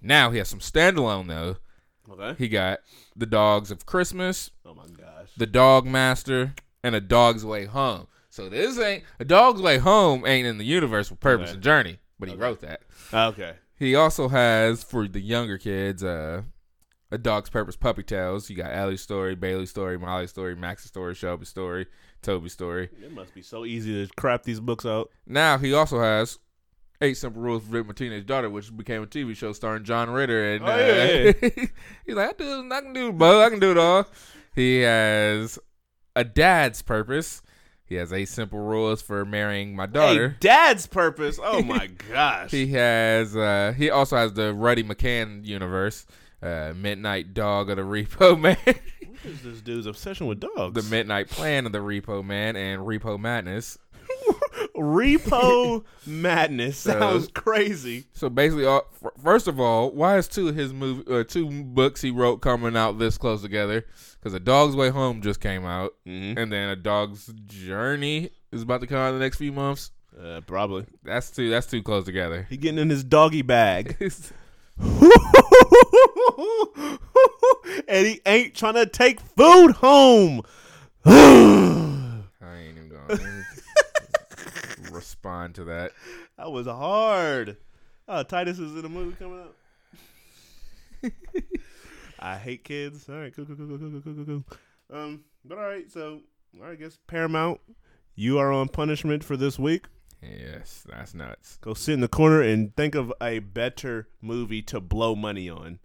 Now 0.00 0.30
he 0.30 0.38
has 0.38 0.48
some 0.48 0.60
standalone 0.60 1.28
though. 1.28 1.56
Okay. 2.10 2.34
He 2.38 2.48
got 2.48 2.80
the 3.14 3.26
dogs 3.26 3.70
of 3.70 3.86
Christmas, 3.86 4.50
Oh 4.66 4.74
my 4.74 4.86
gosh. 4.86 5.28
the 5.36 5.46
dog 5.46 5.86
master, 5.86 6.54
and 6.82 6.94
a 6.94 7.00
dog's 7.00 7.44
way 7.44 7.66
home. 7.66 8.06
So 8.30 8.48
this 8.48 8.78
ain't 8.78 9.04
a 9.20 9.24
dog's 9.24 9.60
way 9.62 9.78
home 9.78 10.26
ain't 10.26 10.46
in 10.46 10.58
the 10.58 10.64
universe 10.64 11.10
with 11.10 11.20
purpose 11.20 11.48
Okay. 11.50 11.54
and 11.54 11.62
journey, 11.62 11.98
but 12.18 12.28
he 12.28 12.34
wrote 12.34 12.60
that. 12.62 12.80
Okay. 13.12 13.54
He 13.78 13.94
also 13.94 14.28
has 14.28 14.82
for 14.82 15.06
the 15.06 15.20
younger 15.20 15.58
kids 15.58 16.02
uh, 16.02 16.42
a 17.10 17.18
dog's 17.18 17.50
purpose 17.50 17.76
puppy 17.76 18.02
tales. 18.02 18.48
You 18.48 18.56
got 18.56 18.72
Ellie's 18.72 19.02
story, 19.02 19.34
Bailey's 19.34 19.70
story, 19.70 19.98
Molly's 19.98 20.30
story, 20.30 20.56
Max's 20.56 20.88
story, 20.88 21.14
Shelby's 21.14 21.48
story, 21.50 21.86
Toby's 22.22 22.52
story. 22.52 22.88
It 23.02 23.12
must 23.12 23.34
be 23.34 23.42
so 23.42 23.64
easy 23.64 24.06
to 24.06 24.12
crap 24.14 24.44
these 24.44 24.60
books 24.60 24.86
out. 24.86 25.10
Now 25.26 25.58
he 25.58 25.72
also 25.74 26.00
has 26.00 26.38
Eight 27.00 27.14
Simple 27.16 27.42
Rules 27.42 27.64
for 27.64 27.82
My 27.84 27.92
Teenage 27.92 28.26
Daughter, 28.26 28.48
which 28.48 28.74
became 28.76 29.02
a 29.02 29.06
TV 29.06 29.36
show 29.36 29.52
starring 29.52 29.84
John 29.84 30.08
Ritter. 30.10 30.54
And 30.54 30.64
Oh, 30.64 30.68
uh, 30.68 30.76
yeah, 30.76 31.32
he's 32.06 32.14
like, 32.14 32.28
I, 32.30 32.32
do, 32.38 32.68
I 32.72 32.80
can 32.80 32.92
do 32.92 33.08
it, 33.08 33.18
both. 33.18 33.44
I 33.44 33.50
can 33.50 33.58
do 33.58 33.72
it 33.72 33.78
all. 33.78 34.06
He 34.54 34.80
has 34.80 35.58
a 36.14 36.24
dad's 36.24 36.80
purpose. 36.82 37.42
He 37.84 37.96
has 37.96 38.12
eight 38.12 38.28
simple 38.28 38.58
rules 38.60 39.02
for 39.02 39.24
marrying 39.24 39.76
my 39.76 39.86
daughter. 39.86 40.30
Hey, 40.30 40.36
dad's 40.40 40.86
purpose. 40.86 41.38
Oh 41.42 41.62
my 41.64 41.88
gosh. 42.10 42.50
He 42.50 42.68
has. 42.68 43.36
Uh, 43.36 43.74
he 43.76 43.90
also 43.90 44.16
has 44.16 44.32
the 44.32 44.54
Ruddy 44.54 44.82
McCann 44.82 45.44
universe. 45.44 46.06
Uh, 46.42 46.72
Midnight 46.76 47.34
Dog 47.34 47.70
of 47.70 47.76
the 47.76 47.82
Repo 47.82 48.36
Man, 48.40 48.56
what 49.22 49.32
is 49.34 49.42
this 49.42 49.60
dude's 49.60 49.86
obsession 49.86 50.26
with 50.26 50.40
dogs? 50.40 50.74
the 50.74 50.82
Midnight 50.90 51.28
Plan 51.28 51.66
of 51.66 51.72
the 51.72 51.78
Repo 51.78 52.24
Man, 52.24 52.56
and 52.56 52.82
Repo 52.82 53.18
Madness. 53.18 53.78
Repo 54.76 55.84
Madness 56.06 56.78
So- 56.78 56.98
sounds 56.98 57.28
crazy. 57.28 58.04
So 58.12 58.28
basically, 58.28 58.66
all, 58.66 58.82
f- 59.04 59.12
first 59.22 59.48
of 59.48 59.60
all, 59.60 59.90
why 59.90 60.18
is 60.18 60.28
two 60.28 60.48
of 60.48 60.56
his 60.56 60.72
movie, 60.72 61.04
uh, 61.12 61.24
two 61.24 61.48
books 61.64 62.00
he 62.00 62.10
wrote 62.10 62.38
coming 62.38 62.76
out 62.76 62.98
this 62.98 63.18
close 63.18 63.42
together? 63.42 63.86
Because 64.18 64.34
A 64.34 64.40
Dog's 64.40 64.76
Way 64.76 64.90
Home 64.90 65.20
just 65.22 65.40
came 65.40 65.64
out, 65.64 65.94
Mm-hmm. 66.06 66.38
and 66.38 66.52
then 66.52 66.68
A 66.70 66.76
Dog's 66.76 67.26
Journey 67.46 68.30
is 68.52 68.62
about 68.62 68.80
to 68.80 68.86
come 68.86 68.98
out 68.98 69.08
in 69.08 69.14
the 69.14 69.20
next 69.24 69.38
few 69.38 69.52
months. 69.52 69.90
Uh, 70.20 70.40
probably. 70.46 70.84
That's 71.04 71.30
too. 71.30 71.48
That's 71.48 71.66
too 71.66 71.82
close 71.82 72.04
together. 72.04 72.46
He 72.50 72.56
getting 72.58 72.78
in 72.78 72.90
his 72.90 73.02
doggy 73.02 73.42
bag. 73.42 73.96
and 77.88 78.06
he 78.06 78.20
ain't 78.26 78.54
trying 78.54 78.74
to 78.74 78.86
take 78.86 79.20
food 79.20 79.72
home. 79.72 80.42
I 81.04 82.22
ain't 82.42 82.76
even 82.76 82.88
going 82.88 83.08
to 83.18 84.92
respond 84.92 85.54
to 85.56 85.64
that. 85.64 85.92
That 86.36 86.50
was 86.52 86.66
hard. 86.66 87.56
Oh, 88.08 88.22
Titus 88.22 88.58
is 88.58 88.76
in 88.76 88.84
a 88.84 88.88
movie 88.88 89.16
coming 89.16 89.40
out. 89.40 89.54
I 92.18 92.36
hate 92.36 92.64
kids. 92.64 93.08
All 93.08 93.16
right, 93.16 93.34
cool, 93.34 93.44
cool, 93.46 93.56
cool, 93.56 93.66
cool, 93.66 93.78
cool, 93.78 94.00
cool, 94.00 94.14
cool, 94.14 94.24
cool. 94.24 94.44
Um, 94.98 95.24
but 95.44 95.58
all 95.58 95.64
right, 95.64 95.90
so 95.90 96.20
I 96.64 96.74
guess 96.74 96.98
Paramount, 97.06 97.60
you 98.14 98.38
are 98.38 98.52
on 98.52 98.68
punishment 98.68 99.24
for 99.24 99.36
this 99.36 99.58
week. 99.58 99.86
Yes, 100.22 100.84
that's 100.88 101.14
nuts. 101.14 101.58
Go 101.60 101.74
sit 101.74 101.94
in 101.94 102.00
the 102.00 102.08
corner 102.08 102.42
and 102.42 102.74
think 102.76 102.94
of 102.94 103.12
a 103.20 103.40
better 103.40 104.08
movie 104.20 104.62
to 104.62 104.80
blow 104.80 105.16
money 105.16 105.50
on. 105.50 105.80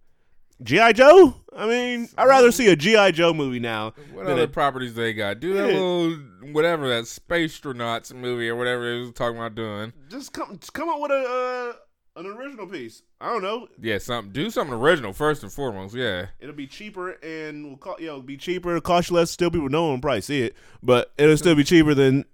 GI 0.63 0.93
Joe. 0.93 1.35
I 1.55 1.67
mean, 1.67 2.09
I'd 2.17 2.25
rather 2.25 2.51
see 2.51 2.67
a 2.71 2.75
GI 2.75 3.11
Joe 3.13 3.33
movie 3.33 3.59
now. 3.59 3.93
What 4.13 4.25
other 4.27 4.43
a- 4.43 4.47
properties 4.47 4.95
they 4.95 5.13
got? 5.13 5.39
Do 5.39 5.53
that 5.55 5.69
Yeah. 5.71 5.79
little 5.79 6.17
whatever 6.51 6.87
that 6.89 7.07
space 7.07 7.59
astronauts 7.59 8.13
movie 8.13 8.49
or 8.49 8.55
whatever 8.55 8.91
they 8.91 8.99
was 9.01 9.11
talking 9.13 9.37
about 9.37 9.55
doing. 9.55 9.93
just 10.09 10.33
come 10.33 10.59
come 10.73 10.89
up 10.89 10.99
with 10.99 11.11
a 11.11 11.73
uh, 11.75 12.19
an 12.19 12.25
original 12.25 12.65
piece. 12.67 13.03
I 13.21 13.29
don't 13.31 13.43
know. 13.43 13.67
Yeah, 13.79 13.97
something. 13.99 14.31
Do 14.33 14.49
something 14.49 14.73
original 14.75 15.13
first 15.13 15.43
and 15.43 15.51
foremost. 15.51 15.93
Yeah. 15.95 16.27
It'll 16.39 16.55
be 16.55 16.65
cheaper 16.67 17.11
and 17.23 17.65
will 17.69 17.77
cost, 17.77 17.99
you 17.99 18.07
know, 18.07 18.21
be 18.21 18.37
cheaper, 18.37 18.79
cost 18.81 19.09
you 19.11 19.15
less. 19.17 19.29
Still, 19.31 19.51
people 19.51 19.69
no 19.69 19.83
one 19.83 19.91
will 19.93 20.01
probably 20.01 20.21
see 20.21 20.41
it, 20.41 20.55
but 20.81 21.11
it'll 21.17 21.37
still 21.37 21.55
be 21.55 21.63
cheaper 21.63 21.93
than 21.93 22.25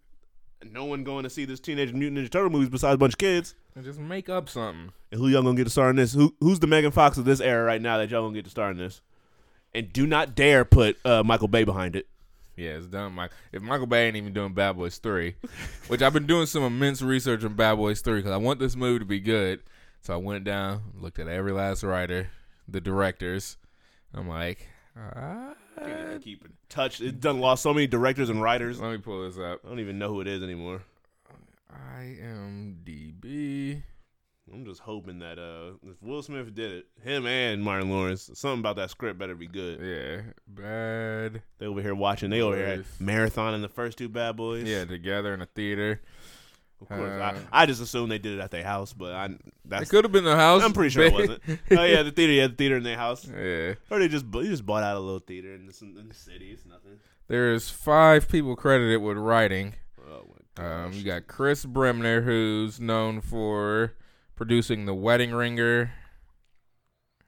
no 0.72 0.86
one 0.86 1.04
going 1.04 1.24
to 1.24 1.30
see 1.30 1.44
this 1.46 1.60
Teenage 1.60 1.92
Mutant 1.92 2.18
Ninja 2.26 2.30
Turtle 2.32 2.50
movies 2.50 2.70
besides 2.70 2.96
a 2.96 2.98
bunch 2.98 3.14
of 3.14 3.18
kids. 3.18 3.56
And 3.76 3.84
just 3.84 4.00
make 4.00 4.30
up 4.30 4.50
something. 4.50 4.94
And 5.12 5.20
who 5.20 5.28
y'all 5.28 5.42
gonna 5.42 5.58
get 5.58 5.64
to 5.66 5.70
star 5.70 5.90
in 5.90 5.96
this? 5.96 6.14
Who 6.14 6.36
who's 6.40 6.60
the 6.60 6.68
Megan 6.68 6.92
Fox 6.92 7.18
of 7.18 7.26
this 7.26 7.40
era 7.42 7.64
right 7.64 7.82
now 7.82 7.98
that 7.98 8.10
y'all 8.10 8.24
gonna 8.24 8.36
get 8.36 8.46
to 8.46 8.52
star 8.52 8.72
in 8.72 8.78
this? 8.78 9.02
And 9.74 9.92
do 9.92 10.06
not 10.06 10.36
dare 10.36 10.64
put 10.66 10.98
uh, 11.06 11.24
Michael 11.24 11.48
Bay 11.48 11.64
behind 11.64 11.96
it. 11.96 12.08
Yeah, 12.56 12.72
it's 12.72 12.86
done. 12.86 13.14
Mike. 13.14 13.32
If 13.52 13.64
Michael 13.64 13.88
Bay 13.88 14.08
ain't 14.08 14.16
even 14.16 14.34
doing 14.34 14.54
Bad 14.54 14.74
Boys 14.74 15.00
Three, 15.00 15.36
which 15.88 16.02
I've 16.04 16.14
been 16.14 16.28
doing 16.28 16.46
some 16.46 16.62
immense 16.64 17.02
research 17.02 17.44
on 17.44 17.56
Bad 17.56 17.76
Boys 17.76 18.02
Three 18.02 18.20
because 18.20 18.32
I 18.32 18.38
want 18.38 18.60
this 18.60 18.76
movie 18.76 19.00
to 19.00 19.06
be 19.06 19.20
good. 19.20 19.62
So 20.02 20.14
I 20.14 20.18
went 20.18 20.44
down, 20.44 20.82
looked 21.00 21.18
at 21.18 21.28
every 21.28 21.54
last 21.54 21.82
writer, 21.82 22.30
the 22.68 22.82
directors. 22.82 23.58
I'm 24.14 24.28
like, 24.28 24.68
ah, 24.96 25.56
Keep 26.22 26.46
touch. 26.70 27.02
It 27.02 27.20
done 27.20 27.40
lost 27.40 27.64
so 27.64 27.74
many 27.74 27.88
directors 27.88 28.30
and 28.30 28.42
writers. 28.42 28.80
let 28.80 28.92
me 28.92 28.98
pull 28.98 29.24
this 29.24 29.38
up. 29.40 29.62
I 29.66 29.70
don't 29.70 29.80
even 29.80 29.98
know 29.98 30.10
who 30.10 30.22
it 30.22 30.28
is 30.28 30.44
anymore. 30.44 30.84
IMDb. 32.00 33.82
I'm 34.54 34.66
just 34.66 34.82
hoping 34.82 35.20
that 35.20 35.40
uh, 35.40 35.76
if 35.90 36.02
Will 36.02 36.22
Smith 36.22 36.54
did 36.54 36.72
it, 36.72 36.86
him 37.02 37.26
and 37.26 37.64
Martin 37.64 37.90
Lawrence, 37.90 38.30
something 38.34 38.60
about 38.60 38.76
that 38.76 38.90
script 38.90 39.18
better 39.18 39.36
be 39.36 39.48
good. 39.48 39.80
Yeah, 39.82 40.32
Bad. 40.48 41.42
They 41.60 41.66
over 41.66 41.82
here 41.82 41.96
watching. 41.96 42.30
They 42.30 42.42
over 42.42 42.58
here 42.58 42.84
marathon 43.00 43.54
in 43.54 43.62
the 43.62 43.70
first 43.70 43.98
two 43.98 44.10
Bad 44.10 44.36
Boys. 44.36 44.66
Yeah, 44.68 44.84
together 44.86 45.34
in 45.34 45.42
a 45.42 45.46
theater. 45.46 46.02
of 46.82 46.90
course. 46.90 47.00
uh, 47.10 47.34
I, 47.54 47.64
I 47.64 47.66
just 47.66 47.82
assumed 47.82 48.12
they 48.12 48.20
did 48.20 48.38
it 48.38 48.42
at 48.42 48.52
their 48.52 48.66
house, 48.66 48.92
but 48.92 49.14
I 49.14 49.26
It 49.82 49.90
could 49.90 50.04
have 50.04 50.12
been 50.12 50.26
the 50.26 50.36
house. 50.36 50.62
I'm 50.62 50.74
pretty 50.74 50.90
sure 50.90 51.06
it 51.06 51.14
wasn't. 51.14 51.42
oh 51.72 51.84
yeah, 51.86 52.04
the 52.04 52.12
theater. 52.12 52.34
Yeah, 52.34 52.48
the 52.48 52.56
theater 52.56 52.76
in 52.76 52.84
their 52.84 52.98
house. 52.98 53.26
yeah. 53.26 53.76
Or 53.90 54.00
they 54.00 54.10
just 54.10 54.30
they 54.30 54.44
just 54.44 54.66
bought 54.66 54.84
out 54.84 54.98
a 54.98 55.00
little 55.00 55.20
theater 55.20 55.56
in 55.56 55.68
the, 55.68 56.00
in 56.00 56.10
the 56.10 56.14
city. 56.14 56.52
It's 56.52 56.66
nothing. 56.66 57.00
There's 57.30 57.70
five 57.70 58.28
people 58.28 58.58
credited 58.58 59.02
with 59.02 59.18
writing. 59.18 59.76
Oh 60.06 60.26
Um, 60.58 60.94
you 60.94 61.04
got 61.04 61.28
Chris 61.28 61.66
Bremner, 61.66 62.22
who's 62.22 62.80
known 62.80 63.22
for 63.22 63.94
producing 64.36 64.86
The 64.86 64.94
Wedding 64.94 65.34
Ringer, 65.34 65.92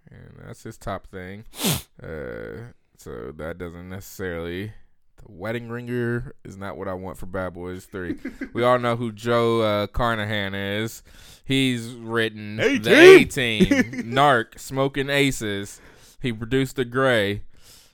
and 0.10 0.34
that's 0.46 0.64
his 0.64 0.78
top 0.78 1.08
thing. 1.08 1.46
uh, 2.04 2.72
so 2.98 3.32
that 3.36 3.58
doesn't 3.58 3.90
necessarily. 3.90 4.74
The 5.18 5.32
Wedding 5.32 5.70
Ringer 5.70 6.36
is 6.44 6.58
not 6.58 6.78
what 6.78 6.88
I 6.88 6.94
want 6.94 7.18
for 7.18 7.26
Bad 7.26 7.54
Boys 7.54 7.86
Three. 7.86 8.18
we 8.54 8.64
all 8.64 8.78
know 8.78 8.96
who 8.96 9.12
Joe 9.12 9.62
uh, 9.62 9.88
Carnahan 9.88 10.54
is. 10.54 11.02
He's 11.46 11.94
written 11.94 12.60
A-Team. 12.60 12.82
the 12.82 12.96
A 12.96 13.24
Team, 13.26 13.68
Narc, 14.14 14.60
Smoking 14.60 15.10
Aces. 15.10 15.80
He 16.22 16.34
produced 16.34 16.76
The 16.76 16.86
Grey. 16.86 17.44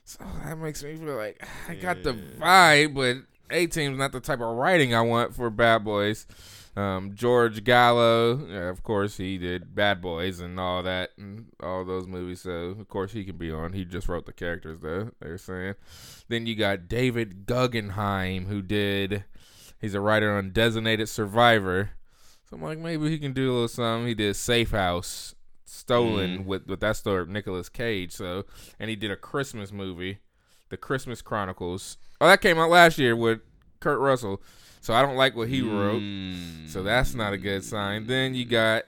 So 0.03 0.25
that 0.43 0.57
makes 0.57 0.83
me 0.83 0.95
feel 0.95 1.15
like 1.15 1.41
I 1.69 1.75
got 1.75 2.03
the 2.03 2.13
vibe, 2.13 2.95
but 2.95 3.17
A 3.51 3.67
Team's 3.67 3.97
not 3.97 4.11
the 4.11 4.19
type 4.19 4.41
of 4.41 4.55
writing 4.55 4.93
I 4.93 5.01
want 5.01 5.35
for 5.35 5.49
Bad 5.49 5.83
Boys. 5.83 6.25
Um, 6.75 7.15
George 7.15 7.65
Gallo, 7.65 8.45
yeah, 8.47 8.69
of 8.69 8.81
course, 8.81 9.17
he 9.17 9.37
did 9.37 9.75
Bad 9.75 10.01
Boys 10.01 10.39
and 10.39 10.57
all 10.59 10.81
that, 10.83 11.11
and 11.17 11.47
all 11.61 11.83
those 11.83 12.07
movies. 12.07 12.41
So 12.41 12.51
of 12.51 12.87
course 12.87 13.11
he 13.11 13.25
can 13.25 13.37
be 13.37 13.51
on. 13.51 13.73
He 13.73 13.83
just 13.83 14.07
wrote 14.07 14.25
the 14.25 14.33
characters, 14.33 14.79
though. 14.79 15.11
They're 15.19 15.37
saying. 15.37 15.75
Then 16.29 16.45
you 16.45 16.55
got 16.55 16.87
David 16.87 17.45
Guggenheim, 17.45 18.45
who 18.45 18.61
did. 18.61 19.25
He's 19.79 19.95
a 19.95 19.99
writer 19.99 20.31
on 20.31 20.51
Designated 20.51 21.09
Survivor. 21.09 21.91
So 22.49 22.55
I'm 22.55 22.61
like, 22.63 22.79
maybe 22.79 23.09
he 23.09 23.19
can 23.19 23.33
do 23.33 23.51
a 23.51 23.53
little 23.53 23.67
something. 23.67 24.07
He 24.07 24.13
did 24.13 24.35
Safe 24.35 24.71
House, 24.71 25.35
Stolen 25.65 26.45
with 26.45 26.67
with 26.67 26.79
that 26.81 26.95
story 26.95 27.21
of 27.21 27.29
Nicolas 27.29 27.67
Cage. 27.67 28.13
So 28.13 28.45
and 28.79 28.89
he 28.89 28.95
did 28.95 29.11
a 29.11 29.17
Christmas 29.17 29.71
movie, 29.73 30.19
The 30.69 30.77
Christmas 30.77 31.21
Chronicles. 31.21 31.97
Oh, 32.21 32.27
that 32.27 32.39
came 32.39 32.57
out 32.59 32.69
last 32.69 32.97
year 32.97 33.15
with 33.15 33.41
Kurt 33.81 33.99
Russell. 33.99 34.41
So 34.79 34.93
I 34.93 35.01
don't 35.01 35.15
like 35.17 35.35
what 35.35 35.47
he 35.49 35.61
wrote. 35.61 36.01
Mm. 36.01 36.69
So 36.69 36.83
that's 36.83 37.13
not 37.13 37.33
a 37.33 37.37
good 37.37 37.63
sign. 37.63 38.07
Then 38.07 38.33
you 38.35 38.45
got 38.45 38.83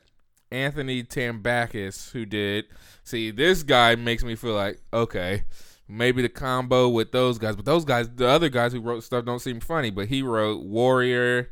Anthony 0.52 1.04
Tambakis, 1.04 2.12
who 2.12 2.26
did. 2.26 2.66
See, 3.04 3.32
this 3.32 3.64
guy 3.64 3.96
makes 3.96 4.24
me 4.24 4.36
feel 4.36 4.54
like 4.54 4.80
okay, 4.94 5.44
maybe 5.88 6.22
the 6.22 6.30
combo 6.30 6.88
with 6.90 7.12
those 7.12 7.38
guys, 7.38 7.56
but 7.56 7.66
those 7.66 7.86
guys, 7.86 8.08
the 8.08 8.28
other 8.28 8.50
guys 8.50 8.72
who 8.72 8.80
wrote 8.82 9.04
stuff, 9.04 9.26
don't 9.26 9.40
seem 9.40 9.60
funny. 9.60 9.90
But 9.90 10.08
he 10.08 10.22
wrote 10.22 10.64
Warrior, 10.64 11.50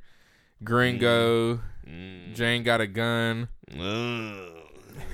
Gringo, 0.63 1.59
Mm. 1.87 2.35
Jane 2.35 2.63
Got 2.63 2.79
a 2.79 2.87
Gun. 2.87 3.49
Uh, 3.77 4.60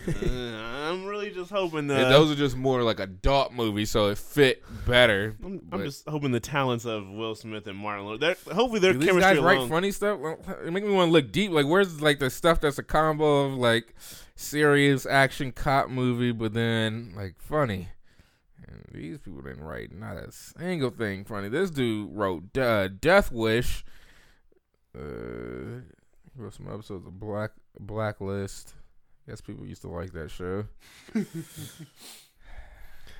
I'm 0.07 1.05
really 1.05 1.31
just 1.31 1.51
hoping 1.51 1.79
And 1.79 1.89
that 1.89 2.09
those 2.09 2.31
are 2.31 2.35
just 2.35 2.55
more 2.55 2.81
like 2.83 2.99
adult 2.99 3.53
movies, 3.53 3.91
so 3.91 4.07
it 4.07 4.17
fit 4.17 4.63
better. 4.85 5.35
I'm, 5.43 5.53
I'm 5.71 5.79
But- 5.79 5.83
just 5.85 6.07
hoping 6.07 6.31
the 6.31 6.39
talents 6.39 6.85
of 6.85 7.07
Will 7.09 7.35
Smith 7.35 7.67
and 7.67 7.77
Martin 7.77 8.05
Lawrence. 8.05 8.21
they're- 8.21 8.53
Hopefully, 8.55 8.79
their 8.79 8.93
Do 8.93 8.99
these 8.99 9.07
chemistry 9.09 9.35
guys 9.35 9.43
write 9.43 9.57
alone. 9.57 9.69
funny 9.69 9.91
stuff? 9.91 10.19
Well, 10.19 10.39
It 10.65 10.71
make 10.71 10.85
me 10.85 10.91
want 10.93 11.09
to 11.09 11.13
look 11.13 11.31
deep. 11.31 11.51
Like, 11.51 11.65
where's 11.65 12.01
like 12.01 12.19
the 12.19 12.29
stuff 12.29 12.61
that's 12.61 12.77
a 12.77 12.83
combo 12.83 13.45
of 13.45 13.53
like 13.55 13.93
serious 14.35 15.05
action 15.05 15.51
cop 15.51 15.89
movie, 15.89 16.31
but 16.31 16.53
then 16.53 17.13
like 17.15 17.35
funny. 17.39 17.89
And 18.67 18.83
these 18.93 19.17
people 19.19 19.41
didn't 19.41 19.63
write 19.63 19.93
not 19.93 20.17
a 20.17 20.31
single 20.31 20.89
thing 20.91 21.25
funny. 21.25 21.49
This 21.49 21.69
dude 21.69 22.09
wrote 22.15 22.57
uh, 22.57 22.87
Death 22.89 23.31
Wish. 23.31 23.83
Uh, 24.97 25.81
he 26.35 26.41
wrote 26.41 26.53
some 26.53 26.67
episodes 26.71 27.05
of 27.05 27.19
Black 27.19 27.51
Blacklist. 27.79 28.73
Guess 29.27 29.41
people 29.41 29.65
used 29.65 29.81
to 29.81 29.89
like 29.89 30.13
that 30.13 30.31
show. 30.31 30.65
oh 31.15 31.23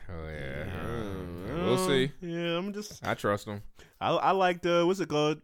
yeah, 0.10 0.66
Uh, 0.74 1.66
we'll 1.66 1.78
see. 1.78 2.12
Yeah, 2.22 2.58
I'm 2.58 2.72
just. 2.74 3.06
I 3.06 3.14
trust 3.14 3.46
them. 3.46 3.62
I 4.00 4.10
I 4.12 4.32
liked 4.32 4.66
uh, 4.66 4.84
what's 4.86 5.00
it 5.00 5.10
called? 5.10 5.42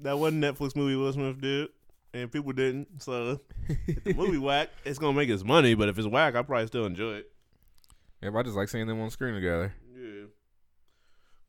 That 0.00 0.18
one 0.18 0.40
Netflix 0.40 0.76
movie 0.76 0.94
Will 0.94 1.12
Smith 1.12 1.40
did, 1.40 1.68
and 2.14 2.30
people 2.30 2.52
didn't. 2.52 3.02
So 3.02 3.40
if 3.68 4.04
the 4.04 4.14
movie 4.14 4.38
whack, 4.48 4.70
it's 4.84 4.98
gonna 5.00 5.16
make 5.16 5.30
us 5.30 5.42
money. 5.42 5.74
But 5.74 5.88
if 5.88 5.98
it's 5.98 6.06
whack, 6.06 6.36
I 6.36 6.42
probably 6.42 6.68
still 6.68 6.86
enjoy 6.86 7.14
it. 7.14 7.32
Yeah, 8.22 8.30
but 8.30 8.38
I 8.38 8.42
just 8.44 8.56
like 8.56 8.68
seeing 8.68 8.86
them 8.86 9.00
on 9.00 9.10
screen 9.10 9.34
together. 9.34 9.72
Yeah. 9.96 10.26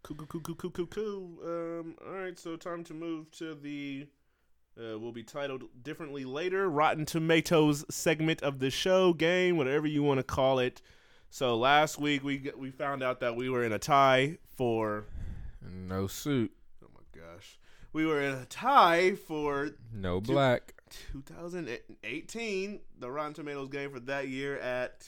Cool, 0.02 0.16
cool, 0.18 0.28
cool, 0.28 0.42
cool, 0.42 0.56
cool, 0.56 0.72
cool, 0.72 0.88
cool. 0.88 1.30
Um, 1.44 1.96
all 2.08 2.14
right, 2.14 2.40
so 2.40 2.56
time 2.56 2.84
to 2.86 2.94
move 2.96 3.30
to 3.34 3.54
the 3.54 4.08
uh, 4.80 4.98
will 4.98 5.12
be 5.12 5.24
titled 5.24 5.64
differently 5.84 6.26
later 6.26 6.70
Rotten 6.70 7.06
Tomatoes 7.06 7.86
segment 7.90 8.42
of 8.42 8.60
the 8.60 8.70
show, 8.70 9.14
game, 9.14 9.58
whatever 9.58 9.88
you 9.88 10.04
want 10.04 10.20
to 10.20 10.24
call 10.24 10.60
it. 10.60 10.82
So 11.30 11.56
last 11.56 12.00
week 12.00 12.24
we 12.24 12.52
we 12.58 12.72
found 12.72 13.04
out 13.04 13.20
that 13.20 13.36
we 13.36 13.50
were 13.50 13.64
in 13.64 13.72
a 13.72 13.80
tie 13.80 14.38
for 14.56 15.06
No 15.62 16.08
suit, 16.08 16.52
oh 16.84 16.88
my 16.94 17.22
gosh, 17.22 17.60
we 17.94 18.06
were 18.06 18.22
in 18.22 18.34
a 18.34 18.46
tie 18.46 19.16
for 19.16 19.72
no 19.94 20.22
black. 20.22 20.74
2018, 21.12 22.80
the 22.98 23.12
Rotten 23.12 23.34
Tomatoes 23.34 23.70
game 23.70 23.92
for 23.92 24.00
that 24.02 24.28
year 24.28 24.58
at 24.58 25.08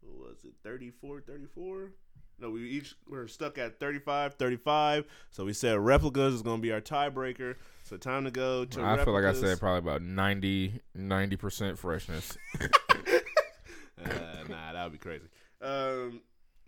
what 0.00 0.30
was 0.30 0.44
it 0.44 0.54
34 0.64 1.20
34? 1.20 1.92
No, 2.40 2.50
we 2.50 2.62
each 2.62 2.96
were 3.08 3.28
stuck 3.28 3.58
at 3.58 3.78
35 3.78 4.34
35. 4.34 5.04
So 5.30 5.44
we 5.44 5.52
said 5.52 5.78
replicas 5.78 6.34
is 6.34 6.42
going 6.42 6.58
to 6.58 6.62
be 6.62 6.72
our 6.72 6.80
tiebreaker. 6.80 7.54
So 7.94 7.98
time 7.98 8.24
to 8.24 8.32
go 8.32 8.64
to 8.64 8.82
I 8.82 9.04
feel 9.04 9.14
like 9.14 9.22
I 9.22 9.32
said 9.32 9.60
probably 9.60 9.78
about 9.78 10.02
90 10.02 10.80
percent 11.36 11.78
freshness. 11.78 12.36
Uh, 14.04 14.44
nah, 14.50 14.72
that 14.72 14.82
would 14.82 14.92
be 14.92 14.98
crazy. 14.98 15.24
Um, 15.62 16.20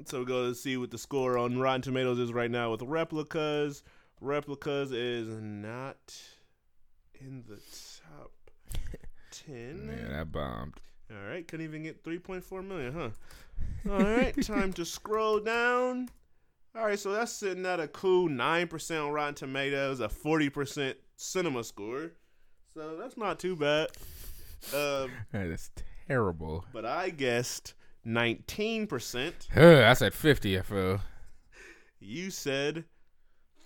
so 0.06 0.20
we 0.20 0.24
go 0.24 0.48
to 0.48 0.54
see 0.54 0.78
what 0.78 0.90
the 0.90 0.96
score 0.96 1.36
on 1.36 1.58
Rotten 1.58 1.82
Tomatoes 1.82 2.18
is 2.18 2.32
right 2.32 2.50
now 2.50 2.70
with 2.70 2.80
replicas. 2.80 3.82
Replicas 4.22 4.90
is 4.90 5.28
not 5.28 6.14
in 7.20 7.44
the 7.46 7.60
top 8.00 8.30
ten. 9.30 9.98
yeah, 10.02 10.16
that 10.16 10.32
bombed. 10.32 10.80
All 11.10 11.28
right, 11.28 11.46
couldn't 11.46 11.66
even 11.66 11.82
get 11.82 12.02
3.4 12.02 12.66
million, 12.66 12.94
huh? 12.94 13.92
All 13.92 14.02
right, 14.02 14.34
time 14.42 14.72
to 14.74 14.84
scroll 14.86 15.40
down. 15.40 16.08
All 16.76 16.84
right, 16.84 16.98
so 16.98 17.12
that's 17.12 17.32
sitting 17.32 17.66
at 17.66 17.80
a 17.80 17.88
cool 17.88 18.28
9% 18.28 19.06
on 19.06 19.10
Rotten 19.10 19.34
Tomatoes, 19.34 20.00
a 20.00 20.08
40% 20.08 20.94
cinema 21.16 21.64
score. 21.64 22.12
So 22.74 22.96
that's 22.96 23.16
not 23.16 23.38
too 23.38 23.56
bad. 23.56 23.88
Um, 24.74 25.10
That 25.32 25.46
is 25.46 25.70
terrible. 26.08 26.64
but 26.72 26.84
I 26.84 27.10
guessed 27.10 27.74
19%. 28.06 29.32
I 29.56 29.92
said 29.94 30.14
50. 30.14 30.58
I 30.58 30.62
feel. 30.62 31.00
You 32.00 32.30
said 32.30 32.84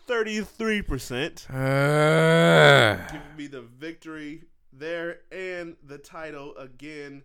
33%. 0.08 1.50
Uh, 1.50 2.96
Giving 3.12 3.36
me 3.36 3.46
the 3.46 3.62
victory 3.62 4.44
there 4.72 5.18
and 5.32 5.76
the 5.84 5.98
title 5.98 6.56
again 6.56 7.22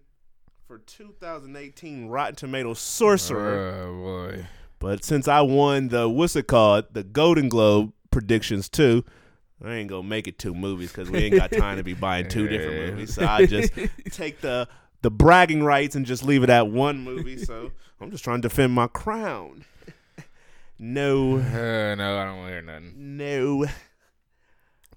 for 0.68 0.80
2018 0.80 2.08
Rotten 2.08 2.36
Tomatoes 2.36 2.80
Sorcerer. 2.80 3.86
Oh 3.88 3.94
boy. 4.02 4.48
But 4.80 5.04
since 5.04 5.28
I 5.28 5.42
won 5.42 5.88
the 5.90 6.10
what's 6.10 6.36
it 6.36 6.48
called, 6.48 6.86
the 6.94 7.04
Golden 7.04 7.50
Globe 7.50 7.94
predictions 8.12 8.68
too, 8.70 9.04
I 9.66 9.74
ain't 9.76 9.90
gonna 9.90 10.08
make 10.08 10.28
it 10.28 10.38
two 10.38 10.54
movies 10.54 10.92
because 10.92 11.10
we 11.10 11.20
ain't 11.20 11.36
got 11.36 11.52
time 11.52 11.78
to 11.78 11.84
be 11.84 11.94
buying 11.94 12.28
two 12.28 12.48
different 12.48 12.92
movies. 12.92 13.14
So 13.16 13.26
I 13.26 13.46
just 13.46 13.74
take 14.12 14.42
the 14.42 14.68
the 15.02 15.10
bragging 15.12 15.64
rights 15.64 15.96
and 15.96 16.06
just 16.06 16.24
leave 16.24 16.44
it 16.44 16.50
at 16.50 16.68
one 16.68 17.00
movie. 17.00 17.38
So 17.38 17.72
I'm 18.00 18.12
just 18.12 18.24
trying 18.24 18.42
to 18.42 18.48
defend 18.50 18.74
my 18.74 18.88
crown. 18.88 19.66
no, 20.80 21.38
Uh, 21.38 21.42
no, 21.96 22.18
I 22.20 22.26
don't 22.26 22.38
want 22.38 22.48
to 22.48 22.52
hear 22.54 22.62
nothing. 22.62 22.94
no. 23.18 23.66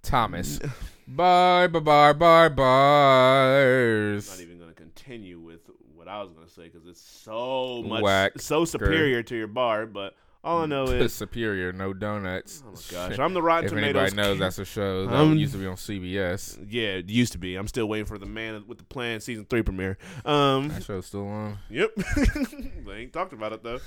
Thomas. 0.02 0.58
Bye, 1.06 1.66
bye, 1.68 1.80
bye, 2.12 2.12
bye, 2.12 2.48
I'm 2.48 4.14
not 4.16 4.40
even 4.40 4.58
gonna 4.58 4.72
continue 4.74 5.38
with 5.40 5.60
what 5.94 6.06
I 6.08 6.22
was 6.22 6.32
gonna 6.32 6.48
say 6.48 6.64
because 6.68 6.86
it's 6.86 7.00
so 7.00 7.82
much 7.86 8.02
Whack. 8.02 8.32
so 8.38 8.64
superior 8.64 9.22
to 9.22 9.36
your 9.36 9.46
bar. 9.46 9.86
But 9.86 10.14
all 10.44 10.62
I 10.62 10.66
know 10.66 10.84
is, 10.88 11.12
Superior, 11.12 11.72
no 11.72 11.92
donuts. 11.92 12.62
oh 12.66 12.70
my 12.70 13.08
gosh, 13.08 13.18
I'm 13.18 13.34
the 13.34 13.42
Rotten 13.42 13.64
if 13.66 13.70
Tomatoes. 13.70 13.96
anybody 14.12 14.16
knows, 14.16 14.32
king. 14.34 14.40
that's 14.40 14.58
a 14.58 14.64
show 14.64 15.06
that 15.06 15.14
I'm- 15.14 15.36
used 15.36 15.52
to 15.52 15.58
be 15.58 15.66
on 15.66 15.76
CBS. 15.76 16.64
yeah, 16.70 16.88
it 16.98 17.08
used 17.10 17.32
to 17.32 17.38
be. 17.38 17.56
I'm 17.56 17.66
still 17.66 17.86
waiting 17.88 18.06
for 18.06 18.18
the 18.18 18.26
Man 18.26 18.64
with 18.66 18.78
the 18.78 18.84
Plan 18.84 19.20
season 19.20 19.46
three 19.48 19.62
premiere. 19.62 19.98
Um, 20.24 20.68
That 20.68 20.84
show's 20.84 21.06
still 21.06 21.26
on. 21.28 21.58
Yep. 21.70 21.90
they 22.86 22.92
ain't 22.94 23.12
talked 23.12 23.32
about 23.32 23.52
it 23.52 23.62
though. 23.62 23.80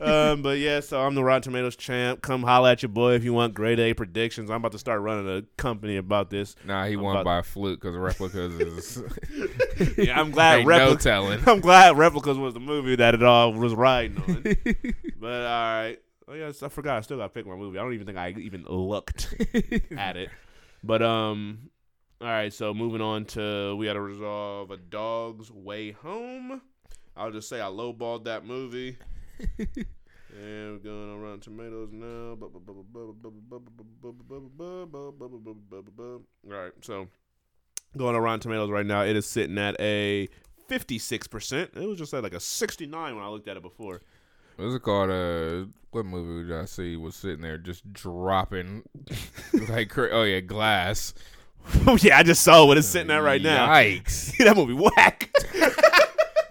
um, 0.00 0.42
but 0.42 0.58
yeah, 0.58 0.80
so 0.80 1.00
I'm 1.00 1.14
the 1.14 1.24
Rotten 1.24 1.42
Tomatoes 1.42 1.76
champ. 1.76 2.22
Come 2.22 2.42
holla 2.42 2.72
at 2.72 2.82
your 2.82 2.90
boy 2.90 3.14
if 3.14 3.24
you 3.24 3.32
want 3.32 3.54
grade 3.54 3.80
A 3.80 3.94
predictions. 3.94 4.50
I'm 4.50 4.56
about 4.56 4.72
to 4.72 4.78
start 4.78 5.00
running 5.00 5.28
a 5.28 5.42
company 5.56 5.96
about 5.96 6.30
this. 6.30 6.54
Nah, 6.64 6.84
he 6.86 6.94
I'm 6.94 7.00
won 7.00 7.24
by 7.24 7.38
a 7.38 7.42
fluke 7.42 7.80
because 7.80 7.96
replicas 7.96 8.52
is. 8.54 9.02
Yeah, 9.98 10.20
I'm 10.20 10.30
glad 10.30 10.58
ain't 10.60 10.68
no 10.68 10.94
telling. 10.96 11.40
I'm 11.48 11.60
glad 11.60 11.96
Replicas 11.96 12.36
was 12.36 12.54
the 12.54 12.60
movie 12.60 12.96
that 12.96 13.14
it 13.14 13.22
all 13.22 13.52
was 13.52 13.74
riding 13.74 14.16
on. 14.18 14.42
but 15.20 15.42
all 15.42 15.62
right. 15.62 15.98
Oh 16.26 16.34
yes, 16.34 16.62
I 16.62 16.68
forgot. 16.68 16.96
I 16.96 17.00
still 17.02 17.18
got 17.18 17.24
to 17.24 17.28
pick 17.30 17.46
my 17.46 17.54
movie. 17.54 17.78
I 17.78 17.82
don't 17.82 17.92
even 17.94 18.06
think 18.06 18.18
I 18.18 18.30
even 18.38 18.64
looked 18.64 19.34
at 19.96 20.16
it. 20.16 20.30
But 20.82 21.02
um, 21.02 21.70
all 22.20 22.28
right. 22.28 22.52
So 22.52 22.72
moving 22.72 23.00
on 23.00 23.24
to 23.26 23.76
we 23.76 23.86
had 23.86 23.94
to 23.94 24.00
resolve 24.00 24.70
a 24.70 24.76
Dog's 24.76 25.50
Way 25.50 25.92
Home. 25.92 26.62
I'll 27.16 27.30
just 27.30 27.48
say 27.48 27.60
I 27.60 27.66
lowballed 27.66 28.24
that 28.24 28.44
movie. 28.44 28.96
and 29.58 30.72
we're 30.72 30.78
going 30.78 31.12
on 31.12 31.20
Rotten 31.20 31.40
Tomatoes 31.40 31.90
now. 31.92 32.36
All 36.46 36.58
right. 36.58 36.72
So 36.82 37.08
going 37.96 38.16
on 38.16 38.22
Rotten 38.22 38.40
Tomatoes 38.40 38.70
right 38.70 38.86
now, 38.86 39.02
it 39.04 39.14
is 39.14 39.26
sitting 39.26 39.58
at 39.58 39.76
a 39.78 40.28
56%. 40.68 41.76
It 41.76 41.88
was 41.88 41.98
just 41.98 42.14
at 42.14 42.22
like 42.22 42.34
a 42.34 42.40
69 42.40 43.14
when 43.14 43.24
I 43.24 43.28
looked 43.28 43.48
at 43.48 43.56
it 43.56 43.62
before. 43.62 44.00
What's 44.56 44.74
it 44.74 44.82
called? 44.82 45.10
Uh, 45.10 45.66
what 45.90 46.06
movie 46.06 46.48
did 46.48 46.56
I 46.58 46.64
see 46.64 46.96
was 46.96 47.14
sitting 47.16 47.40
there 47.42 47.58
just 47.58 47.92
dropping 47.92 48.82
like 49.68 49.90
cra- 49.90 50.10
oh 50.12 50.22
yeah, 50.24 50.40
glass. 50.40 51.14
oh 51.86 51.96
yeah, 52.00 52.18
I 52.18 52.22
just 52.22 52.42
saw 52.42 52.64
what 52.66 52.76
it's 52.78 52.86
sitting 52.88 53.10
at 53.10 53.18
right 53.18 53.40
now. 53.42 53.68
Yikes! 53.68 54.36
that 54.44 54.56
movie 54.56 54.74
whack. 54.74 55.30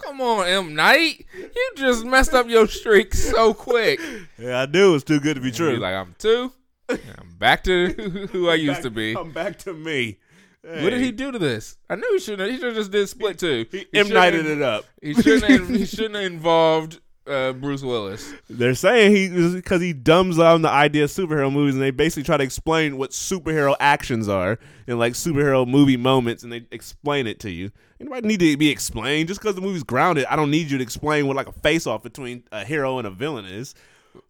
Come 0.01 0.21
on, 0.21 0.47
M 0.47 0.75
Night, 0.75 1.25
you 1.37 1.71
just 1.75 2.05
messed 2.05 2.33
up 2.33 2.47
your 2.47 2.67
streak 2.67 3.13
so 3.13 3.53
quick. 3.53 3.99
yeah, 4.37 4.61
I 4.61 4.65
knew 4.65 4.89
it 4.89 4.93
was 4.93 5.03
too 5.03 5.19
good 5.19 5.35
to 5.35 5.41
be 5.41 5.47
He's 5.49 5.57
true. 5.57 5.77
like, 5.77 5.95
I'm 5.95 6.15
two. 6.19 6.51
I'm 6.89 7.35
back 7.39 7.63
to 7.63 7.89
who 8.31 8.49
I 8.49 8.55
used 8.55 8.75
Back- 8.75 8.83
to 8.83 8.89
be. 8.91 9.15
I'm 9.17 9.31
back 9.31 9.57
to 9.59 9.73
me. 9.73 10.19
What 10.61 10.91
did 10.91 11.01
he 11.01 11.11
do 11.11 11.31
to 11.31 11.39
this? 11.39 11.77
I 11.89 11.95
knew 11.95 12.09
he 12.13 12.19
shouldn't. 12.19 12.49
He 12.51 12.55
should 12.57 12.67
have 12.67 12.75
just 12.75 12.91
did 12.91 13.09
split 13.09 13.37
two. 13.39 13.65
He 13.71 13.85
He 13.91 13.99
M 13.99 14.09
nighted 14.09 14.45
it 14.45 14.61
up. 14.61 14.85
He 15.01 15.13
shouldn't. 15.13 15.43
Have, 15.51 15.67
he 15.69 15.85
shouldn't 15.85 16.15
have 16.15 16.23
involved 16.23 16.99
uh, 17.27 17.53
Bruce 17.53 17.81
Willis. 17.81 18.33
They're 18.49 18.75
saying 18.75 19.15
he 19.15 19.51
because 19.51 19.81
he 19.81 19.93
dumbs 19.93 20.37
down 20.37 20.61
the 20.61 20.69
idea 20.69 21.05
of 21.05 21.09
superhero 21.09 21.51
movies, 21.51 21.75
and 21.75 21.83
they 21.83 21.91
basically 21.91 22.23
try 22.23 22.37
to 22.37 22.43
explain 22.43 22.97
what 22.97 23.11
superhero 23.11 23.75
actions 23.79 24.27
are 24.27 24.59
and 24.87 24.99
like 24.99 25.13
superhero 25.13 25.67
movie 25.67 25.97
moments, 25.97 26.43
and 26.43 26.51
they 26.51 26.65
explain 26.71 27.27
it 27.27 27.39
to 27.41 27.49
you. 27.49 27.71
Anybody 27.99 28.27
need 28.27 28.39
to 28.41 28.57
be 28.57 28.69
explained 28.69 29.29
just 29.29 29.39
because 29.39 29.55
the 29.55 29.61
movie's 29.61 29.83
grounded? 29.83 30.25
I 30.25 30.35
don't 30.35 30.51
need 30.51 30.69
you 30.69 30.77
to 30.77 30.83
explain 30.83 31.27
what 31.27 31.35
like 31.35 31.47
a 31.47 31.53
face 31.53 31.87
off 31.87 32.03
between 32.03 32.43
a 32.51 32.65
hero 32.65 32.97
and 32.97 33.07
a 33.07 33.11
villain 33.11 33.45
is. 33.45 33.75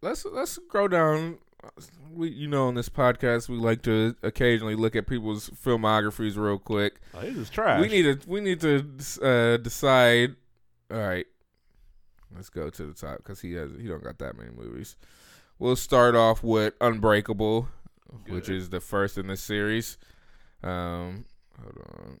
Let's 0.00 0.24
let's 0.24 0.58
go 0.70 0.88
down. 0.88 1.38
We, 2.12 2.28
you 2.28 2.46
know, 2.46 2.68
on 2.68 2.74
this 2.74 2.88
podcast, 2.88 3.48
we 3.48 3.56
like 3.56 3.82
to 3.82 4.14
occasionally 4.22 4.76
look 4.76 4.94
at 4.94 5.08
people's 5.08 5.50
filmographies 5.50 6.36
real 6.36 6.58
quick. 6.58 7.00
Oh, 7.14 7.20
this 7.22 7.36
is 7.36 7.50
trash. 7.50 7.80
We 7.80 7.88
need 7.88 8.22
to 8.22 8.28
we 8.28 8.40
need 8.40 8.60
to 8.60 8.86
uh, 9.22 9.56
decide. 9.56 10.36
All 10.90 10.98
right, 10.98 11.26
let's 12.34 12.48
go 12.50 12.70
to 12.70 12.86
the 12.86 12.94
top 12.94 13.18
because 13.18 13.40
he 13.40 13.52
has 13.54 13.70
he 13.80 13.86
don't 13.88 14.02
got 14.02 14.18
that 14.18 14.36
many 14.36 14.50
movies. 14.50 14.96
We'll 15.58 15.76
start 15.76 16.14
off 16.16 16.42
with 16.42 16.74
Unbreakable, 16.80 17.68
which 18.28 18.48
is 18.48 18.70
the 18.70 18.80
first 18.80 19.16
in 19.18 19.28
the 19.28 19.36
series. 19.36 19.96
Um, 20.62 21.24
hold 21.60 21.78
on. 21.78 22.18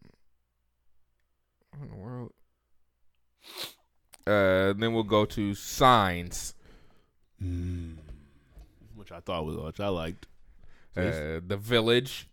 What 1.76 1.82
in 1.82 1.90
the 1.90 1.96
world? 1.96 2.32
Uh, 4.26 4.72
then 4.78 4.94
we'll 4.94 5.02
go 5.02 5.24
to 5.26 5.54
Signs, 5.54 6.54
Mm. 7.42 7.96
which 8.94 9.12
I 9.12 9.20
thought 9.20 9.44
was 9.44 9.56
which 9.56 9.80
I 9.80 9.88
liked. 9.88 10.26
uh, 10.96 11.40
The 11.46 11.58
Village. 11.60 12.28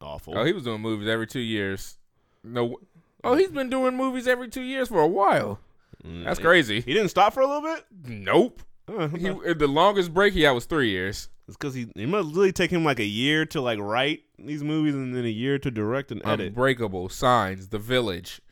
Awful. 0.00 0.36
Oh, 0.36 0.44
he 0.44 0.52
was 0.52 0.64
doing 0.64 0.82
movies 0.82 1.08
every 1.08 1.26
two 1.26 1.40
years. 1.40 1.96
No, 2.42 2.78
oh, 3.22 3.34
he's 3.36 3.50
been 3.50 3.70
doing 3.70 3.96
movies 3.96 4.26
every 4.28 4.48
two 4.48 4.60
years 4.62 4.88
for 4.88 5.00
a 5.00 5.06
while. 5.06 5.60
Mm, 6.06 6.24
That's 6.24 6.38
crazy. 6.40 6.80
He 6.80 6.92
didn't 6.94 7.08
stop 7.08 7.32
for 7.32 7.40
a 7.40 7.46
little 7.46 7.62
bit. 7.62 7.84
Nope. 8.06 8.62
Uh, 8.86 9.08
He 9.08 9.30
the 9.54 9.66
longest 9.66 10.12
break 10.12 10.34
he 10.34 10.42
had 10.42 10.50
was 10.50 10.66
three 10.66 10.90
years. 10.90 11.30
it's 11.48 11.56
because 11.56 11.72
he 11.72 11.86
it 11.96 12.06
must 12.06 12.34
really 12.36 12.52
take 12.52 12.70
him 12.70 12.84
like 12.84 13.00
a 13.00 13.04
year 13.06 13.46
to 13.46 13.62
like 13.62 13.78
write 13.78 14.24
these 14.38 14.62
movies 14.62 14.94
and 14.94 15.16
then 15.16 15.24
a 15.24 15.28
year 15.28 15.58
to 15.58 15.70
direct 15.70 16.12
and 16.12 16.20
edit. 16.26 16.48
Unbreakable, 16.48 17.08
Signs, 17.08 17.68
The 17.68 17.78
Village, 17.78 18.42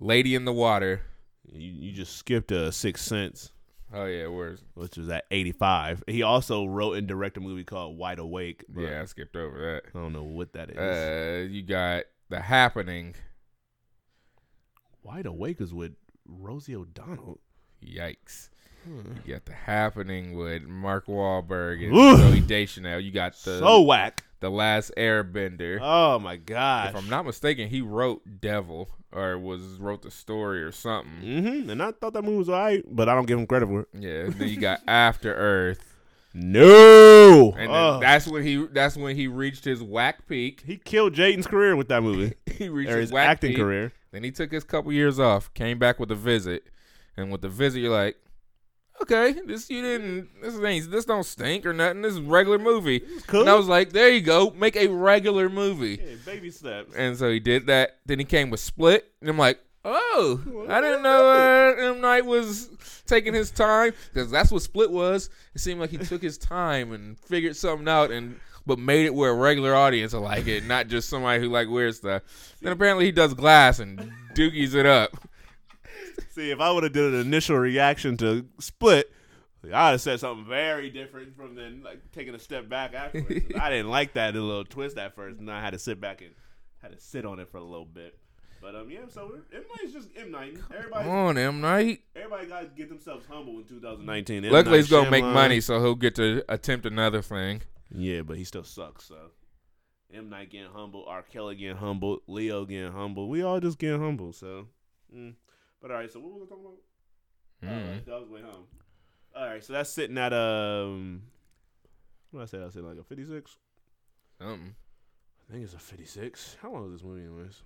Lady 0.00 0.34
in 0.34 0.46
the 0.46 0.52
Water. 0.54 1.02
You, 1.52 1.70
you 1.88 1.92
just 1.92 2.16
skipped 2.16 2.50
a 2.52 2.72
Sixth 2.72 3.04
Sense, 3.04 3.52
Oh 3.92 4.06
yeah, 4.06 4.28
where's 4.28 4.64
which 4.72 4.96
was 4.96 5.10
at 5.10 5.24
eighty 5.30 5.52
five. 5.52 6.02
He 6.06 6.22
also 6.22 6.64
wrote 6.64 6.94
and 6.96 7.06
directed 7.06 7.42
a 7.42 7.46
movie 7.46 7.64
called 7.64 7.98
Wide 7.98 8.18
Awake. 8.18 8.64
but 8.70 8.80
yeah? 8.80 9.02
I 9.02 9.04
skipped 9.04 9.36
over 9.36 9.60
that. 9.84 9.90
I 9.94 10.02
don't 10.02 10.14
know 10.14 10.24
what 10.24 10.54
that 10.54 10.70
is. 10.70 10.76
that. 10.76 11.42
Uh, 11.44 11.52
you 11.52 11.62
got 11.62 12.04
The 12.30 12.40
Happening. 12.40 13.14
Wide 15.02 15.26
Awake 15.26 15.60
is 15.60 15.74
with 15.74 15.92
Rosie 16.28 16.74
O'Donnell. 16.76 17.38
Yikes. 17.84 18.50
You 19.24 19.32
got 19.34 19.44
The 19.46 19.52
Happening 19.52 20.36
with 20.36 20.62
Mark 20.62 21.06
Wahlberg 21.06 21.84
and 21.84 21.92
Oof. 21.96 22.20
Zooey 22.20 22.46
Deschanel. 22.46 23.00
You 23.00 23.10
got 23.10 23.32
the 23.32 23.58
so 23.58 23.82
whack. 23.82 24.22
the 24.38 24.48
Last 24.48 24.92
Airbender. 24.96 25.78
Oh 25.82 26.20
my 26.20 26.36
god! 26.36 26.90
if 26.90 26.96
I'm 26.96 27.08
not 27.10 27.26
mistaken, 27.26 27.68
he 27.68 27.80
wrote 27.80 28.22
Devil 28.40 28.88
or 29.12 29.38
was 29.38 29.60
wrote 29.80 30.02
the 30.02 30.10
story 30.12 30.62
or 30.62 30.70
something. 30.70 31.10
hmm 31.20 31.68
And 31.68 31.82
I 31.82 31.90
thought 31.92 32.12
that 32.12 32.22
movie 32.22 32.36
was 32.38 32.48
alright, 32.48 32.84
but 32.88 33.08
I 33.08 33.14
don't 33.16 33.26
give 33.26 33.38
him 33.40 33.46
credit 33.48 33.66
for 33.66 33.80
it. 33.80 33.88
Yeah. 33.92 34.26
Then 34.28 34.48
you 34.48 34.56
got 34.60 34.80
After 34.86 35.34
Earth. 35.34 35.94
No. 36.32 37.54
And 37.58 37.70
Oh. 37.72 37.98
that's 38.00 38.26
when 38.28 38.42
he 38.44 38.66
that's 38.66 38.96
when 38.96 39.16
he 39.16 39.26
reached 39.26 39.64
his 39.64 39.82
whack 39.82 40.26
peak. 40.28 40.62
he 40.64 40.76
killed 40.76 41.14
Jaden's 41.14 41.46
career 41.46 41.74
with 41.74 41.88
that 41.88 42.02
movie. 42.02 42.34
he 42.46 42.68
reached 42.68 42.90
or 42.92 43.00
his, 43.00 43.10
his 43.10 43.18
acting 43.18 43.50
peak. 43.50 43.58
career. 43.58 43.92
Then 44.16 44.24
he 44.24 44.30
took 44.30 44.50
his 44.50 44.64
couple 44.64 44.90
years 44.94 45.20
off, 45.20 45.52
came 45.52 45.78
back 45.78 46.00
with 46.00 46.10
a 46.10 46.14
visit, 46.14 46.68
and 47.18 47.30
with 47.30 47.42
the 47.42 47.50
visit, 47.50 47.80
you're 47.80 47.92
like, 47.92 48.16
okay, 49.02 49.32
this 49.44 49.68
you 49.68 49.82
didn't, 49.82 50.30
this 50.40 50.58
ain't, 50.58 50.90
this 50.90 51.04
don't 51.04 51.22
stink 51.22 51.66
or 51.66 51.74
nothing. 51.74 52.00
This 52.00 52.12
is 52.12 52.20
a 52.20 52.22
regular 52.22 52.58
movie. 52.58 53.00
cool. 53.26 53.42
And 53.42 53.50
I 53.50 53.54
was 53.56 53.68
like, 53.68 53.92
there 53.92 54.08
you 54.08 54.22
go, 54.22 54.54
make 54.56 54.74
a 54.74 54.86
regular 54.86 55.50
movie. 55.50 56.00
Yeah, 56.02 56.14
baby 56.24 56.50
steps. 56.50 56.94
And 56.94 57.18
so 57.18 57.30
he 57.30 57.40
did 57.40 57.66
that. 57.66 57.98
Then 58.06 58.18
he 58.18 58.24
came 58.24 58.48
with 58.48 58.60
Split, 58.60 59.12
and 59.20 59.28
I'm 59.28 59.36
like, 59.36 59.60
oh, 59.84 60.66
I 60.66 60.80
didn't 60.80 61.02
know 61.02 61.28
uh, 61.28 61.74
M 61.78 62.00
Night 62.00 62.24
was 62.24 62.70
taking 63.04 63.34
his 63.34 63.50
time 63.50 63.92
because 64.14 64.30
that's 64.30 64.50
what 64.50 64.62
Split 64.62 64.90
was. 64.90 65.28
It 65.54 65.58
seemed 65.58 65.78
like 65.78 65.90
he 65.90 65.98
took 65.98 66.22
his 66.22 66.38
time 66.38 66.92
and 66.92 67.18
figured 67.18 67.54
something 67.54 67.86
out, 67.86 68.10
and 68.10 68.40
but 68.66 68.78
made 68.78 69.06
it 69.06 69.14
where 69.14 69.30
a 69.30 69.34
regular 69.34 69.74
audience 69.74 70.12
will 70.12 70.22
like 70.22 70.46
it, 70.48 70.64
not 70.66 70.88
just 70.88 71.08
somebody 71.08 71.40
who 71.40 71.48
like 71.48 71.68
weird 71.68 71.94
stuff. 71.94 72.22
Then 72.60 72.72
apparently 72.72 73.06
he 73.06 73.12
does 73.12 73.32
Glass 73.34 73.78
and 73.78 74.12
doogies 74.34 74.74
it 74.74 74.86
up. 74.86 75.10
See, 76.30 76.50
if 76.50 76.60
I 76.60 76.70
would 76.70 76.82
have 76.82 76.92
did 76.92 77.14
an 77.14 77.20
initial 77.20 77.56
reaction 77.56 78.16
to 78.18 78.46
Split, 78.58 79.10
I'd 79.64 79.92
have 79.92 80.00
said 80.00 80.20
something 80.20 80.46
very 80.46 80.90
different 80.90 81.36
from 81.36 81.54
then, 81.54 81.82
like 81.84 82.00
taking 82.12 82.34
a 82.34 82.38
step 82.38 82.68
back 82.68 82.94
afterwards. 82.94 83.46
I 83.60 83.70
didn't 83.70 83.90
like 83.90 84.14
that 84.14 84.34
little 84.34 84.64
twist 84.64 84.98
at 84.98 85.14
first, 85.14 85.38
and 85.38 85.50
I 85.50 85.60
had 85.60 85.72
to 85.72 85.78
sit 85.78 86.00
back 86.00 86.20
and 86.20 86.30
had 86.82 86.92
to 86.92 87.00
sit 87.00 87.24
on 87.24 87.38
it 87.40 87.48
for 87.50 87.58
a 87.58 87.64
little 87.64 87.86
bit. 87.86 88.18
But 88.60 88.74
um, 88.74 88.90
yeah. 88.90 89.00
So 89.08 89.32
M 89.52 89.62
Night's 89.76 89.92
just 89.92 90.08
M 90.16 90.30
Night. 90.30 90.56
Everybody, 90.76 91.04
Come 91.04 91.14
on, 91.14 91.38
M 91.38 91.60
Night. 91.60 92.00
everybody 92.14 92.46
got 92.46 92.60
to 92.62 92.66
get 92.66 92.88
themselves 92.88 93.24
humble 93.30 93.58
in 93.58 93.64
2019. 93.64 94.44
M. 94.44 94.52
Luckily, 94.52 94.72
Night 94.72 94.76
he's 94.78 94.90
gonna 94.90 95.10
make 95.10 95.24
money, 95.24 95.60
so 95.60 95.80
he'll 95.80 95.94
get 95.94 96.14
to 96.16 96.44
attempt 96.48 96.86
another 96.86 97.22
thing. 97.22 97.62
Yeah, 97.90 98.22
but 98.22 98.36
he 98.36 98.44
still 98.44 98.64
sucks. 98.64 99.04
So 99.04 99.16
M 100.12 100.28
Night 100.28 100.50
getting 100.50 100.70
humble, 100.72 101.04
R 101.06 101.22
Kelly 101.22 101.56
getting 101.56 101.76
humble, 101.76 102.22
Leo 102.26 102.64
getting 102.64 102.92
humble. 102.92 103.28
We 103.28 103.42
all 103.42 103.60
just 103.60 103.78
getting 103.78 104.00
humble. 104.00 104.32
So, 104.32 104.66
mm. 105.14 105.34
but 105.80 105.90
all 105.90 105.96
right, 105.98 106.10
so 106.10 106.20
what 106.20 106.32
was 106.32 106.42
I 106.42 106.48
talking 106.48 106.64
about? 106.64 106.78
Mm. 107.64 107.96
Uh, 107.96 108.10
Dog's 108.10 108.30
Way 108.30 108.42
Home. 108.42 108.64
All 109.34 109.46
right, 109.46 109.62
so 109.62 109.72
that's 109.72 109.90
sitting 109.90 110.18
at 110.18 110.32
um, 110.32 111.22
what 112.30 112.40
did 112.50 112.60
I 112.60 112.60
say? 112.60 112.66
I 112.66 112.70
said 112.70 112.84
like 112.84 112.98
a 112.98 113.04
fifty-six. 113.04 113.56
Something. 114.40 114.74
I 115.48 115.52
think 115.52 115.64
it's 115.64 115.74
a 115.74 115.78
fifty-six. 115.78 116.56
How 116.60 116.72
long 116.72 116.86
is 116.86 116.92
this 116.92 117.04
movie, 117.04 117.22
anyways? 117.22 117.62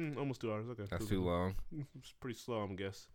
Mm, 0.00 0.16
almost 0.16 0.40
two 0.40 0.52
hours. 0.52 0.68
Okay, 0.70 0.84
That's 0.88 1.00
cool, 1.00 1.08
too 1.08 1.24
long. 1.24 1.54
It's 1.98 2.14
pretty 2.20 2.38
slow, 2.38 2.58
I'm 2.58 2.76
guess. 2.76 3.08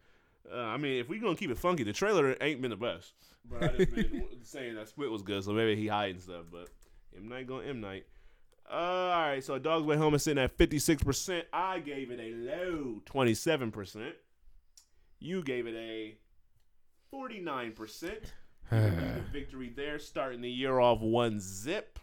Uh, 0.51 0.57
I 0.57 0.77
mean, 0.77 0.99
if 0.99 1.09
we 1.09 1.19
gonna 1.19 1.35
keep 1.35 1.51
it 1.51 1.57
funky, 1.57 1.83
the 1.83 1.93
trailer 1.93 2.35
ain't 2.41 2.61
been 2.61 2.71
the 2.71 2.77
best. 2.77 3.13
But 3.49 3.63
I 3.63 3.67
just 3.77 3.95
been 3.95 4.23
saying 4.43 4.75
that 4.75 4.89
Split 4.89 5.09
was 5.11 5.21
good, 5.21 5.43
so 5.43 5.51
maybe 5.51 5.79
he 5.79 5.87
hiding 5.87 6.19
stuff. 6.19 6.45
But 6.51 6.69
M 7.15 7.27
Night 7.29 7.47
going 7.47 7.67
M 7.67 7.81
Night. 7.81 8.05
Uh, 8.69 8.75
all 8.75 9.27
right, 9.27 9.43
so 9.43 9.59
Dog's 9.59 9.85
Way 9.85 9.97
Home 9.97 10.15
is 10.15 10.23
sitting 10.23 10.41
at 10.41 10.57
56. 10.57 11.03
percent 11.03 11.45
I 11.51 11.79
gave 11.79 12.11
it 12.11 12.19
a 12.19 12.33
low 12.33 13.01
27 13.05 13.71
percent. 13.71 14.15
You 15.19 15.43
gave 15.43 15.67
it 15.67 15.75
a 15.75 16.17
49 17.11 17.71
percent. 17.73 18.33
Victory 19.31 19.71
there, 19.75 19.99
starting 19.99 20.41
the 20.41 20.49
year 20.49 20.79
off 20.79 20.99
one 21.01 21.39
zip. 21.39 21.99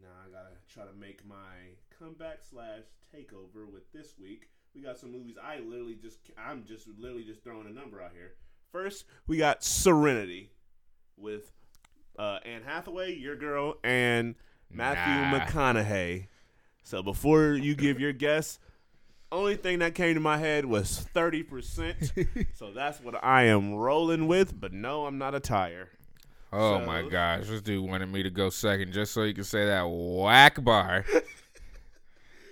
Now 0.00 0.08
I 0.26 0.30
gotta 0.30 0.54
try 0.72 0.84
to 0.84 0.98
make 0.98 1.26
my 1.26 1.76
comeback 1.98 2.38
slash 2.48 2.84
takeover 3.14 3.70
with 3.70 3.92
this 3.92 4.14
week. 4.20 4.48
We 4.74 4.82
got 4.82 4.98
some 4.98 5.12
movies. 5.12 5.36
I 5.42 5.58
literally 5.60 5.96
just, 6.00 6.18
I'm 6.38 6.64
just 6.64 6.86
literally 6.98 7.24
just 7.24 7.42
throwing 7.42 7.66
a 7.66 7.72
number 7.72 8.00
out 8.00 8.12
here. 8.14 8.32
First, 8.70 9.04
we 9.26 9.36
got 9.38 9.64
Serenity 9.64 10.50
with 11.16 11.50
uh, 12.18 12.38
Anne 12.44 12.62
Hathaway, 12.64 13.14
your 13.16 13.34
girl, 13.36 13.76
and 13.82 14.34
Matthew 14.70 15.14
Nah. 15.38 15.46
McConaughey. 15.46 16.26
So 16.84 17.02
before 17.02 17.52
you 17.52 17.74
give 17.74 17.98
your 17.98 18.12
guess, 18.12 18.58
only 19.32 19.56
thing 19.56 19.80
that 19.80 19.94
came 19.94 20.14
to 20.14 20.20
my 20.20 20.38
head 20.38 20.64
was 20.64 21.00
thirty 21.12 21.42
percent. 21.42 22.12
so 22.54 22.72
that's 22.72 23.00
what 23.00 23.22
I 23.22 23.44
am 23.44 23.74
rolling 23.74 24.26
with. 24.26 24.58
But 24.58 24.72
no, 24.72 25.06
I'm 25.06 25.18
not 25.18 25.34
a 25.34 25.40
tire. 25.40 25.88
Oh 26.52 26.78
So- 26.78 26.86
my 26.86 27.02
gosh, 27.02 27.46
this 27.48 27.60
dude 27.62 27.86
wanted 27.88 28.06
me 28.10 28.22
to 28.22 28.30
go 28.30 28.48
second 28.50 28.92
just 28.92 29.12
so 29.12 29.22
he 29.24 29.34
could 29.34 29.46
say 29.46 29.66
that 29.66 29.82
whack 29.82 30.62
bar. 30.62 31.04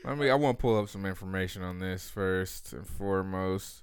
I 0.06 0.14
mean, 0.14 0.30
I 0.30 0.34
want 0.34 0.58
to 0.58 0.62
pull 0.62 0.78
up 0.78 0.88
some 0.88 1.04
information 1.04 1.62
on 1.62 1.78
this 1.80 2.08
first 2.08 2.72
and 2.72 2.86
foremost. 2.86 3.82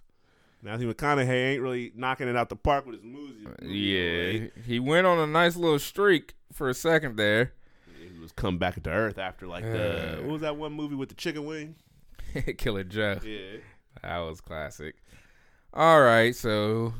Matthew 0.61 0.91
McConaughey 0.93 1.27
ain't 1.53 1.61
really 1.61 1.91
knocking 1.95 2.29
it 2.29 2.37
out 2.37 2.47
the 2.47 2.55
park 2.55 2.85
with 2.85 2.95
his 2.95 3.03
movies. 3.03 3.45
Yeah, 3.61 4.47
he 4.65 4.79
went 4.79 5.05
on 5.05 5.19
a 5.19 5.27
nice 5.27 5.57
little 5.57 5.79
streak 5.79 6.35
for 6.53 6.69
a 6.69 6.73
second 6.73 7.17
there. 7.17 7.51
he 7.99 8.17
was 8.19 8.31
come 8.31 8.57
back 8.57 8.81
to 8.81 8.89
earth 8.89 9.17
after 9.17 9.45
like 9.47 9.63
the 9.65 10.19
Uh. 10.19 10.21
what 10.21 10.31
was 10.31 10.41
that 10.41 10.55
one 10.55 10.71
movie 10.71 10.95
with 10.95 11.09
the 11.09 11.15
chicken 11.15 11.45
wing? 11.45 11.75
Killer 12.57 12.85
Joe. 12.85 13.19
Yeah, 13.25 13.57
That 14.01 14.19
was 14.19 14.39
classic. 14.39 14.95
All 15.73 16.01
right, 16.01 16.33
so 16.33 16.93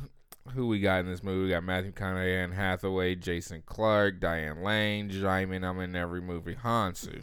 who 0.54 0.68
we 0.68 0.82
got 0.82 1.00
in 1.02 1.06
this 1.06 1.24
movie? 1.24 1.46
We 1.46 1.50
got 1.52 1.64
Matthew 1.64 1.94
McConaughey, 1.94 2.44
Anne 2.44 2.52
Hathaway, 2.52 3.16
Jason 3.16 3.64
Clarke, 3.66 4.20
Diane 4.20 4.62
Lane, 4.62 5.10
Djimon. 5.10 5.64
I'm 5.64 5.80
in 5.80 5.96
every 5.96 6.22
movie. 6.22 6.56
Hounsou. 6.56 7.22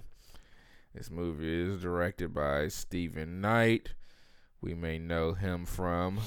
This 0.94 1.10
movie 1.10 1.62
is 1.62 1.82
directed 1.82 2.34
by 2.34 2.68
Steven 2.68 3.40
Knight. 3.40 3.94
We 4.60 4.74
may 4.74 4.98
know 4.98 5.34
him 5.34 5.64
from 5.64 6.20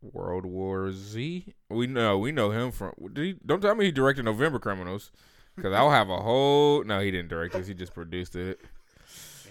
World 0.00 0.46
War 0.46 0.92
Z. 0.92 1.54
We 1.68 1.86
know 1.86 2.18
we 2.18 2.30
know 2.32 2.50
him 2.50 2.70
from. 2.70 2.92
Did 3.12 3.24
he, 3.24 3.36
don't 3.44 3.60
tell 3.60 3.74
me 3.74 3.86
he 3.86 3.90
directed 3.90 4.24
November 4.24 4.58
Criminals, 4.58 5.10
because 5.56 5.72
I'll 5.74 5.90
have 5.90 6.08
a 6.08 6.18
whole. 6.18 6.84
No, 6.84 7.00
he 7.00 7.10
didn't 7.10 7.28
direct 7.28 7.54
this. 7.54 7.66
He 7.66 7.74
just 7.74 7.94
produced 7.94 8.36
it. 8.36 8.60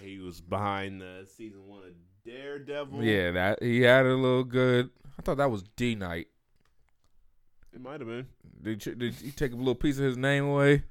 he 0.02 0.18
was 0.18 0.40
behind 0.40 1.00
the 1.00 1.26
season 1.36 1.66
one 1.66 1.82
of 1.82 1.92
Daredevil. 2.24 3.04
Yeah, 3.04 3.30
that 3.32 3.62
he 3.62 3.82
had 3.82 4.06
a 4.06 4.14
little 4.14 4.44
good. 4.44 4.88
I 5.18 5.22
thought 5.22 5.36
that 5.36 5.50
was 5.50 5.62
DeKnight. 5.76 6.26
it 7.74 7.80
might 7.80 8.00
have 8.00 8.08
been. 8.08 8.26
Did 8.62 8.86
you, 8.86 8.94
did 8.94 9.14
he 9.14 9.30
take 9.30 9.52
a 9.52 9.56
little 9.56 9.74
piece 9.74 9.98
of 9.98 10.04
his 10.04 10.16
name 10.16 10.46
away? 10.46 10.84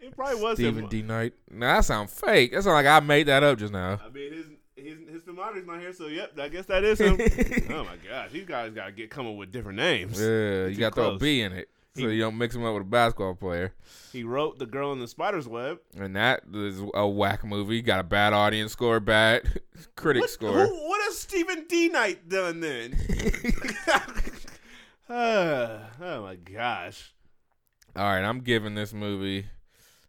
It 0.00 0.14
probably 0.16 0.40
was 0.40 0.58
Stephen. 0.58 0.88
DeKnight. 0.88 1.32
Now 1.50 1.76
that 1.76 1.84
sound 1.84 2.10
fake. 2.10 2.52
That 2.52 2.62
sound 2.64 2.74
like 2.74 2.86
I 2.86 3.00
made 3.04 3.26
that 3.28 3.42
up 3.42 3.58
just 3.58 3.72
now. 3.72 4.00
I 4.04 4.08
mean, 4.10 4.32
his 4.32 4.46
his 4.76 4.98
his 5.10 5.22
filmography's 5.22 5.66
not 5.66 5.80
here, 5.80 5.92
so 5.92 6.06
yep, 6.06 6.38
I 6.38 6.48
guess 6.48 6.66
that 6.66 6.84
is 6.84 7.00
him. 7.00 7.18
oh 7.70 7.84
my 7.84 7.96
gosh, 8.08 8.30
these 8.32 8.46
guys 8.46 8.72
gotta 8.72 8.92
get 8.92 9.10
coming 9.10 9.36
with 9.36 9.50
different 9.52 9.78
names. 9.78 10.20
Yeah, 10.20 10.66
you 10.66 10.76
got 10.76 10.90
to 10.90 10.94
throw 10.94 11.14
a 11.14 11.18
B 11.18 11.40
in 11.40 11.52
it 11.52 11.68
so 11.94 12.08
He- 12.08 12.16
you 12.16 12.20
don't 12.20 12.36
mix 12.36 12.54
him 12.54 12.62
up 12.64 12.74
with 12.74 12.82
a 12.82 12.86
basketball 12.86 13.34
player. 13.34 13.72
He 14.12 14.22
wrote 14.22 14.58
The 14.58 14.66
Girl 14.66 14.92
in 14.92 14.98
the 15.00 15.08
Spider's 15.08 15.48
Web. 15.48 15.78
And 15.98 16.14
that 16.16 16.42
is 16.52 16.82
a 16.94 17.08
whack 17.08 17.42
movie. 17.44 17.80
Got 17.82 18.00
a 18.00 18.04
bad 18.04 18.32
audience 18.34 18.72
score, 18.72 19.00
bad 19.00 19.60
critic 19.96 20.20
What, 20.22 20.30
score. 20.30 20.66
who- 20.66 20.88
what 20.88 21.00
has 21.04 21.18
Steven 21.18 21.64
DeKnight 21.64 22.28
done 22.28 22.60
then? 22.60 22.98
Ah, 25.08 25.80
oh 26.02 26.22
my 26.22 26.36
gosh. 26.36 27.12
All 27.94 28.04
right, 28.04 28.22
I'm 28.22 28.40
giving 28.40 28.74
this 28.74 28.92
movie. 28.92 29.46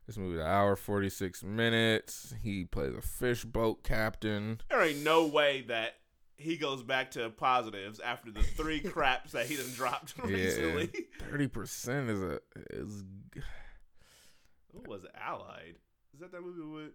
This 0.08 0.18
movie 0.18 0.40
an 0.40 0.48
hour 0.48 0.78
forty 0.78 1.10
six 1.10 1.44
minutes. 1.44 2.34
He 2.42 2.64
plays 2.64 2.96
a 2.96 3.02
fish 3.02 3.44
boat 3.44 3.84
captain. 3.84 4.62
There 4.70 4.82
ain't 4.82 5.04
no 5.04 5.28
way 5.28 5.66
that 5.68 5.96
he 6.38 6.56
goes 6.56 6.82
back 6.82 7.12
to 7.12 7.30
positives 7.30 8.00
after 8.00 8.32
the 8.32 8.42
three 8.42 8.80
craps 8.94 9.34
that 9.34 9.48
he 9.48 9.58
done 9.58 9.70
dropped 9.76 10.14
recently. 10.24 10.90
Thirty 11.30 11.48
percent 11.48 12.10
is 12.10 12.22
a 12.24 12.40
is 12.70 13.04
What 14.72 14.88
was 14.88 15.04
it? 15.04 15.12
Allied? 15.22 15.76
Is 16.14 16.22
that 16.22 16.32
that 16.32 16.42
movie 16.42 16.62
with 16.62 16.94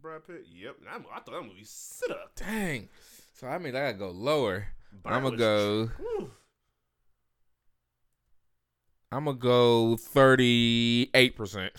Brad 0.00 0.26
Pitt? 0.26 0.44
Yep. 0.52 0.76
I, 0.90 0.96
I 0.96 0.98
thought 0.98 1.26
that 1.26 1.42
movie 1.42 1.62
sucked. 1.62 2.40
dang. 2.40 2.88
So 3.34 3.46
I 3.46 3.58
mean 3.58 3.76
I 3.76 3.92
gotta 3.92 3.98
go 3.98 4.10
lower. 4.10 4.66
I'm 5.04 5.22
gonna 5.22 5.36
go. 5.36 5.90
Whew. 5.96 6.30
I'm 9.12 9.26
gonna 9.26 9.36
go 9.36 9.96
thirty 9.96 11.08
eight 11.14 11.36
percent 11.36 11.72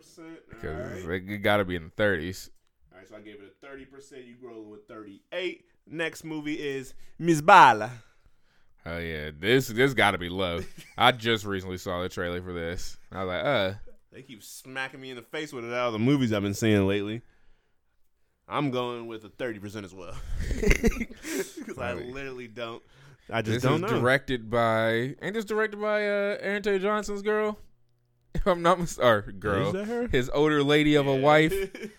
percent. 0.00 0.38
because 0.48 1.04
right. 1.04 1.22
it 1.26 1.38
gotta 1.38 1.64
be 1.64 1.76
in 1.76 1.84
the 1.84 1.90
thirties. 1.90 2.50
All 2.92 2.98
right, 2.98 3.08
so 3.08 3.16
I 3.16 3.20
gave 3.20 3.34
it 3.36 3.54
a 3.62 3.66
thirty 3.66 3.84
percent. 3.84 4.24
You 4.24 4.36
rolling 4.42 4.70
with 4.70 4.86
thirty-eight. 4.88 5.64
Next 5.86 6.24
movie 6.24 6.54
is 6.54 6.94
Miss 7.18 7.40
Bala. 7.40 7.90
Oh 8.86 8.98
yeah, 8.98 9.30
this 9.38 9.68
this 9.68 9.94
gotta 9.94 10.18
be 10.18 10.28
low. 10.28 10.60
I 10.96 11.12
just 11.12 11.44
recently 11.44 11.78
saw 11.78 12.02
the 12.02 12.08
trailer 12.08 12.40
for 12.42 12.52
this. 12.52 12.96
I 13.12 13.24
was 13.24 13.28
like, 13.28 13.44
uh, 13.44 13.72
They 14.12 14.22
keep 14.22 14.42
smacking 14.42 15.00
me 15.00 15.10
in 15.10 15.16
the 15.16 15.22
face 15.22 15.52
with 15.52 15.64
it 15.64 15.72
out 15.72 15.88
of 15.88 15.92
the 15.92 15.98
movies 15.98 16.32
I've 16.32 16.42
been 16.42 16.54
seeing 16.54 16.86
lately. 16.86 17.22
I'm 18.48 18.70
going 18.70 19.06
with 19.06 19.24
a 19.24 19.28
thirty 19.28 19.58
percent 19.58 19.84
as 19.84 19.94
well 19.94 20.14
because 20.48 21.78
I 21.78 21.92
literally 21.92 22.48
don't. 22.48 22.82
I 23.32 23.42
just 23.42 23.56
this 23.56 23.62
don't 23.62 23.84
is 23.84 23.92
know. 23.92 24.00
directed 24.00 24.50
by 24.50 25.14
ain't 25.22 25.34
this 25.34 25.44
directed 25.44 25.80
by 25.80 26.04
uh, 26.06 26.36
Aaron 26.40 26.62
Taylor 26.62 26.80
Johnson's 26.80 27.22
girl? 27.22 27.58
If 28.34 28.46
I'm 28.46 28.62
not 28.62 28.78
mis- 28.80 28.98
or 28.98 29.22
girl, 29.22 29.68
Is 29.68 29.72
that 29.72 29.84
her? 29.86 30.08
his 30.08 30.30
older 30.30 30.62
lady 30.62 30.94
of 30.94 31.06
a 31.06 31.14
wife. 31.16 31.52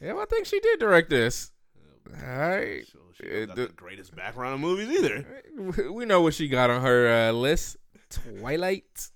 Yeah, 0.00 0.12
well, 0.12 0.22
I 0.22 0.26
think 0.26 0.46
she 0.46 0.60
did 0.60 0.78
direct 0.78 1.10
this. 1.10 1.50
All 2.08 2.22
right, 2.38 2.84
So 2.86 3.00
she 3.14 3.46
got 3.46 3.50
Uh, 3.50 3.54
the 3.56 3.66
greatest 3.74 4.14
background 4.14 4.54
in 4.54 4.60
movies 4.60 4.88
either. 4.90 5.90
we 5.92 6.04
know 6.04 6.20
what 6.22 6.34
she 6.34 6.46
got 6.46 6.70
on 6.70 6.82
her 6.82 7.08
uh, 7.30 7.32
list. 7.32 7.78
Twilight. 8.08 9.10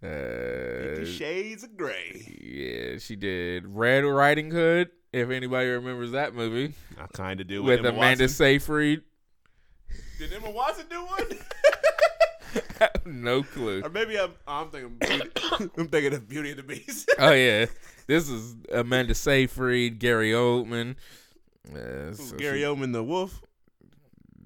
Uh, 0.00 1.04
Shades 1.04 1.64
of 1.64 1.76
Grey. 1.76 2.36
yeah, 2.40 2.98
she 2.98 3.16
did 3.16 3.66
Red 3.66 4.04
Riding 4.04 4.52
Hood. 4.52 4.90
If 5.12 5.30
anybody 5.30 5.68
remembers 5.70 6.12
that 6.12 6.34
movie 6.34 6.74
I 7.00 7.06
kind 7.08 7.40
of 7.40 7.48
do 7.48 7.62
with 7.64 7.80
Emma 7.80 7.88
Amanda 7.88 8.24
Watson. 8.24 8.28
Seyfried. 8.28 9.02
Did 10.18 10.32
Emma 10.34 10.50
Watson 10.50 10.84
do 10.88 11.04
one? 11.04 11.26
No 13.04 13.42
clue. 13.42 13.82
or 13.84 13.88
maybe 13.90 14.18
I'm, 14.18 14.32
I'm 14.46 14.70
thinking. 14.70 14.96
Beauty, 14.98 15.30
I'm 15.78 15.88
thinking 15.88 16.14
of 16.14 16.28
Beauty 16.28 16.50
and 16.50 16.58
the 16.58 16.62
Beast. 16.62 17.10
Oh 17.18 17.32
yeah, 17.32 17.66
this 18.06 18.28
is 18.28 18.56
Amanda 18.72 19.14
Seyfried, 19.14 19.98
Gary 19.98 20.30
Oldman. 20.32 20.96
Uh, 21.74 22.12
so 22.12 22.36
Gary 22.36 22.60
Oldman, 22.60 22.92
the 22.92 23.02
Wolf. 23.02 23.42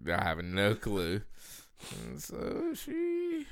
I 0.06 0.24
have 0.24 0.42
no 0.42 0.74
clue. 0.74 1.20
And 2.04 2.20
so 2.20 2.72
she, 2.74 3.46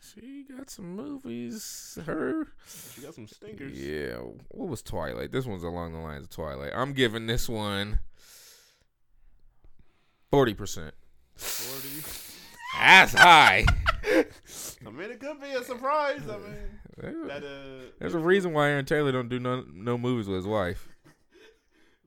she 0.00 0.44
got 0.56 0.70
some 0.70 0.94
movies. 0.96 1.98
Her, 2.06 2.46
She 2.94 3.02
got 3.02 3.14
some 3.14 3.26
stinkers. 3.26 3.78
yeah. 3.78 4.16
What 4.48 4.68
was 4.68 4.82
Twilight? 4.82 5.32
This 5.32 5.44
one's 5.46 5.62
along 5.62 5.92
the 5.92 5.98
lines 5.98 6.24
of 6.24 6.30
Twilight. 6.30 6.72
I'm 6.74 6.92
giving 6.94 7.26
this 7.26 7.48
one 7.48 7.98
forty 10.30 10.54
percent. 10.54 10.94
Forty. 11.36 12.33
That's 12.78 13.14
high. 13.14 13.64
I 14.04 14.90
mean, 14.90 15.10
it 15.10 15.20
could 15.20 15.40
be 15.40 15.50
a 15.52 15.62
surprise. 15.64 16.20
I 16.28 16.36
mean, 16.38 17.26
that 17.26 17.42
uh, 17.42 17.86
There's 17.98 18.14
a 18.14 18.18
reason 18.18 18.52
why 18.52 18.70
Aaron 18.70 18.84
Taylor 18.84 19.12
don't 19.12 19.28
do 19.28 19.38
no, 19.38 19.64
no 19.72 19.96
movies 19.98 20.28
with 20.28 20.36
his 20.36 20.46
wife. 20.46 20.88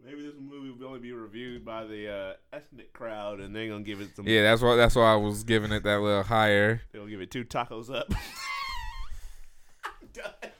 maybe 0.05 0.21
this 0.21 0.35
movie 0.39 0.71
will 0.71 0.87
only 0.87 0.99
be 0.99 1.11
reviewed 1.11 1.65
by 1.65 1.85
the 1.85 2.09
uh, 2.09 2.33
ethnic 2.53 2.93
crowd, 2.93 3.39
and 3.39 3.55
they're 3.55 3.69
gonna 3.69 3.83
give 3.83 4.01
it 4.01 4.15
some. 4.15 4.27
Yeah, 4.27 4.43
that's 4.43 4.61
why. 4.61 4.75
That's 4.75 4.95
why 4.95 5.13
I 5.13 5.15
was 5.15 5.43
giving 5.43 5.71
it 5.71 5.83
that 5.83 5.99
little 5.99 6.23
higher. 6.23 6.81
They'll 6.91 7.07
give 7.07 7.21
it 7.21 7.31
two 7.31 7.43
tacos 7.45 7.93
up. 7.93 8.13
I'm 9.85 10.09
done. 10.13 10.51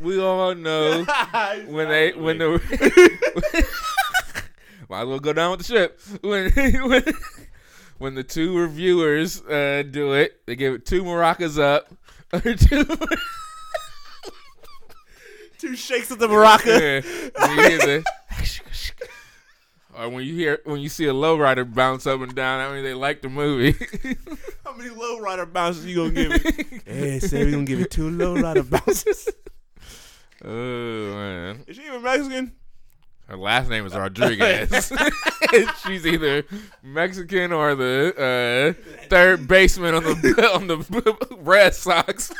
we 0.00 0.20
all 0.20 0.54
know 0.54 1.04
when 1.66 1.88
they 1.88 2.12
when 2.12 2.38
the 2.38 3.66
might 4.88 5.02
as 5.02 5.06
well 5.08 5.18
go 5.18 5.32
down 5.32 5.50
with 5.52 5.60
the 5.60 5.64
ship 5.66 6.00
when 6.22 6.50
when, 6.88 7.04
when 7.98 8.14
the 8.14 8.22
two 8.24 8.56
reviewers 8.58 9.42
uh, 9.42 9.82
do 9.90 10.12
it 10.12 10.40
they 10.46 10.56
give 10.56 10.74
it 10.74 10.84
two 10.86 11.02
maracas 11.02 11.58
up 11.60 11.88
or 12.32 12.40
two 12.54 12.84
two 15.58 15.74
shakes 15.76 16.10
of 16.10 16.18
the 16.18 16.26
maraca. 16.28 16.66
yeah, 17.02 17.46
when 17.46 17.56
you 17.56 17.62
hear 17.70 17.78
the 17.78 18.04
or 19.98 20.08
when 20.10 20.24
you 20.24 20.34
hear 20.34 20.58
when 20.64 20.80
you 20.80 20.88
see 20.90 21.06
a 21.06 21.12
lowrider 21.14 21.64
bounce 21.72 22.06
up 22.06 22.20
and 22.20 22.34
down 22.34 22.60
I 22.60 22.74
mean 22.74 22.84
they 22.84 22.92
like 22.94 23.22
the 23.22 23.28
movie 23.30 23.74
How 24.64 24.76
many 24.76 24.90
low 24.90 25.18
rider 25.20 25.46
bounces 25.46 25.86
you 25.86 25.96
gonna 25.96 26.10
give 26.10 26.44
me? 26.44 26.80
hey, 26.84 27.18
say 27.18 27.44
we 27.46 27.52
gonna 27.52 27.64
give 27.64 27.80
it 27.80 27.90
two 27.90 28.10
low 28.10 28.36
rider 28.36 28.62
bounces. 28.62 29.28
oh 30.44 31.14
man 31.14 31.64
Is 31.66 31.76
she 31.76 31.86
even 31.86 32.02
Mexican? 32.02 32.52
Her 33.28 33.36
last 33.36 33.68
name 33.68 33.84
is 33.84 33.94
Rodriguez. 33.94 34.70
She's 35.84 36.06
either 36.06 36.44
Mexican 36.82 37.52
or 37.52 37.74
the 37.74 38.76
uh, 38.78 39.06
third 39.08 39.48
baseman 39.48 39.94
on 39.94 40.04
the 40.04 40.50
on 40.54 40.68
the 40.68 41.36
Red 41.40 41.74
Sox. 41.74 42.32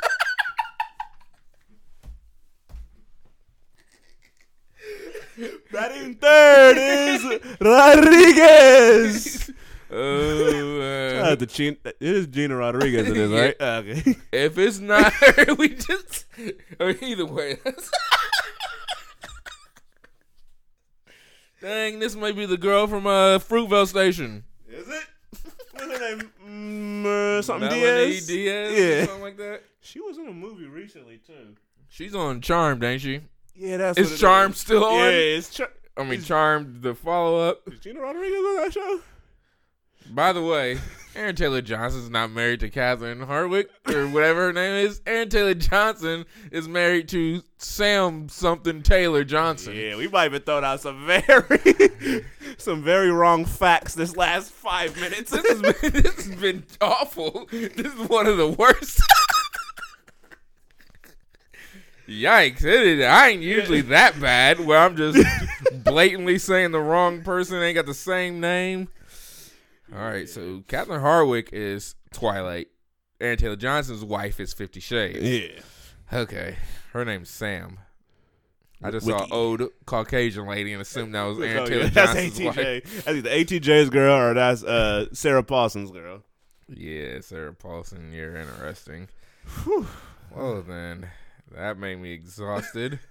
Batting 5.73 6.15
third 6.15 6.77
is 6.79 7.25
Rodriguez. 7.61 9.51
Oh, 9.91 10.79
man. 10.79 11.25
Uh, 11.25 11.35
the 11.35 11.47
Gina, 11.47 11.77
it 11.85 11.97
is 12.01 12.27
Gina 12.29 12.57
Rodriguez. 12.57 13.09
It 13.09 13.17
is 13.17 13.31
right. 13.31 13.57
Okay. 13.61 14.17
if 14.33 14.57
it's 14.57 14.79
not 14.79 15.13
her, 15.13 15.55
we 15.55 15.71
just 15.71 16.25
or 16.81 16.91
either 16.91 17.27
way. 17.27 17.59
Dang, 21.67 21.99
this 21.99 22.15
might 22.15 22.37
be 22.37 22.47
the 22.47 22.57
girl 22.57 22.87
from 22.87 23.09
uh, 23.09 23.41
Fruitvale 23.41 23.89
Station. 23.89 24.45
Is 24.69 24.87
it? 24.89 25.05
What's 25.73 25.99
her 25.99 26.17
name? 26.17 26.31
Mm, 26.49 27.07
uh, 27.39 27.43
something 27.43 27.69
Melonie 27.69 28.25
Diaz. 28.25 28.27
Diaz, 28.29 28.79
Yeah. 28.79 29.05
something 29.07 29.23
like 29.23 29.37
that. 29.39 29.63
She 29.81 30.01
was 30.01 30.17
in 30.17 30.29
a 30.29 30.33
movie 30.33 30.67
recently 30.67 31.19
too. 31.19 31.57
She's 31.89 32.15
on 32.15 32.41
Charmed, 32.41 32.85
ain't 32.85 33.03
she? 33.03 33.21
Yeah, 33.57 33.79
that's 33.79 33.99
Is 33.99 34.11
what 34.13 34.21
Charmed 34.21 34.55
is. 34.55 34.61
still 34.61 34.85
on? 34.85 34.95
Yeah, 35.01 35.09
it's 35.11 35.51
Char- 35.51 35.73
I 35.97 36.05
mean, 36.05 36.23
Charmed, 36.23 36.83
the 36.83 36.95
follow 36.95 37.49
up. 37.49 37.63
is 37.67 37.81
Gina 37.81 38.01
Rodriguez 38.01 38.39
on 38.39 38.57
that 38.59 38.73
show. 38.73 39.01
By 40.11 40.33
the 40.33 40.43
way, 40.43 40.79
Aaron 41.17 41.35
Taylor 41.35 41.63
Johnson's 41.63 42.11
not 42.11 42.31
married 42.31 42.61
to 42.61 42.69
Catherine 42.69 43.21
Hardwicke 43.21 43.69
or 43.89 44.07
whatever 44.09 44.49
her 44.49 44.53
name 44.53 44.87
is. 44.87 45.01
Aaron 45.07 45.31
Taylor 45.31 45.55
Johnson 45.55 46.27
is 46.53 46.69
married 46.69 47.09
to 47.09 47.43
Sam 47.57 48.29
something 48.29 48.83
Taylor 48.83 49.25
Johnson. 49.25 49.75
Yeah, 49.75 49.97
we 49.97 50.09
might 50.09 50.27
even 50.27 50.43
thrown 50.43 50.63
out 50.63 50.83
some 50.83 51.07
very, 51.07 52.25
some 52.59 52.83
very 52.83 53.11
wrong 53.11 53.47
facts 53.47 53.95
this 53.95 54.15
last 54.15 54.53
five 54.53 54.95
minutes. 55.01 55.31
This 55.31 55.47
has 55.49 55.63
been 55.63 55.93
this 56.03 56.27
has 56.27 56.37
been 56.37 56.65
awful. 56.83 57.49
This 57.51 57.95
is 57.95 58.09
one 58.09 58.27
of 58.27 58.37
the 58.37 58.49
worst. 58.49 59.01
Yikes! 62.07 62.63
It 62.63 62.87
is, 62.87 63.05
I 63.05 63.29
ain't 63.29 63.43
usually 63.43 63.81
that 63.81 64.21
bad 64.21 64.61
where 64.61 64.79
I'm 64.79 64.97
just 64.97 65.19
blatantly 65.83 66.39
saying 66.39 66.73
the 66.73 66.81
wrong 66.81 67.23
person 67.23 67.61
ain't 67.63 67.75
got 67.75 67.87
the 67.87 67.95
same 67.95 68.39
name. 68.39 68.89
All 69.95 69.99
right, 70.01 70.29
so 70.29 70.63
Catherine 70.69 71.01
Hardwicke 71.01 71.51
is 71.53 71.95
Twilight. 72.13 72.69
Aaron 73.21 73.39
Taylor 73.39 73.57
Johnson's 73.57 74.05
wife 74.05 74.41
is 74.41 74.53
Fifty 74.53 74.81
Shades. 74.81 75.23
yeah, 76.13 76.19
Okay, 76.21 76.57
her 76.93 77.05
name's 77.05 77.31
Sam. 77.31 77.79
I 78.83 78.91
just 78.91 79.07
Wiki. 79.07 79.19
saw 79.19 79.27
old 79.35 79.63
Caucasian 79.87 80.47
lady 80.47 80.73
and 80.75 80.83
assumed 80.83 81.15
that 81.15 81.23
was 81.23 81.39
Aaron 81.41 81.59
Oh, 81.63 81.67
Taylor 81.67 81.83
yeah, 81.85 81.89
that's 81.89 82.13
Johnson's 82.15 82.41
wife. 82.41 82.57
ATJ. 82.57 82.83
That's 83.05 83.09
either 83.09 83.31
ATJ's 83.31 83.91
girl 83.91 84.17
or 84.17 84.35
that's 84.35 84.63
uh, 84.65 85.07
Sarah 85.13 85.43
Paulson's 85.43 85.91
girl. 85.91 86.23
Yeah, 86.69 87.21
Sarah 87.21 87.55
Paulson, 87.55 88.13
you're 88.13 88.37
interesting. 88.37 89.09
well 90.35 90.63
then, 90.63 91.09
that 91.55 91.79
made 91.79 92.01
me 92.01 92.13
exhausted. 92.13 92.99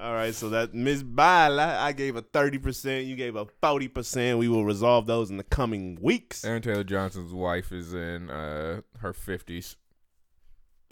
All 0.00 0.14
right, 0.14 0.34
so 0.34 0.48
that 0.50 0.72
Miss 0.74 1.02
Bala, 1.02 1.78
I 1.78 1.92
gave 1.92 2.16
a 2.16 2.22
thirty 2.22 2.58
percent. 2.58 3.04
You 3.06 3.14
gave 3.14 3.36
a 3.36 3.46
forty 3.60 3.88
percent. 3.88 4.38
We 4.38 4.48
will 4.48 4.64
resolve 4.64 5.06
those 5.06 5.30
in 5.30 5.36
the 5.36 5.44
coming 5.44 5.98
weeks. 6.00 6.44
Aaron 6.44 6.62
Taylor 6.62 6.82
Johnson's 6.84 7.32
wife 7.32 7.70
is 7.72 7.92
in 7.92 8.30
uh, 8.30 8.80
her 9.00 9.12
fifties. 9.12 9.76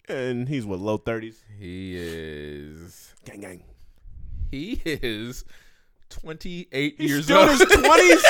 And 0.09 0.49
he's 0.49 0.67
what 0.67 0.81
low 0.81 0.99
thirties. 0.99 1.43
He 1.59 1.95
is 1.97 3.15
Gang 3.25 3.41
gang. 3.41 3.65
he 4.51 4.81
is 4.85 5.45
twenty 6.11 6.69
eight 6.73 6.97
He's 6.99 7.11
years 7.11 7.25
still 7.25 7.43
in 7.43 7.49
old. 7.49 7.59
his 7.59 7.69
twenties. 7.69 8.25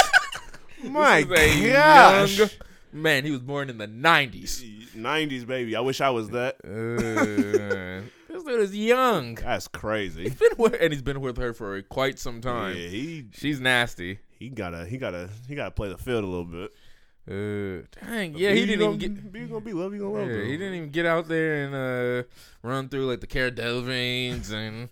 My 0.84 1.22
This 1.24 1.40
is 1.56 1.64
a 1.66 1.72
gosh. 1.72 2.38
young 2.38 2.48
man. 2.92 3.24
He 3.24 3.30
was 3.32 3.40
born 3.40 3.70
in 3.70 3.78
the 3.78 3.86
nineties. 3.88 4.64
Nineties 4.94 5.44
baby. 5.44 5.74
I 5.74 5.80
wish 5.80 6.01
I 6.01 6.10
was 6.10 6.30
that. 6.30 6.56
Uh, 6.64 8.06
this 8.59 8.70
is 8.70 8.77
young. 8.77 9.35
That's 9.36 9.68
crazy. 9.68 10.24
He's 10.24 10.35
been 10.35 10.52
with, 10.59 10.77
and 10.81 10.93
he's 10.93 11.02
been 11.02 11.20
with 11.20 11.36
her 11.36 11.52
for 11.52 11.81
quite 11.82 12.18
some 12.18 12.40
time. 12.40 12.77
Yeah, 12.77 12.89
he 12.89 13.27
She's 13.32 13.60
nasty. 13.60 14.18
he 14.39 14.48
gotta 14.48 14.86
he 14.86 14.98
gotta 14.98 15.28
he 15.48 15.55
gotta 15.55 15.70
play 15.70 15.89
the 15.89 15.98
field 15.98 16.24
a 16.24 16.27
little 16.27 16.44
bit. 16.44 16.72
Uh, 17.28 17.86
dang, 18.05 18.35
yeah, 18.36 18.52
he 18.52 18.66
didn't 18.66 18.82
even 18.82 18.98
get. 18.98 19.32
Be 19.32 19.40
gonna 19.47 19.60
be 19.60 19.72
love. 19.72 19.93
You 19.93 20.01
gonna 20.01 20.12
love. 20.12 20.28
Yeah, 20.28 20.43
he 20.44 20.56
didn't 20.56 20.74
even 20.74 20.90
get 20.90 21.06
out 21.06 21.28
there 21.28 21.64
and 21.64 21.74
uh, 21.74 22.22
run 22.62 22.89
through 22.89 23.06
like 23.06 23.20
the 23.20 23.27
Cara 23.27 23.51
Delevingnes 23.52 24.52
and. 24.52 24.89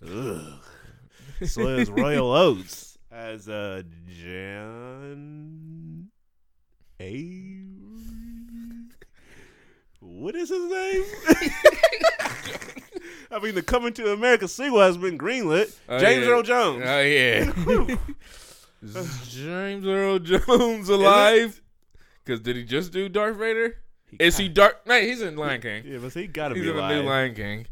So 1.49 1.67
as 1.67 1.89
Royal 1.89 2.31
Oats 2.33 2.97
as 3.11 3.49
uh 3.49 3.81
John 4.07 6.09
A. 6.99 7.65
What 10.01 10.35
is 10.35 10.49
his 10.49 10.71
name? 10.71 11.03
I 13.31 13.39
mean, 13.39 13.55
the 13.55 13.61
Coming 13.61 13.93
to 13.93 14.11
America 14.11 14.47
sequel 14.47 14.81
has 14.81 14.97
been 14.97 15.17
greenlit. 15.17 15.75
Oh, 15.87 15.99
James 15.99 16.25
yeah. 16.25 16.31
Earl 16.31 16.43
Jones. 16.43 16.83
Oh 16.85 17.01
yeah, 17.01 17.95
is 18.81 19.27
James 19.29 19.85
Earl 19.85 20.19
Jones 20.19 20.89
alive? 20.89 21.61
Because 22.23 22.41
did 22.41 22.55
he 22.55 22.63
just 22.63 22.91
do 22.91 23.09
Darth 23.09 23.37
Vader? 23.37 23.77
Is 24.19 24.37
he 24.37 24.49
Dark? 24.49 24.85
No, 24.87 24.99
he's 24.99 25.21
in 25.21 25.35
Lion 25.35 25.61
King. 25.61 25.83
Yeah, 25.85 25.99
but 25.99 26.13
he 26.13 26.27
gotta 26.27 26.55
He's 26.55 26.63
be 26.63 26.69
in 26.69 26.75
the 26.75 26.87
new 26.89 27.03
Lion 27.03 27.35
King. 27.35 27.67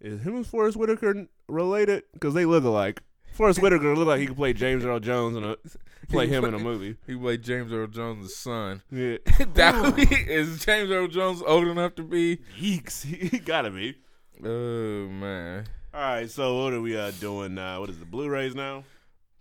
Is 0.00 0.20
him 0.20 0.36
and 0.36 0.46
Forest 0.46 0.76
Whitaker 0.76 1.26
related? 1.48 2.04
Because 2.12 2.34
they 2.34 2.44
look 2.44 2.64
alike. 2.64 3.02
Forest 3.32 3.60
Whitaker 3.60 3.94
look 3.94 4.06
like 4.06 4.20
he 4.20 4.26
could 4.26 4.36
play 4.36 4.52
James 4.52 4.84
Earl 4.84 5.00
Jones 5.00 5.36
in 5.36 5.44
a, 5.44 5.56
play 6.08 6.26
him 6.26 6.44
in 6.44 6.54
a 6.54 6.58
movie. 6.58 6.96
He 7.06 7.16
played 7.16 7.42
James 7.42 7.72
Earl 7.72 7.88
Jones' 7.88 8.34
son. 8.34 8.82
Yeah. 8.90 9.18
that 9.54 9.96
be, 9.96 10.02
is 10.04 10.64
James 10.64 10.90
Earl 10.90 11.08
Jones 11.08 11.42
old 11.42 11.66
enough 11.66 11.96
to 11.96 12.02
be? 12.02 12.38
Yeeks. 12.58 13.04
He 13.04 13.38
gotta 13.38 13.70
be. 13.70 13.96
Oh 14.44 15.08
man. 15.08 15.66
All 15.94 16.00
right, 16.00 16.30
so 16.30 16.62
what 16.62 16.74
are 16.74 16.80
we 16.80 16.96
uh, 16.96 17.10
doing 17.20 17.54
now? 17.54 17.80
What 17.80 17.88
is 17.88 17.98
the 17.98 18.04
Blu-rays 18.04 18.54
now? 18.54 18.84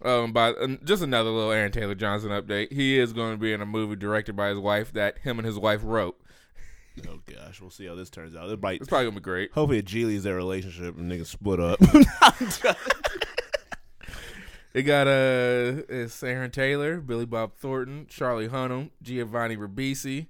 Um, 0.01 0.31
by 0.31 0.51
uh, 0.51 0.77
just 0.83 1.03
another 1.03 1.29
little 1.29 1.51
Aaron 1.51 1.71
Taylor 1.71 1.95
Johnson 1.95 2.29
update. 2.29 2.71
He 2.71 2.97
is 2.97 3.11
going 3.11 3.33
to 3.33 3.37
be 3.37 3.51
in 3.51 3.61
a 3.61 3.65
movie 3.65 3.95
directed 3.95 4.35
by 4.35 4.49
his 4.49 4.59
wife 4.59 4.93
that 4.93 5.17
him 5.19 5.39
and 5.39 5.45
his 5.45 5.59
wife 5.59 5.81
wrote. 5.83 6.17
Oh 7.09 7.19
gosh, 7.25 7.59
we'll 7.59 7.71
see 7.71 7.87
how 7.87 7.95
this 7.95 8.09
turns 8.09 8.35
out. 8.35 8.49
It 8.49 8.61
might. 8.61 8.79
It's 8.79 8.87
probably 8.87 9.05
gonna 9.07 9.15
be 9.15 9.21
great. 9.21 9.51
Hopefully, 9.51 9.79
it 9.79 9.85
Geely's 9.85 10.23
their 10.23 10.35
relationship 10.35 10.97
and 10.97 11.11
niggas 11.11 11.27
split 11.27 11.59
up. 11.59 11.79
It 14.75 14.83
got 14.83 15.07
uh, 15.07 15.83
it's 15.87 16.21
Aaron 16.21 16.51
Taylor, 16.51 16.99
Billy 16.99 17.25
Bob 17.25 17.55
Thornton, 17.55 18.07
Charlie 18.09 18.49
Hunnam, 18.49 18.89
Giovanni 19.01 19.55
Ribisi. 19.55 20.27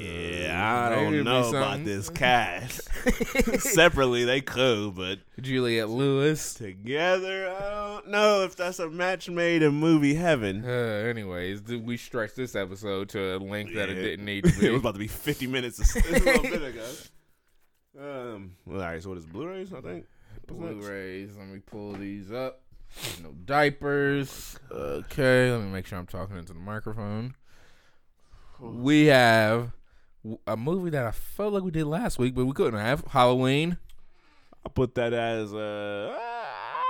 Yeah, 0.00 0.88
I 0.90 0.94
don't 0.94 1.24
know 1.24 1.48
about 1.48 1.84
this 1.84 2.08
cast. 2.08 2.88
Separately, 3.60 4.24
they 4.24 4.40
could, 4.40 4.94
but 4.94 5.18
Juliette 5.40 5.88
Lewis. 5.88 6.54
together, 6.54 7.48
I 7.50 7.70
don't 7.70 8.08
know 8.08 8.42
if 8.42 8.56
that's 8.56 8.78
a 8.78 8.88
match 8.90 9.28
made 9.28 9.62
in 9.62 9.74
movie 9.74 10.14
heaven. 10.14 10.64
Uh, 10.64 10.68
anyways, 10.68 11.62
we 11.62 11.96
stretched 11.96 12.36
this 12.36 12.54
episode 12.54 13.08
to 13.10 13.36
a 13.36 13.38
length 13.38 13.74
that 13.74 13.88
it 13.88 13.94
didn't 13.94 14.24
need 14.24 14.44
to 14.46 14.58
be. 14.60 14.66
it 14.66 14.70
was 14.70 14.80
about 14.80 14.94
to 14.94 15.00
be 15.00 15.08
50 15.08 15.46
minutes 15.46 15.78
a, 15.96 15.98
a 16.08 16.12
little 16.18 16.42
bit 16.42 16.62
ago. 16.62 16.88
Um, 17.98 18.56
well, 18.64 18.80
all 18.80 18.86
right, 18.86 19.02
so 19.02 19.10
what 19.10 19.18
is 19.18 19.26
Blu-rays, 19.26 19.72
I 19.72 19.80
think? 19.80 20.06
Blu-rays. 20.46 21.36
Let 21.36 21.48
me 21.48 21.58
pull 21.60 21.92
these 21.92 22.32
up. 22.32 22.62
No 23.22 23.32
diapers. 23.44 24.58
Okay, 24.70 25.50
let 25.50 25.60
me 25.60 25.68
make 25.70 25.86
sure 25.86 25.98
I'm 25.98 26.06
talking 26.06 26.36
into 26.36 26.52
the 26.52 26.58
microphone. 26.58 27.34
We 28.60 29.06
have 29.06 29.72
a 30.46 30.56
movie 30.56 30.90
that 30.90 31.04
I 31.06 31.10
felt 31.10 31.52
like 31.52 31.62
we 31.62 31.70
did 31.70 31.84
last 31.86 32.18
week, 32.18 32.34
but 32.34 32.44
we 32.44 32.52
couldn't 32.52 32.78
have 32.80 33.04
Halloween. 33.08 33.78
I 34.64 34.68
put 34.68 34.94
that 34.94 35.12
as 35.12 35.52
a. 35.52 36.16
I 36.16 36.82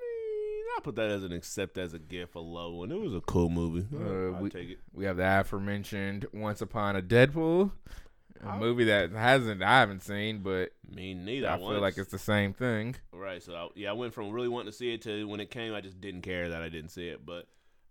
mean, 0.00 0.64
I 0.76 0.80
put 0.82 0.96
that 0.96 1.10
as 1.10 1.24
an 1.24 1.32
accept 1.32 1.78
as 1.78 1.92
a 1.94 1.98
gift, 1.98 2.34
a 2.34 2.40
low 2.40 2.74
one. 2.76 2.90
It 2.92 3.00
was 3.00 3.14
a 3.14 3.20
cool 3.20 3.50
movie. 3.50 3.86
Uh, 3.94 4.38
we- 4.40 4.50
take 4.50 4.70
it. 4.70 4.78
We 4.94 5.04
have 5.04 5.16
the 5.18 5.40
aforementioned 5.40 6.26
Once 6.32 6.60
Upon 6.62 6.96
a 6.96 7.02
Deadpool, 7.02 7.70
A 8.42 8.56
movie 8.56 8.84
that 8.84 9.12
hasn't 9.12 9.62
I 9.62 9.80
haven't 9.80 10.02
seen, 10.02 10.38
but 10.40 10.70
Me 10.90 11.14
neither. 11.14 11.50
I 11.50 11.58
feel 11.58 11.80
like 11.80 11.98
it's 11.98 12.10
the 12.10 12.18
same 12.18 12.52
thing. 12.54 12.96
right. 13.12 13.42
So 13.42 13.54
I, 13.54 13.68
yeah, 13.74 13.90
I 13.90 13.92
went 13.94 14.14
from 14.14 14.30
really 14.30 14.48
wanting 14.48 14.70
to 14.72 14.76
see 14.76 14.94
it 14.94 15.02
to 15.02 15.26
when 15.28 15.40
it 15.40 15.50
came, 15.50 15.74
I 15.74 15.80
just 15.82 16.00
didn't 16.00 16.22
care 16.22 16.48
that 16.50 16.62
I 16.62 16.68
didn't 16.70 16.90
see 16.90 17.08
it. 17.08 17.24
But 17.26 17.46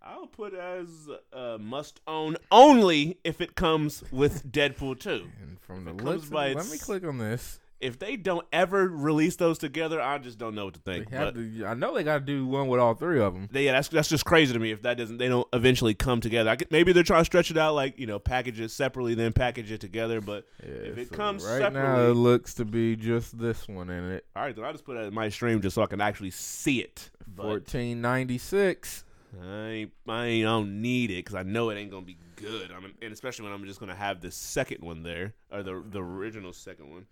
I'll 0.08 0.26
put 0.26 0.54
as 0.54 0.88
uh, 1.32 1.58
must 1.60 2.00
own 2.06 2.36
only 2.50 3.18
if 3.24 3.40
it 3.40 3.54
comes 3.54 4.04
with 4.12 4.50
Deadpool 4.50 5.00
two. 5.00 5.26
And 5.42 5.58
from 5.60 5.84
the 5.84 5.92
looks, 5.92 6.04
comes 6.04 6.24
of 6.24 6.30
by 6.30 6.52
let 6.52 6.70
me 6.70 6.78
click 6.78 7.04
on 7.04 7.18
this. 7.18 7.58
If 7.78 7.98
they 7.98 8.16
don't 8.16 8.46
ever 8.54 8.88
release 8.88 9.36
those 9.36 9.58
together, 9.58 10.00
I 10.00 10.16
just 10.16 10.38
don't 10.38 10.54
know 10.54 10.64
what 10.64 10.74
to 10.74 10.80
think. 10.80 11.10
To, 11.10 11.66
I 11.66 11.74
know 11.74 11.94
they 11.94 12.04
got 12.04 12.20
to 12.20 12.24
do 12.24 12.46
one 12.46 12.68
with 12.68 12.80
all 12.80 12.94
three 12.94 13.20
of 13.20 13.34
them. 13.34 13.50
they, 13.52 13.66
yeah, 13.66 13.72
that's 13.72 13.88
that's 13.88 14.08
just 14.08 14.24
crazy 14.24 14.54
to 14.54 14.58
me. 14.58 14.70
If 14.70 14.80
that 14.82 14.96
doesn't, 14.96 15.18
they 15.18 15.28
don't 15.28 15.46
eventually 15.52 15.92
come 15.92 16.22
together. 16.22 16.48
I 16.48 16.56
could, 16.56 16.70
maybe 16.70 16.92
they're 16.92 17.02
trying 17.02 17.20
to 17.20 17.26
stretch 17.26 17.50
it 17.50 17.58
out, 17.58 17.74
like 17.74 17.98
you 17.98 18.06
know, 18.06 18.18
package 18.18 18.60
it 18.60 18.70
separately, 18.70 19.14
then 19.14 19.34
package 19.34 19.70
it 19.70 19.80
together. 19.82 20.22
But 20.22 20.46
if 20.60 20.96
it 20.96 21.12
comes 21.12 21.44
right 21.44 21.70
now, 21.70 22.00
it 22.00 22.14
looks 22.14 22.54
to 22.54 22.64
be 22.64 22.96
just 22.96 23.38
this 23.38 23.68
one 23.68 23.90
in 23.90 24.10
it. 24.12 24.24
all 24.34 24.44
right, 24.44 24.54
then 24.56 24.64
I 24.64 24.68
will 24.68 24.74
just 24.74 24.86
put 24.86 24.96
it 24.96 25.00
in 25.00 25.12
my 25.14 25.28
stream 25.28 25.60
just 25.60 25.74
so 25.74 25.82
I 25.82 25.86
can 25.86 26.00
actually 26.00 26.30
see 26.30 26.78
it. 26.80 27.10
Fourteen 27.36 28.00
ninety 28.00 28.38
six. 28.38 29.04
I 29.42 29.68
ain't, 29.68 29.92
I 30.08 30.26
ain't, 30.26 30.46
I 30.46 30.50
don't 30.50 30.80
need 30.80 31.10
it 31.10 31.16
because 31.24 31.34
I 31.34 31.42
know 31.42 31.70
it 31.70 31.76
ain't 31.76 31.90
gonna 31.90 32.06
be 32.06 32.18
good. 32.36 32.70
I 32.70 32.80
mean, 32.80 32.94
and 33.02 33.12
especially 33.12 33.44
when 33.44 33.52
I'm 33.52 33.64
just 33.64 33.80
gonna 33.80 33.94
have 33.94 34.20
the 34.20 34.30
second 34.30 34.82
one 34.82 35.02
there 35.02 35.34
or 35.50 35.62
the 35.62 35.82
the 35.88 36.02
original 36.02 36.52
second 36.52 36.90
one. 36.90 37.06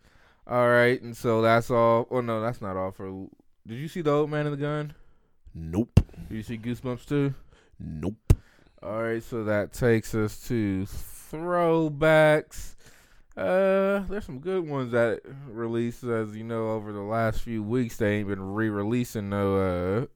All 0.46 0.68
right, 0.68 1.00
and 1.00 1.16
so 1.16 1.42
that's 1.42 1.70
all. 1.70 2.06
Oh 2.10 2.20
no, 2.20 2.40
that's 2.40 2.60
not 2.60 2.76
all 2.76 2.90
for. 2.92 3.28
Did 3.66 3.76
you 3.78 3.88
see 3.88 4.02
the 4.02 4.10
old 4.10 4.30
man 4.30 4.46
in 4.46 4.52
the 4.52 4.58
gun? 4.58 4.94
Nope, 5.54 6.00
Did 6.28 6.36
you 6.36 6.42
see 6.42 6.58
Goosebumps 6.58 7.06
too? 7.06 7.34
nope. 7.78 8.14
All 8.82 9.02
right, 9.02 9.22
so 9.22 9.44
that 9.44 9.72
takes 9.72 10.14
us 10.14 10.46
to 10.48 10.84
throwbacks. 10.84 12.74
Uh, 13.36 14.00
there's 14.08 14.24
some 14.26 14.38
good 14.38 14.68
ones 14.68 14.92
that 14.92 15.20
released, 15.48 16.04
as 16.04 16.36
you 16.36 16.44
know, 16.44 16.70
over 16.70 16.92
the 16.92 17.00
last 17.00 17.40
few 17.40 17.62
weeks. 17.62 17.96
They 17.96 18.16
ain't 18.18 18.28
been 18.28 18.54
re-releasing 18.54 19.28
no 19.30 19.56
uh 19.56 20.06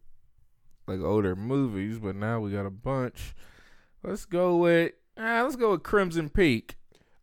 like 0.88 1.00
older 1.00 1.36
movies, 1.36 1.98
but 1.98 2.16
now 2.16 2.40
we 2.40 2.52
got 2.52 2.66
a 2.66 2.70
bunch. 2.70 3.34
Let's 4.02 4.24
go 4.24 4.56
with 4.56 4.92
ah, 5.16 5.42
let's 5.42 5.56
go 5.56 5.72
with 5.72 5.82
Crimson 5.82 6.30
Peak. 6.30 6.76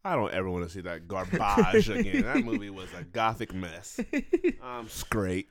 I 0.04 0.16
don't 0.16 0.32
ever 0.34 0.50
want 0.50 0.66
to 0.66 0.70
see 0.70 0.82
that 0.82 1.08
garbage 1.08 1.90
again. 1.90 2.22
That 2.22 2.46
movie 2.46 2.70
was 2.70 2.90
a 2.94 3.04
gothic 3.04 3.54
mess. 3.54 4.00
I'm 4.64 4.88
straight. 4.88 5.50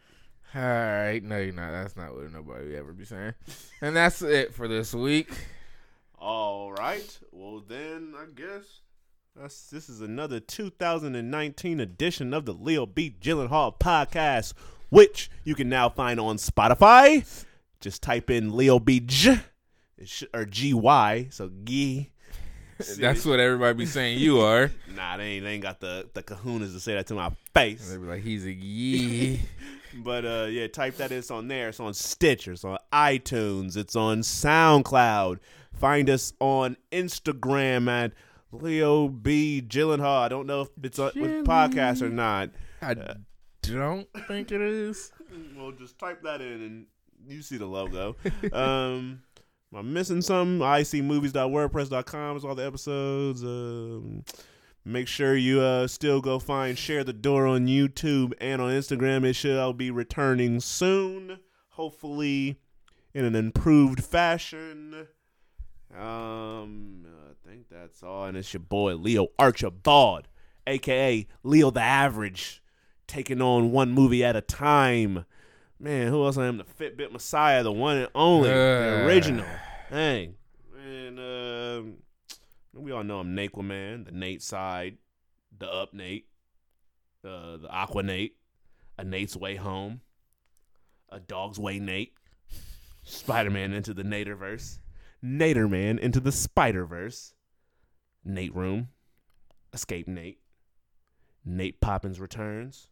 All 0.55 0.63
right, 0.63 1.21
no, 1.21 1.39
you're 1.39 1.53
not. 1.53 1.73
That's 1.73 1.97
not 1.97 2.15
what 2.15 2.33
nobody 2.33 2.67
would 2.67 2.77
ever 2.77 2.93
be 2.93 3.05
saying. 3.05 3.35
And 3.81 3.97
that's 3.97 4.23
it 4.23 4.55
for 4.55 4.69
this 4.69 4.95
week. 4.95 5.29
All 6.17 6.73
right. 6.73 7.19
Well, 7.33 7.65
then 7.67 8.15
I 8.17 8.27
guess 8.33 8.81
that's 9.35 9.67
this 9.67 9.89
is 9.89 10.01
another 10.01 10.39
2019 10.39 11.81
edition 11.81 12.33
of 12.33 12.45
the 12.45 12.55
Leo 12.55 12.87
B. 12.87 13.13
Gyllenhaal 13.21 13.77
podcast, 13.81 14.55
which 14.91 15.29
you 15.43 15.57
can 15.57 15.69
now 15.69 15.89
find 15.89 16.21
on 16.21 16.37
Spotify. 16.37 17.45
Just 17.85 18.03
type 18.03 18.31
in 18.31 18.57
Leo 18.57 18.79
B. 18.79 19.07
Sh- 19.07 20.25
or 20.33 20.47
G 20.47 20.73
Y. 20.73 21.29
So 21.31 21.51
G. 21.65 22.11
That's 22.99 23.27
what 23.27 23.41
everybody 23.41 23.75
be 23.75 23.85
saying 23.85 24.21
you 24.21 24.41
are. 24.41 24.71
Nah, 24.97 25.19
they 25.19 25.25
ain't, 25.25 25.45
they 25.45 25.51
ain't 25.53 25.63
got 25.63 25.81
the 25.81 26.09
the 26.15 26.23
kahunas 26.23 26.73
to 26.73 26.81
say 26.81 26.95
that 26.95 27.09
to 27.09 27.15
my 27.15 27.31
face. 27.53 27.91
They 27.91 27.99
be 27.99 28.07
like, 28.07 28.23
he's 28.23 28.47
a 28.47 28.53
yee. 28.53 29.41
But 29.97 30.25
uh, 30.25 30.47
yeah, 30.51 30.67
type 30.67 30.97
that. 30.97 31.13
It's 31.13 31.31
on 31.31 31.47
there. 31.47 31.69
It's 31.69 31.79
on 31.79 31.95
Stitcher. 31.95 32.53
It's 32.53 32.65
on 32.65 32.79
iTunes. 32.93 33.77
It's 33.77 33.95
on 33.95 34.23
SoundCloud. 34.23 35.39
Find 35.75 36.11
us 36.11 36.33
on 36.41 36.77
Instagram 36.91 37.89
at 37.89 38.13
Leo 38.51 39.07
B 39.07 39.63
Gyllenhaal. 39.65 40.23
I 40.23 40.29
don't 40.29 40.49
know 40.49 40.63
if 40.63 40.71
it's 40.83 40.99
on, 40.99 41.13
with 41.15 41.47
podcast 41.47 42.03
or 42.03 42.09
not. 42.09 42.51
I 42.83 42.95
don't 42.95 44.09
think 44.27 44.51
it 44.51 44.61
is. 44.61 45.13
Well, 45.57 45.71
just 45.71 45.97
type 45.97 46.23
that 46.25 46.41
in 46.41 46.61
and 46.63 46.87
you 47.27 47.43
see 47.43 47.57
the 47.57 47.67
logo. 47.67 48.17
um, 48.53 49.23
am 49.73 49.77
I 49.77 49.83
missing 49.83 50.23
something? 50.23 50.59
icmovies.wordpress.com 50.59 52.37
is 52.37 52.45
all 52.45 52.55
the 52.55 52.67
episodes. 52.67 53.43
Um, 53.43 54.25
make 54.85 55.09
sure 55.09 55.37
you 55.37 55.61
uh, 55.61 55.87
still 55.87 56.21
go 56.21 56.39
find 56.39 56.77
Share 56.79 57.05
the 57.05 57.13
Door 57.13 57.47
on 57.47 57.67
YouTube 57.67 58.33
and 58.41 58.61
on 58.61 58.73
Instagram. 58.73 59.25
It 59.25 59.35
shall 59.35 59.73
be 59.73 59.91
returning 59.91 60.61
soon, 60.61 61.39
hopefully 61.71 62.59
in 63.15 63.25
an 63.25 63.35
improved 63.35 64.05
fashion. 64.05 65.07
Um, 65.97 67.07
I 67.07 67.49
think 67.49 67.69
that's 67.71 68.03
all. 68.03 68.27
And 68.27 68.37
it's 68.37 68.53
your 68.53 68.61
boy 68.61 68.95
Leo 68.97 69.29
Archibald, 69.39 70.29
aka 70.67 71.27
Leo 71.43 71.71
the 71.71 71.81
Average, 71.81 72.63
taking 73.07 73.41
on 73.41 73.71
one 73.71 73.93
movie 73.93 74.25
at 74.25 74.37
a 74.37 74.41
time. 74.41 75.25
Man, 75.85 76.09
who 76.09 76.25
else 76.25 76.39
I 76.39 76.47
am? 76.47 76.57
The 76.57 76.65
Fitbit 76.65 77.13
Messiah, 77.13 77.63
the 77.63 77.71
one 77.71 77.99
and 77.99 78.09
only, 78.15 78.49
the 78.49 78.55
Uh. 79.03 79.07
original. 79.07 79.45
Dang. 79.91 80.35
And 80.83 81.19
um, 81.19 81.97
we 82.73 82.91
all 82.91 83.05
know 83.05 83.19
I'm 83.21 83.37
Naquaman, 83.37 84.07
the 84.07 84.11
Nate 84.13 84.41
side, 84.41 84.97
the 85.59 85.71
Up 85.71 85.93
Nate, 85.93 86.27
uh, 87.23 87.59
the 87.59 87.69
Aqua 87.71 88.03
Nate, 88.03 88.35
a 88.97 89.05
Nate's 89.05 89.37
Way 89.37 89.57
Home, 89.57 90.01
a 91.11 91.21
Dog's 91.21 91.59
Way 91.59 91.79
Nate, 91.81 92.15
Spider 93.03 93.51
Man 93.51 93.75
into 93.75 93.93
the 93.93 94.05
Naderverse, 94.05 94.79
Nader 95.23 95.69
Man 95.69 95.99
into 95.99 96.19
the 96.19 96.33
Spider 96.33 96.87
Verse, 96.87 97.35
Nate 98.25 98.55
Room, 98.55 98.89
Escape 99.75 100.09
Nate, 100.09 100.41
Nate 101.45 101.79
Poppins 101.83 102.19
returns, 102.21 102.89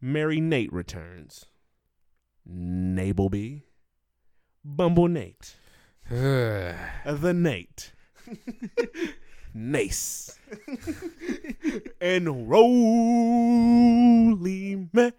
Mary 0.00 0.40
Nate 0.40 0.72
returns, 0.72 1.46
Nableby, 2.48 3.62
Bumble 4.64 5.08
Nate, 5.08 5.56
the 6.10 7.32
Nate, 7.34 7.92
Nace, 9.54 10.38
and 12.00 12.48
Roly 12.50 13.68
Man. 14.92 15.12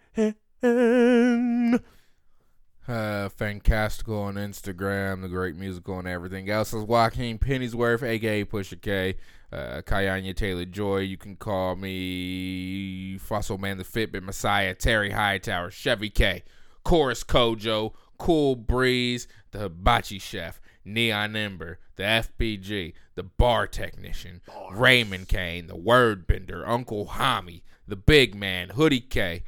uh, 2.87 3.29
fantastical 3.29 4.21
on 4.21 4.35
Instagram, 4.35 5.21
the 5.21 5.29
great 5.29 5.55
musical 5.55 5.99
and 5.99 6.07
everything 6.07 6.49
else. 6.49 6.73
Is 6.73 6.83
Joaquin 6.83 7.37
Pennyworth, 7.37 8.03
aka 8.03 8.45
Pusha 8.45 8.81
K, 8.81 9.15
uh, 9.51 9.81
Kayanya 9.85 10.35
Taylor 10.35 10.65
Joy. 10.65 10.99
You 10.99 11.17
can 11.17 11.35
call 11.35 11.75
me 11.75 13.17
Fossil 13.17 13.57
Man, 13.57 13.77
the 13.77 13.83
Fitbit 13.83 14.23
Messiah, 14.23 14.73
Terry 14.73 15.11
Hightower, 15.11 15.71
Chevy 15.71 16.09
K, 16.09 16.43
Chorus 16.83 17.23
Kojo, 17.23 17.93
Cool 18.17 18.55
Breeze, 18.55 19.27
the 19.51 19.59
Hibachi 19.59 20.19
Chef, 20.19 20.61
Neon 20.85 21.35
Ember, 21.35 21.79
the 21.95 22.03
FBG, 22.03 22.93
the 23.15 23.23
Bar 23.23 23.67
Technician, 23.67 24.41
Raymond 24.71 25.27
Kane, 25.27 25.67
the 25.67 25.75
Word 25.75 26.27
Bender, 26.27 26.67
Uncle 26.67 27.07
Hami, 27.07 27.61
the 27.87 27.95
Big 27.95 28.35
Man, 28.35 28.69
Hoodie 28.69 29.01
K. 29.01 29.43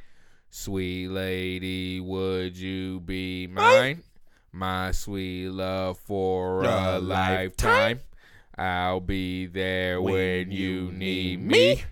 Sweet 0.50 1.08
lady, 1.08 1.98
would 1.98 2.56
you 2.56 3.00
be 3.00 3.48
mine? 3.48 4.04
My 4.52 4.92
sweet 4.92 5.48
love 5.48 5.98
for 5.98 6.62
A 6.62 6.98
a 6.98 7.00
lifetime. 7.00 8.00
I'll 8.56 9.00
be 9.00 9.46
there 9.46 10.00
when 10.00 10.52
you 10.52 10.92
need 10.92 11.42
me. 11.42 11.82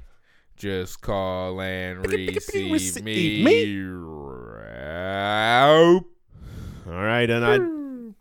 Just 0.57 1.01
call 1.01 1.61
and 1.61 2.07
receive 2.07 2.71
receive 2.71 3.03
me. 3.03 3.43
me. 3.43 3.83
Raup. 4.93 6.05
All 6.87 6.93
right, 6.93 7.29
and 7.31 7.45
I. 7.45 7.55
and 7.55 8.15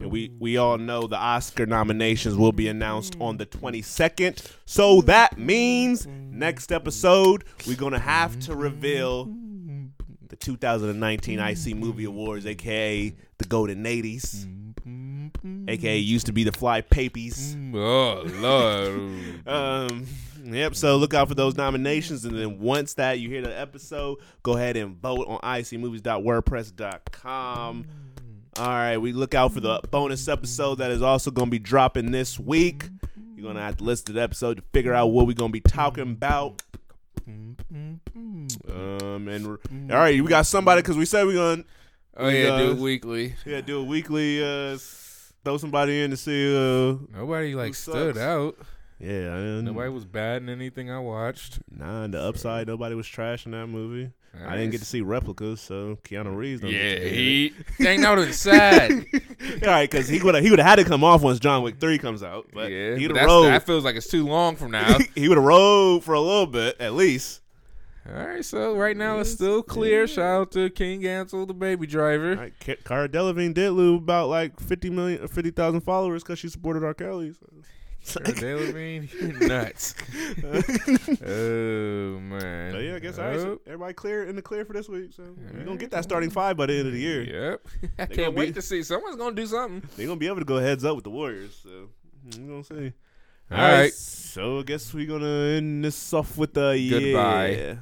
We 0.00 0.30
we 0.38 0.56
all 0.56 0.78
know 0.78 1.06
the 1.06 1.16
Oscar 1.16 1.66
nominations 1.66 2.36
will 2.36 2.52
be 2.52 2.68
announced 2.68 3.16
on 3.20 3.36
the 3.36 3.46
22nd. 3.46 4.40
So 4.64 5.00
that 5.02 5.38
means 5.38 6.06
next 6.06 6.72
episode 6.72 7.44
we're 7.66 7.76
going 7.76 7.92
to 7.92 7.98
have 7.98 8.38
to 8.40 8.54
reveal 8.54 9.28
the 10.28 10.36
2019 10.36 11.38
IC 11.40 11.76
Movie 11.76 12.04
Awards 12.04 12.46
aka 12.46 13.14
the 13.38 13.44
Golden 13.44 13.84
80s, 13.84 14.46
aka 15.68 15.98
used 15.98 16.26
to 16.26 16.32
be 16.32 16.44
the 16.44 16.52
Fly 16.52 16.80
Papies. 16.80 17.56
Oh, 17.74 18.22
Lord. 18.40 19.24
Um, 19.46 20.06
yep. 20.54 20.74
So 20.74 20.96
look 20.96 21.14
out 21.14 21.28
for 21.28 21.34
those 21.34 21.56
nominations, 21.56 22.24
and 22.24 22.36
then 22.38 22.58
once 22.58 22.94
that 22.94 23.20
you 23.20 23.28
hear 23.28 23.42
the 23.42 23.56
episode, 23.58 24.18
go 24.42 24.56
ahead 24.56 24.76
and 24.76 24.96
vote 24.96 25.26
on 25.28 25.38
icmovies.wordpress.com. 25.40 27.86
All 28.58 28.66
right, 28.68 28.96
we 28.98 29.12
look 29.12 29.34
out 29.34 29.52
for 29.52 29.60
the 29.60 29.80
bonus 29.90 30.26
episode 30.26 30.76
that 30.76 30.90
is 30.90 31.00
also 31.02 31.30
going 31.30 31.46
to 31.46 31.50
be 31.50 31.60
dropping 31.60 32.10
this 32.10 32.40
week. 32.40 32.88
You're 33.36 33.46
gonna 33.46 33.62
have 33.62 33.76
to 33.76 33.84
listen 33.84 34.06
to 34.06 34.12
the 34.14 34.22
episode 34.22 34.56
to 34.56 34.64
figure 34.72 34.92
out 34.92 35.12
what 35.12 35.28
we're 35.28 35.34
gonna 35.34 35.52
be 35.52 35.60
talking 35.60 36.02
about. 36.02 36.60
Um, 37.28 38.00
and 39.28 39.46
all 39.92 39.98
right, 39.98 40.20
we 40.20 40.28
got 40.28 40.44
somebody 40.46 40.82
because 40.82 40.96
we 40.96 41.04
said 41.04 41.24
we're 41.24 41.34
gonna 41.34 41.62
Oh, 42.16 42.26
yeah, 42.28 42.58
do 42.58 42.72
it 42.72 42.78
weekly. 42.78 43.34
yeah 43.46 43.60
do 43.60 43.78
a 43.78 43.84
weekly 43.84 44.42
uh 44.42 44.76
throw 45.44 45.56
somebody 45.56 46.02
in 46.02 46.10
to 46.10 46.16
see 46.16 46.52
uh 46.52 46.96
Nobody, 47.16 47.54
like, 47.54 47.76
stood 47.76 48.18
out. 48.18 48.56
Yeah, 49.00 49.34
and 49.36 49.64
Nobody 49.64 49.90
was 49.90 50.04
bad 50.04 50.42
in 50.42 50.48
anything 50.48 50.90
I 50.90 50.98
watched. 50.98 51.60
Nah, 51.70 52.08
the 52.08 52.20
upside, 52.20 52.66
nobody 52.66 52.94
was 52.96 53.06
trash 53.06 53.46
in 53.46 53.52
that 53.52 53.68
movie. 53.68 54.10
I 54.46 54.56
didn't 54.56 54.70
get 54.72 54.80
to 54.80 54.86
see 54.86 55.00
replicas, 55.00 55.60
so 55.60 55.98
Keanu 56.04 56.36
Reeves. 56.36 56.60
Don't 56.60 56.70
Yeah, 56.70 56.98
he. 56.98 57.52
Dang, 57.80 58.00
that 58.02 58.10
would 58.10 58.18
have 58.18 58.26
been 58.28 58.34
sad. 58.34 58.90
All 59.62 59.68
right, 59.68 59.90
because 59.90 60.06
he 60.08 60.20
would 60.22 60.34
he 60.42 60.50
would 60.50 60.58
have 60.58 60.68
had 60.68 60.76
to 60.76 60.84
come 60.84 61.02
off 61.02 61.22
once 61.22 61.38
John 61.40 61.62
Wick 61.62 61.80
three 61.80 61.98
comes 61.98 62.22
out, 62.22 62.46
but 62.52 62.70
yeah, 62.70 62.96
he'd 62.96 63.04
have 63.04 63.14
that's- 63.14 63.26
rode. 63.26 63.46
that 63.46 63.66
feels 63.66 63.84
like 63.84 63.96
it's 63.96 64.08
too 64.08 64.26
long 64.26 64.54
from 64.56 64.70
now. 64.72 64.98
he 65.14 65.28
would 65.28 65.38
have 65.38 65.44
rode 65.44 66.04
for 66.04 66.14
a 66.14 66.20
little 66.20 66.46
bit 66.46 66.76
at 66.80 66.92
least. 66.94 67.40
All 68.08 68.14
right, 68.26 68.44
so 68.44 68.74
right 68.74 68.96
now 68.96 69.18
it's 69.18 69.30
still 69.30 69.62
clear. 69.62 70.06
Shout 70.06 70.40
out 70.40 70.50
to 70.52 70.70
King 70.70 71.04
Ansel, 71.06 71.44
the 71.46 71.52
baby 71.54 71.86
driver. 71.86 72.30
All 72.30 72.36
right, 72.36 72.54
Ca- 72.60 72.76
Cara 72.84 73.08
Delevingne 73.08 73.54
did 73.54 73.70
lose 73.72 73.98
about 73.98 74.28
like 74.28 74.58
fifty 74.60 74.88
million, 74.90 75.26
fifty 75.28 75.50
thousand 75.50 75.80
followers 75.82 76.22
because 76.22 76.38
she 76.38 76.48
supported 76.48 76.84
R. 76.84 76.94
Kelly. 76.94 77.32
So. 77.32 77.46
Cara 78.14 78.24
Delevingne, 78.34 79.08
you're 79.40 79.48
nuts. 79.48 79.94
oh 81.24 82.20
man. 82.20 82.72
So 82.72 82.78
yeah, 82.78 82.94
I 82.94 82.98
guess 82.98 83.18
all 83.18 83.26
right. 83.28 83.38
So 83.40 83.48
Oh, 83.52 83.60
everybody 83.66 83.94
clear 83.94 84.24
in 84.24 84.36
the 84.36 84.42
clear 84.42 84.64
for 84.64 84.72
this 84.72 84.88
week. 84.88 85.12
So 85.12 85.22
you're 85.54 85.64
gonna 85.64 85.76
get 85.76 85.90
that 85.90 86.04
starting 86.04 86.30
five 86.30 86.56
by 86.56 86.66
the 86.66 86.74
end 86.78 86.86
of 86.86 86.92
the 86.92 87.00
year. 87.00 87.22
Yep. 87.22 87.66
I 87.98 88.04
They 88.06 88.14
can't 88.14 88.34
wait 88.34 88.46
be- 88.46 88.52
to 88.54 88.62
see. 88.62 88.82
Someone's 88.82 89.16
gonna 89.16 89.34
do 89.34 89.46
something. 89.46 89.82
They're 89.96 90.06
gonna 90.06 90.18
be 90.18 90.26
able 90.26 90.38
to 90.38 90.44
go 90.44 90.58
heads 90.58 90.84
up 90.84 90.94
with 90.96 91.04
the 91.04 91.10
Warriors. 91.10 91.58
So 91.62 91.88
we're 92.38 92.46
gonna 92.48 92.64
see. 92.64 92.92
All 93.50 93.58
right. 93.58 93.92
So 93.92 94.60
I 94.60 94.62
guess 94.62 94.92
we're 94.92 95.06
gonna 95.06 95.56
end 95.56 95.84
this 95.84 96.12
off 96.12 96.36
with 96.36 96.56
a 96.58 96.88
Goodbye. 96.90 97.48
yeah. 97.50 97.74